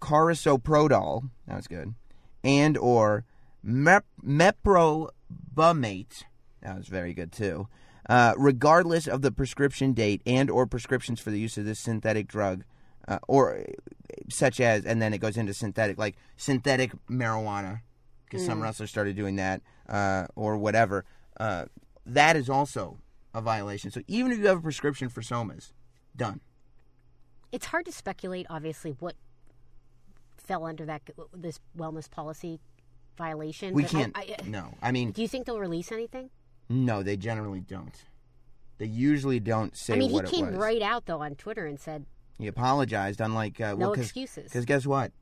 carisoprodol. 0.00 1.30
That 1.46 1.56
was 1.56 1.66
good, 1.66 1.94
and 2.42 2.76
or 2.76 3.24
mep- 3.62 4.06
meprobamate. 4.24 6.24
That 6.62 6.76
was 6.76 6.88
very 6.88 7.14
good 7.14 7.32
too. 7.32 7.68
Uh, 8.08 8.34
regardless 8.36 9.06
of 9.06 9.22
the 9.22 9.30
prescription 9.30 9.92
date 9.92 10.22
and 10.26 10.50
or 10.50 10.66
prescriptions 10.66 11.20
for 11.20 11.30
the 11.30 11.38
use 11.38 11.56
of 11.58 11.64
this 11.64 11.78
synthetic 11.78 12.26
drug, 12.26 12.64
uh, 13.08 13.18
or 13.28 13.64
such 14.28 14.60
as, 14.60 14.84
and 14.84 15.00
then 15.02 15.12
it 15.12 15.18
goes 15.18 15.36
into 15.36 15.52
synthetic, 15.54 15.98
like 15.98 16.16
synthetic 16.36 16.92
marijuana, 17.08 17.80
because 18.24 18.44
some 18.44 18.60
wrestlers 18.62 18.90
started 18.90 19.16
doing 19.16 19.36
that, 19.36 19.60
uh, 19.88 20.26
or 20.34 20.56
whatever. 20.56 21.04
Uh, 21.38 21.66
that 22.06 22.36
is 22.36 22.48
also 22.48 22.98
a 23.34 23.40
violation. 23.40 23.90
So 23.90 24.00
even 24.08 24.32
if 24.32 24.38
you 24.38 24.46
have 24.46 24.58
a 24.58 24.62
prescription 24.62 25.08
for 25.08 25.20
somas, 25.20 25.72
done. 26.16 26.40
It's 27.52 27.66
hard 27.66 27.84
to 27.86 27.92
speculate, 27.92 28.46
obviously, 28.48 28.92
what 28.98 29.16
fell 30.36 30.64
under 30.64 30.84
that 30.86 31.02
this 31.32 31.60
wellness 31.76 32.10
policy 32.10 32.60
violation. 33.16 33.74
We 33.74 33.84
can't. 33.84 34.16
I- 34.16 34.36
no, 34.46 34.74
I 34.82 34.90
mean, 34.92 35.12
do 35.12 35.22
you 35.22 35.28
think 35.28 35.46
they'll 35.46 35.60
release 35.60 35.92
anything? 35.92 36.30
No, 36.70 37.02
they 37.02 37.16
generally 37.16 37.60
don't. 37.60 37.94
They 38.78 38.86
usually 38.86 39.40
don't 39.40 39.76
say 39.76 39.94
I 39.94 39.98
mean, 39.98 40.10
he 40.10 40.22
came 40.22 40.54
right 40.54 40.80
out 40.80 41.04
though 41.04 41.20
on 41.20 41.34
Twitter 41.34 41.66
and 41.66 41.78
said, 41.78 42.06
He 42.38 42.46
apologized, 42.46 43.20
unlike 43.20 43.60
uh, 43.60 43.72
No 43.72 43.76
well, 43.76 43.94
cause, 43.94 44.04
excuses. 44.04 44.44
Because 44.44 44.64
guess 44.64 44.86
what? 44.86 45.12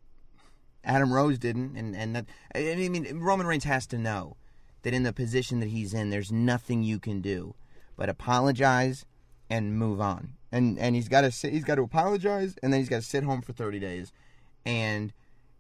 Adam 0.85 1.13
Rose 1.13 1.39
didn't, 1.39 1.77
and 1.77 1.97
and 1.97 2.15
that. 2.15 2.27
I 2.55 2.89
mean, 2.89 3.19
Roman 3.19 3.47
Reigns 3.47 3.65
has 3.65 3.87
to 3.89 3.99
know 3.99 4.37
that 4.83 4.95
in 4.95 5.03
the 5.03 5.13
position 5.13 5.59
that 5.59 5.71
he's 5.71 5.93
in, 5.93 6.11
there's 6.11 6.31
nothing 6.31 6.85
you 6.85 7.01
can 7.01 7.21
do 7.21 7.55
but 7.99 8.09
apologize 8.09 9.05
and 9.51 9.77
move 9.77 10.01
on. 10.01 10.35
And 10.51 10.79
and 10.79 10.95
he's 10.95 11.09
got 11.09 11.23
to 11.23 11.31
sit, 11.31 11.53
he's 11.53 11.65
got 11.65 11.75
to 11.75 11.83
apologize, 11.83 12.55
and 12.63 12.73
then 12.73 12.81
he's 12.81 12.89
got 12.89 13.03
to 13.03 13.07
sit 13.07 13.25
home 13.25 13.43
for 13.43 13.53
30 13.53 13.81
days, 13.81 14.13
and 14.65 15.13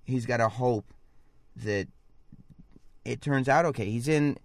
he's 0.04 0.24
got 0.24 0.38
to 0.38 0.48
hope 0.48 0.94
that 1.56 1.88
it 3.04 3.20
turns 3.20 3.48
out 3.48 3.66
okay. 3.66 3.86
He's 3.86 4.08
in. 4.08 4.38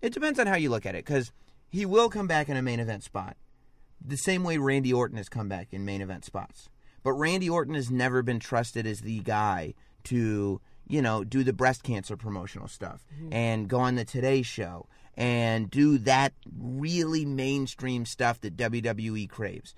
It 0.00 0.12
depends 0.12 0.38
on 0.38 0.46
how 0.46 0.56
you 0.56 0.70
look 0.70 0.86
at 0.86 0.94
it, 0.94 1.04
because 1.04 1.32
he 1.68 1.84
will 1.84 2.08
come 2.08 2.26
back 2.26 2.48
in 2.48 2.56
a 2.56 2.62
main 2.62 2.80
event 2.80 3.04
spot 3.04 3.36
the 4.04 4.16
same 4.16 4.44
way 4.44 4.58
Randy 4.58 4.92
Orton 4.92 5.16
has 5.16 5.28
come 5.28 5.48
back 5.48 5.68
in 5.72 5.84
main 5.84 6.00
event 6.00 6.24
spots. 6.24 6.68
But 7.02 7.12
Randy 7.12 7.48
Orton 7.48 7.74
has 7.74 7.90
never 7.90 8.22
been 8.22 8.40
trusted 8.40 8.86
as 8.86 9.00
the 9.00 9.20
guy 9.20 9.74
to, 10.04 10.60
you 10.86 11.02
know, 11.02 11.24
do 11.24 11.44
the 11.44 11.52
breast 11.52 11.82
cancer 11.82 12.16
promotional 12.16 12.68
stuff 12.68 13.04
mm-hmm. 13.14 13.32
and 13.32 13.68
go 13.68 13.80
on 13.80 13.96
the 13.96 14.04
Today 14.04 14.42
Show 14.42 14.86
and 15.16 15.70
do 15.70 15.98
that 15.98 16.32
really 16.56 17.24
mainstream 17.24 18.04
stuff 18.04 18.40
that 18.40 18.56
WWE 18.56 19.28
craves. 19.28 19.74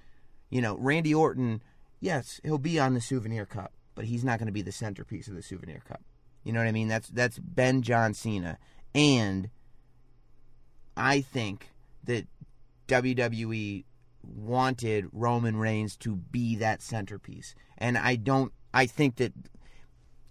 You 0.50 0.60
know, 0.60 0.76
Randy 0.76 1.14
Orton, 1.14 1.62
yes, 2.00 2.40
he'll 2.42 2.58
be 2.58 2.78
on 2.78 2.94
the 2.94 3.00
souvenir 3.00 3.46
cup, 3.46 3.72
but 3.94 4.04
he's 4.04 4.24
not 4.24 4.38
going 4.38 4.46
to 4.46 4.52
be 4.52 4.62
the 4.62 4.72
centerpiece 4.72 5.28
of 5.28 5.34
the 5.34 5.42
souvenir 5.42 5.82
cup. 5.86 6.02
You 6.44 6.52
know 6.52 6.60
what 6.60 6.68
I 6.68 6.72
mean? 6.72 6.88
That's 6.88 7.08
that's 7.08 7.38
Ben 7.38 7.82
John 7.82 8.14
Cena. 8.14 8.58
And 8.94 9.50
I 11.00 11.20
think 11.22 11.70
that 12.04 12.26
WWE 12.88 13.84
wanted 14.22 15.08
Roman 15.12 15.56
Reigns 15.56 15.96
to 15.98 16.16
be 16.16 16.56
that 16.56 16.82
centerpiece. 16.82 17.54
And 17.78 17.96
I 17.96 18.16
don't 18.16 18.52
I 18.72 18.86
think 18.86 19.16
that 19.16 19.32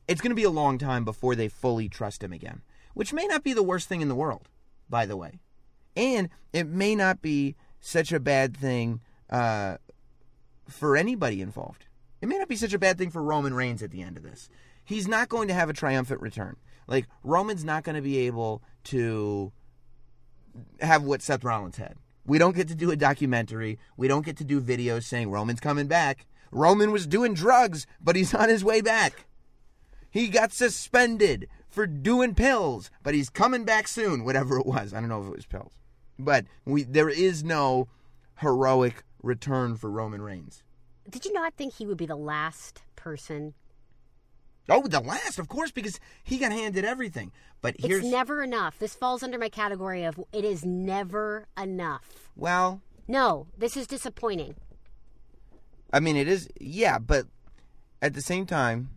it's 0.08 0.22
going 0.22 0.32
to 0.32 0.36
be 0.36 0.44
a 0.44 0.50
long 0.50 0.78
time 0.78 1.06
before 1.06 1.36
they 1.36 1.50
fully 1.50 1.90
trust 1.90 2.24
him 2.24 2.34
again, 2.34 2.62
which 2.94 3.14
may 3.14 3.26
not 3.28 3.44
be 3.44 3.54
the 3.54 3.64
worst 3.64 3.88
thing 3.88 4.02
in 4.02 4.08
the 4.08 4.16
world, 4.16 4.48
by 4.90 5.06
the 5.06 5.18
way. 5.18 5.40
And 5.96 6.30
it 6.54 6.68
may 6.68 6.96
not 6.96 7.22
be 7.22 7.56
such 7.80 8.12
a 8.12 8.20
bad 8.20 8.56
thing 8.56 9.02
uh, 9.30 9.78
for 10.68 10.96
anybody 10.96 11.42
involved. 11.42 11.86
It 12.22 12.28
may 12.28 12.38
not 12.38 12.48
be 12.48 12.56
such 12.56 12.74
a 12.74 12.80
bad 12.80 12.98
thing 12.98 13.12
for 13.12 13.22
Roman 13.22 13.54
Reigns 13.54 13.84
at 13.84 13.92
the 13.92 14.02
end 14.02 14.18
of 14.18 14.24
this. 14.24 14.50
He's 14.84 15.08
not 15.08 15.30
going 15.30 15.48
to 15.48 15.54
have 15.54 15.70
a 15.70 15.74
triumphant 15.74 16.22
return. 16.22 16.58
Like 16.88 17.08
Roman's 17.24 17.64
not 17.64 17.84
going 17.84 17.96
to 17.96 18.02
be 18.02 18.20
able 18.20 18.64
to 18.86 19.52
have 20.82 21.04
what 21.04 21.22
Seth 21.22 21.44
Rollins 21.44 21.78
had. 21.78 21.96
We 22.26 22.38
don't 22.38 22.56
get 22.56 22.68
to 22.68 22.76
do 22.76 22.92
a 22.92 22.96
documentary. 22.96 23.80
We 23.98 24.08
don't 24.08 24.26
get 24.26 24.38
to 24.38 24.44
do 24.44 24.62
videos 24.62 25.04
saying 25.04 25.32
Roman's 25.32 25.60
coming 25.60 25.88
back. 25.88 26.26
Roman 26.52 26.92
was 26.92 27.08
doing 27.08 27.34
drugs, 27.34 27.88
but 28.02 28.16
he's 28.16 28.34
on 28.34 28.50
his 28.50 28.64
way 28.64 28.82
back. 28.82 29.26
He 30.10 30.28
got 30.28 30.52
suspended 30.52 31.48
for 31.70 31.86
doing 31.86 32.34
pills, 32.36 32.90
but 33.04 33.14
he's 33.14 33.30
coming 33.30 33.64
back 33.64 33.88
soon, 33.88 34.24
whatever 34.24 34.58
it 34.58 34.66
was. 34.66 34.94
I 34.94 35.00
don't 35.00 35.10
know 35.10 35.22
if 35.22 35.28
it 35.28 35.36
was 35.36 35.46
pills. 35.46 35.74
But 36.18 36.46
we 36.66 36.84
there 36.84 37.10
is 37.10 37.44
no 37.44 37.88
heroic 38.40 39.04
return 39.22 39.76
for 39.76 39.90
Roman 39.90 40.22
Reigns. 40.22 40.64
"Did 41.10 41.26
you 41.26 41.34
not 41.34 41.54
think 41.56 41.74
he 41.74 41.86
would 41.86 41.98
be 41.98 42.06
the 42.06 42.16
last 42.16 42.82
person? 42.96 43.54
Oh, 44.70 44.88
the 44.88 45.00
last, 45.00 45.40
of 45.40 45.48
course, 45.48 45.72
because 45.72 46.00
he 46.24 46.38
got 46.38 46.52
handed 46.52 46.86
everything. 46.86 47.32
But 47.62 47.76
here's 47.80 48.04
It's 48.04 48.12
never 48.12 48.44
enough. 48.44 48.80
This 48.80 48.96
falls 48.96 49.24
under 49.24 49.38
my 49.38 49.50
category 49.50 50.04
of 50.04 50.20
it 50.32 50.46
is 50.46 50.64
never 50.66 51.48
enough. 51.62 52.30
well, 52.36 52.82
No, 53.08 53.48
this 53.58 53.76
is 53.76 53.88
disappointing. 53.88 54.56
I 55.92 56.00
mean, 56.00 56.16
it 56.16 56.28
is, 56.28 56.48
yeah, 56.60 57.00
but 57.00 57.26
at 58.02 58.14
the 58.14 58.22
same 58.22 58.46
time, 58.46 58.92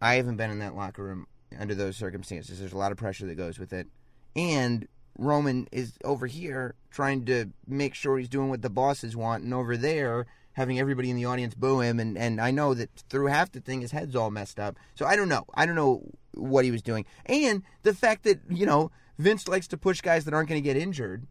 I 0.00 0.14
haven't 0.14 0.36
been 0.36 0.50
in 0.50 0.58
that 0.60 0.74
locker 0.74 1.04
room 1.04 1.26
under 1.58 1.74
those 1.74 1.96
circumstances. 1.96 2.58
There's 2.58 2.72
a 2.72 2.78
lot 2.78 2.92
of 2.92 2.98
pressure 2.98 3.26
that 3.26 3.34
goes 3.36 3.58
with 3.58 3.72
it. 3.72 3.86
And 4.34 4.88
Roman 5.18 5.68
is 5.70 5.92
over 6.04 6.26
here 6.26 6.74
trying 6.90 7.24
to 7.26 7.50
make 7.66 7.94
sure 7.94 8.18
he's 8.18 8.28
doing 8.28 8.48
what 8.48 8.62
the 8.62 8.70
bosses 8.70 9.16
want, 9.16 9.44
and 9.44 9.54
over 9.54 9.76
there, 9.76 10.26
having 10.54 10.78
everybody 10.78 11.10
in 11.10 11.16
the 11.16 11.26
audience 11.26 11.54
boo 11.54 11.80
him. 11.80 12.00
And, 12.00 12.16
and 12.16 12.40
I 12.40 12.50
know 12.50 12.74
that 12.74 12.90
through 13.08 13.26
half 13.26 13.52
the 13.52 13.60
thing, 13.60 13.82
his 13.82 13.92
head's 13.92 14.16
all 14.16 14.30
messed 14.30 14.58
up. 14.58 14.76
So 14.94 15.06
I 15.06 15.16
don't 15.16 15.28
know. 15.28 15.44
I 15.54 15.66
don't 15.66 15.76
know 15.76 16.02
what 16.32 16.64
he 16.64 16.70
was 16.70 16.82
doing. 16.82 17.04
And 17.26 17.62
the 17.82 17.94
fact 17.94 18.24
that, 18.24 18.40
you 18.48 18.66
know, 18.66 18.90
Vince 19.18 19.46
likes 19.46 19.68
to 19.68 19.76
push 19.76 20.00
guys 20.00 20.24
that 20.24 20.34
aren't 20.34 20.48
going 20.48 20.62
to 20.62 20.64
get 20.66 20.76
injured 20.76 21.26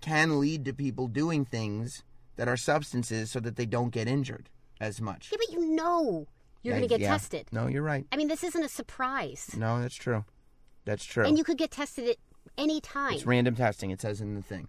can 0.00 0.40
lead 0.40 0.64
to 0.66 0.72
people 0.72 1.08
doing 1.08 1.44
things 1.44 2.02
that 2.36 2.48
are 2.48 2.56
substances 2.56 3.30
so 3.30 3.40
that 3.40 3.56
they 3.56 3.66
don't 3.66 3.90
get 3.90 4.06
injured 4.06 4.50
as 4.80 5.00
much. 5.00 5.30
Yeah, 5.32 5.38
but 5.40 5.52
you 5.52 5.74
know 5.74 6.26
you're 6.62 6.74
going 6.74 6.82
to 6.82 6.88
get 6.88 7.00
yeah. 7.00 7.10
tested. 7.10 7.48
No, 7.52 7.66
you're 7.66 7.82
right. 7.82 8.06
I 8.10 8.16
mean, 8.16 8.28
this 8.28 8.42
isn't 8.42 8.62
a 8.62 8.68
surprise. 8.68 9.50
No, 9.56 9.80
that's 9.80 9.94
true. 9.94 10.24
That's 10.84 11.04
true. 11.04 11.24
And 11.24 11.38
you 11.38 11.44
could 11.44 11.58
get 11.58 11.70
tested 11.70 12.08
at 12.08 12.16
any 12.58 12.80
time. 12.80 13.14
it's 13.14 13.26
random 13.26 13.54
testing. 13.54 13.90
It 13.90 14.00
says 14.00 14.20
in 14.20 14.34
the 14.34 14.42
thing. 14.42 14.68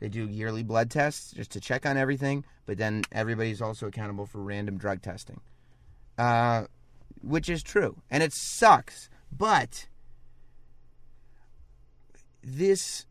They 0.00 0.08
do 0.08 0.26
yearly 0.26 0.62
blood 0.62 0.90
tests 0.90 1.32
just 1.32 1.50
to 1.52 1.60
check 1.60 1.84
on 1.86 1.96
everything, 1.96 2.44
but 2.66 2.78
then 2.78 3.02
everybody's 3.12 3.60
also 3.60 3.86
accountable 3.86 4.26
for 4.26 4.42
random 4.42 4.78
drug 4.78 5.02
testing, 5.02 5.40
uh, 6.16 6.64
which 7.22 7.48
is 7.50 7.62
true, 7.62 7.96
and 8.10 8.22
it 8.22 8.32
sucks. 8.32 9.10
But 9.30 9.86
this 12.42 13.04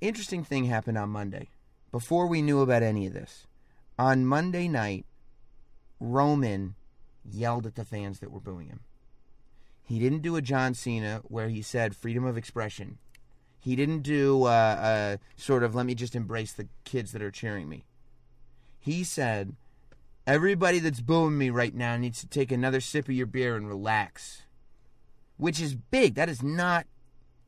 interesting 0.00 0.42
thing 0.44 0.64
happened 0.64 0.98
on 0.98 1.10
Monday. 1.10 1.48
Before 1.92 2.26
we 2.26 2.42
knew 2.42 2.60
about 2.60 2.82
any 2.82 3.06
of 3.06 3.14
this, 3.14 3.46
on 3.98 4.26
Monday 4.26 4.66
night, 4.66 5.06
Roman 6.00 6.74
yelled 7.24 7.66
at 7.66 7.76
the 7.76 7.84
fans 7.84 8.20
that 8.20 8.30
were 8.30 8.40
booing 8.40 8.68
him. 8.68 8.80
He 9.84 9.98
didn't 9.98 10.22
do 10.22 10.36
a 10.36 10.42
John 10.42 10.74
Cena 10.74 11.20
where 11.24 11.48
he 11.48 11.62
said 11.62 11.94
freedom 11.96 12.24
of 12.24 12.36
expression. 12.36 12.98
He 13.60 13.76
didn't 13.76 14.00
do 14.00 14.44
uh, 14.44 14.48
uh, 14.48 15.16
sort 15.36 15.62
of 15.62 15.74
let 15.74 15.86
me 15.86 15.94
just 15.94 16.16
embrace 16.16 16.52
the 16.52 16.68
kids 16.84 17.12
that 17.12 17.22
are 17.22 17.30
cheering 17.30 17.68
me. 17.68 17.84
He 18.78 19.04
said, 19.04 19.54
everybody 20.26 20.78
that's 20.78 21.02
booing 21.02 21.36
me 21.36 21.50
right 21.50 21.74
now 21.74 21.96
needs 21.98 22.20
to 22.20 22.26
take 22.26 22.50
another 22.50 22.80
sip 22.80 23.06
of 23.08 23.14
your 23.14 23.26
beer 23.26 23.56
and 23.56 23.68
relax, 23.68 24.42
which 25.36 25.60
is 25.60 25.74
big. 25.74 26.14
That 26.14 26.30
is 26.30 26.42
not 26.42 26.86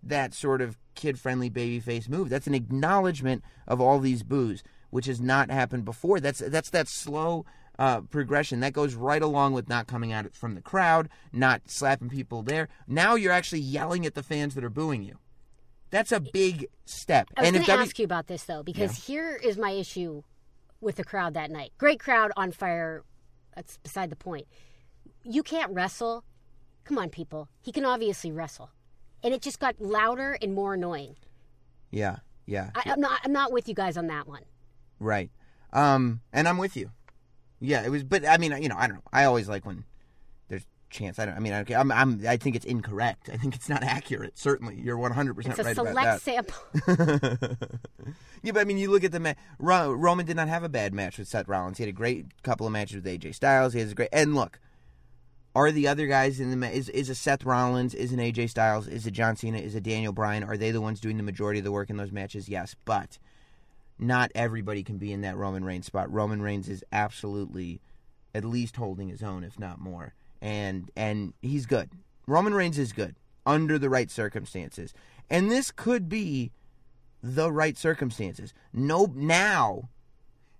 that 0.03 0.35
sort 0.35 0.61
of 0.61 0.79
kid 0.95 1.19
friendly 1.19 1.49
babyface 1.49 2.09
move. 2.09 2.29
That's 2.29 2.47
an 2.47 2.55
acknowledgement 2.55 3.43
of 3.67 3.81
all 3.81 3.99
these 3.99 4.23
boos, 4.23 4.63
which 4.91 5.07
has 5.07 5.21
not 5.21 5.51
happened 5.51 5.87
before. 5.87 6.21
That's 6.21 6.41
that's 6.41 6.71
that 6.71 6.89
slow 6.89 7.47
uh, 7.79 8.03
progression 8.03 8.61
that 8.61 8.73
goes 8.73 8.95
right 8.95 9.23
along 9.23 9.55
with 9.55 9.69
not 9.69 9.87
coming 9.87 10.13
out 10.13 10.35
from 10.35 10.55
the 10.55 10.61
crowd, 10.61 11.09
not 11.33 11.63
slapping 11.67 12.11
people 12.11 12.43
there. 12.43 12.69
Now 12.87 13.15
you're 13.15 13.33
actually 13.33 13.61
yelling 13.61 14.05
at 14.05 14.15
the 14.15 14.23
fans 14.23 14.55
that 14.55 14.65
are 14.65 14.71
booing 14.71 15.03
you. 15.03 15.19
That's 15.93 16.11
a 16.11 16.19
big 16.19 16.67
step. 16.85 17.29
I 17.37 17.43
was 17.43 17.49
and 17.49 17.55
going 17.55 17.61
if 17.63 17.67
to 17.67 17.71
W- 17.73 17.87
ask 17.89 17.99
you 18.01 18.05
about 18.05 18.27
this 18.27 18.43
though, 18.45 18.65
because 18.65 19.07
here 19.07 19.37
is 19.37 19.57
my 19.57 19.71
issue 19.71 20.23
with 20.81 20.97
the 20.97 21.05
crowd 21.05 21.35
that 21.35 21.51
night. 21.53 21.73
Great 21.79 22.01
crowd 22.01 22.33
on 22.37 22.51
fire. 22.51 23.05
That's 23.55 23.77
beside 23.79 24.11
the 24.11 24.17
point. 24.17 24.49
You 25.23 25.45
can't 25.45 25.73
wrestle. 25.73 26.25
Come 26.85 26.99
on, 26.99 27.11
people. 27.11 27.49
He 27.61 27.71
can 27.71 27.85
obviously 27.85 28.33
wrestle, 28.33 28.71
and 29.23 29.33
it 29.33 29.41
just 29.43 29.61
got 29.61 29.81
louder 29.81 30.37
and 30.43 30.53
more 30.55 30.75
annoying. 30.75 31.15
yeah, 31.93 32.17
yeah, 32.47 32.71
I, 32.75 32.83
I'm 32.91 33.01
not. 33.01 33.21
I'm 33.25 33.33
not 33.33 33.53
with 33.53 33.69
you 33.69 33.75
guys 33.75 33.97
on 33.97 34.09
that 34.09 34.27
one. 34.27 34.43
right. 34.99 35.31
Um, 35.75 36.21
and 36.33 36.49
I'm 36.49 36.59
with 36.59 36.77
you. 36.77 36.91
Yeah, 37.61 37.83
it 37.85 37.89
was, 37.91 38.03
but 38.05 38.27
I 38.27 38.37
mean, 38.37 38.53
you 38.61 38.69
know, 38.69 38.77
I 38.77 38.87
don't 38.89 38.97
know. 38.97 39.03
I 39.13 39.25
always 39.25 39.49
like 39.49 39.65
when 39.65 39.85
chance. 40.93 41.19
I 41.19 41.27
don't. 41.27 41.35
I 41.35 41.41
mean, 41.41 41.53
okay, 41.53 41.75
I'm, 41.75 41.91
I'm. 41.91 42.25
I 42.27 42.37
think 42.37 42.57
it's 42.57 42.65
incorrect. 42.65 43.29
I 43.33 43.37
think 43.37 43.55
it's 43.55 43.69
not 43.69 43.83
accurate. 43.83 44.39
Certainly, 44.39 44.81
you're 44.81 44.97
100 44.97 45.35
percent 45.35 45.59
It's 45.59 45.61
a 45.61 45.65
right 45.65 45.79
about 45.79 46.21
select 46.21 46.53
sample. 46.87 47.59
yeah, 48.43 48.53
but 48.53 48.61
I 48.61 48.65
mean, 48.65 48.79
you 48.79 48.91
look 48.91 49.05
at 49.05 49.13
the 49.13 49.21
ma- 49.21 49.35
Ro- 49.59 49.93
Roman 49.93 50.27
did 50.27 50.37
not 50.37 50.49
have 50.49 50.63
a 50.63 50.69
bad 50.69 50.95
match 50.95 51.19
with 51.19 51.29
Seth 51.29 51.49
Rollins. 51.49 51.79
He 51.79 51.85
had 51.85 51.89
a 51.89 51.93
great 51.93 52.43
couple 52.43 52.67
of 52.67 52.73
matches 52.73 52.97
with 52.97 53.07
AJ 53.07 53.35
Styles. 53.35 53.73
He 53.73 53.81
has 53.81 53.93
a 53.93 53.95
great 53.95 54.11
and 54.13 54.35
look. 54.35 54.61
Are 55.55 55.71
the 55.71 55.87
other 55.89 56.07
guys 56.07 56.41
in 56.41 56.51
the 56.51 56.57
ma- 56.57 56.69
is 56.69 56.89
is 56.91 57.11
a 57.11 57.15
Seth 57.15 57.45
Rollins, 57.45 57.95
is 57.95 58.13
an 58.13 58.19
AJ 58.19 58.51
Styles, 58.51 58.89
is 58.89 59.07
a 59.07 59.11
John 59.11 59.37
Cena, 59.37 59.59
is 59.59 59.75
a 59.75 59.81
Daniel 59.81 60.13
Bryan? 60.13 60.45
Are 60.45 60.57
they 60.57 60.71
the 60.71 60.81
ones 60.81 61.01
doing 61.01 61.17
the 61.19 61.23
majority 61.23 61.59
of 61.59 61.65
the 61.65 61.73
work 61.73 61.91
in 61.91 61.97
those 61.97 62.13
matches? 62.13 62.49
Yes, 62.49 62.75
but 62.85 63.19
not 63.99 64.31
everybody 64.35 64.83
can 64.83 64.99
be 64.99 65.13
in 65.13 65.21
that 65.23 65.37
Roman 65.37 65.65
Reigns 65.65 65.87
spot. 65.87 66.11
Roman 66.11 66.41
Reigns 66.41 66.69
is 66.69 66.83
absolutely 66.93 67.81
at 68.35 68.45
least 68.45 68.77
holding 68.77 69.09
his 69.09 69.23
own, 69.23 69.45
if 69.45 69.59
not 69.59 69.79
more, 69.79 70.15
and 70.43 70.91
and 70.97 71.33
he's 71.41 71.65
good. 71.65 71.91
Roman 72.27 72.53
Reigns 72.53 72.79
is 72.79 72.93
good 72.93 73.15
under 73.47 73.79
the 73.79 73.89
right 73.89 74.11
circumstances, 74.11 74.93
and 75.31 75.51
this 75.51 75.71
could 75.71 76.09
be 76.09 76.51
the 77.23 77.51
right 77.51 77.79
circumstances. 77.79 78.53
No, 78.73 79.13
now 79.15 79.89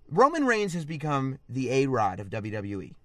Roman 0.09 0.45
Reigns 0.45 0.73
has 0.73 0.85
become 0.85 1.37
the 1.47 1.69
A 1.69 1.87
Rod 1.87 2.19
of 2.19 2.29
WWE. 2.29 2.95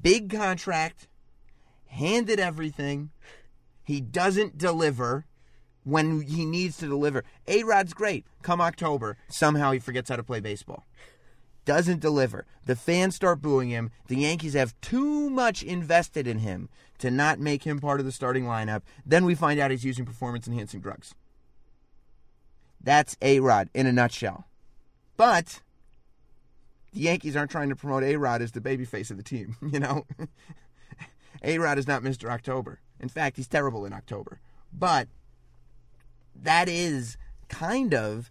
Big 0.00 0.30
contract, 0.30 1.08
handed 1.88 2.38
everything. 2.38 3.10
He 3.82 4.00
doesn't 4.00 4.56
deliver 4.56 5.26
when 5.82 6.22
he 6.22 6.44
needs 6.44 6.76
to 6.78 6.86
deliver. 6.86 7.24
A 7.48 7.64
Rod's 7.64 7.92
great. 7.92 8.24
Come 8.42 8.60
October, 8.60 9.16
somehow 9.28 9.72
he 9.72 9.80
forgets 9.80 10.08
how 10.08 10.16
to 10.16 10.22
play 10.22 10.40
baseball. 10.40 10.86
Doesn't 11.64 12.00
deliver. 12.00 12.46
The 12.64 12.76
fans 12.76 13.14
start 13.14 13.42
booing 13.42 13.68
him. 13.68 13.90
The 14.06 14.16
Yankees 14.16 14.54
have 14.54 14.78
too 14.80 15.30
much 15.30 15.62
invested 15.62 16.26
in 16.26 16.38
him 16.38 16.68
to 16.98 17.10
not 17.10 17.38
make 17.38 17.64
him 17.64 17.78
part 17.78 18.00
of 18.00 18.06
the 18.06 18.12
starting 18.12 18.44
lineup. 18.44 18.82
Then 19.04 19.24
we 19.24 19.34
find 19.34 19.60
out 19.60 19.70
he's 19.70 19.84
using 19.84 20.04
performance 20.04 20.46
enhancing 20.46 20.80
drugs. 20.80 21.14
That's 22.80 23.16
A 23.20 23.40
Rod 23.40 23.68
in 23.74 23.86
a 23.86 23.92
nutshell. 23.92 24.46
But 25.16 25.60
the 26.92 27.00
Yankees 27.00 27.36
aren't 27.36 27.50
trying 27.50 27.68
to 27.68 27.76
promote 27.76 28.02
A 28.02 28.16
Rod 28.16 28.42
as 28.42 28.52
the 28.52 28.60
babyface 28.60 29.10
of 29.10 29.16
the 29.16 29.22
team, 29.22 29.56
you 29.72 29.80
know? 29.80 30.06
A 31.42 31.58
Rod 31.58 31.78
is 31.78 31.86
not 31.86 32.02
Mr. 32.02 32.30
October. 32.30 32.80
In 32.98 33.08
fact, 33.08 33.36
he's 33.36 33.48
terrible 33.48 33.86
in 33.86 33.92
October. 33.92 34.40
But 34.72 35.08
that 36.34 36.68
is 36.68 37.16
kind 37.48 37.94
of 37.94 38.30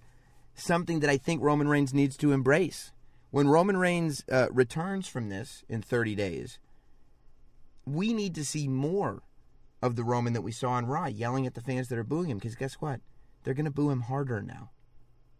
something 0.53 0.99
that 0.99 1.09
I 1.09 1.17
think 1.17 1.41
Roman 1.41 1.67
Reigns 1.67 1.93
needs 1.93 2.17
to 2.17 2.31
embrace. 2.31 2.91
When 3.31 3.47
Roman 3.47 3.77
Reigns 3.77 4.23
uh, 4.31 4.47
returns 4.51 5.07
from 5.07 5.29
this 5.29 5.63
in 5.69 5.81
30 5.81 6.15
days, 6.15 6.59
we 7.85 8.13
need 8.13 8.33
to 8.35 8.45
see 8.45 8.67
more 8.67 9.21
of 9.81 9.95
the 9.95 10.03
Roman 10.03 10.33
that 10.33 10.41
we 10.41 10.51
saw 10.51 10.71
on 10.71 10.85
Raw, 10.87 11.05
yelling 11.05 11.45
at 11.45 11.53
the 11.53 11.61
fans 11.61 11.87
that 11.89 11.97
are 11.97 12.03
booing 12.03 12.29
him. 12.29 12.37
Because 12.37 12.55
guess 12.55 12.75
what? 12.75 13.01
They're 13.43 13.53
going 13.53 13.65
to 13.65 13.71
boo 13.71 13.89
him 13.91 14.01
harder 14.01 14.41
now. 14.41 14.71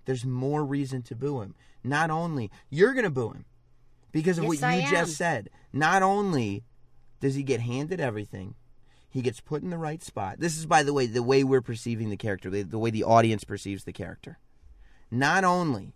There's 0.06 0.26
more 0.26 0.64
reason 0.66 1.02
to 1.04 1.16
boo 1.16 1.42
him. 1.42 1.56
Not 1.84 2.10
only 2.10 2.52
you're 2.70 2.94
going 2.94 3.04
to 3.04 3.10
boo 3.10 3.32
him 3.32 3.46
because 4.12 4.38
of 4.38 4.46
Yes, 4.46 4.50
what 4.50 4.64
I 4.64 4.76
you 4.78 4.82
am. 4.84 4.90
just 4.92 5.18
said. 5.18 5.50
Not 5.74 6.02
only 6.04 6.64
does 7.20 7.36
he 7.36 7.44
get 7.44 7.60
handed 7.62 8.00
everything, 8.00 8.56
he 9.10 9.22
gets 9.22 9.42
put 9.42 9.62
in 9.64 9.72
the 9.72 9.78
right 9.78 10.02
spot. 10.02 10.40
This 10.40 10.58
is, 10.58 10.66
by 10.66 10.84
the 10.84 10.94
way, 10.94 11.06
the 11.08 11.24
way 11.24 11.44
we're 11.44 11.62
perceiving 11.62 12.10
the 12.10 12.18
character, 12.18 12.50
the, 12.50 12.62
the 12.64 12.80
way 12.80 12.92
the 12.92 13.04
audience 13.04 13.44
perceives 13.44 13.84
the 13.84 13.92
character. 13.94 14.38
Not 15.12 15.44
only 15.44 15.96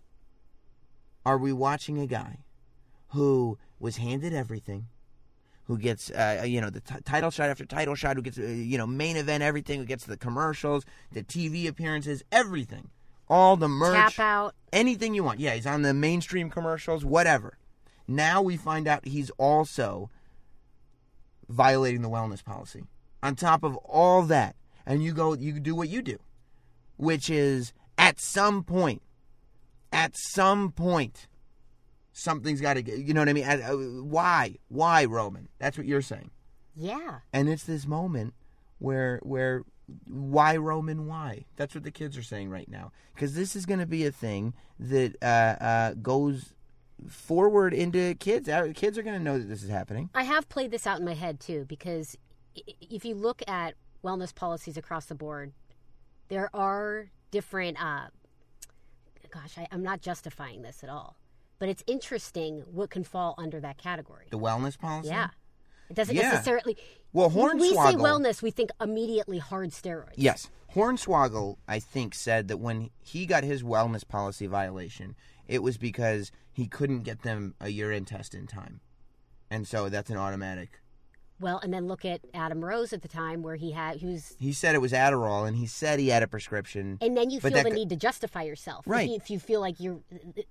are 1.24 1.38
we 1.38 1.52
watching 1.52 1.98
a 1.98 2.06
guy 2.06 2.38
who 3.08 3.58
was 3.78 3.96
handed 3.98 4.32
everything, 4.34 4.86
who 5.64 5.78
gets 5.78 6.10
uh, 6.10 6.42
you 6.46 6.60
know 6.60 6.70
the 6.70 6.80
t- 6.80 6.94
title 7.04 7.30
shot 7.30 7.48
after 7.50 7.64
title 7.64 7.94
shot, 7.94 8.16
who 8.16 8.22
gets 8.22 8.38
uh, 8.38 8.42
you 8.42 8.76
know 8.78 8.86
main 8.86 9.16
event 9.16 9.42
everything, 9.42 9.80
who 9.80 9.86
gets 9.86 10.04
the 10.04 10.16
commercials, 10.16 10.84
the 11.12 11.22
TV 11.22 11.66
appearances, 11.68 12.22
everything, 12.32 12.90
all 13.28 13.56
the 13.56 13.68
merch, 13.68 14.16
Tap 14.16 14.18
out. 14.18 14.54
anything 14.72 15.14
you 15.14 15.24
want. 15.24 15.40
Yeah, 15.40 15.54
he's 15.54 15.66
on 15.66 15.82
the 15.82 15.94
mainstream 15.94 16.50
commercials, 16.50 17.04
whatever. 17.04 17.58
Now 18.06 18.42
we 18.42 18.56
find 18.56 18.86
out 18.86 19.06
he's 19.06 19.30
also 19.38 20.10
violating 21.48 22.02
the 22.02 22.10
wellness 22.10 22.44
policy. 22.44 22.84
On 23.22 23.34
top 23.34 23.62
of 23.64 23.76
all 23.78 24.22
that, 24.24 24.56
and 24.84 25.02
you 25.02 25.12
go, 25.12 25.32
you 25.32 25.58
do 25.58 25.74
what 25.74 25.88
you 25.88 26.02
do, 26.02 26.18
which 26.98 27.30
is 27.30 27.72
at 27.96 28.20
some 28.20 28.62
point, 28.62 29.00
at 29.94 30.16
some 30.16 30.72
point, 30.72 31.28
something's 32.12 32.60
got 32.60 32.74
to 32.74 32.82
get. 32.82 32.98
You 32.98 33.14
know 33.14 33.20
what 33.20 33.28
I 33.28 33.32
mean? 33.32 33.44
Uh, 33.44 34.02
Why? 34.02 34.56
Why, 34.68 35.04
Roman? 35.04 35.48
That's 35.58 35.78
what 35.78 35.86
you're 35.86 36.02
saying. 36.02 36.30
Yeah. 36.74 37.20
And 37.32 37.48
it's 37.48 37.64
this 37.64 37.86
moment 37.86 38.34
where 38.78 39.20
where 39.22 39.62
why 40.06 40.56
Roman 40.56 41.06
why? 41.06 41.44
That's 41.56 41.74
what 41.74 41.84
the 41.84 41.90
kids 41.90 42.18
are 42.18 42.22
saying 42.22 42.50
right 42.50 42.68
now 42.68 42.90
because 43.14 43.34
this 43.34 43.54
is 43.54 43.66
going 43.66 43.80
to 43.80 43.86
be 43.86 44.04
a 44.04 44.10
thing 44.10 44.54
that 44.80 45.14
uh, 45.22 45.62
uh, 45.62 45.94
goes 45.94 46.54
forward 47.08 47.72
into 47.72 48.14
kids. 48.14 48.48
Our 48.48 48.72
Kids 48.72 48.98
are 48.98 49.02
going 49.02 49.16
to 49.18 49.22
know 49.22 49.38
that 49.38 49.48
this 49.48 49.62
is 49.62 49.68
happening. 49.68 50.10
I 50.14 50.24
have 50.24 50.48
played 50.48 50.70
this 50.70 50.86
out 50.86 50.98
in 50.98 51.04
my 51.04 51.14
head 51.14 51.38
too 51.38 51.64
because 51.68 52.16
if 52.56 53.04
you 53.04 53.14
look 53.14 53.42
at 53.46 53.74
wellness 54.02 54.34
policies 54.34 54.76
across 54.76 55.06
the 55.06 55.14
board, 55.14 55.52
there 56.28 56.50
are 56.54 57.10
different. 57.30 57.82
Uh, 57.82 58.08
gosh, 59.34 59.58
I, 59.58 59.66
I'm 59.72 59.82
not 59.82 60.00
justifying 60.00 60.62
this 60.62 60.82
at 60.84 60.88
all, 60.88 61.16
but 61.58 61.68
it's 61.68 61.82
interesting 61.86 62.60
what 62.70 62.90
can 62.90 63.04
fall 63.04 63.34
under 63.36 63.60
that 63.60 63.78
category. 63.78 64.26
The 64.30 64.38
wellness 64.38 64.78
policy. 64.78 65.08
Yeah, 65.08 65.28
it 65.90 65.94
doesn't 65.94 66.14
Yeah. 66.14 66.30
necessarily. 66.30 66.76
Well, 67.12 67.30
when 67.30 67.58
we 67.58 67.70
say 67.70 67.94
wellness, 67.94 68.42
we 68.42 68.50
think 68.50 68.70
immediately 68.80 69.38
hard 69.38 69.70
steroids. 69.70 70.14
Yes. 70.16 70.48
Hornswoggle, 70.74 71.56
I 71.68 71.78
think, 71.78 72.14
said 72.14 72.48
that 72.48 72.56
when 72.58 72.90
he 73.00 73.26
got 73.26 73.44
his 73.44 73.62
wellness 73.62 74.06
policy 74.06 74.46
violation, 74.46 75.14
it 75.46 75.62
was 75.62 75.76
because 75.76 76.32
he 76.52 76.66
couldn't 76.66 77.02
get 77.02 77.22
them 77.22 77.54
a 77.60 77.68
urine 77.68 78.04
test 78.04 78.34
in 78.34 78.46
time. 78.46 78.80
And 79.50 79.68
so 79.68 79.88
that's 79.88 80.10
an 80.10 80.16
automatic. 80.16 80.80
Well, 81.44 81.60
and 81.62 81.74
then 81.74 81.86
look 81.88 82.06
at 82.06 82.22
Adam 82.32 82.64
Rose 82.64 82.94
at 82.94 83.02
the 83.02 83.08
time 83.08 83.42
where 83.42 83.56
he 83.56 83.72
had 83.72 83.98
he 83.98 84.06
was. 84.06 84.34
He 84.40 84.54
said 84.54 84.74
it 84.74 84.78
was 84.78 84.92
Adderall, 84.92 85.46
and 85.46 85.54
he 85.54 85.66
said 85.66 85.98
he 85.98 86.08
had 86.08 86.22
a 86.22 86.26
prescription. 86.26 86.96
And 87.02 87.14
then 87.14 87.28
you 87.28 87.38
feel 87.38 87.62
the 87.62 87.68
need 87.68 87.90
to 87.90 87.96
justify 87.96 88.44
yourself. 88.44 88.86
If 88.86 88.90
Right. 88.90 89.10
you- 89.10 89.16
If 89.16 89.28
you 89.28 89.38
feel 89.38 89.60
like 89.60 89.78
you're, 89.78 90.00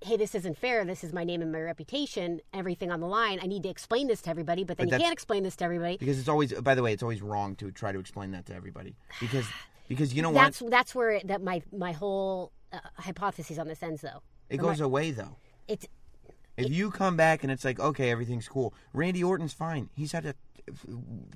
hey, 0.02 0.16
this 0.16 0.36
isn't 0.36 0.56
fair. 0.56 0.84
This 0.84 1.02
is 1.02 1.12
my 1.12 1.24
name 1.24 1.42
and 1.42 1.50
my 1.50 1.60
reputation. 1.60 2.40
Everything 2.52 2.92
on 2.92 3.00
the 3.00 3.08
line. 3.08 3.40
I 3.42 3.46
need 3.46 3.64
to 3.64 3.68
explain 3.68 4.06
this 4.06 4.22
to 4.22 4.30
everybody. 4.30 4.62
But 4.62 4.76
then 4.78 4.88
But 4.88 5.00
you 5.00 5.02
can't 5.02 5.12
explain 5.12 5.42
this 5.42 5.56
to 5.56 5.64
everybody. 5.64 5.96
Because 5.96 6.16
it's 6.20 6.28
always, 6.28 6.52
by 6.52 6.76
the 6.76 6.82
way, 6.84 6.92
it's 6.92 7.02
always 7.02 7.22
wrong 7.22 7.56
to 7.56 7.72
try 7.72 7.90
to 7.90 7.98
explain 7.98 8.30
that 8.30 8.46
to 8.46 8.54
everybody. 8.54 8.94
Because 9.18 9.46
because 9.88 10.14
you 10.14 10.22
know 10.22 10.32
that's 10.32 10.62
what? 10.62 10.70
that's 10.70 10.94
where 10.94 11.10
it, 11.10 11.26
that 11.26 11.42
my 11.42 11.60
my 11.72 11.90
whole 11.90 12.52
uh, 12.72 12.78
hypothesis 12.98 13.58
on 13.58 13.66
this 13.66 13.82
ends 13.82 14.02
though. 14.02 14.22
It 14.48 14.60
Or 14.60 14.62
my- 14.62 14.68
goes 14.68 14.80
away 14.80 15.10
though. 15.10 15.34
It's 15.66 15.88
If 16.56 16.70
you 16.70 16.92
come 16.92 17.16
back 17.16 17.42
and 17.42 17.50
it's 17.50 17.64
like, 17.64 17.80
okay, 17.80 18.10
everything's 18.12 18.46
cool. 18.48 18.72
Randy 18.92 19.24
Orton's 19.24 19.52
fine. 19.52 19.90
He's 19.96 20.12
had 20.12 20.24
a 20.24 20.36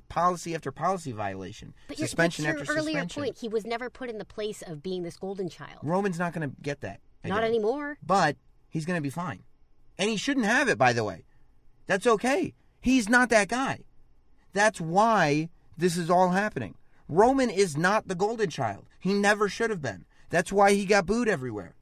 policy 0.07 0.55
after 0.55 0.71
policy 0.71 1.11
violation, 1.11 1.73
but 1.87 1.97
your, 1.99 2.07
suspension 2.07 2.45
but 2.45 2.51
your 2.51 2.61
after 2.61 2.73
earlier 2.73 2.93
suspension. 2.93 3.23
point. 3.23 3.37
He 3.39 3.47
was 3.47 3.65
never 3.65 3.89
put 3.89 4.09
in 4.09 4.17
the 4.17 4.25
place 4.25 4.61
of 4.61 4.81
being 4.81 5.03
this 5.03 5.17
golden 5.17 5.49
child. 5.49 5.79
Roman's 5.83 6.19
not 6.19 6.33
going 6.33 6.49
to 6.49 6.55
get 6.61 6.81
that. 6.81 6.99
Not 7.23 7.43
anymore. 7.43 7.97
But 8.01 8.37
he's 8.69 8.85
going 8.85 8.97
to 8.97 9.01
be 9.01 9.09
fine, 9.09 9.43
and 9.97 10.09
he 10.09 10.17
shouldn't 10.17 10.45
have 10.45 10.69
it. 10.69 10.77
By 10.77 10.93
the 10.93 11.03
way, 11.03 11.25
that's 11.85 12.07
okay. 12.07 12.53
He's 12.81 13.09
not 13.09 13.29
that 13.29 13.49
guy. 13.49 13.79
That's 14.53 14.79
why 14.79 15.49
this 15.77 15.97
is 15.97 16.09
all 16.09 16.29
happening. 16.29 16.75
Roman 17.07 17.49
is 17.49 17.75
not 17.77 18.07
the 18.07 18.15
golden 18.15 18.49
child. 18.49 18.85
He 18.99 19.13
never 19.13 19.49
should 19.49 19.69
have 19.69 19.81
been. 19.81 20.05
That's 20.29 20.51
why 20.51 20.73
he 20.73 20.85
got 20.85 21.05
booed 21.05 21.27
everywhere. 21.27 21.75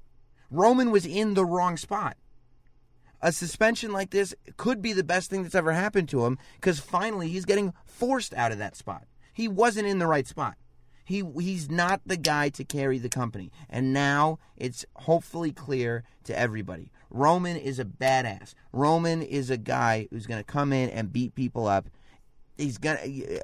Roman 0.50 0.92
was 0.92 1.06
in 1.06 1.34
the 1.34 1.46
wrong 1.46 1.78
spot. 1.78 2.16
A 3.22 3.32
suspension 3.32 3.92
like 3.92 4.12
this 4.12 4.36
could 4.58 4.82
be 4.82 4.94
the 4.94 5.04
best 5.04 5.30
thing 5.30 5.44
that's 5.44 5.56
ever 5.56 5.74
happened 5.74 6.10
to 6.10 6.26
him 6.26 6.38
because 6.56 6.80
finally 6.80 7.30
he's 7.30 7.46
getting 7.46 7.74
forced 7.86 8.34
out 8.34 8.52
of 8.52 8.60
that 8.60 8.76
spot. 8.76 9.06
He 9.34 9.48
wasn't 9.48 9.88
in 9.88 10.00
the 10.00 10.08
right 10.08 10.28
spot. 10.28 10.56
He 11.04 11.24
he's 11.40 11.70
not 11.70 12.02
the 12.06 12.18
guy 12.18 12.50
to 12.50 12.66
carry 12.66 12.98
the 12.98 13.10
company. 13.10 13.52
And 13.70 13.94
now 13.94 14.40
it's 14.58 14.86
hopefully 14.96 15.52
clear 15.52 16.04
to 16.26 16.38
everybody. 16.38 16.92
Roman 17.10 17.56
is 17.56 17.80
a 17.80 17.86
badass. 17.86 18.54
Roman 18.74 19.22
is 19.22 19.50
a 19.50 19.58
guy 19.58 20.08
who's 20.12 20.28
going 20.28 20.44
to 20.44 20.52
come 20.52 20.74
in 20.74 20.90
and 20.90 21.14
beat 21.14 21.34
people 21.34 21.66
up. 21.66 21.90
He's 22.58 22.80
gonna 22.80 23.00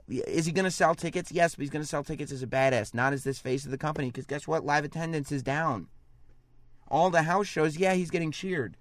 is 0.08 0.48
he 0.48 0.52
gonna 0.52 0.72
sell 0.72 0.96
tickets? 0.96 1.32
Yes, 1.32 1.54
but 1.54 1.62
he's 1.62 1.70
gonna 1.70 1.86
sell 1.86 2.04
tickets 2.04 2.32
as 2.32 2.42
a 2.42 2.48
badass, 2.48 2.96
not 2.96 3.14
as 3.14 3.24
this 3.24 3.38
face 3.38 3.64
of 3.64 3.70
the 3.70 3.78
company. 3.78 4.08
Because 4.08 4.26
guess 4.26 4.48
what? 4.48 4.66
Live 4.66 4.86
attendance 4.86 5.32
is 5.32 5.44
down. 5.44 5.88
All 6.88 7.12
the 7.12 7.22
house 7.22 7.46
shows, 7.46 7.78
yeah, 7.78 7.94
he's 7.94 8.10
getting 8.10 8.32
cheered, 8.32 8.76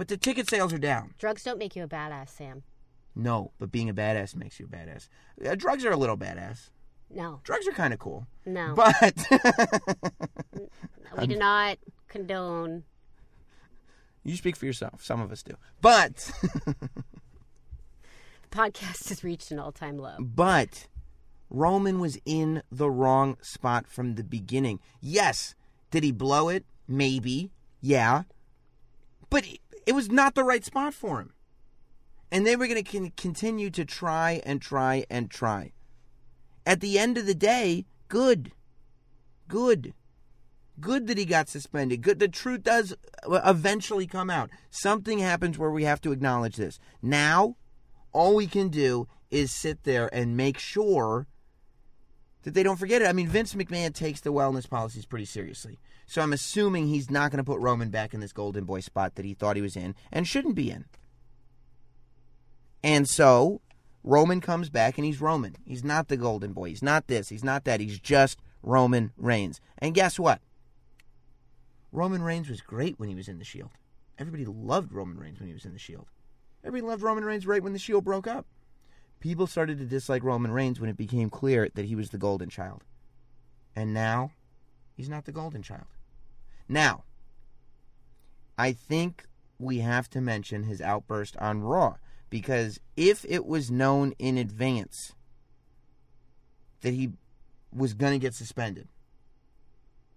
but 0.00 0.08
the 0.08 0.16
ticket 0.16 0.48
sales 0.48 0.72
are 0.72 0.78
down. 0.78 1.12
Drugs 1.18 1.42
don't 1.42 1.58
make 1.58 1.76
you 1.76 1.84
a 1.84 1.86
badass, 1.86 2.30
Sam. 2.30 2.62
No, 3.14 3.52
but 3.58 3.70
being 3.70 3.90
a 3.90 3.92
badass 3.92 4.34
makes 4.34 4.58
you 4.58 4.64
a 4.64 4.68
badass. 4.74 5.08
Uh, 5.44 5.54
drugs 5.54 5.84
are 5.84 5.90
a 5.90 5.96
little 5.98 6.16
badass. 6.16 6.70
No, 7.10 7.40
Drugs 7.44 7.68
are 7.68 7.72
kind 7.72 7.92
of 7.92 7.98
cool, 7.98 8.26
no, 8.46 8.72
but 8.74 9.14
we 11.18 11.26
do 11.26 11.36
not 11.36 11.76
condone. 12.08 12.84
you 14.24 14.36
speak 14.36 14.56
for 14.56 14.64
yourself. 14.64 15.04
Some 15.04 15.20
of 15.20 15.30
us 15.30 15.42
do, 15.42 15.52
but 15.82 16.30
Podcast 18.50 19.10
has 19.10 19.22
reached 19.22 19.50
an 19.50 19.58
all-time 19.58 19.98
low. 19.98 20.16
but 20.18 20.86
Roman 21.50 22.00
was 22.00 22.18
in 22.24 22.62
the 22.72 22.90
wrong 22.90 23.36
spot 23.42 23.86
from 23.86 24.14
the 24.14 24.24
beginning. 24.24 24.80
Yes, 25.02 25.54
did 25.90 26.04
he 26.04 26.12
blow 26.12 26.48
it? 26.48 26.64
Maybe, 26.88 27.50
yeah, 27.82 28.22
but 29.28 29.44
it- 29.90 29.94
was 29.94 30.10
not 30.10 30.34
the 30.34 30.44
right 30.44 30.64
spot 30.64 30.94
for 30.94 31.20
him. 31.20 31.32
And 32.32 32.46
they 32.46 32.56
were 32.56 32.68
going 32.68 32.82
to 32.82 32.98
con- 32.98 33.12
continue 33.16 33.70
to 33.70 33.84
try 33.84 34.40
and 34.44 34.62
try 34.62 35.04
and 35.10 35.30
try. 35.30 35.72
At 36.64 36.80
the 36.80 36.98
end 36.98 37.18
of 37.18 37.26
the 37.26 37.34
day, 37.34 37.86
good. 38.08 38.52
Good. 39.48 39.94
Good 40.80 41.08
that 41.08 41.18
he 41.18 41.24
got 41.24 41.48
suspended. 41.48 42.02
Good. 42.02 42.20
The 42.20 42.28
truth 42.28 42.62
does 42.62 42.94
uh, 43.28 43.40
eventually 43.44 44.06
come 44.06 44.30
out. 44.30 44.50
Something 44.70 45.18
happens 45.18 45.58
where 45.58 45.70
we 45.70 45.84
have 45.84 46.00
to 46.02 46.12
acknowledge 46.12 46.56
this. 46.56 46.78
Now, 47.02 47.56
all 48.12 48.34
we 48.34 48.46
can 48.46 48.68
do 48.68 49.08
is 49.30 49.50
sit 49.50 49.84
there 49.84 50.08
and 50.14 50.36
make 50.36 50.58
sure 50.58 51.26
that 52.42 52.54
they 52.54 52.62
don't 52.62 52.78
forget 52.78 53.02
it. 53.02 53.08
I 53.08 53.12
mean, 53.12 53.28
Vince 53.28 53.54
McMahon 53.54 53.94
takes 53.94 54.20
the 54.20 54.32
wellness 54.32 54.68
policies 54.68 55.06
pretty 55.06 55.24
seriously. 55.24 55.78
So 56.06 56.22
I'm 56.22 56.32
assuming 56.32 56.88
he's 56.88 57.10
not 57.10 57.30
going 57.30 57.38
to 57.38 57.44
put 57.44 57.60
Roman 57.60 57.90
back 57.90 58.14
in 58.14 58.20
this 58.20 58.32
golden 58.32 58.64
boy 58.64 58.80
spot 58.80 59.14
that 59.14 59.24
he 59.24 59.34
thought 59.34 59.56
he 59.56 59.62
was 59.62 59.76
in 59.76 59.94
and 60.10 60.26
shouldn't 60.26 60.54
be 60.54 60.70
in. 60.70 60.86
And 62.82 63.08
so 63.08 63.60
Roman 64.02 64.40
comes 64.40 64.70
back 64.70 64.96
and 64.98 65.04
he's 65.04 65.20
Roman. 65.20 65.56
He's 65.64 65.84
not 65.84 66.08
the 66.08 66.16
golden 66.16 66.52
boy. 66.52 66.70
He's 66.70 66.82
not 66.82 67.06
this. 67.06 67.28
He's 67.28 67.44
not 67.44 67.64
that. 67.64 67.80
He's 67.80 67.98
just 67.98 68.38
Roman 68.62 69.12
Reigns. 69.16 69.60
And 69.78 69.94
guess 69.94 70.18
what? 70.18 70.40
Roman 71.92 72.22
Reigns 72.22 72.48
was 72.48 72.60
great 72.60 72.98
when 72.98 73.08
he 73.08 73.14
was 73.14 73.28
in 73.28 73.38
the 73.38 73.44
Shield. 73.44 73.70
Everybody 74.18 74.46
loved 74.46 74.92
Roman 74.92 75.18
Reigns 75.18 75.38
when 75.38 75.48
he 75.48 75.54
was 75.54 75.64
in 75.64 75.72
the 75.72 75.78
Shield. 75.78 76.06
Everybody 76.64 76.88
loved 76.88 77.02
Roman 77.02 77.24
Reigns 77.24 77.46
right 77.46 77.62
when 77.62 77.72
the 77.72 77.78
Shield 77.78 78.04
broke 78.04 78.26
up. 78.26 78.46
People 79.20 79.46
started 79.46 79.78
to 79.78 79.84
dislike 79.84 80.24
Roman 80.24 80.50
Reigns 80.50 80.80
when 80.80 80.90
it 80.90 80.96
became 80.96 81.30
clear 81.30 81.68
that 81.74 81.84
he 81.84 81.94
was 81.94 82.10
the 82.10 82.18
golden 82.18 82.48
child. 82.48 82.82
And 83.76 83.94
now, 83.94 84.32
he's 84.96 85.08
not 85.08 85.26
the 85.26 85.32
golden 85.32 85.62
child. 85.62 85.86
Now, 86.68 87.04
I 88.56 88.72
think 88.72 89.26
we 89.58 89.78
have 89.78 90.08
to 90.10 90.20
mention 90.20 90.64
his 90.64 90.80
outburst 90.80 91.36
on 91.36 91.62
Raw 91.62 91.96
because 92.30 92.80
if 92.96 93.24
it 93.28 93.44
was 93.44 93.70
known 93.70 94.14
in 94.18 94.38
advance 94.38 95.12
that 96.80 96.94
he 96.94 97.10
was 97.72 97.92
going 97.92 98.12
to 98.12 98.18
get 98.18 98.34
suspended, 98.34 98.88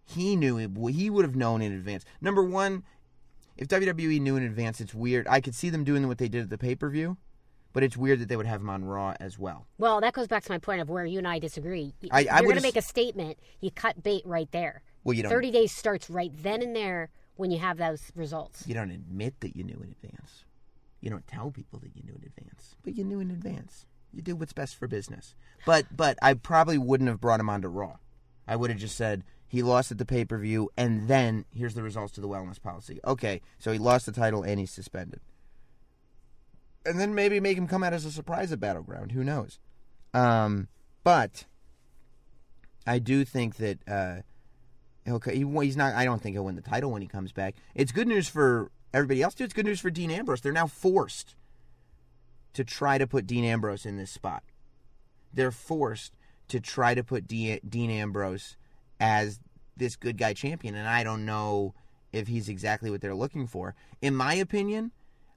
he 0.06 0.36
knew 0.36 0.58
it, 0.58 0.72
he 0.94 1.10
would 1.10 1.26
have 1.26 1.36
known 1.36 1.62
in 1.62 1.74
advance. 1.74 2.06
Number 2.22 2.44
one, 2.44 2.84
if 3.58 3.68
WWE 3.68 4.22
knew 4.22 4.36
in 4.36 4.44
advance, 4.44 4.80
it's 4.80 4.94
weird. 4.94 5.28
I 5.28 5.42
could 5.42 5.56
see 5.56 5.70
them 5.70 5.84
doing 5.84 6.08
what 6.08 6.18
they 6.18 6.30
did 6.30 6.44
at 6.44 6.50
the 6.50 6.58
pay 6.58 6.76
per 6.76 6.90
view, 6.90 7.18
but 7.74 7.84
it's 7.84 7.98
weird 7.98 8.20
that 8.20 8.30
they 8.30 8.38
would 8.38 8.46
have 8.46 8.62
him 8.62 8.70
on 8.70 8.86
Raw 8.86 9.14
as 9.20 9.38
well. 9.38 9.68
Well, 9.78 10.00
that 10.02 10.14
goes 10.14 10.28
back 10.28 10.44
to 10.44 10.52
my 10.52 10.60
point 10.60 10.82
of 10.82 10.90
where 10.90 11.06
you 11.06 11.18
and 11.18 11.28
I 11.28 11.40
disagree. 11.40 11.94
I- 12.12 12.20
I 12.20 12.22
You're 12.38 12.44
going 12.44 12.56
to 12.56 12.62
make 12.62 12.76
a 12.78 12.82
statement. 12.82 13.40
You 13.60 13.72
cut 13.72 14.02
bait 14.04 14.22
right 14.26 14.50
there. 14.52 14.84
Well, 15.04 15.14
you 15.16 15.24
don't. 15.24 15.32
30 15.32 15.52
days 15.52 15.72
starts 15.72 16.10
right 16.10 16.32
then 16.42 16.62
and 16.62 16.76
there 16.76 17.10
when 17.36 17.52
you 17.52 17.58
have 17.60 17.78
those 17.78 18.12
results. 18.16 18.66
You 18.68 18.76
don't 18.76 18.92
admit 18.92 19.40
that 19.42 19.56
you 19.56 19.64
knew 19.64 19.82
in 19.84 19.90
advance. 20.02 20.46
You 21.02 21.10
don't 21.10 21.28
tell 21.28 21.52
people 21.52 21.80
that 21.80 21.96
you 21.96 22.04
knew 22.04 22.16
in 22.16 22.24
advance, 22.26 22.76
but 22.84 22.96
you 22.96 23.04
knew 23.04 23.20
in 23.20 23.30
advance. 23.32 23.86
You 24.14 24.22
do 24.22 24.36
what's 24.36 24.54
best 24.54 24.76
for 24.78 24.88
business. 24.88 25.36
But 25.66 25.86
but 25.98 26.18
I 26.22 26.36
probably 26.36 26.78
wouldn't 26.78 27.10
have 27.10 27.20
brought 27.20 27.40
him 27.42 27.50
onto 27.50 27.68
Raw. 27.68 27.98
I 28.48 28.56
would 28.56 28.70
have 28.70 28.80
just 28.80 28.96
said 28.96 29.24
he 29.48 29.62
lost 29.64 29.92
at 29.92 29.98
the 29.98 30.06
pay 30.06 30.24
per 30.24 30.38
view, 30.38 30.70
and 30.78 31.08
then 31.10 31.44
here's 31.52 31.74
the 31.74 31.84
results 31.84 32.14
to 32.14 32.22
the 32.22 32.28
wellness 32.30 32.62
policy. 32.62 33.00
Okay, 33.06 33.42
so 33.60 33.72
he 33.74 33.80
lost 33.80 34.06
the 34.06 34.12
title 34.14 34.44
and 34.44 34.60
he's 34.60 34.72
suspended. 34.72 35.20
And 36.86 37.00
then 37.00 37.16
maybe 37.16 37.40
make 37.40 37.58
him 37.58 37.68
come 37.68 37.84
out 37.84 37.94
as 37.94 38.06
a 38.06 38.12
surprise 38.12 38.52
at 38.52 38.60
Battleground. 38.60 39.14
Who 39.14 39.24
knows? 39.24 39.60
Um, 40.14 40.68
but 41.04 41.46
I 42.86 43.00
do 43.00 43.24
think 43.26 43.56
that 43.58 43.88
uh, 43.88 44.22
he'll. 45.06 45.20
He, 45.20 45.46
he's 45.66 45.78
not. 45.78 45.96
I 45.96 46.06
don't 46.06 46.22
think 46.22 46.36
he'll 46.36 46.46
win 46.46 46.56
the 46.56 46.62
title 46.62 46.92
when 46.92 47.02
he 47.02 47.08
comes 47.08 47.32
back. 47.32 47.56
It's 47.74 47.92
good 47.92 48.08
news 48.08 48.28
for 48.28 48.72
everybody 48.94 49.22
else 49.22 49.34
too. 49.34 49.46
It's 49.46 49.54
good 49.54 49.66
news 49.66 49.80
for 49.80 49.90
Dean 49.90 50.12
Ambrose. 50.12 50.42
They're 50.42 50.52
now 50.52 50.68
forced 50.68 51.36
to 52.54 52.64
try 52.64 52.98
to 52.98 53.08
put 53.08 53.26
Dean 53.26 53.44
Ambrose 53.44 53.86
in 53.86 53.98
this 53.98 54.12
spot. 54.12 54.44
They're 55.34 55.52
forced 55.52 56.18
to 56.50 56.60
try 56.60 56.94
to 56.94 57.04
put 57.04 57.28
De- 57.28 57.60
Dean 57.68 57.90
Ambrose 57.90 58.56
as 59.00 59.40
this 59.76 59.96
good 59.96 60.18
guy 60.18 60.34
champion, 60.34 60.76
and 60.76 60.88
I 60.88 61.04
don't 61.04 61.26
know 61.26 61.74
if 62.12 62.28
he's 62.28 62.48
exactly 62.48 62.92
what 62.92 63.02
they're 63.02 63.16
looking 63.16 63.48
for. 63.48 63.74
In 64.02 64.16
my 64.16 64.36
opinion, 64.36 64.92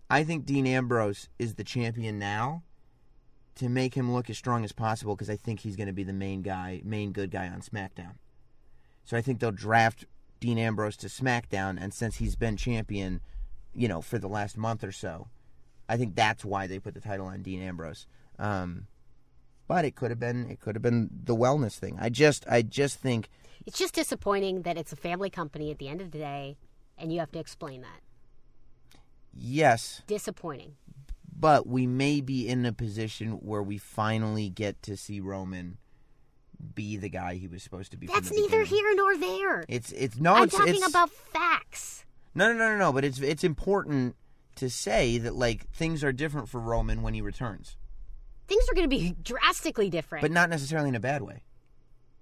I 0.09 0.25
think 0.25 0.47
Dean 0.47 0.67
Ambrose 0.67 1.29
is 1.39 1.55
the 1.55 1.65
champion 1.65 2.19
now 2.19 2.63
to 3.57 3.69
make 3.69 3.95
him 3.95 4.13
look 4.13 4.31
as 4.31 4.39
strong 4.39 4.65
as 4.65 4.73
possible 4.73 5.17
because 5.17 5.31
I 5.31 5.37
think 5.37 5.61
he's 5.61 5.77
going 5.77 5.89
to 5.89 5.93
be 5.93 6.05
the 6.05 6.13
main 6.13 6.43
guy, 6.43 6.81
main 6.85 7.13
good 7.13 7.31
guy 7.31 7.49
on 7.49 7.61
SmackDown. 7.61 8.15
So 9.05 9.17
I 9.17 9.21
think 9.23 9.41
they'll 9.41 9.53
draft 9.53 10.05
Dean 10.41 10.59
Ambrose 10.59 10.97
to 10.99 11.07
SmackDown, 11.07 11.79
and 11.81 11.95
since 11.95 12.17
he's 12.17 12.37
been 12.37 12.57
champion, 12.57 13.21
you 13.73 13.89
know, 13.89 14.03
for 14.03 14.19
the 14.19 14.29
last 14.29 14.57
month 14.57 14.85
or 14.85 14.93
so, 14.93 15.29
I 15.89 15.97
think 15.97 16.15
that's 16.15 16.45
why 16.45 16.67
they 16.67 16.79
put 16.79 16.95
the 16.95 17.01
title 17.01 17.27
on 17.27 17.43
Dean 17.43 17.63
Ambrose. 17.63 18.07
Um, 18.39 18.87
but 19.69 19.85
it 19.85 19.97
could 19.97 20.11
have 20.11 20.21
been 20.21 20.51
it 20.51 20.61
could 20.61 20.75
have 20.75 20.83
been 20.83 21.09
the 21.25 21.35
wellness 21.35 21.79
thing. 21.79 21.97
I 22.01 22.09
just 22.09 22.47
I 22.49 22.63
just 22.63 22.99
think 22.99 23.29
It's 23.65 23.79
just 23.79 23.95
disappointing 23.95 24.63
that 24.63 24.77
it's 24.77 24.93
a 24.93 24.97
family 24.97 25.31
company 25.31 25.71
at 25.71 25.79
the 25.79 25.89
end 25.89 26.01
of 26.01 26.11
the 26.11 26.19
day 26.19 26.57
and 26.99 27.13
you 27.13 27.19
have 27.21 27.33
to 27.33 27.39
explain 27.39 27.83
that. 27.83 28.01
Yes, 29.37 30.03
Disappointing. 30.07 30.77
but 31.39 31.67
we 31.67 31.87
may 31.87 32.21
be 32.21 32.49
in 32.49 32.65
a 32.67 32.73
position 32.73 33.33
where 33.43 33.63
we 33.63 33.79
finally 33.79 34.49
get 34.49 34.83
to 34.83 34.97
see 34.97 35.21
Roman 35.21 35.79
be 36.75 36.97
the 36.97 37.09
guy 37.09 37.35
he 37.35 37.49
was 37.49 37.63
supposed 37.63 37.91
to 37.91 37.97
be. 37.97 38.07
That's 38.07 38.31
neither 38.31 38.63
beginning. 38.63 38.67
here 38.67 38.95
nor 38.95 39.17
there. 39.19 39.65
It's 39.69 39.93
it's 39.93 40.19
no. 40.19 40.35
I'm 40.35 40.45
it's, 40.45 40.57
talking 40.57 40.75
it's, 40.75 40.89
about 40.89 41.11
facts. 41.11 42.05
No, 42.35 42.53
no, 42.53 42.59
no, 42.59 42.71
no, 42.71 42.77
no. 42.79 42.93
But 42.93 43.05
it's 43.05 43.21
it's 43.21 43.45
important 43.45 44.17
to 44.57 44.71
say 44.71 45.19
that 45.19 45.35
like 45.35 45.71
things 45.71 46.03
are 46.03 46.13
different 46.13 46.49
for 46.49 46.61
Roman 46.61 47.03
when 47.03 47.15
he 47.15 47.21
returns, 47.21 47.77
Things 48.49 48.65
are 48.71 48.75
going 48.75 48.89
to 48.89 48.97
be 48.97 49.15
drastically 49.23 49.91
different. 49.91 50.23
but 50.23 50.31
not 50.31 50.49
necessarily 50.49 50.89
in 50.89 50.95
a 50.95 51.01
bad 51.01 51.23
way. 51.23 51.43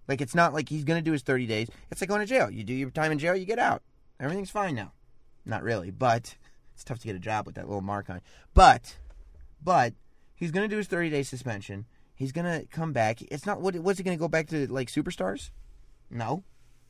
Like 0.08 0.20
it's 0.20 0.34
not 0.34 0.52
like 0.52 0.68
he's 0.68 0.84
going 0.84 0.98
to 0.98 1.04
do 1.04 1.12
his 1.12 1.22
thirty 1.22 1.46
days. 1.46 1.68
It's 1.90 2.00
like 2.00 2.08
going 2.08 2.20
to 2.20 2.26
jail. 2.26 2.50
You 2.50 2.64
do 2.64 2.74
your 2.74 2.90
time 2.90 3.12
in 3.12 3.18
jail, 3.18 3.36
you 3.36 3.46
get 3.46 3.58
out. 3.58 3.82
Everything's 4.20 4.50
fine 4.50 4.74
now. 4.74 4.92
Not 5.44 5.62
really, 5.62 5.90
but 5.90 6.36
it's 6.74 6.84
tough 6.84 6.98
to 6.98 7.06
get 7.06 7.16
a 7.16 7.20
job 7.20 7.46
with 7.46 7.54
that 7.54 7.66
little 7.66 7.80
mark 7.80 8.10
on. 8.10 8.20
But, 8.52 8.98
but 9.62 9.94
he's 10.34 10.50
going 10.50 10.68
to 10.68 10.72
do 10.72 10.78
his 10.78 10.88
thirty 10.88 11.10
day 11.10 11.22
suspension. 11.22 11.86
He's 12.14 12.32
going 12.32 12.44
to 12.44 12.66
come 12.66 12.92
back. 12.92 13.22
It's 13.22 13.46
not 13.46 13.60
what 13.60 13.74
what's 13.76 13.98
he 13.98 14.04
going 14.04 14.16
to 14.16 14.20
go 14.20 14.28
back 14.28 14.48
to 14.48 14.70
like 14.70 14.88
superstars? 14.88 15.50
No. 16.10 16.44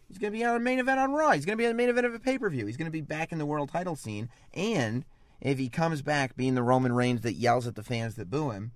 He's 0.09 0.19
going 0.19 0.33
to 0.33 0.39
be 0.39 0.45
on 0.45 0.57
a 0.57 0.61
main 0.61 0.79
event 0.79 1.01
on 1.01 1.13
Raw. 1.13 1.33
He's 1.33 1.47
going 1.47 1.57
to 1.57 1.63
be 1.63 1.67
on 1.67 1.73
the 1.73 1.77
main 1.77 1.89
event 1.89 2.07
of 2.07 2.15
a 2.15 2.19
pay 2.19 2.39
per 2.39 2.51
view. 2.51 2.67
He's 2.67 2.77
going 2.77 2.87
to 2.87 2.93
be 2.93 3.01
back 3.01 3.33
in 3.33 3.39
the 3.39 3.47
world 3.47 3.71
title 3.71 3.97
scene. 3.97 4.29
And 4.53 5.05
if 5.41 5.59
he 5.59 5.69
comes 5.69 6.03
back 6.03 6.37
being 6.37 6.55
the 6.55 6.63
Roman 6.63 6.93
Reigns 6.93 7.23
that 7.23 7.35
yells 7.35 7.67
at 7.67 7.75
the 7.75 7.83
fans 7.83 8.15
that 8.17 8.31
boo 8.31 8.51
him, 8.51 8.73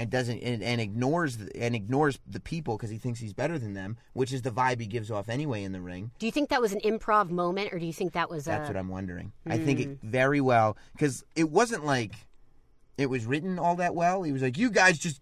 and 0.00 0.08
doesn't 0.08 0.40
and, 0.40 0.62
and 0.62 0.80
ignores 0.80 1.36
the, 1.36 1.54
and 1.54 1.74
ignores 1.74 2.18
the 2.26 2.40
people 2.40 2.78
because 2.78 2.88
he 2.88 2.96
thinks 2.96 3.20
he's 3.20 3.34
better 3.34 3.58
than 3.58 3.74
them, 3.74 3.98
which 4.14 4.32
is 4.32 4.40
the 4.40 4.50
vibe 4.50 4.80
he 4.80 4.86
gives 4.86 5.10
off 5.10 5.28
anyway 5.28 5.62
in 5.62 5.72
the 5.72 5.80
ring. 5.82 6.10
do 6.18 6.24
you 6.24 6.32
think 6.32 6.48
that 6.48 6.62
was 6.62 6.72
an 6.72 6.80
improv 6.80 7.28
moment 7.28 7.70
or 7.70 7.78
do 7.78 7.84
you 7.84 7.92
think 7.92 8.14
that 8.14 8.30
was 8.30 8.46
That's 8.46 8.66
a 8.66 8.72
what 8.72 8.78
I'm 8.78 8.88
wondering. 8.88 9.32
I 9.46 9.58
think 9.58 9.78
it 9.78 9.88
hmm. 9.88 10.10
very 10.10 10.40
well 10.40 10.78
because 10.92 11.22
it 11.36 11.50
wasn't 11.50 11.84
like 11.84 12.14
it 12.96 13.10
was 13.10 13.26
written 13.26 13.58
all 13.58 13.76
that 13.76 13.94
well. 13.94 14.22
He 14.22 14.32
was 14.32 14.40
like, 14.40 14.56
"You 14.56 14.70
guys 14.70 14.98
just 14.98 15.20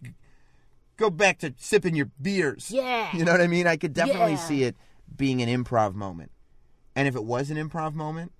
go 0.97 1.11
back 1.11 1.39
to 1.41 1.55
sipping 1.57 1.97
your 1.97 2.11
beers." 2.23 2.71
Yeah. 2.71 3.09
you 3.17 3.25
know 3.25 3.33
what 3.33 3.41
I 3.41 3.49
mean. 3.49 3.67
I 3.67 3.77
could 3.77 3.93
definitely 3.93 4.33
Yeah. 4.33 4.37
see 4.37 4.63
it 4.63 4.77
being 5.17 5.43
an 5.43 5.49
improv 5.49 5.95
moment, 5.95 6.31
and 6.95 7.09
if 7.09 7.17
it 7.17 7.25
was 7.25 7.51
an 7.51 7.57
improv 7.57 7.95
moment, 7.95 8.31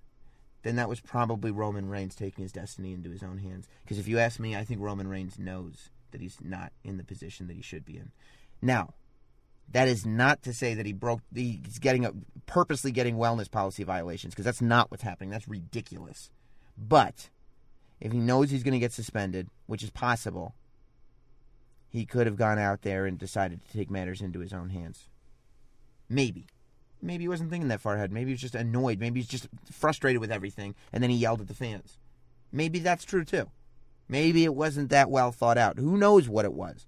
then 0.63 0.77
that 0.77 0.87
was 0.87 1.01
probably 1.01 1.51
Roman 1.51 1.89
Reigns 1.89 2.15
taking 2.15 2.43
his 2.43 2.53
destiny 2.53 2.93
into 2.93 3.09
his 3.09 3.23
own 3.23 3.39
hands. 3.39 3.67
Because 3.83 3.97
if 3.97 4.07
you 4.07 4.19
ask 4.19 4.39
me, 4.39 4.55
I 4.55 4.63
think 4.63 4.79
Roman 4.79 5.07
Reigns 5.07 5.37
knows 5.37 5.89
that 6.11 6.21
he's 6.21 6.37
not 6.41 6.71
in 6.83 6.97
the 6.97 7.03
position 7.03 7.47
that 7.47 7.55
he 7.55 7.61
should 7.61 7.85
be 7.85 7.97
in. 7.97 8.11
Now, 8.61 8.93
that 9.71 9.87
is 9.87 10.05
not 10.05 10.41
to 10.43 10.53
say 10.53 10.73
that 10.73 10.85
he 10.85 10.93
broke. 10.93 11.21
He's 11.33 11.79
getting 11.79 12.05
a, 12.05 12.13
purposely 12.45 12.91
getting 12.91 13.17
wellness 13.17 13.49
policy 13.49 13.83
violations 13.83 14.33
because 14.33 14.45
that's 14.45 14.61
not 14.61 14.89
what's 14.89 15.03
happening. 15.03 15.29
That's 15.29 15.47
ridiculous. 15.47 16.31
But 16.77 17.29
if 17.99 18.11
he 18.11 18.19
knows 18.19 18.49
he's 18.49 18.63
going 18.63 18.73
to 18.73 18.79
get 18.79 18.93
suspended, 18.93 19.47
which 19.67 19.83
is 19.83 19.91
possible, 19.91 20.55
he 21.89 22.05
could 22.05 22.27
have 22.27 22.37
gone 22.37 22.57
out 22.57 22.81
there 22.81 23.05
and 23.05 23.17
decided 23.17 23.61
to 23.65 23.77
take 23.77 23.91
matters 23.91 24.21
into 24.21 24.39
his 24.39 24.53
own 24.53 24.69
hands. 24.69 25.07
Maybe. 26.07 26.47
Maybe 27.01 27.23
he 27.23 27.27
wasn't 27.27 27.49
thinking 27.49 27.69
that 27.69 27.81
far 27.81 27.95
ahead. 27.95 28.11
Maybe 28.11 28.31
he 28.31 28.33
was 28.33 28.41
just 28.41 28.55
annoyed. 28.55 28.99
Maybe 28.99 29.19
he's 29.19 29.29
just 29.29 29.47
frustrated 29.71 30.19
with 30.19 30.31
everything, 30.31 30.75
and 30.91 31.01
then 31.01 31.09
he 31.09 31.15
yelled 31.15 31.41
at 31.41 31.47
the 31.47 31.53
fans. 31.53 31.97
Maybe 32.51 32.79
that's 32.79 33.05
true 33.05 33.23
too. 33.23 33.49
Maybe 34.09 34.43
it 34.43 34.55
wasn't 34.55 34.89
that 34.89 35.11
well 35.11 35.31
thought 35.31 35.57
out. 35.57 35.77
Who 35.77 35.95
knows 35.95 36.27
what 36.27 36.45
it 36.45 36.53
was? 36.53 36.87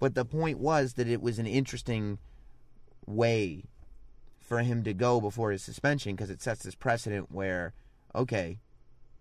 But 0.00 0.14
the 0.14 0.24
point 0.24 0.58
was 0.58 0.94
that 0.94 1.08
it 1.08 1.22
was 1.22 1.38
an 1.38 1.46
interesting 1.46 2.18
way 3.06 3.64
for 4.38 4.58
him 4.58 4.82
to 4.82 4.92
go 4.92 5.20
before 5.20 5.52
his 5.52 5.62
suspension 5.62 6.16
because 6.16 6.30
it 6.30 6.42
sets 6.42 6.64
this 6.64 6.74
precedent 6.74 7.30
where, 7.30 7.72
okay, 8.14 8.58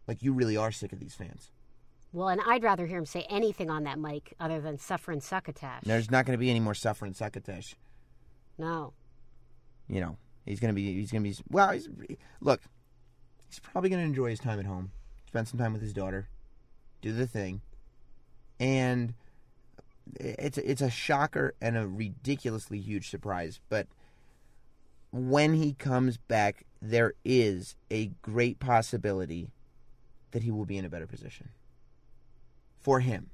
like 0.07 0.23
you 0.23 0.34
really 0.34 0.57
are 0.57 0.72
sick 0.72 0.91
of 0.91 0.99
these 0.99 1.14
fans. 1.14 1.51
Well, 2.11 2.30
and 2.30 2.41
I'd 2.47 2.64
rather 2.64 2.88
hear 2.88 2.97
him 2.97 3.06
say 3.06 3.27
anything 3.30 3.69
on 3.69 3.84
that 3.84 3.99
mic 3.99 4.34
other 4.39 4.60
than 4.60 4.80
suffer 4.80 5.11
and 5.11 5.22
succotash. 5.22 5.84
There's 5.84 6.10
not 6.10 6.26
going 6.26 6.34
to 6.34 6.39
be 6.39 6.49
any 6.49 6.60
more 6.60 6.73
suffering, 6.73 7.14
succotash. 7.14 7.76
No. 8.57 8.93
You 9.88 10.01
know, 10.01 10.18
he's 10.45 10.60
going 10.60 10.73
to 10.73 10.76
be, 10.76 10.95
he's 10.95 11.11
going 11.11 11.23
to 11.23 11.30
be, 11.30 11.35
well, 11.51 11.72
he's, 11.72 11.88
look, 12.41 12.61
he's 13.47 13.60
probably 13.60 13.91
going 13.91 14.01
to 14.01 14.07
enjoy 14.07 14.31
his 14.31 14.39
time 14.39 14.60
at 14.60 14.65
home, 14.65 14.91
spend 15.27 15.47
some 15.47 15.60
time 15.60 15.73
with 15.73 15.84
his 15.84 15.93
daughter, 15.93 16.27
do 17.01 17.11
the 17.11 17.27
thing, 17.27 17.61
and 18.59 19.13
it's 20.19 20.57
it's 20.57 20.81
a 20.81 20.89
shocker 20.89 21.53
and 21.61 21.77
a 21.77 21.88
ridiculously 21.88 22.80
huge 22.80 23.09
surprise. 23.09 23.59
But 23.69 23.88
when 25.11 25.53
he 25.53 25.73
comes 25.73 26.17
back, 26.17 26.65
there 26.81 27.13
is 27.23 27.76
a 27.89 28.11
great 28.21 28.59
possibility 28.59 29.51
that 30.31 30.43
he 30.43 30.51
will 30.51 30.65
be 30.65 30.77
in 30.77 30.85
a 30.85 30.89
better 30.89 31.07
position 31.07 31.49
for 32.80 32.99
him. 32.99 33.30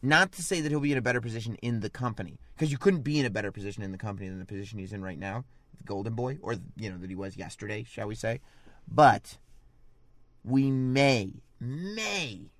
Not 0.00 0.32
to 0.32 0.42
say 0.42 0.60
that 0.60 0.70
he'll 0.70 0.80
be 0.80 0.92
in 0.92 0.98
a 0.98 1.02
better 1.02 1.20
position 1.20 1.56
in 1.56 1.80
the 1.80 1.90
company, 1.90 2.38
because 2.54 2.70
you 2.70 2.78
couldn't 2.78 3.02
be 3.02 3.18
in 3.18 3.26
a 3.26 3.30
better 3.30 3.50
position 3.50 3.82
in 3.82 3.92
the 3.92 3.98
company 3.98 4.28
than 4.28 4.38
the 4.38 4.44
position 4.44 4.78
he's 4.78 4.92
in 4.92 5.02
right 5.02 5.18
now, 5.18 5.44
the 5.76 5.84
Golden 5.84 6.14
Boy, 6.14 6.38
or 6.40 6.54
you 6.76 6.90
know 6.90 6.98
that 6.98 7.10
he 7.10 7.16
was 7.16 7.36
yesterday, 7.36 7.84
shall 7.84 8.06
we 8.06 8.14
say? 8.14 8.40
But 8.86 9.38
we 10.44 10.70
may, 10.70 11.42
may 11.60 12.50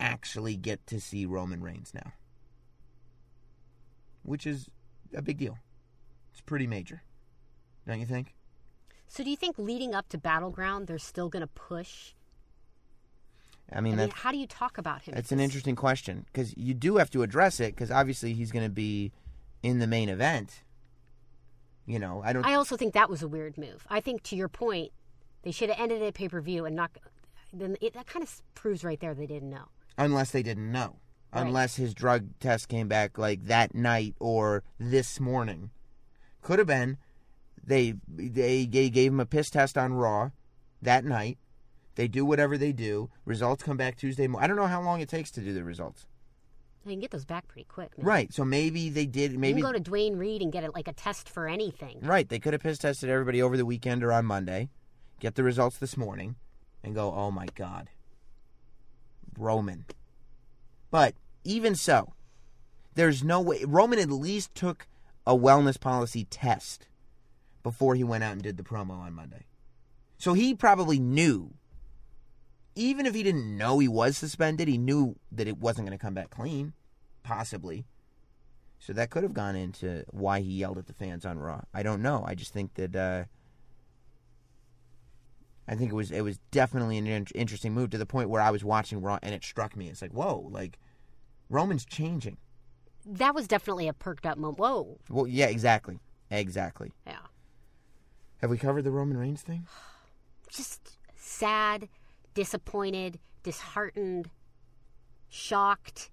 actually 0.00 0.56
get 0.56 0.86
to 0.88 1.00
see 1.00 1.26
Roman 1.26 1.62
Reigns 1.62 1.92
now, 1.94 2.12
which 4.22 4.46
is 4.46 4.68
a 5.14 5.22
big 5.22 5.38
deal. 5.38 5.58
It's 6.32 6.40
pretty 6.40 6.66
major, 6.66 7.02
don't 7.86 8.00
you 8.00 8.06
think? 8.06 8.34
So 9.08 9.24
do 9.24 9.30
you 9.30 9.36
think 9.36 9.58
leading 9.58 9.94
up 9.94 10.08
to 10.10 10.18
Battleground, 10.18 10.86
they're 10.86 10.98
still 10.98 11.28
going 11.28 11.40
to 11.42 11.48
push? 11.48 12.12
I 13.72 13.78
I 13.78 13.80
mean, 13.80 13.92
mean, 13.92 14.08
that's 14.08 14.20
how 14.20 14.32
do 14.32 14.38
you 14.38 14.46
talk 14.46 14.78
about 14.78 15.02
him? 15.02 15.14
That's 15.14 15.32
an 15.32 15.40
interesting 15.40 15.76
question 15.76 16.26
because 16.32 16.56
you 16.56 16.74
do 16.74 16.96
have 16.96 17.10
to 17.10 17.22
address 17.22 17.60
it 17.60 17.74
because 17.74 17.90
obviously 17.90 18.34
he's 18.34 18.50
going 18.52 18.64
to 18.64 18.70
be 18.70 19.12
in 19.62 19.78
the 19.78 19.86
main 19.86 20.08
event. 20.08 20.62
You 21.86 21.98
know, 21.98 22.22
I 22.24 22.32
don't. 22.32 22.44
I 22.44 22.54
also 22.54 22.76
think 22.76 22.94
that 22.94 23.10
was 23.10 23.22
a 23.22 23.28
weird 23.28 23.58
move. 23.58 23.86
I 23.88 24.00
think 24.00 24.22
to 24.24 24.36
your 24.36 24.48
point, 24.48 24.92
they 25.42 25.50
should 25.50 25.70
have 25.70 25.80
ended 25.80 26.02
it 26.02 26.06
at 26.06 26.14
pay 26.14 26.28
per 26.28 26.40
view 26.40 26.64
and 26.64 26.76
not. 26.76 26.90
Then 27.52 27.76
it, 27.80 27.94
that 27.94 28.06
kind 28.06 28.22
of 28.22 28.42
proves 28.54 28.84
right 28.84 29.00
there 29.00 29.14
they 29.14 29.26
didn't 29.26 29.50
know. 29.50 29.66
Unless 29.98 30.30
they 30.30 30.42
didn't 30.42 30.70
know, 30.72 30.96
Right. 31.32 31.42
unless 31.42 31.76
his 31.76 31.94
drug 31.94 32.38
test 32.40 32.68
came 32.68 32.88
back 32.88 33.16
like 33.18 33.44
that 33.44 33.74
night 33.74 34.14
or 34.18 34.62
this 34.78 35.20
morning, 35.20 35.70
could 36.42 36.58
have 36.58 36.66
been. 36.68 36.96
They 37.62 37.94
they 38.08 38.64
they 38.66 38.88
gave 38.88 39.12
him 39.12 39.20
a 39.20 39.26
piss 39.26 39.50
test 39.50 39.76
on 39.78 39.92
Raw 39.92 40.30
that 40.82 41.04
night. 41.04 41.38
They 41.96 42.08
do 42.08 42.24
whatever 42.24 42.56
they 42.56 42.72
do. 42.72 43.10
Results 43.24 43.62
come 43.62 43.76
back 43.76 43.96
Tuesday. 43.96 44.26
Mo- 44.26 44.38
I 44.38 44.46
don't 44.46 44.56
know 44.56 44.66
how 44.66 44.80
long 44.80 45.00
it 45.00 45.08
takes 45.08 45.30
to 45.32 45.40
do 45.40 45.52
the 45.52 45.62
results. 45.62 46.06
You 46.86 46.92
can 46.92 47.00
get 47.00 47.10
those 47.10 47.26
back 47.26 47.46
pretty 47.46 47.66
quick. 47.68 47.98
Man. 47.98 48.06
Right. 48.06 48.32
So 48.32 48.42
maybe 48.44 48.88
they 48.88 49.04
did. 49.04 49.32
You 49.32 49.38
Maybe 49.38 49.60
can 49.60 49.70
go 49.70 49.76
to 49.76 49.80
Duane 49.80 50.16
Reade 50.16 50.40
and 50.40 50.50
get 50.50 50.64
it 50.64 50.74
like 50.74 50.88
a 50.88 50.94
test 50.94 51.28
for 51.28 51.46
anything. 51.46 51.98
Right. 52.00 52.26
They 52.26 52.38
could 52.38 52.54
have 52.54 52.62
piss 52.62 52.78
tested 52.78 53.10
everybody 53.10 53.42
over 53.42 53.56
the 53.58 53.66
weekend 53.66 54.02
or 54.02 54.12
on 54.12 54.24
Monday, 54.24 54.70
get 55.20 55.34
the 55.34 55.42
results 55.44 55.76
this 55.76 55.96
morning, 55.98 56.36
and 56.82 56.94
go, 56.94 57.12
oh 57.12 57.30
my 57.30 57.46
God. 57.54 57.90
Roman. 59.40 59.86
But 60.90 61.14
even 61.44 61.74
so, 61.74 62.14
there's 62.94 63.24
no 63.24 63.40
way. 63.40 63.64
Roman 63.66 63.98
at 63.98 64.10
least 64.10 64.54
took 64.54 64.86
a 65.26 65.36
wellness 65.36 65.80
policy 65.80 66.24
test 66.24 66.88
before 67.62 67.94
he 67.94 68.04
went 68.04 68.24
out 68.24 68.32
and 68.32 68.42
did 68.42 68.56
the 68.56 68.62
promo 68.62 68.98
on 68.98 69.14
Monday. 69.14 69.46
So 70.18 70.34
he 70.34 70.54
probably 70.54 70.98
knew. 70.98 71.54
Even 72.76 73.04
if 73.04 73.14
he 73.14 73.22
didn't 73.22 73.56
know 73.56 73.78
he 73.78 73.88
was 73.88 74.16
suspended, 74.16 74.68
he 74.68 74.78
knew 74.78 75.16
that 75.32 75.48
it 75.48 75.58
wasn't 75.58 75.86
going 75.88 75.98
to 75.98 76.02
come 76.02 76.14
back 76.14 76.30
clean. 76.30 76.72
Possibly. 77.22 77.84
So 78.78 78.92
that 78.94 79.10
could 79.10 79.22
have 79.22 79.34
gone 79.34 79.56
into 79.56 80.04
why 80.10 80.40
he 80.40 80.52
yelled 80.52 80.78
at 80.78 80.86
the 80.86 80.94
fans 80.94 81.26
on 81.26 81.38
Raw. 81.38 81.62
I 81.74 81.82
don't 81.82 82.00
know. 82.00 82.24
I 82.26 82.34
just 82.34 82.52
think 82.52 82.74
that 82.74 82.96
uh, 82.96 83.24
I 85.70 85.76
think 85.76 85.92
it 85.92 85.94
was 85.94 86.10
it 86.10 86.22
was 86.22 86.38
definitely 86.50 86.98
an 86.98 87.06
in- 87.06 87.26
interesting 87.32 87.72
move 87.72 87.90
to 87.90 87.98
the 87.98 88.04
point 88.04 88.28
where 88.28 88.42
I 88.42 88.50
was 88.50 88.64
watching 88.64 89.00
Raw 89.00 89.20
and 89.22 89.32
it 89.32 89.44
struck 89.44 89.76
me. 89.76 89.88
It's 89.88 90.02
like, 90.02 90.10
whoa, 90.10 90.48
like 90.50 90.80
Roman's 91.48 91.84
changing. 91.84 92.38
That 93.06 93.36
was 93.36 93.46
definitely 93.46 93.86
a 93.86 93.92
perked 93.92 94.26
up 94.26 94.36
moment. 94.36 94.58
Whoa. 94.58 94.98
Well, 95.08 95.28
yeah, 95.28 95.46
exactly, 95.46 96.00
exactly. 96.28 96.90
Yeah. 97.06 97.18
Have 98.40 98.50
we 98.50 98.58
covered 98.58 98.82
the 98.82 98.90
Roman 98.90 99.16
Reigns 99.16 99.42
thing? 99.42 99.68
Just 100.50 100.98
sad, 101.14 101.88
disappointed, 102.34 103.20
disheartened, 103.44 104.28
shocked. 105.28 106.10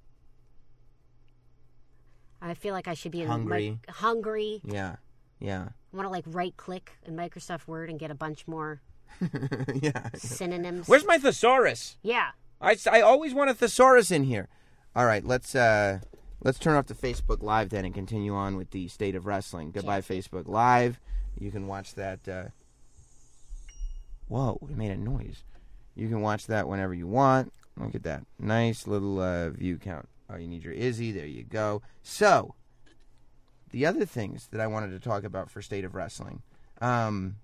I 2.39 2.53
feel 2.53 2.75
like 2.75 2.87
I 2.87 2.93
should 2.93 3.11
be 3.11 3.23
Hungry. 3.23 3.79
Hungry. 3.89 4.61
Yeah, 4.63 4.97
yeah, 5.39 5.69
I 5.91 5.97
want 5.97 6.05
to 6.05 6.11
like 6.11 6.25
right 6.27 6.55
click 6.57 6.91
in 7.07 7.15
Microsoft 7.15 7.65
Word 7.65 7.89
and 7.89 7.97
get 7.97 8.11
a 8.11 8.15
bunch 8.15 8.47
more 8.47 8.81
yeah. 9.81 10.09
synonyms. 10.15 10.87
Where's 10.87 11.05
my 11.05 11.17
thesaurus? 11.17 11.97
yeah. 12.01 12.31
I, 12.59 12.75
I 12.91 13.01
always 13.01 13.33
want 13.33 13.49
a 13.49 13.53
thesaurus 13.53 14.11
in 14.11 14.23
here. 14.23 14.47
All 14.95 15.05
right, 15.05 15.23
let's 15.23 15.53
uh 15.53 15.99
let's 16.41 16.57
turn 16.57 16.75
off 16.75 16.87
the 16.87 16.95
Facebook 16.95 17.43
Live 17.43 17.69
then 17.69 17.85
and 17.85 17.93
continue 17.93 18.33
on 18.33 18.57
with 18.57 18.71
the 18.71 18.87
state 18.87 19.15
of 19.15 19.25
wrestling. 19.27 19.71
Goodbye, 19.71 20.01
Facebook 20.01 20.47
Live. 20.47 20.99
You 21.39 21.51
can 21.51 21.67
watch 21.67 21.93
that. 21.95 22.27
Uh... 22.27 22.45
Whoa, 24.27 24.59
it 24.69 24.75
made 24.75 24.91
a 24.91 24.97
noise. 24.97 25.43
You 25.95 26.07
can 26.07 26.21
watch 26.21 26.47
that 26.47 26.67
whenever 26.67 26.93
you 26.93 27.07
want. 27.07 27.53
Look 27.77 27.93
at 27.93 28.03
that, 28.03 28.23
nice 28.39 28.87
little 28.87 29.19
uh, 29.19 29.51
view 29.51 29.77
count. 29.77 30.09
Oh, 30.29 30.35
you 30.35 30.47
need 30.47 30.63
your 30.63 30.73
Izzy. 30.73 31.11
There 31.11 31.27
you 31.27 31.43
go. 31.43 31.83
So, 32.01 32.55
the 33.69 33.85
other 33.85 34.05
things 34.05 34.47
that 34.51 34.59
I 34.59 34.67
wanted 34.67 34.89
to 34.91 34.99
talk 34.99 35.23
about 35.23 35.51
for 35.51 35.61
state 35.61 35.85
of 35.85 35.93
wrestling. 35.93 36.41
Um, 36.81 37.35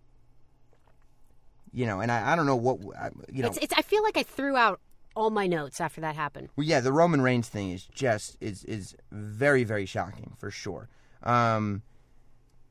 you 1.73 1.85
know, 1.85 1.99
and 1.99 2.11
I, 2.11 2.31
I 2.33 2.35
don't 2.35 2.45
know 2.45 2.55
what 2.55 2.79
I- 2.97 3.09
you 3.31 3.41
know. 3.41 3.49
It's, 3.49 3.57
it's, 3.57 3.73
I 3.75 3.81
feel 3.81 4.03
like 4.03 4.17
I 4.17 4.23
threw 4.23 4.55
out 4.55 4.79
all 5.15 5.29
my 5.29 5.47
notes 5.47 5.79
after 5.81 6.01
that 6.01 6.15
happened. 6.15 6.49
Well, 6.55 6.65
yeah, 6.65 6.79
the 6.79 6.91
Roman 6.93 7.21
Reigns 7.21 7.49
thing 7.49 7.71
is 7.71 7.85
just 7.85 8.37
is 8.41 8.63
is 8.65 8.95
very 9.11 9.63
very 9.63 9.85
shocking 9.85 10.33
for 10.37 10.51
sure. 10.51 10.89
Um. 11.23 11.81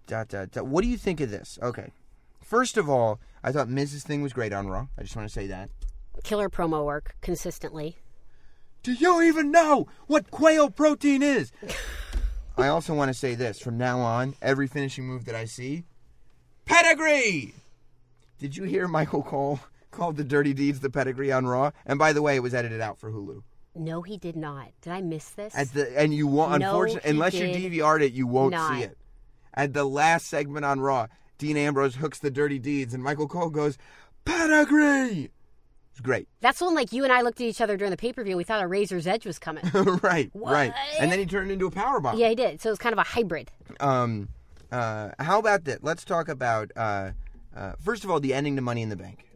What 0.09 0.83
do 0.83 0.89
you 0.89 0.99
think 0.99 1.21
of 1.21 1.31
this? 1.31 1.59
Okay, 1.63 1.91
first 2.43 2.77
of 2.77 2.87
all, 2.89 3.19
I 3.43 3.51
thought 3.51 3.69
Miz's 3.71 4.03
thing 4.03 4.21
was 4.21 4.35
great 4.35 4.53
on 4.53 4.67
Raw. 4.69 4.89
I 4.99 5.03
just 5.03 5.17
want 5.17 5.27
to 5.27 5.33
say 5.33 5.47
that. 5.47 5.71
Killer 6.23 6.51
promo 6.51 6.85
work 6.85 7.17
consistently. 7.23 7.97
Do 8.83 8.93
you 8.93 9.23
even 9.23 9.51
know 9.51 9.87
what 10.09 10.31
quail 10.31 10.69
protein 10.69 11.23
is? 11.23 11.51
I 12.59 12.69
also 12.69 12.93
want 12.95 13.09
to 13.09 13.15
say 13.15 13.35
this: 13.35 13.59
from 13.59 13.79
now 13.79 14.01
on, 14.01 14.35
every 14.43 14.67
finishing 14.67 15.07
move 15.07 15.25
that 15.25 15.35
I 15.35 15.47
see, 15.47 15.85
pedigree. 16.67 17.55
Did 18.43 18.57
you 18.57 18.65
hear 18.65 18.89
Michael 18.89 19.23
Cole 19.23 19.61
called 19.93 20.17
the 20.17 20.25
Dirty 20.25 20.53
Deeds 20.53 20.81
the 20.81 20.91
pedigree 20.91 21.31
on 21.31 21.47
Raw? 21.47 21.71
And 21.87 21.97
by 21.97 22.13
the 22.13 22.23
way, 22.23 22.35
it 22.35 22.41
was 22.43 22.55
edited 22.55 22.81
out 22.81 22.99
for 22.99 23.13
Hulu. 23.13 23.45
No, 23.77 24.03
he 24.03 24.17
did 24.19 24.35
not. 24.35 24.71
Did 24.81 24.93
I 24.93 25.01
miss 25.01 25.29
this? 25.31 25.57
At 25.57 25.73
the 25.73 25.97
and 25.97 26.13
you 26.13 26.27
won't 26.27 26.59
No, 26.59 26.71
unfortunately 26.71 27.09
unless 27.09 27.35
you 27.35 27.47
DVR'd 27.47 28.03
it, 28.03 28.13
you 28.13 28.27
won't 28.27 28.51
not. 28.51 28.75
see 28.77 28.83
it. 28.83 28.99
At 29.55 29.75
the 29.75 29.85
last 29.85 30.27
segment 30.27 30.65
on 30.65 30.81
Raw, 30.81 31.07
Dean 31.39 31.57
Ambrose 31.57 31.95
hooks 31.95 32.19
the 32.19 32.33
dirty 32.33 32.59
deeds 32.59 32.93
and 32.93 33.03
Michael 33.03 33.29
Cole 33.29 33.49
goes, 33.49 33.79
Pedigree 34.25 35.31
It's 35.93 36.01
great. 36.01 36.27
That's 36.41 36.61
when 36.61 36.75
like 36.75 36.93
you 36.93 37.05
and 37.05 37.13
I 37.13 37.21
looked 37.23 37.41
at 37.41 37.47
each 37.47 37.61
other 37.61 37.77
during 37.77 37.93
the 37.93 37.97
pay 37.97 38.13
per 38.13 38.25
view 38.25 38.33
and 38.33 38.39
we 38.39 38.45
thought 38.45 38.61
a 38.61 38.67
razor's 38.67 39.07
edge 39.07 39.25
was 39.25 39.39
coming. 39.39 39.65
right, 40.03 40.33
right. 40.35 40.73
And 40.99 41.13
then 41.13 41.21
he 41.21 41.27
turned 41.27 41.53
into 41.53 41.67
a 41.67 41.71
power 41.71 42.01
bomb. 42.01 42.19
yeah, 42.19 42.31
he 42.31 42.35
did. 42.35 42.61
So 42.61 42.71
it 42.71 42.73
was 42.73 42.79
kind 42.81 42.93
of 42.93 42.99
a 42.99 43.05
hybrid. 43.05 43.53
Um 43.79 44.31
uh 44.73 45.11
how 45.21 45.39
about 45.39 45.65
that? 45.65 45.85
Let's 45.85 46.05
talk 46.05 46.29
about 46.29 46.73
uh 46.77 47.13
uh 47.57 47.73
first 47.81 48.05
of 48.05 48.11
all 48.11 48.21
the 48.21 48.35
ending 48.35 48.57
to 48.57 48.63
Money 48.63 48.83
in 48.83 48.89
the 48.89 48.97
Bank. 48.97 49.27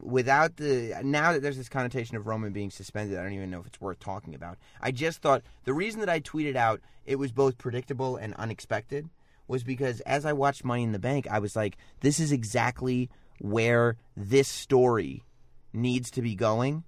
Without 0.00 0.56
the 0.56 0.94
now 1.02 1.32
that 1.32 1.42
there's 1.42 1.56
this 1.56 1.68
connotation 1.68 2.16
of 2.16 2.26
Roman 2.26 2.52
being 2.52 2.70
suspended, 2.70 3.18
I 3.18 3.22
don't 3.22 3.32
even 3.32 3.50
know 3.50 3.60
if 3.60 3.66
it's 3.66 3.80
worth 3.80 3.98
talking 4.00 4.34
about. 4.34 4.58
I 4.80 4.90
just 4.90 5.20
thought 5.22 5.42
the 5.64 5.74
reason 5.74 6.00
that 6.00 6.08
I 6.08 6.20
tweeted 6.20 6.56
out 6.56 6.80
it 7.06 7.18
was 7.18 7.32
both 7.32 7.56
predictable 7.58 8.16
and 8.16 8.34
unexpected 8.34 9.08
was 9.46 9.64
because 9.64 10.00
as 10.00 10.26
I 10.26 10.34
watched 10.34 10.64
Money 10.64 10.82
in 10.82 10.92
the 10.92 10.98
Bank, 10.98 11.26
I 11.30 11.38
was 11.38 11.56
like, 11.56 11.78
this 12.00 12.20
is 12.20 12.32
exactly 12.32 13.08
where 13.40 13.96
this 14.16 14.48
story 14.48 15.24
needs 15.72 16.10
to 16.12 16.22
be 16.22 16.34
going. 16.34 16.84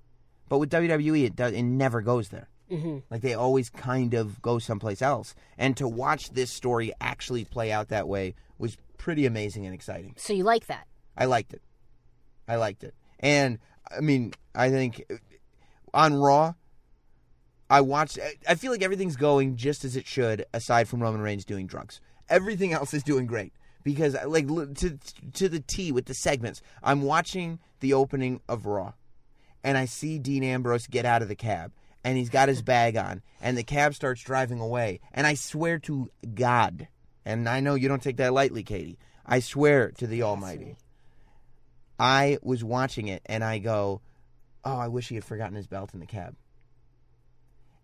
But 0.49 0.59
with 0.59 0.71
WWE, 0.71 1.25
it 1.25 1.37
does 1.37 1.53
it 1.53 1.63
never 1.63 2.03
goes 2.03 2.29
there. 2.29 2.49
Like 3.11 3.23
they 3.23 3.35
always 3.35 3.71
kind 3.71 4.15
of 4.15 4.41
go 4.43 4.59
someplace 4.59 5.01
else. 5.03 5.35
And 5.59 5.77
to 5.79 5.89
watch 5.89 6.31
this 6.31 6.51
story 6.51 6.93
actually 7.01 7.45
play 7.45 7.73
out 7.73 7.89
that 7.89 8.07
way 8.09 8.35
pretty 9.01 9.25
amazing 9.25 9.65
and 9.65 9.75
exciting. 9.75 10.15
So 10.19 10.35
you 10.35 10.45
like 10.45 10.67
that? 10.67 10.87
I 11.17 11.25
liked 11.25 11.55
it. 11.55 11.63
I 12.47 12.57
liked 12.57 12.85
it. 12.85 12.95
And 13.19 13.59
I 13.91 14.01
mean, 14.01 14.35
I 14.55 14.69
think 14.69 15.11
on 15.95 16.15
Raw, 16.15 16.55
I 17.71 17.81
watched. 17.81 18.19
I 18.47 18.55
feel 18.57 18.71
like 18.71 18.83
everything's 18.83 19.17
going 19.17 19.57
just 19.57 19.85
as 19.85 19.97
it 19.97 20.07
should, 20.07 20.45
aside 20.53 20.87
from 20.87 21.03
Roman 21.03 21.23
Reigns 21.23 21.45
doing 21.45 21.67
drugs. 21.67 22.01
Everything 22.29 22.73
else 22.73 22.93
is 22.93 23.03
doing 23.03 23.27
great 23.27 23.53
because, 23.83 24.17
like, 24.27 24.47
to 24.49 24.99
to 25.35 25.49
the 25.49 25.61
T 25.61 25.93
with 25.93 26.05
the 26.05 26.15
segments. 26.15 26.61
I'm 26.83 27.03
watching 27.03 27.59
the 27.81 27.95
opening 27.95 28.41
of 28.49 28.67
Raw, 28.67 28.93
and 29.65 29.79
I 29.79 29.87
see 29.87 30.19
Dean 30.19 30.45
Ambrose 30.45 30.87
get 30.87 31.07
out 31.07 31.23
of 31.23 31.29
the 31.29 31.37
cab, 31.37 31.73
and 32.05 32.19
he's 32.19 32.29
got 32.29 32.49
his 32.49 32.61
bag 32.61 32.97
on, 32.97 33.23
and 33.41 33.57
the 33.57 33.63
cab 33.63 33.95
starts 33.95 34.23
driving 34.23 34.61
away, 34.61 35.01
and 35.13 35.27
I 35.27 35.35
swear 35.35 35.79
to 35.81 36.11
God, 36.35 36.89
and 37.25 37.49
I 37.49 37.61
know 37.61 37.75
you 37.75 37.89
don't 37.89 38.03
take 38.03 38.17
that 38.19 38.33
lightly, 38.33 38.63
Katie. 38.63 38.99
I 39.27 39.41
swear 39.41 39.91
to 39.93 40.07
the 40.07 40.23
Almighty. 40.23 40.77
I 41.99 42.39
was 42.43 42.65
watching 42.65 43.09
it 43.09 43.23
and 43.27 43.45
I 43.45 43.59
go, 43.59 44.01
"Oh, 44.65 44.77
I 44.77 44.89
wish 44.89 45.09
he 45.09 45.15
had 45.15 45.25
forgotten 45.25 45.55
his 45.55 45.67
belt 45.67 45.93
in 45.95 46.01
the 46.01 46.07
cab." 46.07 46.37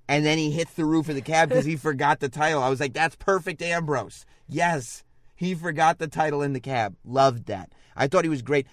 And 0.09 0.25
then 0.25 0.39
he 0.39 0.51
hits 0.53 0.75
the 0.75 0.85
roof 0.85 1.09
of 1.09 1.15
the 1.15 1.21
cab 1.21 1.49
because 1.49 1.65
he 1.65 1.77
forgot 1.77 2.21
the 2.21 2.29
title. 2.29 2.63
I 2.63 2.71
was 2.71 2.81
like, 2.81 2.95
"That's 2.95 3.17
perfect, 3.17 3.61
Ambrose." 3.63 4.25
Yes, 4.49 5.05
he 5.35 5.55
forgot 5.55 5.99
the 5.99 6.09
title 6.09 6.43
in 6.43 6.55
the 6.55 6.61
cab. 6.61 6.97
Loved 7.05 7.47
that. 7.47 7.73
I 7.95 8.07
thought 8.09 8.25
he 8.25 8.31
was 8.31 8.43
great. 8.43 8.67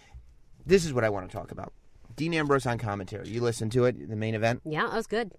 This 0.65 0.85
is 0.85 0.93
what 0.93 1.03
I 1.03 1.09
want 1.09 1.29
to 1.29 1.35
talk 1.35 1.51
about. 1.51 1.73
Dean 2.15 2.33
Ambrose 2.33 2.65
on 2.65 2.77
commentary. 2.77 3.27
You 3.27 3.41
listened 3.41 3.71
to 3.73 3.85
it, 3.85 4.09
the 4.09 4.15
main 4.15 4.35
event. 4.35 4.61
Yeah, 4.63 4.83
that 4.83 4.93
was 4.93 5.07
good. 5.07 5.33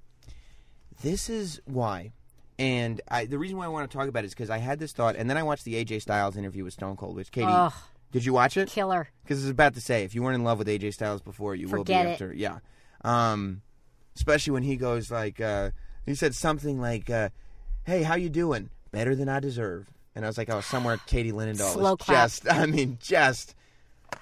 This 1.02 1.30
is 1.30 1.60
why. 1.64 2.12
And 2.58 3.00
I, 3.08 3.26
the 3.26 3.38
reason 3.38 3.56
why 3.56 3.64
I 3.64 3.68
want 3.68 3.90
to 3.90 3.96
talk 3.96 4.08
about 4.08 4.22
it 4.24 4.26
is 4.26 4.34
because 4.34 4.50
I 4.50 4.58
had 4.58 4.78
this 4.78 4.92
thought, 4.92 5.16
and 5.16 5.28
then 5.28 5.36
I 5.36 5.42
watched 5.42 5.64
the 5.64 5.84
AJ 5.84 6.02
Styles 6.02 6.36
interview 6.36 6.64
with 6.64 6.72
Stone 6.72 6.96
Cold, 6.96 7.16
which 7.16 7.32
Katie, 7.32 7.46
Ugh. 7.48 7.72
did 8.12 8.24
you 8.24 8.32
watch 8.32 8.56
it? 8.56 8.68
Killer. 8.68 9.08
Because 9.22 9.38
I 9.38 9.46
was 9.46 9.50
about 9.50 9.74
to 9.74 9.80
say, 9.80 10.04
if 10.04 10.14
you 10.14 10.22
weren't 10.22 10.36
in 10.36 10.44
love 10.44 10.58
with 10.58 10.68
AJ 10.68 10.94
Styles 10.94 11.20
before, 11.20 11.56
you 11.56 11.66
Forget 11.66 11.78
will 11.78 11.84
be 11.84 11.94
after. 12.12 12.32
Yeah. 12.32 12.58
Um, 13.02 13.62
especially 14.14 14.52
when 14.52 14.62
he 14.62 14.76
goes 14.76 15.10
like, 15.10 15.40
uh, 15.40 15.70
he 16.06 16.14
said 16.14 16.34
something 16.34 16.80
like, 16.80 17.10
uh, 17.10 17.30
"Hey, 17.84 18.02
how 18.02 18.14
you 18.14 18.28
doing? 18.28 18.70
Better 18.92 19.14
than 19.14 19.28
I 19.28 19.40
deserve." 19.40 19.88
And 20.14 20.24
I 20.24 20.28
was 20.28 20.38
like, 20.38 20.48
"Oh, 20.48 20.60
somewhere 20.60 20.98
Katie 21.06 21.32
Linendoll 21.32 21.72
Slow 21.72 21.94
is 21.94 21.98
clap. 21.98 22.24
just, 22.24 22.48
I 22.50 22.66
mean, 22.66 22.98
just." 23.00 23.54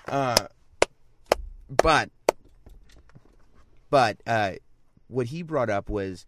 Uh, 0.09 0.47
but, 1.69 2.11
but 3.91 4.17
uh, 4.27 4.53
what 5.09 5.27
he 5.27 5.43
brought 5.43 5.69
up 5.71 5.91
was 5.91 6.25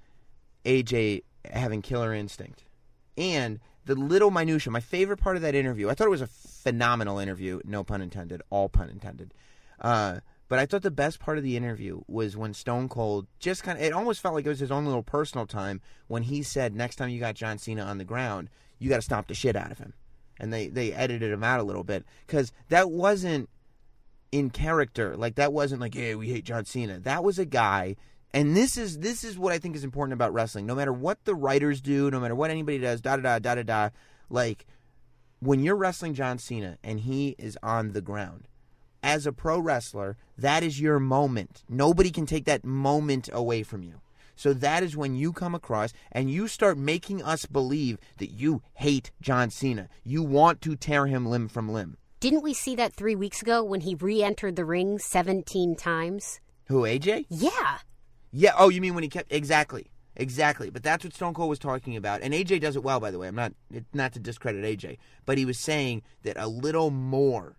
AJ 0.64 1.22
having 1.50 1.82
killer 1.82 2.14
instinct, 2.14 2.64
and 3.16 3.60
the 3.84 3.94
little 3.94 4.30
minutia. 4.30 4.70
My 4.70 4.80
favorite 4.80 5.18
part 5.18 5.36
of 5.36 5.42
that 5.42 5.54
interview. 5.54 5.88
I 5.88 5.94
thought 5.94 6.06
it 6.06 6.10
was 6.10 6.22
a 6.22 6.26
phenomenal 6.26 7.18
interview. 7.18 7.60
No 7.64 7.84
pun 7.84 8.00
intended. 8.00 8.42
All 8.50 8.68
pun 8.68 8.88
intended. 8.88 9.34
Uh, 9.80 10.20
but 10.48 10.58
I 10.58 10.66
thought 10.66 10.82
the 10.82 10.90
best 10.90 11.20
part 11.20 11.38
of 11.38 11.44
the 11.44 11.56
interview 11.56 12.02
was 12.06 12.36
when 12.36 12.54
Stone 12.54 12.88
Cold 12.88 13.26
just 13.38 13.62
kind 13.62 13.78
of. 13.78 13.84
It 13.84 13.92
almost 13.92 14.20
felt 14.20 14.34
like 14.34 14.46
it 14.46 14.50
was 14.50 14.60
his 14.60 14.70
own 14.70 14.84
little 14.84 15.02
personal 15.02 15.46
time 15.46 15.80
when 16.06 16.24
he 16.24 16.42
said, 16.42 16.74
"Next 16.74 16.96
time 16.96 17.08
you 17.08 17.20
got 17.20 17.34
John 17.34 17.58
Cena 17.58 17.82
on 17.82 17.98
the 17.98 18.04
ground, 18.04 18.50
you 18.78 18.88
got 18.88 18.96
to 18.96 19.02
stomp 19.02 19.28
the 19.28 19.34
shit 19.34 19.56
out 19.56 19.72
of 19.72 19.78
him." 19.78 19.94
And 20.38 20.52
they 20.52 20.68
they 20.68 20.92
edited 20.92 21.32
him 21.32 21.44
out 21.44 21.60
a 21.60 21.64
little 21.64 21.84
bit 21.84 22.04
because 22.26 22.52
that 22.68 22.90
wasn't 22.90 23.48
in 24.32 24.50
character. 24.50 25.16
Like 25.16 25.36
that 25.36 25.52
wasn't 25.52 25.80
like, 25.80 25.94
"Yeah, 25.94 26.14
we 26.14 26.28
hate 26.28 26.44
John 26.44 26.64
Cena." 26.64 27.00
That 27.00 27.24
was 27.24 27.38
a 27.38 27.46
guy. 27.46 27.96
And 28.34 28.56
this 28.56 28.76
is 28.76 28.98
this 28.98 29.22
is 29.22 29.38
what 29.38 29.52
I 29.52 29.58
think 29.58 29.76
is 29.76 29.84
important 29.84 30.12
about 30.12 30.34
wrestling. 30.34 30.66
No 30.66 30.74
matter 30.74 30.92
what 30.92 31.24
the 31.24 31.36
writers 31.36 31.80
do, 31.80 32.10
no 32.10 32.18
matter 32.18 32.34
what 32.34 32.50
anybody 32.50 32.78
does, 32.78 33.00
da 33.00 33.14
da 33.14 33.22
da 33.22 33.38
da 33.38 33.54
da 33.54 33.62
da. 33.62 33.88
Like 34.28 34.66
when 35.38 35.62
you're 35.62 35.76
wrestling 35.76 36.14
John 36.14 36.38
Cena 36.38 36.76
and 36.82 36.98
he 36.98 37.36
is 37.38 37.56
on 37.62 37.92
the 37.92 38.00
ground, 38.00 38.48
as 39.04 39.24
a 39.24 39.32
pro 39.32 39.60
wrestler, 39.60 40.16
that 40.36 40.64
is 40.64 40.80
your 40.80 40.98
moment. 40.98 41.62
Nobody 41.68 42.10
can 42.10 42.26
take 42.26 42.44
that 42.46 42.64
moment 42.64 43.30
away 43.32 43.62
from 43.62 43.84
you. 43.84 44.00
So 44.34 44.52
that 44.52 44.82
is 44.82 44.96
when 44.96 45.14
you 45.14 45.32
come 45.32 45.54
across 45.54 45.92
and 46.10 46.28
you 46.28 46.48
start 46.48 46.76
making 46.76 47.22
us 47.22 47.46
believe 47.46 47.98
that 48.16 48.32
you 48.32 48.62
hate 48.74 49.12
John 49.20 49.50
Cena. 49.50 49.88
You 50.02 50.24
want 50.24 50.60
to 50.62 50.74
tear 50.74 51.06
him 51.06 51.24
limb 51.24 51.46
from 51.46 51.68
limb. 51.68 51.98
Didn't 52.18 52.42
we 52.42 52.52
see 52.52 52.74
that 52.74 52.94
three 52.94 53.14
weeks 53.14 53.42
ago 53.42 53.62
when 53.62 53.82
he 53.82 53.94
re-entered 53.94 54.56
the 54.56 54.64
ring 54.64 54.98
17 54.98 55.76
times? 55.76 56.40
Who, 56.64 56.82
AJ? 56.82 57.26
Yeah. 57.28 57.78
Yeah. 58.36 58.52
Oh, 58.58 58.68
you 58.68 58.80
mean 58.80 58.94
when 58.94 59.04
he 59.04 59.08
kept 59.08 59.32
exactly, 59.32 59.86
exactly. 60.16 60.68
But 60.68 60.82
that's 60.82 61.04
what 61.04 61.14
Stone 61.14 61.34
Cold 61.34 61.48
was 61.48 61.60
talking 61.60 61.96
about, 61.96 62.20
and 62.20 62.34
AJ 62.34 62.60
does 62.60 62.74
it 62.74 62.82
well, 62.82 62.98
by 62.98 63.12
the 63.12 63.18
way. 63.18 63.28
I'm 63.28 63.36
not 63.36 63.52
not 63.92 64.12
to 64.14 64.18
discredit 64.18 64.64
AJ, 64.64 64.98
but 65.24 65.38
he 65.38 65.44
was 65.44 65.58
saying 65.58 66.02
that 66.24 66.36
a 66.36 66.48
little 66.48 66.90
more 66.90 67.56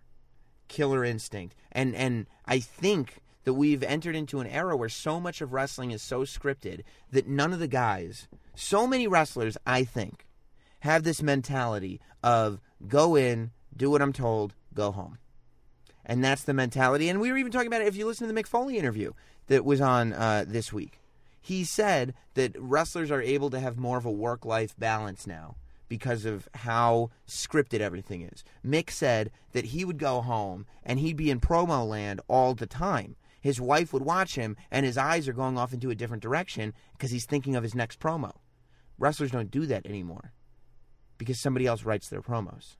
killer 0.68 1.02
instinct, 1.02 1.56
and 1.72 1.96
and 1.96 2.26
I 2.44 2.60
think 2.60 3.20
that 3.44 3.54
we've 3.54 3.82
entered 3.82 4.14
into 4.14 4.40
an 4.40 4.46
era 4.48 4.76
where 4.76 4.90
so 4.90 5.18
much 5.18 5.40
of 5.40 5.54
wrestling 5.54 5.92
is 5.92 6.02
so 6.02 6.22
scripted 6.22 6.82
that 7.10 7.26
none 7.26 7.54
of 7.54 7.58
the 7.58 7.68
guys, 7.68 8.28
so 8.54 8.86
many 8.86 9.06
wrestlers, 9.06 9.56
I 9.64 9.84
think, 9.84 10.26
have 10.80 11.04
this 11.04 11.22
mentality 11.22 12.00
of 12.22 12.60
go 12.86 13.14
in, 13.14 13.52
do 13.74 13.88
what 13.88 14.02
I'm 14.02 14.12
told, 14.12 14.54
go 14.74 14.90
home. 14.90 15.18
And 16.06 16.24
that's 16.24 16.44
the 16.44 16.54
mentality. 16.54 17.08
And 17.08 17.20
we 17.20 17.30
were 17.30 17.36
even 17.36 17.52
talking 17.52 17.66
about 17.66 17.82
it 17.82 17.88
if 17.88 17.96
you 17.96 18.06
listen 18.06 18.26
to 18.26 18.32
the 18.32 18.40
Mick 18.40 18.46
Foley 18.46 18.78
interview 18.78 19.12
that 19.48 19.64
was 19.64 19.80
on 19.80 20.12
uh, 20.12 20.44
this 20.46 20.72
week. 20.72 21.00
He 21.40 21.64
said 21.64 22.14
that 22.34 22.56
wrestlers 22.58 23.10
are 23.10 23.20
able 23.20 23.50
to 23.50 23.60
have 23.60 23.76
more 23.76 23.98
of 23.98 24.06
a 24.06 24.10
work 24.10 24.44
life 24.44 24.76
balance 24.78 25.26
now 25.26 25.56
because 25.88 26.24
of 26.24 26.48
how 26.54 27.10
scripted 27.26 27.80
everything 27.80 28.22
is. 28.22 28.44
Mick 28.64 28.90
said 28.90 29.30
that 29.52 29.66
he 29.66 29.84
would 29.84 29.98
go 29.98 30.20
home 30.20 30.66
and 30.84 30.98
he'd 30.98 31.16
be 31.16 31.30
in 31.30 31.40
promo 31.40 31.86
land 31.86 32.20
all 32.28 32.54
the 32.54 32.66
time. 32.66 33.16
His 33.40 33.60
wife 33.60 33.92
would 33.92 34.02
watch 34.02 34.34
him 34.34 34.56
and 34.70 34.86
his 34.86 34.98
eyes 34.98 35.28
are 35.28 35.32
going 35.32 35.58
off 35.58 35.72
into 35.72 35.90
a 35.90 35.94
different 35.94 36.22
direction 36.22 36.72
because 36.92 37.10
he's 37.10 37.26
thinking 37.26 37.54
of 37.54 37.62
his 37.62 37.74
next 37.74 38.00
promo. 38.00 38.32
Wrestlers 38.98 39.30
don't 39.30 39.50
do 39.50 39.66
that 39.66 39.86
anymore 39.86 40.32
because 41.18 41.38
somebody 41.38 41.66
else 41.66 41.84
writes 41.84 42.08
their 42.08 42.22
promos 42.22 42.76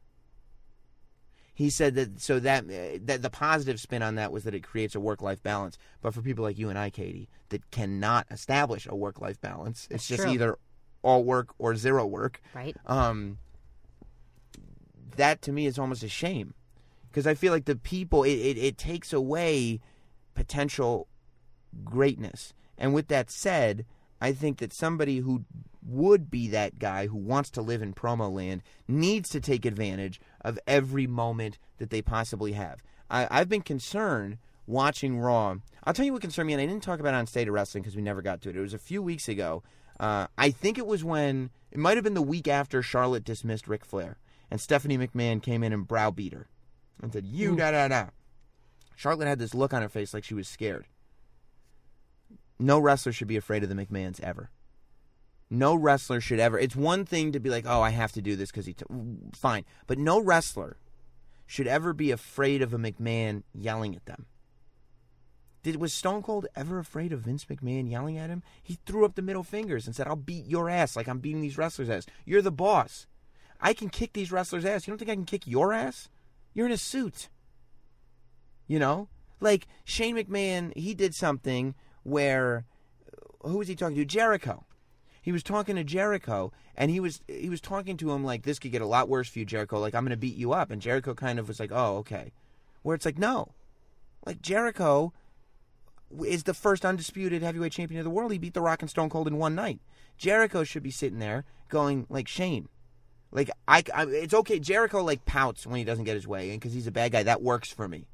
he 1.57 1.70
said 1.70 1.95
that 1.95 2.20
so 2.20 2.39
that 2.39 2.65
uh, 2.65 2.99
that 3.07 3.23
the 3.23 3.31
positive 3.31 3.81
spin 3.81 4.03
on 4.03 4.15
that 4.16 4.31
was 4.31 4.45
that 4.45 4.55
it 4.55 4.62
creates 4.62 4.95
a 4.95 5.01
work 5.01 5.23
life 5.23 5.43
balance. 5.43 5.78
But 6.03 6.12
for 6.12 6.20
people 6.20 6.45
like 6.45 6.59
you 6.59 6.69
and 6.69 6.78
I, 6.78 6.91
Katie, 6.91 7.31
that 7.49 7.70
cannot 7.70 8.27
establish 8.31 8.87
a 8.87 8.95
work 8.95 9.23
life 9.23 9.41
balance, 9.41 9.89
it's 9.91 10.07
just 10.07 10.24
true. 10.24 10.33
either 10.33 10.59
all 11.01 11.24
work 11.24 11.55
or 11.59 11.74
zero 11.74 12.05
work. 12.05 12.43
Right. 12.55 12.77
Um, 12.85 13.39
that 15.16 15.41
to 15.43 15.53
me 15.53 15.65
is 15.65 15.78
almost 15.78 16.03
a 16.03 16.11
shame 16.11 16.53
because 17.09 17.27
I 17.27 17.33
feel 17.33 17.55
like 17.55 17.65
the 17.65 17.74
people 17.74 18.23
it, 18.23 18.35
it, 18.35 18.59
it 18.59 18.77
takes 18.77 19.15
away 19.15 19.81
potential 20.35 21.09
greatness. 21.85 22.53
And 22.77 22.93
with 22.93 23.09
that 23.09 23.31
said, 23.31 23.87
I 24.20 24.32
think 24.32 24.59
that 24.59 24.72
somebody 24.72 25.18
who 25.18 25.44
would 25.86 26.30
be 26.30 26.48
that 26.48 26.78
guy 26.78 27.06
who 27.06 27.16
wants 27.16 27.51
to 27.51 27.62
live 27.62 27.82
in 27.82 27.94
promo 27.94 28.32
land 28.32 28.62
needs 28.88 29.28
to 29.30 29.40
take 29.40 29.64
advantage 29.64 30.20
of 30.40 30.59
every 30.66 31.06
moment 31.06 31.59
that 31.78 31.90
they 31.90 32.02
possibly 32.02 32.52
have. 32.52 32.82
I, 33.10 33.28
I've 33.30 33.48
been 33.48 33.62
concerned 33.62 34.38
watching 34.66 35.18
Raw. 35.18 35.56
I'll 35.84 35.94
tell 35.94 36.05
you 36.05 36.12
what 36.12 36.22
concerned 36.22 36.48
me, 36.48 36.55
and 36.55 36.62
I 36.62 36.66
didn't 36.66 36.82
talk 36.82 36.98
about 36.98 37.14
it 37.14 37.18
on 37.18 37.26
State 37.26 37.48
of 37.48 37.55
Wrestling 37.55 37.82
because 37.82 37.94
we 37.94 38.02
never 38.02 38.22
got 38.22 38.40
to 38.43 38.51
it. 38.51 38.56
It 38.56 38.60
was 38.60 38.74
a 38.74 38.78
few 38.78 39.02
weeks 39.02 39.28
ago. 39.28 39.62
Uh, 40.01 40.26
I 40.36 40.51
think 40.51 40.76
it 40.76 40.86
was 40.86 41.05
when, 41.05 41.51
it 41.70 41.78
might 41.78 41.97
have 41.97 42.05
been 42.05 42.14
the 42.14 42.22
week 42.22 42.48
after 42.48 42.82
Charlotte 42.82 43.24
dismissed 43.24 43.68
Ric 43.68 43.84
Flair, 43.84 44.18
and 44.51 44.60
Stephanie 44.60 44.98
McMahon 44.98 45.43
came 45.43 45.62
in 45.62 45.72
and 45.72 45.86
browbeat 45.86 46.34
her 46.34 46.48
and 47.01 47.12
said, 47.12 47.26
You 47.26 47.56
da 47.56 47.70
da 47.70 47.88
da. 47.88 48.06
Charlotte 48.97 49.28
had 49.28 49.38
this 49.38 49.55
look 49.55 49.72
on 49.72 49.82
her 49.82 49.88
face 49.88 50.12
like 50.12 50.24
she 50.24 50.34
was 50.34 50.48
scared. 50.48 50.86
No 52.59 52.78
wrestler 52.78 53.12
should 53.12 53.28
be 53.28 53.37
afraid 53.37 53.62
of 53.62 53.69
the 53.69 53.74
McMahons 53.74 54.20
ever. 54.20 54.51
No 55.49 55.74
wrestler 55.74 56.20
should 56.20 56.41
ever. 56.41 56.59
It's 56.59 56.74
one 56.74 57.05
thing 57.05 57.33
to 57.33 57.41
be 57.41 57.51
like, 57.51 57.65
oh, 57.66 57.81
I 57.81 57.91
have 57.91 58.12
to 58.12 58.23
do 58.23 58.35
this 58.35 58.51
because 58.51 58.66
he. 58.66 58.74
T-. 58.74 58.85
Fine. 59.35 59.65
But 59.87 59.99
no 59.99 60.20
wrestler 60.20 60.78
should 61.47 61.69
ever 61.69 61.93
be 61.93 62.11
afraid 62.11 62.62
of 62.62 62.74
a 62.74 62.78
McMahon 62.78 63.45
yelling 63.55 63.95
at 63.95 64.07
them. 64.07 64.27
Did 65.62 65.81
was 65.81 65.93
Stone 65.93 66.23
Cold 66.23 66.47
ever 66.55 66.78
afraid 66.78 67.12
of 67.12 67.20
Vince 67.20 67.45
McMahon 67.47 67.91
yelling 67.91 68.19
at 68.19 68.31
him? 68.31 68.43
He 68.62 68.78
threw 68.87 69.05
up 69.05 69.15
the 69.15 69.23
middle 69.23 69.43
fingers 69.43 69.87
and 69.87 69.95
said, 69.95 70.07
"I'll 70.07 70.16
beat 70.16 70.47
your 70.47 70.70
ass 70.70 70.97
like 70.97 71.09
I'm 71.09 71.19
beating 71.19 71.41
these 71.41 71.59
wrestlers' 71.59 71.91
ass. 71.91 72.07
You're 72.24 72.43
the 72.43 72.53
boss. 72.53 73.07
I 73.61 73.73
can 73.73 73.89
kick 73.89 74.12
these 74.12 74.31
wrestlers' 74.31 74.65
ass. 74.65 74.87
You 74.87 74.93
don't 74.93 74.99
think 74.99 75.11
I 75.11 75.15
can 75.15 75.24
kick 75.24 75.47
your 75.47 75.73
ass? 75.73 76.09
You're 76.55 76.66
in 76.66 76.73
a 76.73 76.77
suit. 76.77 77.28
You 78.69 78.78
know, 78.78 79.09
like 79.41 79.66
Shane 79.85 80.16
McMahon, 80.16 80.77
he 80.77 80.95
did 80.95 81.15
something 81.15 81.74
where 82.07 82.65
who 83.43 83.59
was 83.59 83.69
he 83.69 83.74
talking 83.74 83.97
to? 83.97 84.05
Jericho. 84.05 84.65
He 85.20 85.33
was 85.33 85.43
talking 85.43 85.74
to 85.74 85.83
Jericho, 85.83 86.53
and 86.77 86.89
he 86.91 87.01
was 87.01 87.20
he 87.27 87.51
was 87.51 87.61
talking 87.61 87.97
to 87.97 88.12
him 88.12 88.24
like 88.24 88.43
this 88.43 88.61
could 88.61 88.70
get 88.70 88.83
a 88.83 88.87
lot 88.87 89.09
worse 89.09 89.28
for 89.28 89.41
you, 89.41 89.45
Jericho. 89.45 89.81
Like 89.81 89.95
I'm 89.95 90.05
going 90.05 90.11
to 90.11 90.16
beat 90.16 90.37
you 90.37 90.53
up, 90.53 90.70
and 90.70 90.81
Jericho 90.81 91.15
kind 91.15 91.39
of 91.39 91.49
was 91.49 91.59
like, 91.59 91.73
"Oh, 91.73 91.97
okay." 91.99 92.33
Where 92.83 92.95
it's 92.95 93.05
like, 93.05 93.19
no, 93.19 93.53
like 94.24 94.41
Jericho 94.41 95.12
is 96.24 96.45
the 96.45 96.55
first 96.55 96.85
undisputed 96.85 97.43
heavyweight 97.43 97.73
champion 97.73 97.99
of 97.99 98.05
the 98.05 98.11
world. 98.11 98.31
He 98.31 98.39
beat 98.39 98.55
The 98.55 98.61
Rock 98.61 98.83
and 98.83 98.91
Stone 98.91 99.11
Cold 99.11 99.27
in 99.27 99.39
one 99.39 99.57
night. 99.57 99.81
Jericho 100.16 100.62
should 100.62 100.85
be 100.85 100.93
sitting 100.93 101.19
there 101.19 101.45
going 101.69 102.07
like 102.09 102.28
Shane. 102.28 102.69
Like 103.33 103.51
I, 103.66 103.83
I 103.93 104.05
it's 104.05 104.35
okay. 104.35 104.61
Jericho 104.61 105.03
like 105.03 105.24
pouts 105.24 105.66
when 105.66 105.78
he 105.78 105.85
doesn't 105.85 106.05
get 106.05 106.15
his 106.15 106.28
way, 106.28 106.51
and 106.51 106.61
because 106.61 106.73
he's 106.73 106.87
a 106.87 106.93
bad 106.93 107.11
guy, 107.11 107.24
that 107.24 107.43
works 107.43 107.73
for 107.73 107.89
me. 107.89 108.07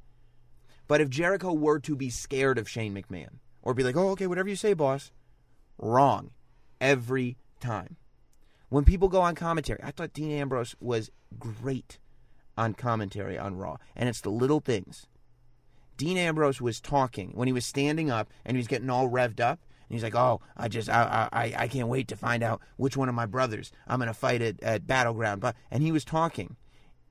But 0.89 1.03
if 1.03 1.11
Jericho 1.11 1.53
were 1.53 1.79
to 1.81 1.95
be 1.95 2.09
scared 2.09 2.57
of 2.57 2.69
Shane 2.69 2.95
McMahon, 2.95 3.39
or 3.63 3.75
be 3.75 3.83
like, 3.83 3.97
"Oh, 3.97 4.11
okay, 4.11 4.27
whatever 4.27 4.49
you 4.49 4.57
say, 4.57 4.75
boss," 4.75 5.13
wrong, 5.79 6.31
every 6.81 7.37
time. 7.61 7.97
When 8.69 8.85
people 8.85 9.09
go 9.09 9.21
on 9.21 9.35
commentary, 9.35 9.81
I 9.83 9.91
thought 9.91 10.13
Dean 10.13 10.31
Ambrose 10.31 10.75
was 10.81 11.11
great 11.39 11.99
on 12.57 12.75
commentary 12.75 13.39
on 13.39 13.57
Raw, 13.57 13.77
and 13.97 14.09
it's 14.09 14.21
the 14.21 14.31
little 14.31 14.61
things. 14.61 15.07
Dean 15.97 16.17
Ambrose 16.17 16.61
was 16.61 16.81
talking 16.81 17.31
when 17.35 17.47
he 17.47 17.53
was 17.53 17.67
standing 17.67 18.11
up 18.11 18.29
and 18.45 18.57
he 18.57 18.59
was 18.59 18.67
getting 18.67 18.91
all 18.91 19.09
revved 19.09 19.41
up. 19.41 19.61
And 19.89 19.95
he's 19.95 20.03
like, 20.03 20.15
"Oh, 20.15 20.41
I 20.57 20.69
just, 20.69 20.89
I, 20.89 21.29
I, 21.33 21.55
I 21.57 21.69
can't 21.69 21.89
wait 21.89 22.09
to 22.09 22.17
find 22.17 22.43
out 22.43 22.61
which 22.77 22.97
one 22.97 23.09
of 23.09 23.15
my 23.15 23.27
brothers 23.27 23.71
I'm 23.87 23.99
going 23.99 24.09
to 24.09 24.15
fight 24.15 24.41
at, 24.41 24.63
at 24.63 24.87
Battleground." 24.87 25.41
But 25.41 25.55
and 25.71 25.83
he 25.83 25.93
was 25.93 26.05
talking, 26.05 26.57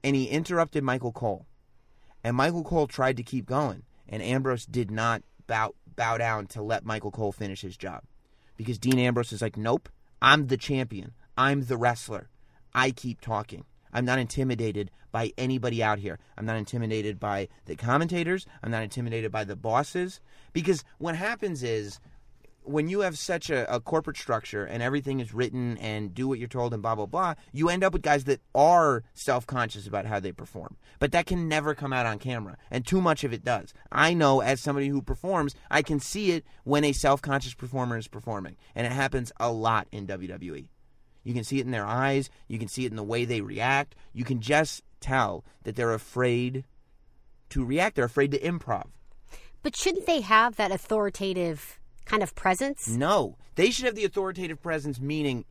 and 0.04 0.16
he 0.16 0.26
interrupted 0.26 0.84
Michael 0.84 1.12
Cole, 1.12 1.46
and 2.24 2.36
Michael 2.36 2.64
Cole 2.64 2.88
tried 2.88 3.18
to 3.18 3.24
keep 3.24 3.46
going, 3.46 3.84
and 4.10 4.24
Ambrose 4.24 4.66
did 4.66 4.90
not 4.90 5.22
bow 5.46 5.76
bow 5.96 6.18
down 6.18 6.48
to 6.48 6.62
let 6.62 6.86
Michael 6.86 7.12
Cole 7.12 7.32
finish 7.32 7.62
his 7.62 7.78
job, 7.78 8.04
because 8.58 8.80
Dean 8.80 9.00
Ambrose 9.00 9.34
is 9.34 9.42
like, 9.42 9.58
"Nope, 9.58 9.90
I'm 10.22 10.48
the 10.48 10.58
champion. 10.58 11.14
I'm 11.38 11.66
the 11.66 11.78
wrestler. 11.78 12.30
I 12.74 12.92
keep 12.92 13.22
talking." 13.22 13.66
I'm 13.94 14.06
not 14.06 14.20
intimidated 14.20 14.90
by 15.12 15.34
anybody 15.38 15.84
out 15.84 16.00
here. 16.00 16.18
I'm 16.38 16.46
not 16.46 16.56
intimidated 16.56 17.20
by 17.20 17.50
the 17.66 17.76
commentators. 17.76 18.46
I'm 18.64 18.72
not 18.72 18.84
intimidated 18.84 19.32
by 19.32 19.44
the 19.44 19.58
bosses. 19.58 20.22
Because 20.54 20.86
what 20.98 21.16
happens 21.16 21.64
is 21.64 22.00
when 22.64 22.88
you 22.88 23.02
have 23.02 23.18
such 23.18 23.50
a, 23.50 23.74
a 23.74 23.80
corporate 23.80 24.18
structure 24.18 24.66
and 24.66 24.84
everything 24.84 25.20
is 25.20 25.34
written 25.34 25.78
and 25.78 26.14
do 26.14 26.28
what 26.28 26.40
you're 26.40 26.48
told 26.48 26.74
and 26.74 26.82
blah 26.82 26.96
blah 26.96 27.06
blah, 27.06 27.36
you 27.52 27.70
end 27.70 27.84
up 27.84 27.94
with 27.94 28.02
guys 28.02 28.26
that 28.26 28.42
are 28.54 29.04
self 29.14 29.46
conscious 29.48 29.88
about 29.88 30.06
how 30.06 30.20
they 30.20 30.32
perform. 30.32 30.78
But 31.00 31.12
that 31.12 31.26
can 31.26 31.48
never 31.48 31.74
come 31.74 31.94
out 31.94 32.06
on 32.06 32.20
camera, 32.20 32.58
and 32.70 32.86
too 32.86 33.02
much 33.02 33.24
of 33.24 33.34
it 33.34 33.44
does. 33.44 33.74
I 33.92 34.14
know 34.14 34.42
as 34.42 34.62
somebody 34.62 34.88
who 34.88 35.02
performs, 35.02 35.56
I 35.70 35.82
can 35.82 36.00
see 36.00 36.32
it 36.32 36.46
when 36.64 36.84
a 36.84 36.94
self 36.94 37.22
conscious 37.22 37.54
performer 37.54 37.98
is 37.98 38.08
performing, 38.08 38.58
and 38.76 38.86
it 38.86 38.94
happens 38.94 39.32
a 39.40 39.52
lot 39.52 39.88
in 39.92 40.08
WWE. 40.08 40.68
You 41.24 41.34
can 41.34 41.44
see 41.44 41.60
it 41.60 41.66
in 41.66 41.72
their 41.72 41.86
eyes. 41.86 42.30
You 42.48 42.58
can 42.58 42.68
see 42.68 42.86
it 42.86 42.92
in 42.92 42.96
the 42.96 43.04
way 43.04 43.26
they 43.26 43.42
react. 43.42 43.96
You 44.14 44.24
can 44.24 44.42
just 44.42 44.84
tell 45.00 45.46
that 45.64 45.76
they're 45.76 45.94
afraid 45.94 46.64
to 47.50 47.64
react. 47.64 47.96
They're 47.96 48.06
afraid 48.06 48.32
to 48.32 48.40
improv. 48.40 48.88
But 49.64 49.76
shouldn't 49.76 50.08
they 50.08 50.22
have 50.22 50.56
that 50.56 50.72
authoritative 50.72 51.80
kind 52.12 52.24
of 52.24 52.36
presence? 52.36 52.90
No, 52.90 53.38
they 53.56 53.72
should 53.72 53.86
have 53.86 53.96
the 53.96 54.06
authoritative 54.06 54.62
presence, 54.62 55.00
meaning 55.00 55.46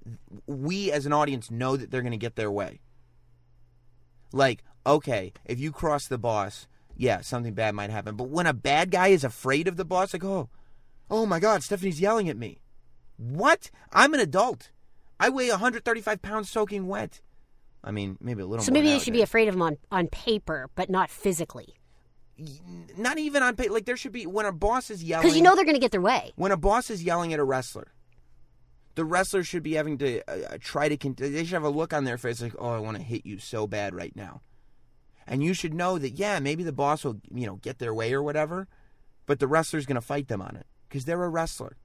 we 0.47 0.93
as 0.93 1.07
an 1.07 1.13
audience 1.13 1.51
know 1.51 1.77
that 1.77 1.91
they're 1.91 2.03
going 2.03 2.13
to 2.13 2.19
get 2.19 2.37
their 2.37 2.51
way. 2.51 2.81
Like, 4.33 4.63
okay, 4.87 5.33
if 5.47 5.59
you 5.59 5.73
cross 5.73 6.07
the 6.07 6.19
boss, 6.19 6.69
yeah, 6.97 7.23
something 7.23 7.55
bad 7.55 7.75
might 7.75 7.91
happen. 7.91 8.15
But 8.15 8.29
when 8.29 8.47
a 8.47 8.53
bad 8.53 8.91
guy 8.91 9.09
is 9.09 9.25
afraid 9.25 9.69
of 9.69 9.77
the 9.77 9.85
boss, 9.87 10.13
like, 10.13 10.23
oh, 10.23 10.51
oh 11.11 11.25
my 11.25 11.41
God, 11.41 11.63
Stephanie's 11.63 12.01
yelling 12.01 12.29
at 12.29 12.37
me. 12.37 12.61
What? 13.17 13.71
I'm 13.93 14.13
an 14.15 14.21
adult. 14.21 14.71
I 15.19 15.31
weigh 15.31 15.49
135 15.51 16.23
pounds 16.23 16.51
soaking 16.51 16.87
wet. 16.87 17.21
I 17.83 17.91
mean, 17.91 18.19
maybe 18.21 18.43
a 18.43 18.47
little. 18.47 18.65
So 18.65 18.73
maybe 18.73 18.89
they 18.89 18.99
should 18.99 19.15
be 19.15 19.23
afraid 19.23 19.49
of 19.49 19.55
him 19.55 19.63
on, 19.63 19.79
on 19.91 20.09
paper, 20.09 20.69
but 20.75 20.91
not 20.91 21.11
physically. 21.11 21.75
Not 22.97 23.19
even 23.19 23.43
on 23.43 23.57
pay. 23.57 23.69
Like 23.69 23.85
there 23.85 23.97
should 23.97 24.13
be 24.13 24.27
when 24.27 24.47
a 24.47 24.53
boss 24.53 24.91
is 24.91 25.03
yelling. 25.03 25.25
Because 25.25 25.37
you 25.37 25.43
know 25.43 25.55
they're 25.55 25.65
going 25.65 25.75
to 25.77 25.81
get 25.81 25.93
their 25.93 26.01
way. 26.01 26.33
when 26.37 26.53
a 26.53 26.57
boss 26.57 26.91
is 26.91 27.03
yelling 27.03 27.33
at 27.33 27.39
a 27.39 27.45
wrestler, 27.45 27.93
the 28.95 29.05
wrestler 29.05 29.43
should 29.45 29.63
be 29.63 29.75
having 29.75 29.99
to 29.99 30.23
uh, 30.29 30.59
try 30.61 30.89
to. 30.89 30.97
Con- 30.97 31.15
they 31.19 31.45
should 31.45 31.53
have 31.55 31.63
a 31.63 31.69
look 31.71 31.93
on 31.93 32.05
their 32.05 32.19
face 32.19 32.43
like, 32.43 32.55
"Oh, 32.59 32.71
I 32.71 32.79
want 32.79 32.97
to 32.97 33.03
hit 33.03 33.25
you 33.25 33.39
so 33.39 33.67
bad 33.67 33.95
right 33.95 34.15
now," 34.15 34.43
and 35.27 35.43
you 35.43 35.55
should 35.55 35.75
know 35.75 35.99
that. 35.99 36.13
Yeah, 36.13 36.41
maybe 36.41 36.63
the 36.63 36.73
boss 36.73 37.05
will, 37.05 37.21
you 37.33 37.47
know, 37.47 37.57
get 37.57 37.79
their 37.79 37.95
way 37.95 38.13
or 38.13 38.23
whatever, 38.23 38.69
but 39.27 39.39
the 39.39 39.47
wrestler's 39.47 39.87
going 39.87 39.95
to 40.01 40.01
fight 40.01 40.29
them 40.29 40.43
on 40.43 40.57
it 40.57 40.67
because 40.89 41.05
they're 41.05 41.23
a 41.23 41.29
wrestler. 41.29 41.77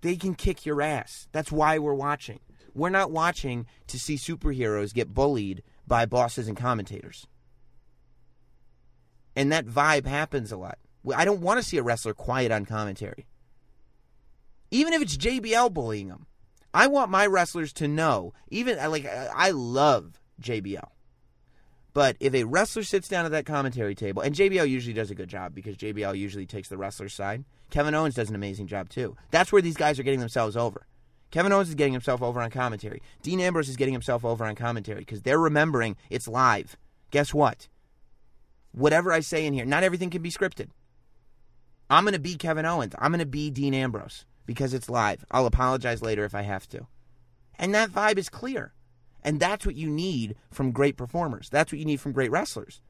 They 0.00 0.16
can 0.16 0.34
kick 0.34 0.66
your 0.66 0.82
ass. 0.82 1.28
That's 1.32 1.52
why 1.52 1.78
we're 1.78 1.94
watching. 1.94 2.40
We're 2.74 2.90
not 2.90 3.10
watching 3.12 3.66
to 3.86 4.00
see 4.00 4.16
superheroes 4.16 4.92
get 4.92 5.14
bullied 5.14 5.62
by 5.86 6.06
bosses 6.06 6.48
and 6.48 6.56
commentators. 6.56 7.26
And 9.34 9.50
that 9.52 9.66
vibe 9.66 10.06
happens 10.06 10.52
a 10.52 10.56
lot. 10.56 10.78
I 11.14 11.24
don't 11.24 11.40
want 11.40 11.60
to 11.60 11.66
see 11.66 11.78
a 11.78 11.82
wrestler 11.82 12.14
quiet 12.14 12.52
on 12.52 12.64
commentary. 12.64 13.26
Even 14.70 14.92
if 14.92 15.02
it's 15.02 15.16
JBL 15.16 15.72
bullying 15.72 16.08
them. 16.08 16.26
I 16.74 16.86
want 16.86 17.10
my 17.10 17.26
wrestlers 17.26 17.72
to 17.74 17.88
know, 17.88 18.32
even 18.48 18.78
like 18.90 19.06
I 19.06 19.50
love 19.50 20.18
JBL. 20.40 20.88
But 21.94 22.16
if 22.20 22.34
a 22.34 22.44
wrestler 22.44 22.82
sits 22.82 23.08
down 23.08 23.26
at 23.26 23.32
that 23.32 23.44
commentary 23.44 23.94
table, 23.94 24.22
and 24.22 24.34
JBL 24.34 24.66
usually 24.68 24.94
does 24.94 25.10
a 25.10 25.14
good 25.14 25.28
job 25.28 25.54
because 25.54 25.76
JBL 25.76 26.16
usually 26.16 26.46
takes 26.46 26.68
the 26.68 26.78
wrestler's 26.78 27.12
side. 27.12 27.44
Kevin 27.68 27.94
Owens 27.94 28.14
does 28.14 28.30
an 28.30 28.34
amazing 28.34 28.66
job 28.66 28.88
too. 28.88 29.16
That's 29.30 29.52
where 29.52 29.60
these 29.60 29.76
guys 29.76 29.98
are 29.98 30.02
getting 30.02 30.20
themselves 30.20 30.56
over. 30.56 30.86
Kevin 31.30 31.52
Owens 31.52 31.68
is 31.68 31.74
getting 31.74 31.92
himself 31.92 32.22
over 32.22 32.40
on 32.40 32.50
commentary. 32.50 33.02
Dean 33.22 33.40
Ambrose 33.40 33.68
is 33.68 33.76
getting 33.76 33.94
himself 33.94 34.24
over 34.24 34.44
on 34.44 34.54
commentary 34.54 35.00
because 35.00 35.22
they're 35.22 35.38
remembering 35.38 35.96
it's 36.08 36.28
live. 36.28 36.76
Guess 37.10 37.34
what? 37.34 37.68
Whatever 38.72 39.12
I 39.12 39.20
say 39.20 39.46
in 39.46 39.54
here, 39.54 39.64
not 39.64 39.84
everything 39.84 40.10
can 40.10 40.22
be 40.22 40.30
scripted. 40.30 40.68
I'm 41.90 42.04
going 42.04 42.14
to 42.14 42.20
be 42.20 42.36
Kevin 42.36 42.64
Owens. 42.64 42.94
I'm 42.98 43.12
going 43.12 43.20
to 43.20 43.26
be 43.26 43.50
Dean 43.50 43.74
Ambrose 43.74 44.24
because 44.46 44.72
it's 44.72 44.88
live. 44.88 45.24
I'll 45.30 45.46
apologize 45.46 46.02
later 46.02 46.24
if 46.24 46.34
I 46.34 46.42
have 46.42 46.68
to. 46.70 46.86
And 47.58 47.74
that 47.74 47.90
vibe 47.90 48.18
is 48.18 48.28
clear. 48.28 48.72
And 49.22 49.38
that's 49.38 49.66
what 49.66 49.76
you 49.76 49.88
need 49.88 50.36
from 50.50 50.72
great 50.72 50.96
performers. 50.96 51.48
That's 51.50 51.70
what 51.70 51.78
you 51.78 51.84
need 51.84 52.00
from 52.00 52.12
great 52.12 52.30
wrestlers. 52.30 52.80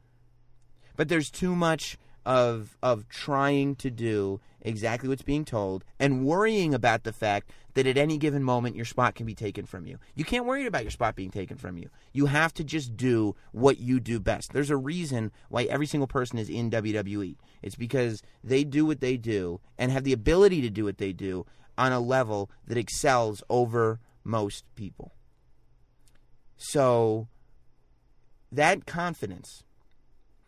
But 0.97 1.09
there's 1.09 1.31
too 1.31 1.55
much 1.55 1.99
of 2.25 2.77
of 2.83 3.09
trying 3.09 3.75
to 3.75 3.91
do 3.91 4.41
exactly 4.61 5.09
what's 5.09 5.23
being 5.23 5.45
told 5.45 5.85
and 5.99 6.25
worrying 6.25 6.73
about 6.73 7.03
the 7.03 7.13
fact 7.13 7.51
that 7.75 7.87
at 7.87 7.97
any 7.97 8.19
given 8.19 8.43
moment 8.43 8.77
your 8.77 8.85
spot 8.85 9.15
can 9.15 9.27
be 9.27 9.35
taken 9.35 9.65
from 9.65 9.87
you. 9.87 9.99
You 10.15 10.25
can't 10.25 10.45
worry 10.45 10.67
about 10.67 10.83
your 10.85 10.91
spot 10.91 11.17
being 11.17 11.31
taken 11.31 11.57
from 11.57 11.79
you. 11.79 11.89
You 12.13 12.27
have 12.27 12.53
to 12.55 12.65
just 12.65 12.97
do 12.97 13.35
what 13.53 13.79
you 13.79 14.01
do 14.01 14.21
best. 14.21 14.53
There's 14.53 14.71
a 14.71 14.77
reason 14.77 15.33
why 15.49 15.65
every 15.65 15.87
single 15.87 16.07
person 16.07 16.39
is 16.39 16.51
in 16.51 16.71
WWE. 16.71 17.37
It's 17.63 17.77
because 17.77 18.23
they 18.45 18.65
do 18.65 18.85
what 18.85 19.01
they 19.01 19.17
do 19.17 19.61
and 19.79 19.91
have 19.91 20.05
the 20.05 20.13
ability 20.13 20.61
to 20.63 20.71
do 20.71 20.85
what 20.85 20.99
they 20.99 21.13
do 21.13 21.47
on 21.79 21.93
a 21.93 22.01
level 22.01 22.51
that 22.67 22.77
excels 22.77 23.43
over 23.49 24.01
most 24.25 24.65
people. 24.75 25.15
So 26.57 27.29
that 28.51 28.87
confidence 28.87 29.65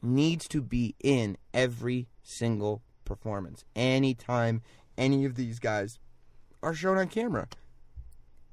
needs 0.02 0.46
to 0.48 0.60
be 0.60 0.94
in 1.02 1.38
every 1.52 2.08
single 2.22 2.82
performance. 3.04 3.64
Anytime 3.74 4.62
any 4.96 5.24
of 5.24 5.34
these 5.34 5.58
guys 5.58 5.98
are 6.64 6.74
shown 6.74 6.98
on 6.98 7.08
camera. 7.08 7.48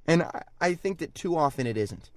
And 0.06 0.24
I, 0.24 0.44
I 0.60 0.74
think 0.74 1.00
that 1.00 1.16
too 1.16 1.38
often 1.38 1.66
it 1.66 1.78
isn't. 1.78 2.10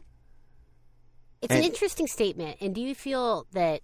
It's 1.42 1.54
an 1.54 1.62
interesting 1.62 2.06
statement. 2.06 2.56
And 2.60 2.74
do 2.74 2.80
you 2.80 2.94
feel 2.94 3.46
that 3.52 3.82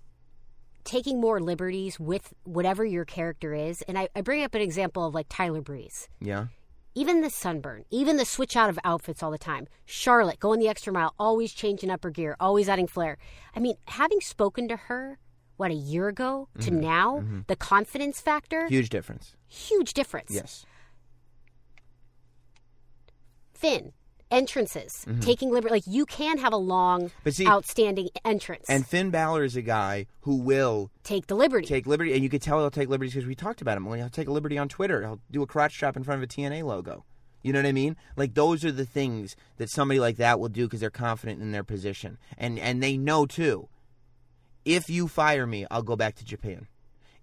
taking 0.84 1.20
more 1.20 1.40
liberties 1.40 1.98
with 2.00 2.32
whatever 2.44 2.84
your 2.84 3.04
character 3.04 3.54
is, 3.54 3.82
and 3.82 3.98
I, 3.98 4.08
I 4.14 4.20
bring 4.22 4.42
up 4.42 4.54
an 4.54 4.62
example 4.62 5.06
of 5.06 5.14
like 5.14 5.26
Tyler 5.28 5.60
Breeze. 5.60 6.08
Yeah. 6.20 6.46
Even 6.94 7.20
the 7.20 7.30
sunburn, 7.30 7.84
even 7.90 8.16
the 8.16 8.24
switch 8.24 8.56
out 8.56 8.68
of 8.68 8.78
outfits 8.82 9.22
all 9.22 9.30
the 9.30 9.38
time. 9.38 9.68
Charlotte 9.84 10.40
going 10.40 10.58
the 10.58 10.68
extra 10.68 10.92
mile, 10.92 11.14
always 11.18 11.52
changing 11.52 11.90
up 11.90 12.02
her 12.02 12.10
gear, 12.10 12.36
always 12.40 12.68
adding 12.68 12.88
flair. 12.88 13.16
I 13.54 13.60
mean, 13.60 13.76
having 13.86 14.20
spoken 14.20 14.66
to 14.68 14.76
her, 14.76 15.18
what, 15.56 15.70
a 15.70 15.74
year 15.74 16.08
ago 16.08 16.48
to 16.60 16.70
mm-hmm. 16.70 16.80
now, 16.80 17.18
mm-hmm. 17.18 17.40
the 17.46 17.56
confidence 17.56 18.20
factor, 18.20 18.66
Huge 18.66 18.88
difference. 18.88 19.34
huge 19.46 19.94
difference. 19.94 20.30
Yes. 20.32 20.66
Finn, 23.60 23.92
entrances, 24.30 25.04
taking 25.20 25.50
liberty. 25.50 25.72
Like, 25.74 25.86
you 25.86 26.06
can 26.06 26.38
have 26.38 26.52
a 26.52 26.56
long, 26.56 27.00
Mm-hmm. 27.06 27.18
But 27.24 27.34
see- 27.34 27.46
outstanding 27.46 28.08
entrance. 28.24 28.66
And 28.68 28.86
Finn 28.86 29.10
Balor 29.10 29.44
is 29.44 29.56
a 29.56 29.62
guy 29.62 30.06
who 30.20 30.36
will 30.36 30.90
take 31.04 31.26
the 31.26 31.34
liberty. 31.34 31.66
take 31.66 31.86
liberty, 31.86 32.12
and 32.14 32.22
you 32.22 32.28
could 32.30 32.42
tell 32.42 32.58
he'll 32.58 32.70
take 32.70 32.88
liberties 32.88 33.14
because 33.14 33.26
we 33.28 33.34
talked 33.34 33.60
about 33.60 33.76
him. 33.76 33.84
Well, 33.84 33.96
he'll 33.98 34.08
take 34.08 34.28
a 34.28 34.32
liberty 34.32 34.56
on 34.58 34.68
Twitter. 34.68 35.02
He'll 35.02 35.20
do 35.30 35.42
a 35.42 35.46
crotch 35.46 35.76
chop 35.76 35.96
in 35.96 36.04
front 36.04 36.22
of 36.22 36.24
a 36.24 36.32
TNA 36.32 36.64
logo. 36.64 37.04
You 37.42 37.52
know 37.54 37.58
what 37.58 37.66
I 37.66 37.72
mean? 37.72 37.96
Like 38.16 38.34
those 38.34 38.66
are 38.66 38.72
the 38.72 38.84
things 38.84 39.34
that 39.56 39.70
somebody 39.70 39.98
like 39.98 40.16
that 40.18 40.38
will 40.38 40.50
do 40.50 40.66
because 40.66 40.80
they're 40.80 40.90
confident 40.90 41.40
in 41.40 41.52
their 41.52 41.64
position, 41.64 42.18
and 42.36 42.58
and 42.58 42.82
they 42.82 42.96
know 42.98 43.24
too. 43.24 43.68
If 44.66 44.90
you 44.90 45.08
fire 45.08 45.46
me, 45.46 45.66
I'll 45.70 45.82
go 45.82 45.96
back 45.96 46.16
to 46.16 46.24
Japan. 46.24 46.66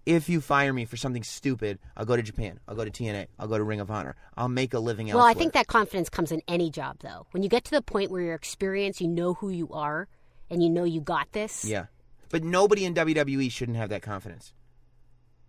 If 0.08 0.30
you 0.30 0.40
fire 0.40 0.72
me 0.72 0.86
for 0.86 0.96
something 0.96 1.22
stupid, 1.24 1.80
I'll 1.98 2.06
go 2.06 2.16
to 2.16 2.22
Japan. 2.22 2.62
I'll 2.66 2.76
go 2.76 2.86
to 2.86 2.90
TNA. 2.90 3.28
I'll 3.38 3.50
go 3.50 3.58
to 3.58 3.64
Ring 3.66 3.82
of 3.82 3.92
Honor. 3.92 4.16
I'll 4.38 4.48
make 4.48 4.74
a 4.74 4.80
living 4.80 5.08
Well, 5.08 5.18
elsewhere. 5.18 5.32
I 5.32 5.34
think 5.34 5.52
that 5.52 5.68
confidence 5.68 6.08
comes 6.08 6.32
in 6.32 6.42
any 6.48 6.72
job, 6.72 7.00
though. 7.02 7.28
When 7.32 7.44
you 7.44 7.50
get 7.50 7.66
to 7.66 7.72
the 7.72 7.82
point 7.82 8.10
where 8.10 8.22
you're 8.22 8.34
experienced, 8.34 9.02
you 9.02 9.10
know 9.10 9.34
who 9.34 9.50
you 9.50 9.68
are, 9.74 10.08
and 10.50 10.64
you 10.64 10.70
know 10.70 10.86
you 10.86 11.02
got 11.02 11.34
this. 11.34 11.66
Yeah. 11.66 11.88
But 12.30 12.42
nobody 12.42 12.86
in 12.86 12.94
WWE 12.94 13.52
shouldn't 13.52 13.76
have 13.76 13.90
that 13.90 14.02
confidence. 14.02 14.54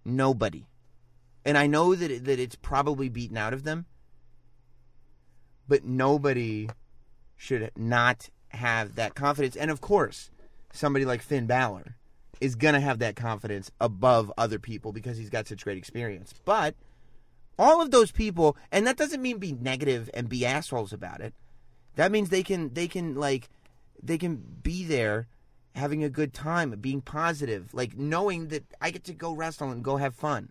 Nobody. 0.05 0.67
And 1.45 1.57
I 1.57 1.69
know 1.69 1.95
that 1.95 2.11
it, 2.11 2.25
that 2.25 2.41
it's 2.41 2.57
probably 2.57 3.09
beaten 3.09 3.37
out 3.37 3.53
of 3.53 3.63
them. 3.63 3.87
But 5.69 5.85
nobody 5.85 6.69
should 7.37 7.71
not 7.77 8.29
have 8.49 8.97
that 8.97 9.15
confidence. 9.15 9.55
And 9.55 9.71
of 9.71 9.81
course, 9.81 10.33
somebody 10.73 11.05
like 11.05 11.23
Finn 11.23 11.47
Balor 11.47 11.95
is 12.41 12.55
going 12.55 12.75
to 12.75 12.81
have 12.81 12.99
that 13.01 13.17
confidence 13.17 13.71
above 13.81 14.33
other 14.39 14.59
people 14.59 14.93
because 14.93 15.17
he's 15.17 15.31
got 15.31 15.49
such 15.49 15.65
great 15.65 15.79
experience. 15.79 16.35
But 16.45 16.75
all 17.59 17.83
of 17.83 17.91
those 17.91 18.11
people, 18.11 18.57
and 18.71 18.87
that 18.87 18.97
doesn't 18.97 19.23
mean 19.23 19.39
be 19.39 19.53
negative 19.53 20.09
and 20.15 20.29
be 20.29 20.47
assholes 20.47 20.93
about 20.93 21.21
it. 21.21 21.35
That 21.97 22.13
means 22.13 22.31
they 22.31 22.45
can 22.45 22.73
they 22.75 22.87
can 22.87 23.17
like 23.17 23.49
they 24.03 24.19
can 24.19 24.37
be 24.63 24.85
there 24.85 25.27
having 25.75 26.05
a 26.05 26.09
good 26.09 26.33
time, 26.33 26.71
being 26.81 27.01
positive, 27.01 27.73
like 27.75 27.97
knowing 27.97 28.49
that 28.49 28.65
I 28.81 28.91
get 28.91 29.05
to 29.05 29.15
go 29.15 29.33
wrestle 29.33 29.71
and 29.71 29.83
go 29.83 29.97
have 29.97 30.15
fun. 30.15 30.51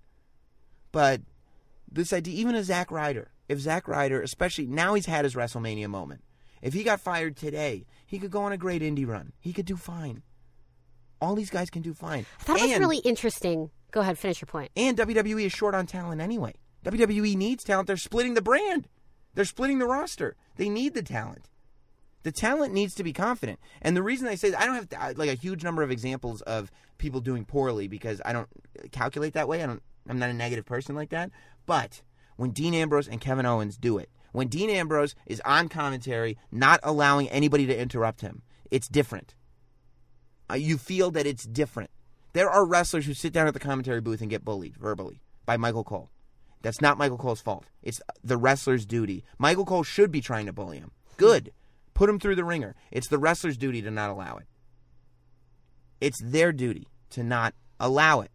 But 0.91 1.22
this 1.91 2.14
idea, 2.14 2.35
even 2.35 2.55
a 2.55 2.64
Zack 2.64 2.91
Ryder, 2.91 3.30
if 3.47 3.59
Zack 3.59 3.88
Ryder, 3.88 4.22
especially 4.22 4.68
now 4.68 4.93
he's 4.93 5.05
had 5.05 5.26
his 5.26 5.35
WrestleMania 5.35 5.88
moment, 5.88 6.22
if 6.61 6.73
he 6.73 6.84
got 6.84 6.99
fired 6.99 7.35
today, 7.35 7.85
he 8.05 8.19
could 8.19 8.31
go 8.31 8.43
on 8.43 8.51
a 8.51 8.57
great 8.57 8.81
indie 8.81 9.07
run. 9.07 9.34
He 9.39 9.53
could 9.53 9.65
do 9.65 9.77
fine. 9.77 10.23
All 11.22 11.35
these 11.35 11.49
guys 11.49 11.69
can 11.69 11.81
do 11.81 11.94
fine. 11.94 12.26
I 12.39 12.44
thought 12.44 12.60
it 12.60 12.69
was 12.69 12.80
really 12.80 12.99
interesting. 12.99 13.69
Go 13.91 14.02
ahead, 14.02 14.18
finish 14.18 14.41
your 14.41 14.48
point. 14.48 14.72
and 14.76 14.98
WWE 14.98 15.45
is 15.45 15.52
short 15.52 15.73
on 15.73 15.85
talent 15.88 16.22
anyway. 16.22 16.53
WWE 16.85 17.35
needs 17.35 17.64
talent. 17.64 17.88
They're 17.88 17.98
splitting 17.98 18.34
the 18.34 18.41
brand. 18.41 18.88
They're 19.34 19.45
splitting 19.45 19.80
the 19.80 19.85
roster. 19.88 20.35
They 20.56 20.69
need 20.69 20.94
the 20.94 21.02
talent. 21.02 21.49
The 22.23 22.31
talent 22.31 22.73
needs 22.73 22.94
to 22.95 23.03
be 23.03 23.14
confident. 23.14 23.60
And 23.81 23.95
the 23.95 24.03
reason 24.03 24.27
I 24.27 24.35
say 24.35 24.49
that, 24.49 24.61
I 24.61 24.65
don't 24.65 24.91
have 24.91 25.18
like 25.18 25.30
a 25.30 25.35
huge 25.35 25.64
number 25.64 25.84
of 25.84 25.91
examples 25.91 26.41
of 26.41 26.72
people 26.98 27.22
doing 27.22 27.45
poorly 27.45 27.88
because 27.88 28.22
I 28.26 28.34
don't 28.34 28.49
calculate 28.91 29.34
that 29.34 29.48
way. 29.48 29.64
I 29.64 29.65
don't. 29.65 29.81
I'm 30.10 30.19
not 30.19 30.30
a 30.30 30.34
negative 30.34 30.65
person 30.65 30.95
like 30.95 31.10
that. 31.10 31.31
But 31.65 32.02
when 32.35 32.52
Dean 32.52 32.73
Ambrose 32.73 33.07
and 33.07 33.22
Kevin 33.22 33.45
Owens 33.45 33.77
do 33.77 33.98
it. 33.98 34.10
When 34.34 34.49
Dean 34.49 34.69
Ambrose 34.69 35.15
is 35.26 35.41
on 35.45 35.69
commentary, 35.69 36.38
not 36.52 36.80
allowing 36.84 37.30
anybody 37.30 37.65
to 37.65 37.77
interrupt 37.77 38.22
him, 38.22 38.44
it's 38.69 38.88
different. 38.88 39.34
Uh, 40.49 40.55
you 40.55 40.77
feel 40.77 41.11
that 41.11 41.27
it's 41.27 41.45
different. 41.45 41.89
There 42.33 42.49
are 42.49 42.65
wrestlers 42.65 43.05
who 43.05 43.13
sit 43.13 43.33
down 43.33 43.47
at 43.47 43.53
the 43.53 43.59
commentary 43.59 44.01
booth 44.01 44.21
and 44.21 44.29
get 44.29 44.45
bullied 44.45 44.77
verbally 44.77 45.21
by 45.45 45.57
Michael 45.57 45.83
Cole. 45.83 46.09
That's 46.61 46.81
not 46.81 46.97
Michael 46.97 47.17
Cole's 47.17 47.41
fault. 47.41 47.65
It's 47.81 48.01
the 48.23 48.37
wrestler's 48.37 48.85
duty. 48.85 49.23
Michael 49.37 49.65
Cole 49.65 49.83
should 49.83 50.11
be 50.11 50.21
trying 50.21 50.45
to 50.45 50.53
bully 50.53 50.79
him. 50.79 50.91
Good. 51.17 51.51
Put 51.93 52.09
him 52.09 52.19
through 52.19 52.35
the 52.35 52.43
ringer. 52.43 52.75
It's 52.91 53.07
the 53.07 53.17
wrestler's 53.17 53.57
duty 53.57 53.81
to 53.81 53.91
not 53.91 54.09
allow 54.09 54.37
it. 54.37 54.47
It's 55.99 56.21
their 56.21 56.51
duty 56.51 56.87
to 57.11 57.23
not 57.23 57.53
allow 57.79 58.21
it. 58.21 58.31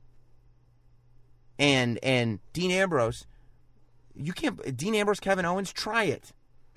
And 1.58 1.98
and 2.02 2.40
Dean 2.52 2.70
Ambrose, 2.70 3.26
you 4.14 4.32
can't 4.32 4.76
Dean 4.76 4.94
Ambrose, 4.94 5.20
Kevin 5.20 5.44
Owens, 5.44 5.72
try 5.72 6.04
it. 6.04 6.32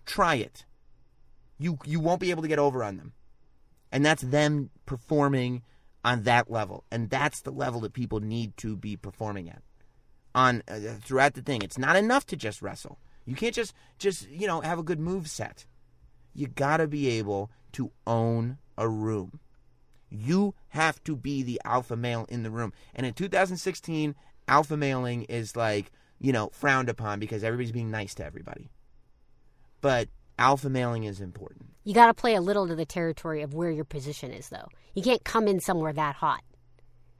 Try 0.06 0.36
it. 0.36 0.66
You 1.58 1.80
you 1.86 2.00
won't 2.00 2.20
be 2.20 2.30
able 2.30 2.44
to 2.44 2.48
get 2.48 2.60
over 2.60 2.84
on 2.84 2.98
them. 2.98 3.14
And 3.96 4.06
that's 4.06 4.24
them 4.24 4.72
performing 4.86 5.64
on 6.04 6.24
that 6.24 6.52
level. 6.52 6.84
And 6.92 7.10
that's 7.10 7.40
the 7.40 7.50
level 7.50 7.80
that 7.80 7.94
people 7.94 8.20
need 8.20 8.58
to 8.58 8.76
be 8.76 8.98
performing 8.98 9.50
at. 9.50 9.62
On 10.36 10.62
uh, 10.68 10.80
throughout 11.02 11.34
the 11.34 11.42
thing. 11.42 11.62
It's 11.62 11.78
not 11.78 11.96
enough 11.96 12.26
to 12.26 12.36
just 12.36 12.62
wrestle. 12.62 13.00
You 13.24 13.36
can't 13.36 13.56
just 13.56 13.74
just, 13.98 14.28
you 14.30 14.48
know, 14.48 14.60
have 14.60 14.80
a 14.80 14.84
good 14.84 15.00
move 15.00 15.30
set. 15.30 15.66
You 16.34 16.48
got 16.48 16.78
to 16.78 16.88
be 16.88 17.08
able 17.08 17.50
to 17.72 17.90
own 18.06 18.58
a 18.78 18.90
room. 18.90 19.40
You 20.10 20.56
have 20.70 21.02
to 21.06 21.16
be 21.16 21.42
the 21.42 21.62
alpha 21.64 21.96
male 21.96 22.26
in 22.28 22.44
the 22.44 22.52
room. 22.52 22.74
And 22.94 23.06
in 23.06 23.14
2016, 23.14 24.14
alpha 24.50 24.76
mailing 24.76 25.24
is 25.24 25.56
like, 25.56 25.90
you 26.20 26.34
know, 26.34 26.50
frowned 26.52 26.90
upon 26.90 27.22
because 27.22 27.46
everybody's 27.46 27.72
being 27.72 27.92
nice 27.92 28.14
to 28.16 28.26
everybody. 28.26 28.72
But 29.80 30.10
alpha 30.38 30.70
mailing 30.70 31.04
is 31.04 31.22
important. 31.22 31.68
You 31.84 31.94
got 31.94 32.08
to 32.08 32.14
play 32.14 32.36
a 32.36 32.42
little 32.42 32.68
to 32.68 32.76
the 32.76 32.86
territory 32.86 33.42
of 33.42 33.54
where 33.54 33.70
your 33.70 33.86
position 33.86 34.32
is, 34.32 34.50
though. 34.50 34.68
You 34.94 35.04
can't 35.04 35.24
come 35.24 35.48
in 35.48 35.60
somewhere 35.60 35.94
that 35.94 36.16
hot. 36.16 36.42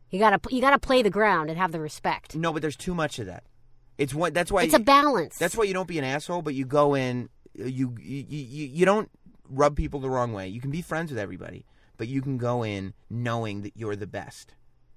You 0.10 0.20
got 0.20 0.42
to 0.42 0.56
you 0.56 0.62
got 0.62 0.72
to 0.72 0.80
play 0.80 1.02
the 1.02 1.10
ground 1.10 1.50
and 1.50 1.58
have 1.58 1.72
the 1.72 1.80
respect. 1.80 2.36
No, 2.36 2.54
but 2.54 2.62
there's 2.62 2.76
too 2.76 2.96
much 2.96 3.20
of 3.20 3.26
that. 3.26 3.44
It's 3.98 4.14
what 4.14 4.34
that's 4.34 4.52
why 4.52 4.64
It's 4.64 4.74
a 4.74 4.80
balance. 4.80 5.38
That's 5.38 5.56
why 5.56 5.66
you 5.66 5.74
don't 5.74 5.88
be 5.88 5.98
an 5.98 6.04
asshole, 6.04 6.42
but 6.42 6.54
you 6.54 6.66
go 6.66 6.96
in. 6.96 7.30
You 7.54 7.96
you 8.00 8.26
you, 8.28 8.66
you 8.68 8.86
don't 8.86 9.10
rub 9.50 9.76
people 9.76 10.00
the 10.00 10.10
wrong 10.10 10.34
way. 10.34 10.48
You 10.48 10.62
can 10.62 10.72
be 10.72 10.82
friends 10.82 11.12
with 11.12 11.20
everybody, 11.20 11.66
but 11.98 12.08
you 12.08 12.22
can 12.22 12.38
go 12.38 12.64
in 12.64 12.94
knowing 13.10 13.62
that 13.62 13.74
you're 13.76 13.96
the 13.96 14.08
best. 14.08 14.56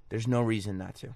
There's 0.08 0.26
no 0.26 0.42
reason 0.42 0.78
not 0.78 0.94
to. 0.96 1.14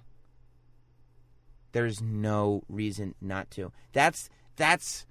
There's 1.71 2.01
no 2.01 2.63
reason 2.69 3.15
not 3.19 3.49
to. 3.51 3.71
That's 3.91 4.29
that's 4.55 5.05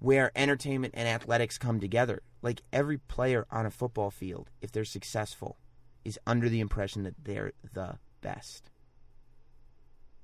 where 0.00 0.32
entertainment 0.34 0.94
and 0.96 1.06
athletics 1.06 1.58
come 1.58 1.78
together. 1.78 2.22
Like 2.42 2.62
every 2.72 2.98
player 2.98 3.46
on 3.50 3.66
a 3.66 3.70
football 3.70 4.10
field, 4.10 4.50
if 4.60 4.72
they're 4.72 4.84
successful, 4.84 5.58
is 6.04 6.18
under 6.26 6.48
the 6.48 6.60
impression 6.60 7.04
that 7.04 7.14
they're 7.22 7.52
the 7.74 7.98
best. 8.22 8.70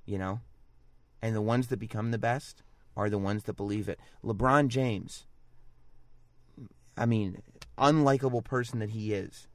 You 0.07 0.19
know? 0.19 0.41
And 1.23 1.37
the 1.37 1.43
ones 1.43 1.69
that 1.69 1.79
become 1.79 2.11
the 2.11 2.19
best 2.19 2.63
are 2.97 3.11
the 3.11 3.19
ones 3.19 3.45
that 3.45 3.57
believe 3.57 3.89
it. 3.89 4.01
LeBron 4.25 4.69
James, 4.69 5.27
I 6.97 7.05
mean, 7.05 7.43
unlikable 7.79 8.43
person 8.43 8.79
that 8.79 8.91
he 8.91 9.13
is. 9.13 9.47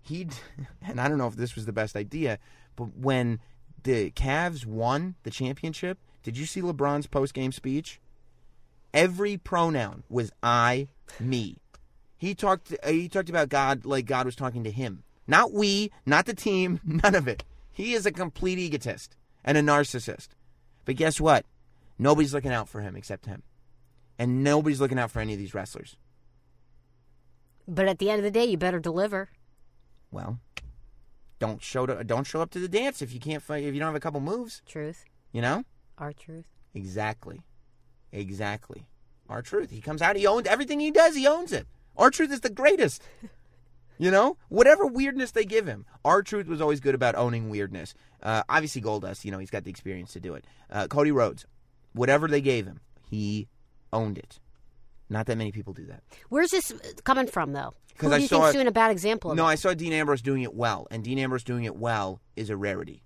He 0.00 0.28
and 0.82 1.00
I 1.00 1.08
don't 1.08 1.18
know 1.18 1.26
if 1.26 1.36
this 1.36 1.54
was 1.54 1.66
the 1.66 1.72
best 1.72 1.96
idea, 1.96 2.38
but 2.76 2.96
when 2.96 3.40
the 3.82 4.10
Cavs 4.12 4.64
won 4.64 5.16
the 5.22 5.30
championship, 5.30 5.98
did 6.22 6.38
you 6.38 6.46
see 6.46 6.62
LeBron's 6.62 7.06
post-game 7.06 7.52
speech? 7.52 8.00
Every 8.94 9.36
pronoun 9.36 10.02
was 10.08 10.30
I, 10.42 10.88
me. 11.20 11.58
He 12.16 12.34
talked. 12.34 12.74
uh, 12.82 12.88
He 12.90 13.08
talked 13.08 13.28
about 13.28 13.48
God 13.48 13.84
like 13.84 14.06
God 14.06 14.26
was 14.26 14.34
talking 14.36 14.64
to 14.64 14.70
him, 14.70 15.04
not 15.26 15.52
we, 15.52 15.90
not 16.06 16.26
the 16.26 16.34
team, 16.34 16.80
none 16.84 17.14
of 17.14 17.28
it. 17.28 17.44
He 17.72 17.94
is 17.94 18.06
a 18.06 18.12
complete 18.12 18.58
egotist 18.58 19.16
and 19.44 19.56
a 19.56 19.62
narcissist. 19.62 20.28
But 20.84 20.96
guess 20.96 21.20
what? 21.20 21.44
Nobody's 21.98 22.32
looking 22.34 22.52
out 22.52 22.68
for 22.68 22.80
him 22.80 22.96
except 22.96 23.26
him, 23.26 23.42
and 24.18 24.42
nobody's 24.42 24.80
looking 24.80 24.98
out 24.98 25.10
for 25.10 25.20
any 25.20 25.32
of 25.34 25.38
these 25.38 25.54
wrestlers. 25.54 25.96
but 27.66 27.86
at 27.88 27.98
the 27.98 28.08
end 28.10 28.18
of 28.20 28.24
the 28.24 28.30
day, 28.30 28.44
you 28.46 28.56
better 28.56 28.80
deliver. 28.80 29.28
Well, 30.10 30.38
don't 31.38 31.62
show 31.62 31.86
to, 31.86 32.02
don't 32.04 32.26
show 32.26 32.40
up 32.40 32.50
to 32.52 32.58
the 32.58 32.68
dance 32.68 33.02
if 33.02 33.12
you 33.12 33.20
can't 33.20 33.42
if 33.48 33.74
you 33.74 33.78
don't 33.80 33.88
have 33.88 33.94
a 33.94 34.00
couple 34.00 34.20
moves. 34.20 34.62
Truth, 34.66 35.04
You 35.32 35.42
know 35.42 35.64
R-Truth. 35.98 36.46
exactly, 36.74 37.42
exactly. 38.12 38.86
R-Truth. 39.28 39.70
He 39.70 39.80
comes 39.80 40.00
out. 40.02 40.16
He 40.16 40.26
owns 40.26 40.46
everything 40.46 40.80
he 40.80 40.90
does. 40.90 41.14
He 41.14 41.26
owns 41.26 41.52
it. 41.52 41.66
R-Truth 41.96 42.32
is 42.32 42.40
the 42.40 42.50
greatest. 42.50 43.02
You 44.00 44.12
know, 44.12 44.36
whatever 44.48 44.86
weirdness 44.86 45.32
they 45.32 45.44
give 45.44 45.66
him, 45.66 45.84
R-Truth 46.04 46.46
was 46.46 46.60
always 46.60 46.78
good 46.78 46.94
about 46.94 47.16
owning 47.16 47.50
weirdness. 47.50 47.94
Uh, 48.22 48.44
obviously, 48.48 48.80
Goldust, 48.80 49.24
you 49.24 49.32
know, 49.32 49.38
he's 49.40 49.50
got 49.50 49.64
the 49.64 49.70
experience 49.70 50.12
to 50.12 50.20
do 50.20 50.34
it. 50.34 50.44
Uh, 50.70 50.86
Cody 50.86 51.10
Rhodes, 51.10 51.46
whatever 51.94 52.28
they 52.28 52.40
gave 52.40 52.64
him, 52.64 52.78
he 53.10 53.48
owned 53.92 54.16
it. 54.16 54.38
Not 55.10 55.26
that 55.26 55.36
many 55.36 55.50
people 55.50 55.72
do 55.72 55.84
that. 55.86 56.04
Where's 56.28 56.50
this 56.52 56.72
coming 57.02 57.26
from, 57.26 57.54
though? 57.54 57.74
Who 57.96 58.12
I 58.12 58.18
do 58.18 58.22
you 58.22 58.28
saw 58.28 58.42
think's 58.42 58.52
doing 58.54 58.68
a 58.68 58.70
bad 58.70 58.92
example 58.92 59.32
of 59.32 59.36
No, 59.36 59.46
it? 59.46 59.48
I 59.48 59.54
saw 59.56 59.74
Dean 59.74 59.92
Ambrose 59.92 60.22
doing 60.22 60.42
it 60.42 60.54
well, 60.54 60.86
and 60.92 61.02
Dean 61.02 61.18
Ambrose 61.18 61.42
doing 61.42 61.64
it 61.64 61.74
well 61.74 62.20
is 62.36 62.50
a 62.50 62.56
rarity. 62.56 63.02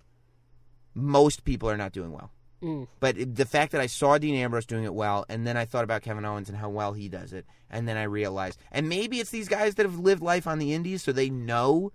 Most 0.93 1.43
people 1.43 1.71
are 1.71 1.77
not 1.77 1.91
doing 1.91 2.11
well. 2.11 2.29
Mm. 2.63 2.87
But 3.01 3.35
the 3.35 3.45
fact 3.45 3.73
that 3.73 3.81
I 3.81 3.87
saw 3.87 4.17
Dean 4.17 4.35
Ambrose 4.35 4.65
doing 4.65 4.85
it 4.85 4.93
well, 4.93 5.25
and 5.27 5.45
then 5.45 5.57
I 5.57 5.65
thought 5.65 5.83
about 5.83 6.01
Kevin 6.01 6.23
Owens 6.23 6.47
and 6.47 6.57
how 6.57 6.69
well 6.69 6.93
he 6.93 7.09
does 7.09 7.33
it, 7.33 7.45
and 7.69 7.87
then 7.87 7.97
I 7.97 8.03
realized, 8.03 8.57
and 8.71 8.87
maybe 8.87 9.19
it's 9.19 9.31
these 9.31 9.49
guys 9.49 9.75
that 9.75 9.85
have 9.85 9.99
lived 9.99 10.23
life 10.23 10.47
on 10.47 10.59
the 10.59 10.73
Indies, 10.73 11.03
so 11.03 11.11
they 11.11 11.29
know 11.29 11.91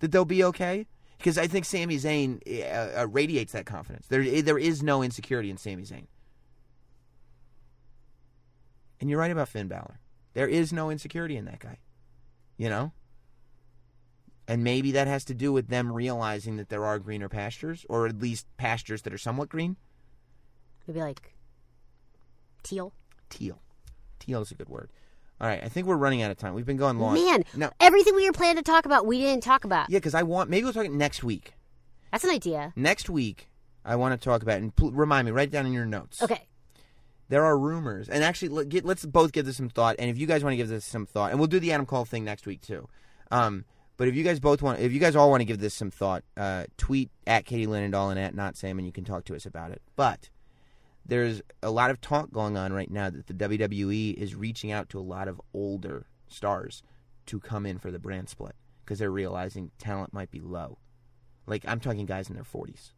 that 0.00 0.12
they'll 0.12 0.26
be 0.26 0.44
okay. 0.44 0.86
Because 1.16 1.36
I 1.36 1.46
think 1.46 1.66
Sami 1.66 1.96
Zayn 1.96 2.40
uh, 2.46 3.02
uh, 3.02 3.06
radiates 3.06 3.52
that 3.52 3.66
confidence. 3.66 4.06
There, 4.08 4.40
there 4.40 4.58
is 4.58 4.82
no 4.82 5.02
insecurity 5.02 5.50
in 5.50 5.58
Sami 5.58 5.82
Zayn. 5.82 6.06
And 9.00 9.10
you're 9.10 9.18
right 9.18 9.30
about 9.30 9.48
Finn 9.48 9.68
Balor. 9.68 10.00
There 10.32 10.48
is 10.48 10.72
no 10.72 10.90
insecurity 10.90 11.36
in 11.36 11.44
that 11.44 11.58
guy. 11.58 11.78
You 12.56 12.70
know? 12.70 12.92
And 14.48 14.64
maybe 14.64 14.92
that 14.92 15.08
has 15.08 15.24
to 15.26 15.34
do 15.34 15.52
with 15.52 15.68
them 15.68 15.92
realizing 15.92 16.56
that 16.56 16.70
there 16.70 16.86
are 16.86 16.98
greener 16.98 17.28
pastures, 17.28 17.84
or 17.90 18.06
at 18.06 18.18
least 18.18 18.46
pastures 18.56 19.02
that 19.02 19.12
are 19.12 19.18
somewhat 19.18 19.50
green. 19.50 19.76
Maybe 20.90 21.02
like 21.02 21.34
teal. 22.64 22.92
Teal. 23.28 23.60
Teal 24.18 24.42
is 24.42 24.50
a 24.50 24.56
good 24.56 24.68
word. 24.68 24.90
All 25.40 25.46
right, 25.46 25.62
I 25.62 25.68
think 25.68 25.86
we're 25.86 25.96
running 25.96 26.20
out 26.20 26.32
of 26.32 26.36
time. 26.36 26.52
We've 26.52 26.66
been 26.66 26.76
going 26.76 26.98
long. 26.98 27.14
Man, 27.14 27.44
now, 27.54 27.70
everything 27.78 28.16
we 28.16 28.26
were 28.26 28.32
planning 28.32 28.56
to 28.56 28.68
talk 28.68 28.86
about, 28.86 29.06
we 29.06 29.20
didn't 29.20 29.44
talk 29.44 29.62
about. 29.62 29.88
Yeah, 29.88 29.98
because 29.98 30.16
I 30.16 30.24
want 30.24 30.50
maybe 30.50 30.64
we'll 30.64 30.72
talk 30.72 30.84
it 30.84 30.90
next 30.90 31.22
week. 31.22 31.54
That's 32.10 32.24
an 32.24 32.30
idea. 32.30 32.72
Next 32.74 33.08
week, 33.08 33.50
I 33.84 33.94
want 33.94 34.20
to 34.20 34.22
talk 34.22 34.42
about 34.42 34.58
and 34.58 34.74
pl- 34.74 34.90
remind 34.90 35.26
me. 35.26 35.30
Write 35.30 35.48
it 35.48 35.52
down 35.52 35.64
in 35.64 35.72
your 35.72 35.86
notes. 35.86 36.24
Okay. 36.24 36.42
There 37.28 37.44
are 37.44 37.56
rumors, 37.56 38.08
and 38.08 38.24
actually, 38.24 38.48
let, 38.48 38.68
get, 38.68 38.84
let's 38.84 39.06
both 39.06 39.30
give 39.30 39.46
this 39.46 39.58
some 39.58 39.68
thought. 39.68 39.94
And 40.00 40.10
if 40.10 40.18
you 40.18 40.26
guys 40.26 40.42
want 40.42 40.54
to 40.54 40.56
give 40.56 40.68
this 40.68 40.84
some 40.84 41.06
thought, 41.06 41.30
and 41.30 41.38
we'll 41.38 41.46
do 41.46 41.60
the 41.60 41.70
Adam 41.70 41.86
Cole 41.86 42.04
thing 42.04 42.24
next 42.24 42.46
week 42.46 42.62
too. 42.62 42.88
Um, 43.30 43.64
but 43.96 44.08
if 44.08 44.16
you 44.16 44.24
guys 44.24 44.40
both 44.40 44.60
want, 44.60 44.80
if 44.80 44.92
you 44.92 44.98
guys 44.98 45.14
all 45.14 45.30
want 45.30 45.40
to 45.40 45.44
give 45.44 45.60
this 45.60 45.72
some 45.72 45.92
thought, 45.92 46.24
uh, 46.36 46.64
tweet 46.76 47.10
at 47.28 47.46
Katie 47.46 47.68
Linendoll 47.68 48.10
and 48.10 48.18
at 48.18 48.34
Not 48.34 48.56
Sam, 48.56 48.78
and 48.78 48.86
you 48.86 48.92
can 48.92 49.04
talk 49.04 49.24
to 49.26 49.36
us 49.36 49.46
about 49.46 49.70
it. 49.70 49.80
But 49.94 50.28
there's 51.06 51.42
a 51.62 51.70
lot 51.70 51.90
of 51.90 52.00
talk 52.00 52.30
going 52.30 52.56
on 52.56 52.72
right 52.72 52.90
now 52.90 53.10
that 53.10 53.26
the 53.26 53.34
WWE 53.34 54.14
is 54.14 54.34
reaching 54.34 54.70
out 54.70 54.88
to 54.90 54.98
a 54.98 55.02
lot 55.02 55.28
of 55.28 55.40
older 55.52 56.06
stars 56.28 56.82
to 57.26 57.40
come 57.40 57.66
in 57.66 57.78
for 57.78 57.90
the 57.90 57.98
brand 57.98 58.28
split 58.28 58.54
because 58.84 58.98
they're 58.98 59.10
realizing 59.10 59.70
talent 59.78 60.12
might 60.12 60.30
be 60.30 60.40
low. 60.40 60.78
Like 61.46 61.64
I'm 61.66 61.80
talking 61.80 62.06
guys 62.06 62.28
in 62.28 62.34
their 62.34 62.44
40s. 62.44 62.92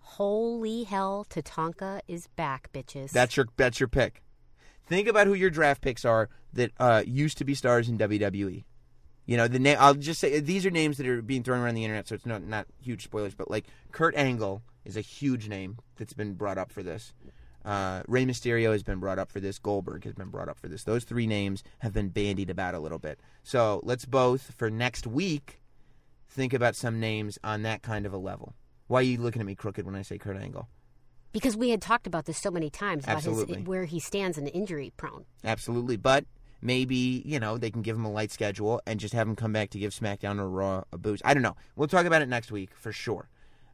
Holy 0.00 0.84
hell, 0.84 1.26
Tatanka 1.28 2.00
is 2.06 2.26
back, 2.36 2.70
bitches. 2.72 3.12
That's 3.12 3.36
your 3.36 3.46
that's 3.56 3.80
your 3.80 3.88
pick. 3.88 4.22
Think 4.84 5.08
about 5.08 5.26
who 5.26 5.34
your 5.34 5.50
draft 5.50 5.80
picks 5.80 6.04
are 6.04 6.28
that 6.52 6.72
uh, 6.78 7.02
used 7.06 7.38
to 7.38 7.44
be 7.44 7.54
stars 7.54 7.88
in 7.88 7.96
WWE. 7.96 8.64
You 9.26 9.36
know 9.36 9.48
the 9.48 9.58
name. 9.58 9.76
I'll 9.78 9.94
just 9.94 10.20
say 10.20 10.40
these 10.40 10.66
are 10.66 10.70
names 10.70 10.96
that 10.98 11.06
are 11.06 11.22
being 11.22 11.42
thrown 11.42 11.60
around 11.60 11.74
the 11.74 11.84
internet, 11.84 12.08
so 12.08 12.14
it's 12.14 12.26
not 12.26 12.42
not 12.42 12.66
huge 12.80 13.04
spoilers. 13.04 13.34
But 13.34 13.50
like 13.50 13.66
Kurt 13.92 14.16
Angle 14.16 14.62
is 14.84 14.96
a 14.96 15.00
huge 15.00 15.48
name 15.48 15.78
that's 15.96 16.12
been 16.12 16.34
brought 16.34 16.58
up 16.58 16.72
for 16.72 16.82
this. 16.82 17.14
Uh, 17.64 18.02
Rey 18.08 18.24
Mysterio 18.24 18.72
has 18.72 18.82
been 18.82 18.98
brought 18.98 19.20
up 19.20 19.30
for 19.30 19.38
this. 19.38 19.60
Goldberg 19.60 20.02
has 20.04 20.14
been 20.14 20.30
brought 20.30 20.48
up 20.48 20.58
for 20.58 20.66
this. 20.66 20.82
Those 20.82 21.04
three 21.04 21.28
names 21.28 21.62
have 21.78 21.92
been 21.92 22.08
bandied 22.08 22.50
about 22.50 22.74
a 22.74 22.80
little 22.80 22.98
bit. 22.98 23.20
So 23.44 23.80
let's 23.84 24.04
both 24.04 24.52
for 24.56 24.68
next 24.68 25.06
week 25.06 25.60
think 26.28 26.52
about 26.52 26.74
some 26.74 26.98
names 26.98 27.38
on 27.44 27.62
that 27.62 27.82
kind 27.82 28.04
of 28.04 28.12
a 28.12 28.18
level. 28.18 28.54
Why 28.88 29.00
are 29.00 29.02
you 29.02 29.18
looking 29.18 29.40
at 29.40 29.46
me 29.46 29.54
crooked 29.54 29.86
when 29.86 29.94
I 29.94 30.02
say 30.02 30.18
Kurt 30.18 30.36
Angle? 30.36 30.68
because 31.32 31.56
we 31.56 31.70
had 31.70 31.82
talked 31.82 32.06
about 32.06 32.26
this 32.26 32.38
so 32.38 32.50
many 32.50 32.70
times 32.70 33.04
about 33.04 33.16
Absolutely. 33.16 33.58
his 33.58 33.66
where 33.66 33.84
he 33.84 33.98
stands 33.98 34.38
in 34.38 34.46
injury 34.48 34.92
prone. 34.96 35.24
Absolutely, 35.44 35.96
but 35.96 36.24
maybe 36.62 37.22
you 37.26 37.38
know 37.40 37.58
they 37.58 37.70
can 37.70 37.82
give 37.82 37.96
him 37.96 38.04
a 38.04 38.10
light 38.10 38.30
schedule 38.30 38.80
and 38.86 38.98
just 39.00 39.12
have 39.12 39.28
him 39.28 39.36
come 39.36 39.52
back 39.52 39.70
to 39.70 39.78
give 39.78 39.92
SmackDown 39.92 40.38
or 40.38 40.48
Raw 40.48 40.84
a 40.92 40.98
boost. 40.98 41.22
I 41.24 41.34
don't 41.34 41.42
know. 41.42 41.56
We'll 41.76 41.88
talk 41.88 42.06
about 42.06 42.22
it 42.22 42.28
next 42.28 42.50
week 42.52 42.70
for 42.74 42.92
sure. 42.92 43.28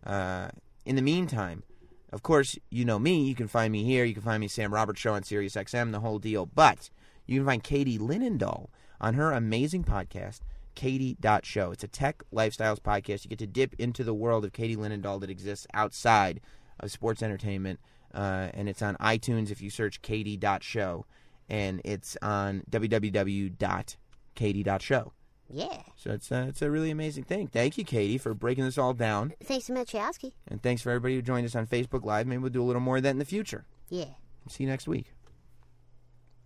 Uh, 0.04 0.48
in 0.84 0.96
the 0.96 1.02
meantime, 1.02 1.62
Of 2.10 2.22
course, 2.22 2.58
you 2.70 2.84
know 2.86 2.98
me. 2.98 3.24
You 3.24 3.34
can 3.34 3.48
find 3.48 3.70
me 3.70 3.84
here. 3.84 4.04
You 4.04 4.14
can 4.14 4.22
find 4.22 4.40
me 4.40 4.48
Sam 4.48 4.72
Roberts 4.72 5.00
Show 5.00 5.12
on 5.12 5.22
Sirius 5.24 5.54
XM, 5.56 5.92
the 5.92 6.00
whole 6.00 6.18
deal. 6.18 6.46
But 6.46 6.88
you 7.26 7.38
can 7.40 7.46
find 7.46 7.62
Katie 7.62 7.98
Linendoll 7.98 8.68
on 8.98 9.12
her 9.14 9.30
amazing 9.32 9.84
podcast, 9.84 10.40
Katie.show. 10.74 11.70
It's 11.70 11.84
a 11.84 11.88
tech 11.88 12.22
lifestyles 12.32 12.80
podcast. 12.80 13.24
You 13.24 13.28
get 13.28 13.38
to 13.40 13.46
dip 13.46 13.74
into 13.78 14.04
the 14.04 14.14
world 14.14 14.46
of 14.46 14.54
Katie 14.54 14.76
Linendoll 14.76 15.20
that 15.20 15.28
exists 15.28 15.66
outside 15.74 16.40
of 16.80 16.90
sports 16.90 17.22
entertainment. 17.22 17.78
Uh, 18.14 18.48
and 18.54 18.70
it's 18.70 18.80
on 18.80 18.96
iTunes 18.96 19.50
if 19.50 19.60
you 19.60 19.68
search 19.68 20.00
Katie.show. 20.00 21.04
And 21.48 21.80
it's 21.84 22.16
on 22.22 22.62
www.katie.show. 22.70 25.12
Yeah. 25.50 25.82
So 25.96 26.10
it's, 26.10 26.30
uh, 26.30 26.44
it's 26.48 26.60
a 26.60 26.70
really 26.70 26.90
amazing 26.90 27.24
thing. 27.24 27.46
Thank 27.46 27.78
you, 27.78 27.84
Katie, 27.84 28.18
for 28.18 28.34
breaking 28.34 28.64
this 28.64 28.76
all 28.76 28.92
down. 28.92 29.32
Thanks 29.42 29.66
so 29.66 29.72
much, 29.74 29.92
Yowski. 29.92 30.32
And 30.46 30.62
thanks 30.62 30.82
for 30.82 30.90
everybody 30.90 31.14
who 31.14 31.22
joined 31.22 31.46
us 31.46 31.56
on 31.56 31.66
Facebook 31.66 32.04
Live. 32.04 32.26
Maybe 32.26 32.42
we'll 32.42 32.50
do 32.50 32.62
a 32.62 32.66
little 32.66 32.82
more 32.82 32.98
of 32.98 33.02
that 33.04 33.10
in 33.10 33.18
the 33.18 33.24
future. 33.24 33.64
Yeah. 33.88 34.04
See 34.48 34.64
you 34.64 34.70
next 34.70 34.86
week. 34.86 35.06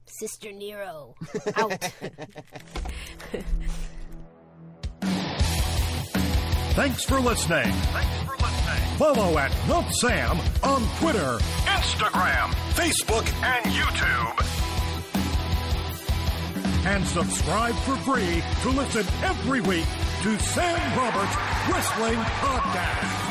Sister 0.07 0.53
Nero. 0.53 1.15
Out. 1.57 1.91
Thanks 6.74 7.05
for 7.05 7.20
listening. 7.20 7.70
Follow 8.99 9.39
at 9.39 9.53
Not 9.69 9.93
Sam 9.95 10.39
on 10.62 10.83
Twitter, 10.99 11.39
Instagram, 11.66 12.51
Facebook, 12.74 13.27
and 13.43 13.65
YouTube. 13.66 14.61
And 16.85 17.07
subscribe 17.07 17.75
for 17.77 17.97
free 17.97 18.43
to 18.63 18.71
listen 18.71 19.07
every 19.23 19.61
week 19.61 19.87
to 20.23 20.39
Sam 20.39 20.99
Roberts 20.99 21.37
Wrestling 21.69 22.19
Podcast. 22.19 23.22